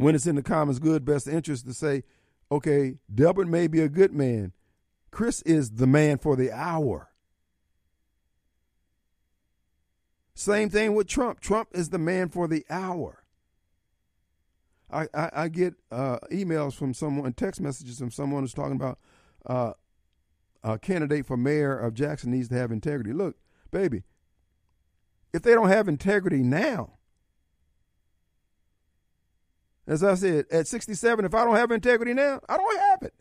when 0.02 0.14
it's 0.14 0.26
in 0.26 0.36
the 0.36 0.42
common 0.42 0.74
good 0.76 1.04
best 1.04 1.28
interest 1.28 1.66
to 1.66 1.74
say, 1.74 2.02
okay, 2.50 2.96
Delbert 3.12 3.48
may 3.48 3.66
be 3.66 3.80
a 3.80 3.88
good 3.88 4.12
man. 4.12 4.52
Chris 5.10 5.42
is 5.42 5.72
the 5.72 5.86
man 5.86 6.18
for 6.18 6.36
the 6.36 6.50
hour. 6.50 7.10
Same 10.34 10.70
thing 10.70 10.94
with 10.94 11.06
Trump. 11.06 11.40
Trump 11.40 11.68
is 11.72 11.90
the 11.90 11.98
man 11.98 12.28
for 12.28 12.48
the 12.48 12.64
hour. 12.70 13.22
I, 14.90 15.06
I, 15.14 15.30
I 15.34 15.48
get 15.48 15.74
uh, 15.90 16.18
emails 16.30 16.74
from 16.74 16.94
someone, 16.94 17.32
text 17.32 17.60
messages 17.60 17.98
from 17.98 18.10
someone 18.10 18.42
who's 18.42 18.54
talking 18.54 18.76
about 18.76 18.98
uh, 19.46 19.72
a 20.62 20.78
candidate 20.78 21.26
for 21.26 21.36
mayor 21.36 21.76
of 21.78 21.94
Jackson 21.94 22.30
needs 22.30 22.48
to 22.48 22.54
have 22.54 22.70
integrity. 22.70 23.12
Look, 23.12 23.36
baby, 23.70 24.02
if 25.32 25.42
they 25.42 25.52
don't 25.54 25.68
have 25.68 25.88
integrity 25.88 26.42
now, 26.42 26.98
as 29.86 30.04
I 30.04 30.14
said, 30.14 30.46
at 30.50 30.66
67, 30.66 31.24
if 31.24 31.34
I 31.34 31.44
don't 31.44 31.56
have 31.56 31.70
integrity 31.70 32.14
now, 32.14 32.40
I 32.48 32.56
don't 32.56 32.80
have 32.80 33.02
it. 33.02 33.14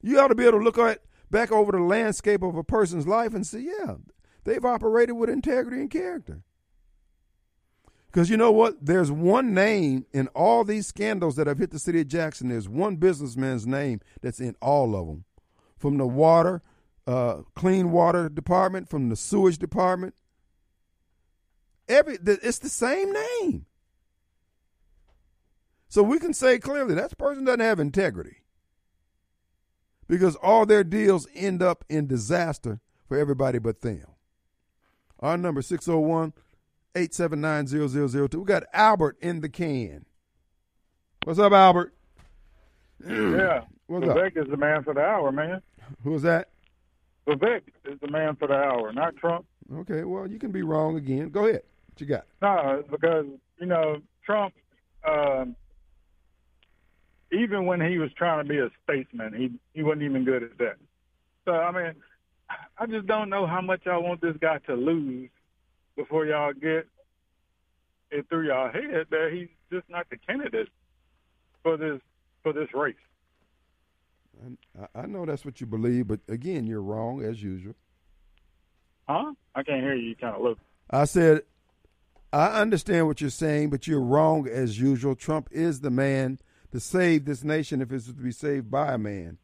You 0.00 0.20
ought 0.20 0.28
to 0.28 0.34
be 0.34 0.44
able 0.46 0.58
to 0.58 0.64
look 0.64 0.78
at 0.78 1.00
back 1.30 1.52
over 1.52 1.72
the 1.72 1.82
landscape 1.82 2.42
of 2.42 2.56
a 2.56 2.64
person's 2.64 3.06
life 3.06 3.34
and 3.34 3.46
see, 3.46 3.68
yeah, 3.68 3.96
they've 4.44 4.64
operated 4.64 5.16
with 5.16 5.28
integrity 5.28 5.80
and 5.80 5.90
character. 5.90 6.42
Because 8.06 8.30
you 8.30 8.36
know 8.36 8.50
what? 8.50 8.84
There's 8.84 9.12
one 9.12 9.52
name 9.52 10.06
in 10.12 10.28
all 10.28 10.64
these 10.64 10.86
scandals 10.86 11.36
that 11.36 11.46
have 11.46 11.58
hit 11.58 11.70
the 11.70 11.78
city 11.78 12.00
of 12.00 12.08
Jackson. 12.08 12.48
There's 12.48 12.68
one 12.68 12.96
businessman's 12.96 13.66
name 13.66 14.00
that's 14.22 14.40
in 14.40 14.56
all 14.62 14.96
of 14.96 15.06
them. 15.06 15.24
From 15.76 15.98
the 15.98 16.06
water, 16.06 16.62
uh, 17.06 17.42
clean 17.54 17.92
water 17.92 18.28
department, 18.28 18.88
from 18.88 19.10
the 19.10 19.16
sewage 19.16 19.58
department. 19.58 20.14
Every 21.88 22.18
it's 22.22 22.58
the 22.58 22.68
same 22.68 23.12
name. 23.12 23.66
So 25.88 26.02
we 26.02 26.18
can 26.18 26.34
say 26.34 26.58
clearly 26.58 26.94
that 26.94 27.16
person 27.16 27.44
doesn't 27.44 27.60
have 27.60 27.80
integrity. 27.80 28.42
Because 30.06 30.36
all 30.36 30.66
their 30.66 30.84
deals 30.84 31.26
end 31.34 31.62
up 31.62 31.84
in 31.88 32.06
disaster 32.06 32.80
for 33.06 33.18
everybody 33.18 33.58
but 33.58 33.80
them. 33.80 34.04
Our 35.20 35.36
number 35.36 35.62
601 35.62 36.32
879 36.94 37.66
0002. 38.28 38.38
We 38.38 38.44
got 38.44 38.64
Albert 38.72 39.16
in 39.20 39.40
the 39.40 39.48
can. 39.48 40.06
What's 41.24 41.38
up, 41.38 41.52
Albert? 41.52 41.94
yeah. 43.06 43.62
What's 43.86 44.06
Vivek 44.06 44.36
up? 44.36 44.44
is 44.44 44.50
the 44.50 44.56
man 44.56 44.84
for 44.84 44.92
the 44.92 45.00
hour, 45.00 45.32
man. 45.32 45.62
Who's 46.04 46.22
that? 46.22 46.50
Vivek 47.26 47.62
is 47.86 47.98
the 48.00 48.10
man 48.10 48.36
for 48.36 48.46
the 48.46 48.54
hour, 48.54 48.92
not 48.92 49.16
Trump. 49.16 49.46
Okay, 49.74 50.04
well, 50.04 50.26
you 50.26 50.38
can 50.38 50.50
be 50.52 50.62
wrong 50.62 50.96
again. 50.96 51.30
Go 51.30 51.46
ahead. 51.46 51.62
What 51.90 52.00
you 52.00 52.06
got? 52.06 52.24
No, 52.42 52.82
because, 52.90 53.26
you 53.58 53.66
know, 53.66 53.98
Trump, 54.24 54.54
um, 55.06 55.56
even 57.32 57.66
when 57.66 57.80
he 57.80 57.98
was 57.98 58.10
trying 58.14 58.44
to 58.44 58.48
be 58.48 58.58
a 58.58 58.70
statesman, 58.84 59.34
he, 59.34 59.50
he 59.74 59.82
wasn't 59.82 60.02
even 60.02 60.24
good 60.24 60.42
at 60.42 60.58
that. 60.58 60.76
So, 61.44 61.52
I 61.52 61.70
mean, 61.72 61.94
I 62.78 62.86
just 62.86 63.06
don't 63.06 63.28
know 63.28 63.46
how 63.46 63.60
much 63.60 63.86
I 63.86 63.96
want 63.98 64.20
this 64.20 64.36
guy 64.40 64.58
to 64.66 64.74
lose 64.74 65.30
before 65.96 66.24
y'all 66.26 66.52
get 66.52 66.86
it 68.10 68.28
through 68.28 68.48
y'all 68.48 68.70
head 68.72 69.06
that 69.10 69.30
he's 69.32 69.48
just 69.70 69.88
not 69.90 70.08
the 70.10 70.16
candidate 70.16 70.68
for 71.62 71.76
this 71.76 72.00
for 72.42 72.52
this 72.52 72.68
race. 72.72 72.94
I, 74.80 75.02
I 75.02 75.06
know 75.06 75.26
that's 75.26 75.44
what 75.44 75.60
you 75.60 75.66
believe, 75.66 76.06
but 76.06 76.20
again, 76.28 76.66
you're 76.66 76.82
wrong 76.82 77.22
as 77.22 77.42
usual. 77.42 77.74
Huh? 79.08 79.32
I 79.54 79.62
can't 79.62 79.82
hear 79.82 79.94
you. 79.94 80.10
You 80.10 80.16
kind 80.16 80.36
of 80.36 80.42
look. 80.42 80.58
I 80.90 81.04
said, 81.04 81.42
I 82.32 82.60
understand 82.60 83.06
what 83.06 83.20
you're 83.20 83.30
saying, 83.30 83.70
but 83.70 83.86
you're 83.86 84.00
wrong 84.00 84.46
as 84.46 84.78
usual. 84.78 85.14
Trump 85.14 85.48
is 85.50 85.80
the 85.80 85.90
man 85.90 86.38
to 86.72 86.80
save 86.80 87.24
this 87.24 87.44
nation 87.44 87.80
if 87.80 87.92
it's 87.92 88.06
to 88.06 88.12
be 88.12 88.32
saved 88.32 88.70
by 88.70 88.94
a 88.94 88.98
man. 88.98 89.38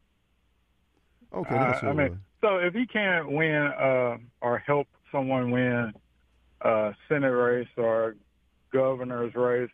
Okay, 1.33 1.55
that's 1.55 1.83
uh, 1.83 1.87
I 1.87 1.93
mean, 1.93 2.19
so 2.41 2.57
if 2.57 2.73
he 2.73 2.85
can't 2.85 3.31
win 3.31 3.53
uh, 3.55 4.17
or 4.41 4.59
help 4.59 4.87
someone 5.11 5.51
win 5.51 5.93
a 6.61 6.95
Senate 7.07 7.27
race 7.27 7.67
or 7.77 8.15
governor's 8.71 9.33
race. 9.35 9.69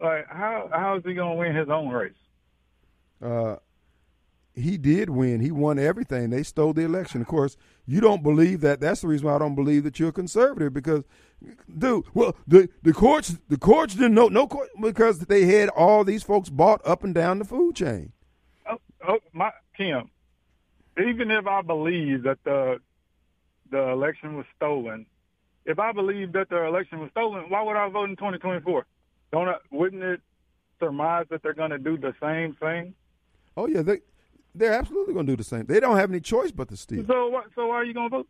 Like, 0.00 0.26
how 0.28 0.68
how 0.72 0.96
is 0.96 1.04
he 1.04 1.14
going 1.14 1.36
to 1.36 1.36
win 1.36 1.56
his 1.56 1.68
own 1.68 1.88
race? 1.88 2.12
Uh, 3.22 3.56
he 4.54 4.76
did 4.76 5.10
win. 5.10 5.40
He 5.40 5.50
won 5.50 5.78
everything. 5.78 6.30
They 6.30 6.42
stole 6.42 6.72
the 6.72 6.82
election. 6.82 7.20
Of 7.20 7.26
course, 7.26 7.56
you 7.86 8.00
don't 8.00 8.22
believe 8.22 8.60
that. 8.60 8.80
That's 8.80 9.00
the 9.00 9.08
reason 9.08 9.26
why 9.26 9.36
I 9.36 9.38
don't 9.38 9.54
believe 9.54 9.84
that 9.84 9.98
you're 9.98 10.10
a 10.10 10.12
conservative. 10.12 10.74
Because, 10.74 11.04
dude, 11.78 12.04
well, 12.12 12.36
the 12.46 12.68
the 12.82 12.92
courts 12.92 13.38
the 13.48 13.56
courts 13.56 13.94
didn't 13.94 14.14
know 14.14 14.28
no 14.28 14.46
court 14.46 14.68
because 14.80 15.20
they 15.20 15.46
had 15.46 15.68
all 15.70 16.04
these 16.04 16.22
folks 16.22 16.50
bought 16.50 16.80
up 16.86 17.02
and 17.02 17.14
down 17.14 17.38
the 17.38 17.44
food 17.44 17.76
chain. 17.76 18.12
Oh, 18.68 18.78
oh 19.08 19.18
my 19.32 19.52
Kim. 19.76 20.10
Even 20.98 21.30
if 21.30 21.46
I 21.46 21.62
believe 21.62 22.24
that 22.24 22.38
the 22.44 22.78
the 23.70 23.88
election 23.88 24.36
was 24.36 24.44
stolen, 24.54 25.06
if 25.64 25.78
I 25.78 25.92
believe 25.92 26.32
that 26.32 26.50
the 26.50 26.64
election 26.64 27.00
was 27.00 27.10
stolen, 27.10 27.48
why 27.48 27.62
would 27.62 27.76
I 27.76 27.88
vote 27.88 28.10
in 28.10 28.16
2024? 28.16 28.84
Don't 29.32 29.48
I, 29.48 29.56
wouldn't 29.70 30.02
it 30.02 30.20
surmise 30.78 31.24
that 31.30 31.42
they're 31.42 31.54
going 31.54 31.70
to 31.70 31.78
do 31.78 31.96
the 31.96 32.14
same 32.20 32.54
thing? 32.54 32.94
Oh 33.56 33.66
yeah, 33.66 33.80
they 33.82 34.00
they're 34.54 34.72
absolutely 34.72 35.14
going 35.14 35.26
to 35.26 35.32
do 35.32 35.36
the 35.36 35.44
same. 35.44 35.66
They 35.66 35.80
don't 35.80 35.96
have 35.96 36.10
any 36.10 36.20
choice 36.20 36.50
but 36.50 36.68
to 36.68 36.76
steal. 36.76 37.04
So 37.06 37.28
what? 37.28 37.46
So 37.54 37.66
why 37.68 37.76
are 37.76 37.84
you 37.84 37.94
going 37.94 38.10
to 38.10 38.16
vote? 38.18 38.28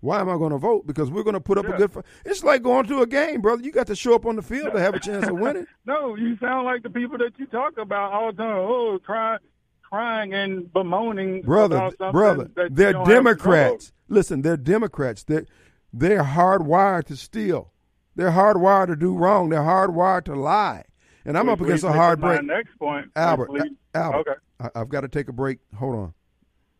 Why 0.00 0.20
am 0.20 0.28
I 0.28 0.36
going 0.36 0.52
to 0.52 0.58
vote? 0.58 0.86
Because 0.86 1.10
we're 1.10 1.24
going 1.24 1.34
to 1.34 1.40
put 1.40 1.58
up 1.58 1.66
Yeah. 1.66 1.74
a 1.74 1.78
good. 1.78 1.92
Fight. 1.92 2.04
It's 2.24 2.44
like 2.44 2.62
going 2.62 2.86
to 2.86 3.02
a 3.02 3.06
game, 3.06 3.40
brother. 3.40 3.62
You 3.64 3.72
got 3.72 3.88
to 3.88 3.96
show 3.96 4.14
up 4.14 4.26
on 4.26 4.36
the 4.36 4.42
field 4.42 4.72
to 4.74 4.80
have 4.80 4.94
a 4.94 5.00
chance 5.00 5.26
of 5.26 5.32
winning. 5.40 5.66
No, 5.86 6.14
you 6.14 6.36
sound 6.38 6.66
like 6.66 6.84
the 6.84 6.90
people 6.90 7.18
that 7.18 7.32
you 7.38 7.46
talk 7.46 7.78
about 7.78 8.12
all 8.12 8.30
the 8.30 8.38
time. 8.38 8.56
Oh, 8.58 9.00
crying, 9.04 9.40
crying 9.82 10.34
and 10.34 10.72
bemoaning, 10.72 11.42
brother, 11.42 11.76
about 11.76 11.98
something 11.98 12.12
brother. 12.12 12.50
They're 12.54 12.68
don't 12.68 12.76
have 12.76 12.94
control 12.94 13.06
Democrats. 13.06 13.92
Listen, 14.08 14.42
they're 14.42 14.56
Democrats. 14.56 15.24
They're 15.24 15.46
they're 15.92 16.22
hardwired 16.22 17.04
to 17.06 17.16
steal. 17.16 17.72
They're 18.14 18.30
hardwired 18.30 18.86
to 18.88 18.96
do 18.96 19.16
wrong. 19.16 19.48
They're 19.48 19.60
hardwired 19.62 20.24
to 20.26 20.34
lie. 20.36 20.84
And 21.24 21.36
I'm 21.36 21.48
up 21.48 21.60
against 21.60 21.82
a 21.84 21.92
hard 21.92 22.20
break. 22.20 22.42
next 22.44 22.78
point, 22.78 23.10
Albert, 23.16 23.50
A- 23.94 23.98
Albert. 23.98 24.18
Okay. 24.20 24.38
I, 24.60 24.70
I've 24.74 24.88
got 24.88 25.02
to 25.02 25.08
take 25.08 25.28
a 25.28 25.32
break. 25.32 25.58
Hold 25.76 25.94
on. 25.94 26.14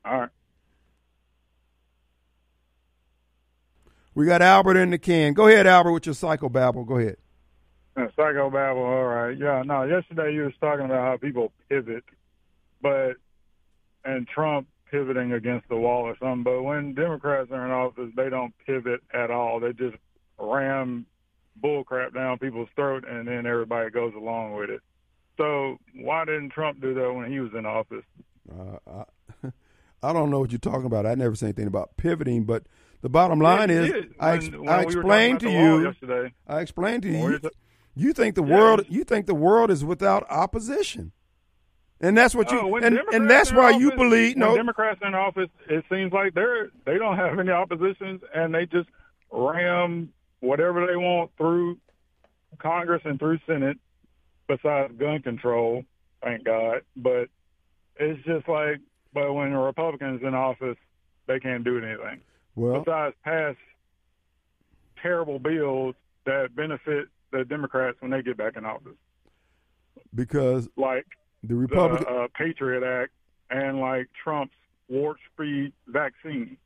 All 0.04 0.20
right. 0.20 0.30
We 4.14 4.26
got 4.26 4.42
Albert 4.42 4.76
in 4.76 4.90
the 4.90 4.98
can. 4.98 5.32
Go 5.32 5.46
ahead, 5.46 5.66
Albert, 5.66 5.92
with 5.92 6.06
your 6.06 6.14
psychobabble. 6.14 6.86
Go 6.86 6.98
ahead. 6.98 7.16
Uh, 7.96 8.08
Psychobabble, 8.16 8.76
all 8.76 9.04
right. 9.04 9.36
Yeah, 9.36 9.62
no, 9.64 9.82
yesterday 9.82 10.32
you 10.32 10.42
was 10.44 10.52
talking 10.60 10.84
about 10.84 11.02
how 11.02 11.16
people 11.16 11.52
pivot, 11.68 12.04
but, 12.80 13.14
and 14.04 14.26
Trump 14.28 14.68
pivoting 14.90 15.32
against 15.32 15.68
the 15.68 15.76
wall 15.76 16.02
or 16.02 16.16
something, 16.18 16.44
but 16.44 16.62
when 16.62 16.94
Democrats 16.94 17.50
are 17.50 17.64
in 17.64 17.72
office, 17.72 18.10
they 18.16 18.28
don't 18.28 18.54
pivot 18.64 19.00
at 19.12 19.30
all. 19.30 19.60
They 19.60 19.72
just 19.72 19.96
ram 20.38 21.06
bullcrap 21.62 22.14
down 22.14 22.38
people's 22.38 22.68
throat 22.76 23.04
and 23.08 23.26
then 23.26 23.46
everybody 23.46 23.90
goes 23.90 24.14
along 24.14 24.54
with 24.54 24.70
it. 24.70 24.80
So 25.38 25.78
why 25.94 26.24
didn't 26.26 26.50
Trump 26.50 26.80
do 26.82 26.92
that 26.94 27.12
when 27.14 27.30
he 27.32 27.40
was 27.40 27.52
in 27.56 27.64
office? 27.64 28.04
Uh, 28.52 29.04
I, 29.44 29.48
I 30.02 30.12
don't 30.12 30.30
know 30.30 30.40
what 30.40 30.50
you're 30.52 30.58
talking 30.58 30.84
about. 30.86 31.06
I 31.06 31.14
never 31.14 31.34
said 31.34 31.46
anything 31.46 31.66
about 31.68 31.96
pivoting, 31.96 32.44
but 32.44 32.64
the 33.00 33.08
bottom 33.08 33.40
line 33.40 33.70
is, 33.70 33.90
did 33.90 34.14
I, 34.20 34.34
ex- 34.34 34.48
when 34.50 34.68
I 34.68 34.78
we 34.80 34.84
explained 34.86 35.42
about 35.42 35.50
to 35.52 35.56
you. 35.58 35.84
yesterday. 35.86 36.34
I 36.46 36.60
explained 36.60 37.02
to 37.04 37.08
you. 37.10 37.40
You 37.94 38.12
think 38.12 38.34
the 38.34 38.44
Yeah. 38.44 38.56
world? 38.56 38.84
You 38.88 39.04
think 39.04 39.26
the 39.26 39.34
world 39.34 39.70
is 39.70 39.84
without 39.84 40.24
opposition, 40.30 41.12
and 42.00 42.16
that's 42.16 42.34
what 42.34 42.50
you. 42.52 42.64
When 42.66 42.84
and, 42.84 42.96
Democrats 42.96 43.16
and 43.16 43.30
that's 43.30 43.52
why 43.52 43.70
you 43.70 43.88
office- 43.88 43.98
believe. 43.98 44.36
when 44.36 44.40
No, 44.40 44.56
Democrats 44.56 45.00
in 45.04 45.14
office, 45.14 45.48
it 45.68 45.84
seems 45.90 46.12
like 46.12 46.34
they're 46.34 46.68
they 46.84 46.98
don't 46.98 47.16
have 47.16 47.38
any 47.38 47.50
oppositions, 47.50 48.20
and 48.34 48.54
they 48.54 48.66
just 48.66 48.88
ram 49.32 50.12
whatever 50.40 50.86
they 50.86 50.96
want 50.96 51.30
through 51.36 51.78
Congress 52.58 53.02
and 53.04 53.18
through 53.18 53.38
Senate, 53.46 53.78
besides 54.48 54.92
gun 54.98 55.22
control. 55.22 55.84
Thank 56.22 56.44
God, 56.44 56.80
but 56.96 57.28
it's 57.96 58.24
just 58.24 58.48
like, 58.48 58.80
but 59.14 59.32
when 59.32 59.52
the 59.52 59.58
Republicans 59.58 60.20
in 60.22 60.34
office, 60.34 60.76
they 61.26 61.38
can't 61.38 61.62
do 61.62 61.78
anything 61.78 62.20
well, 62.56 62.80
besides 62.80 63.14
pass 63.22 63.54
terrible 65.00 65.38
bills 65.38 65.94
that 66.26 66.56
benefit 66.56 67.08
the 67.30 67.44
Democrats 67.44 67.98
when 68.00 68.10
they 68.10 68.22
get 68.22 68.36
back 68.36 68.56
in 68.56 68.64
office, 68.64 68.96
because 70.14 70.68
like 70.76 71.06
the 71.44 71.54
Republican. 71.54 72.04
the 72.12 72.20
uh, 72.22 72.26
Patriot 72.34 72.82
Act 72.82 73.12
and 73.50 73.80
like 73.80 74.08
Trump's 74.22 74.54
warp 74.88 75.18
speed 75.32 75.72
vaccine. 75.86 76.56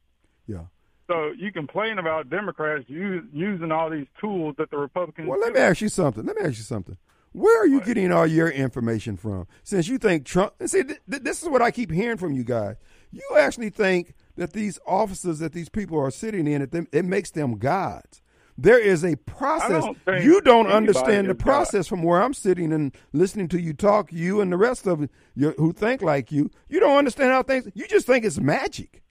yeah. 0.46 0.64
So 1.08 1.32
you 1.36 1.52
complain 1.52 1.98
about 1.98 2.30
Democrats 2.30 2.84
use, 2.88 3.24
using 3.32 3.70
all 3.70 3.90
these 3.90 4.06
tools 4.20 4.54
that 4.56 4.70
the 4.70 4.78
Republicans. 4.78 5.28
Well, 5.28 5.40
let 5.40 5.48
do. 5.52 5.54
me 5.54 5.60
ask 5.60 5.80
you 5.82 5.88
something. 5.88 6.24
Let 6.24 6.36
me 6.36 6.42
ask 6.42 6.56
you 6.56 6.64
something. 6.64 6.96
Where 7.32 7.62
are 7.62 7.66
you 7.66 7.80
getting 7.80 8.12
all 8.12 8.26
your 8.26 8.48
information 8.50 9.16
from? 9.16 9.46
Since 9.62 9.88
you 9.88 9.98
think 9.98 10.24
Trump, 10.26 10.52
and 10.60 10.70
see, 10.70 10.82
th- 10.84 11.00
th- 11.10 11.22
this 11.22 11.42
is 11.42 11.48
what 11.48 11.62
I 11.62 11.70
keep 11.70 11.90
hearing 11.90 12.18
from 12.18 12.32
you 12.32 12.44
guys. 12.44 12.76
You 13.10 13.22
actually 13.38 13.70
think 13.70 14.14
that 14.36 14.52
these 14.52 14.78
offices 14.86 15.38
that 15.38 15.52
these 15.52 15.68
people 15.68 15.98
are 15.98 16.10
sitting 16.10 16.46
in, 16.46 16.62
it, 16.62 16.72
them- 16.72 16.88
it 16.92 17.04
makes 17.04 17.30
them 17.30 17.58
gods. 17.58 18.20
There 18.58 18.78
is 18.78 19.02
a 19.02 19.16
process. 19.16 19.82
don't 20.06 20.22
You 20.22 20.40
don't 20.42 20.66
understand 20.66 21.26
the 21.26 21.30
is 21.32 21.36
God. 21.38 21.44
process 21.44 21.88
from 21.88 22.02
where 22.02 22.22
I'm 22.22 22.34
sitting 22.34 22.70
and 22.72 22.94
listening 23.14 23.48
to 23.48 23.60
you 23.60 23.72
talk. 23.72 24.12
You 24.12 24.42
and 24.42 24.52
the 24.52 24.58
rest 24.58 24.86
of 24.86 25.08
you 25.34 25.54
who 25.56 25.72
think 25.72 26.02
like 26.02 26.30
you, 26.30 26.50
you 26.68 26.78
don't 26.78 26.98
understand 26.98 27.30
how 27.30 27.42
things. 27.42 27.66
You 27.74 27.86
just 27.88 28.06
think 28.06 28.26
it's 28.26 28.38
magic. 28.38 29.01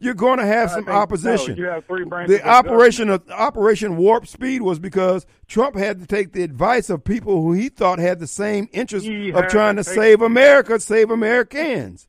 You're 0.00 0.14
going 0.14 0.38
to 0.38 0.46
have 0.46 0.70
I 0.70 0.74
some 0.74 0.88
opposition. 0.88 1.56
you 1.56 1.66
have 1.66 1.84
three 1.84 2.04
branches 2.04 2.38
the 2.38 2.48
operation 2.48 3.10
of 3.10 3.28
Operation 3.30 3.96
Warp 3.96 4.26
Speed 4.26 4.62
was 4.62 4.78
because 4.78 5.26
Trump 5.46 5.76
had 5.76 6.00
to 6.00 6.06
take 6.06 6.32
the 6.32 6.42
advice 6.42 6.88
of 6.90 7.04
people 7.04 7.42
who 7.42 7.52
he 7.52 7.68
thought 7.68 7.98
had 7.98 8.18
the 8.18 8.26
same 8.26 8.68
interest 8.72 9.06
He 9.06 9.30
of 9.30 9.48
trying 9.48 9.76
to 9.76 9.84
to 9.84 9.90
save 9.90 10.22
America, 10.22 10.80
save 10.80 11.10
Americans. 11.10 12.08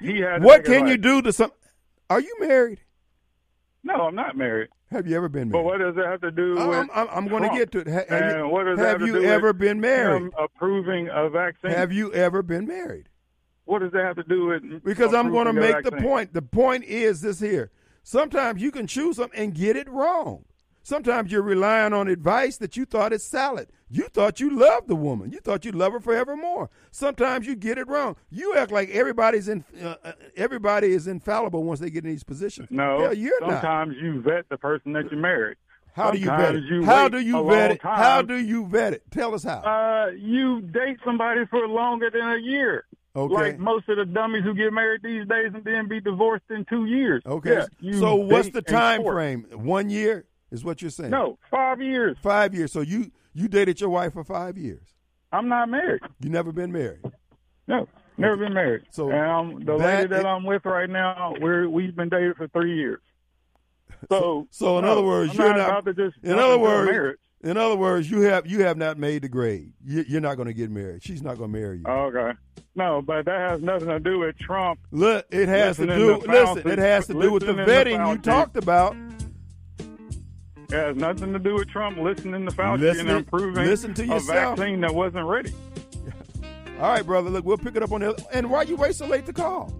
He 0.00 0.20
had 0.20 0.42
What 0.44 0.64
can 0.64 0.86
you 0.86 0.96
do 0.98 1.22
to 1.22 1.32
some? 1.32 1.50
Are 2.10 2.20
you 2.20 2.34
married? 2.40 2.80
No, 3.82 3.94
I'm 3.94 4.14
not 4.14 4.36
married. 4.36 4.68
Have 4.90 5.06
you 5.06 5.16
ever 5.16 5.28
been 5.28 5.48
But 5.50 5.64
married? 5.64 5.66
what 5.66 5.78
does 5.78 5.96
it 5.96 6.06
have 6.06 6.20
to 6.20 6.30
do 6.30 6.58
I'm. 6.58 6.88
I'm, 6.94 7.08
I'm 7.10 7.28
going 7.28 7.42
to 7.42 7.56
get 7.56 7.72
to 7.72 7.80
it. 7.80 7.86
Have, 7.86 8.04
And 8.10 8.38
you, 8.38 8.48
what 8.48 8.64
does 8.64 8.78
have 8.78 8.88
have 8.88 9.00
to 9.00 9.06
you 9.06 9.24
ever 9.24 9.52
been 9.52 9.80
married? 9.80 10.30
Approving 10.38 11.08
a 11.12 11.28
vaccine. 11.30 11.70
Have 11.70 11.92
you 11.92 12.12
ever 12.12 12.42
been 12.42 12.66
married? 12.66 13.08
What 13.64 13.80
does 13.80 13.92
that 13.92 14.04
have 14.04 14.16
to 14.16 14.24
do 14.24 14.46
with? 14.46 14.84
Because 14.84 15.14
I'm 15.14 15.30
going 15.30 15.46
to 15.46 15.52
make 15.52 15.82
the 15.82 15.92
point. 15.92 16.32
The 16.32 16.42
point 16.42 16.84
is 16.84 17.20
this 17.20 17.40
here. 17.40 17.70
Sometimes 18.02 18.60
you 18.60 18.70
can 18.70 18.86
choose 18.86 19.16
something 19.16 19.38
and 19.38 19.54
get 19.54 19.76
it 19.76 19.88
wrong. 19.88 20.44
Sometimes 20.82 21.32
you're 21.32 21.40
relying 21.42 21.94
on 21.94 22.08
advice 22.08 22.58
that 22.58 22.76
you 22.76 22.84
thought 22.84 23.14
is 23.14 23.24
solid. 23.24 23.68
You 23.88 24.08
thought 24.08 24.38
you 24.38 24.50
loved 24.54 24.88
the 24.88 24.94
woman. 24.94 25.32
You 25.32 25.40
thought 25.40 25.64
you 25.64 25.72
love 25.72 25.94
her 25.94 26.00
forevermore. 26.00 26.68
Sometimes 26.90 27.46
you 27.46 27.56
get 27.56 27.78
it 27.78 27.88
wrong. 27.88 28.16
You 28.28 28.54
act 28.54 28.70
like 28.70 28.90
everybody's 28.90 29.48
in. 29.48 29.64
Uh, 29.82 29.94
uh, 30.04 30.12
everybody 30.36 30.88
is 30.88 31.06
infallible 31.06 31.64
once 31.64 31.80
they 31.80 31.88
get 31.88 32.04
in 32.04 32.10
these 32.10 32.24
positions. 32.24 32.68
No, 32.70 33.00
Hell, 33.00 33.14
you're 33.14 33.40
not. 33.40 33.52
sometimes 33.62 33.94
you 33.98 34.20
vet 34.20 34.46
the 34.50 34.58
person 34.58 34.92
that 34.92 35.10
you 35.10 35.16
married. 35.16 35.56
How 35.94 36.10
do 36.10 36.18
you 36.18 36.26
vet 36.26 36.56
it? 36.56 36.64
you 36.64 36.84
How 36.84 37.08
do 37.08 37.20
you 37.20 37.48
vet 37.48 37.70
it? 37.70 37.80
time. 37.80 37.96
How 37.96 38.20
do 38.20 38.34
you 38.36 38.66
vet 38.66 38.92
it? 38.92 39.04
Tell 39.10 39.32
us 39.32 39.44
how. 39.44 39.60
Uh, 39.60 40.10
you 40.10 40.60
date 40.60 40.98
somebody 41.04 41.46
for 41.46 41.66
longer 41.68 42.10
than 42.10 42.28
a 42.28 42.38
year. 42.38 42.84
Okay. 43.16 43.34
Like 43.34 43.58
most 43.58 43.88
of 43.88 43.96
the 43.96 44.04
dummies 44.04 44.42
who 44.42 44.54
get 44.54 44.72
married 44.72 45.02
these 45.04 45.26
days 45.28 45.52
and 45.54 45.62
then 45.64 45.86
be 45.88 46.00
divorced 46.00 46.44
in 46.50 46.64
two 46.64 46.86
years. 46.86 47.22
Okay. 47.24 47.64
Yeah, 47.80 47.98
so 48.00 48.16
what's 48.16 48.50
the 48.50 48.62
time 48.62 49.04
frame? 49.04 49.46
One 49.52 49.88
year 49.88 50.26
is 50.50 50.64
what 50.64 50.82
you're 50.82 50.90
saying. 50.90 51.10
No, 51.10 51.38
five 51.50 51.80
years. 51.80 52.16
Five 52.22 52.54
years. 52.54 52.72
So 52.72 52.80
you 52.80 53.12
you 53.32 53.46
dated 53.48 53.80
your 53.80 53.90
wife 53.90 54.14
for 54.14 54.24
five 54.24 54.58
years. 54.58 54.82
I'm 55.32 55.48
not 55.48 55.68
married. 55.68 56.00
You 56.20 56.30
never 56.30 56.50
been 56.52 56.72
married. 56.72 57.00
No, 57.68 57.88
never 58.18 58.36
been 58.36 58.52
married. 58.54 58.82
So 58.90 59.10
I'm, 59.12 59.64
the 59.64 59.78
that 59.78 59.96
lady 59.96 60.08
that 60.08 60.26
i- 60.26 60.30
I'm 60.30 60.44
with 60.44 60.64
right 60.64 60.90
now, 60.90 61.34
we're 61.40 61.68
we've 61.68 61.94
been 61.94 62.08
dated 62.08 62.36
for 62.36 62.48
three 62.48 62.76
years. 62.76 63.00
So, 64.10 64.46
So 64.50 64.78
in 64.78 64.84
no, 64.84 64.92
other 64.92 65.02
words, 65.02 65.30
I'm 65.32 65.36
you're 65.38 65.48
not, 65.50 65.56
not. 65.56 65.68
about 65.70 65.84
to 65.86 65.94
just 65.94 66.22
in 66.24 66.38
other 66.38 66.58
words. 66.58 67.18
In 67.44 67.56
other 67.56 67.76
words, 67.76 68.10
you 68.10 68.22
have 68.22 68.46
you 68.46 68.62
have 68.62 68.76
not 68.76 68.98
made 68.98 69.22
the 69.22 69.28
grade. 69.28 69.72
You, 69.84 70.04
you're 70.08 70.20
not 70.20 70.36
going 70.36 70.48
to 70.48 70.54
get 70.54 70.70
married. 70.70 71.02
She's 71.04 71.22
not 71.22 71.36
going 71.38 71.52
to 71.52 71.58
marry 71.58 71.78
you. 71.78 71.86
Okay. 71.86 72.32
No, 72.74 73.02
but 73.02 73.26
that 73.26 73.50
has 73.50 73.60
nothing 73.62 73.88
to 73.88 74.00
do 74.00 74.18
with 74.20 74.36
Trump. 74.38 74.80
Look, 74.90 75.26
it 75.30 75.48
has 75.48 75.76
to 75.76 75.86
do. 75.86 76.20
to 76.20 76.26
Listen, 76.26 76.68
it 76.70 76.78
has 76.78 77.06
to 77.06 77.12
do 77.12 77.30
with 77.32 77.46
the 77.46 77.52
vetting 77.52 78.10
you 78.10 78.18
talked 78.18 78.56
about. 78.56 78.96
It 80.70 80.72
has 80.72 80.96
nothing 80.96 81.32
to 81.34 81.38
do 81.38 81.54
with 81.54 81.68
Trump 81.68 81.98
listening 81.98 82.46
to 82.46 82.50
Fauci 82.52 82.80
Listen- 82.80 83.08
and 83.08 83.18
improving 83.18 83.64
listen 83.66 83.94
to 83.94 84.04
yourself. 84.06 84.58
a 84.58 84.62
vaccine 84.62 84.80
that 84.80 84.94
wasn't 84.94 85.26
ready. 85.26 85.52
All 86.80 86.88
right, 86.90 87.06
brother. 87.06 87.30
Look, 87.30 87.44
we'll 87.44 87.58
pick 87.58 87.76
it 87.76 87.82
up 87.82 87.92
on 87.92 88.00
the. 88.00 88.26
And 88.32 88.50
why 88.50 88.62
you 88.62 88.76
wait 88.76 88.96
so 88.96 89.06
late 89.06 89.26
to 89.26 89.32
call? 89.32 89.72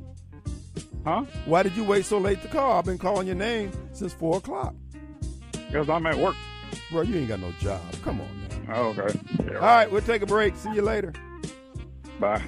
Huh? 1.05 1.25
Why 1.47 1.63
did 1.63 1.77
you 1.77 1.85
wait 1.85 2.05
so 2.05 2.19
late 2.19 2.43
to 2.43 2.49
call? 2.49 2.79
I've 2.79 2.85
been 2.85 2.99
calling 2.99 3.27
your 3.27 3.37
name 3.37 3.73
since 3.93 4.13
four 4.13 4.37
o'clock. 4.37 4.75
Because 5.67 5.89
I'm 5.89 6.07
at 6.07 6.17
work. 6.17 6.37
Bro, 6.91 7.03
you 7.03 7.17
ain't 7.17 7.29
got 7.29 7.41
no 7.41 7.53
job. 7.61 7.81
Come 8.03 8.21
on 8.21 8.29
now. 8.67 8.75
Oh, 8.75 8.95
okay. 8.99 9.19
Yeah, 9.45 9.55
All 9.57 9.61
right, 9.61 9.91
we'll 9.91 10.03
take 10.03 10.23
a 10.23 10.27
break. 10.27 10.57
See 10.57 10.73
you 10.75 10.83
later. 10.83 11.13
Bye. 12.21 12.43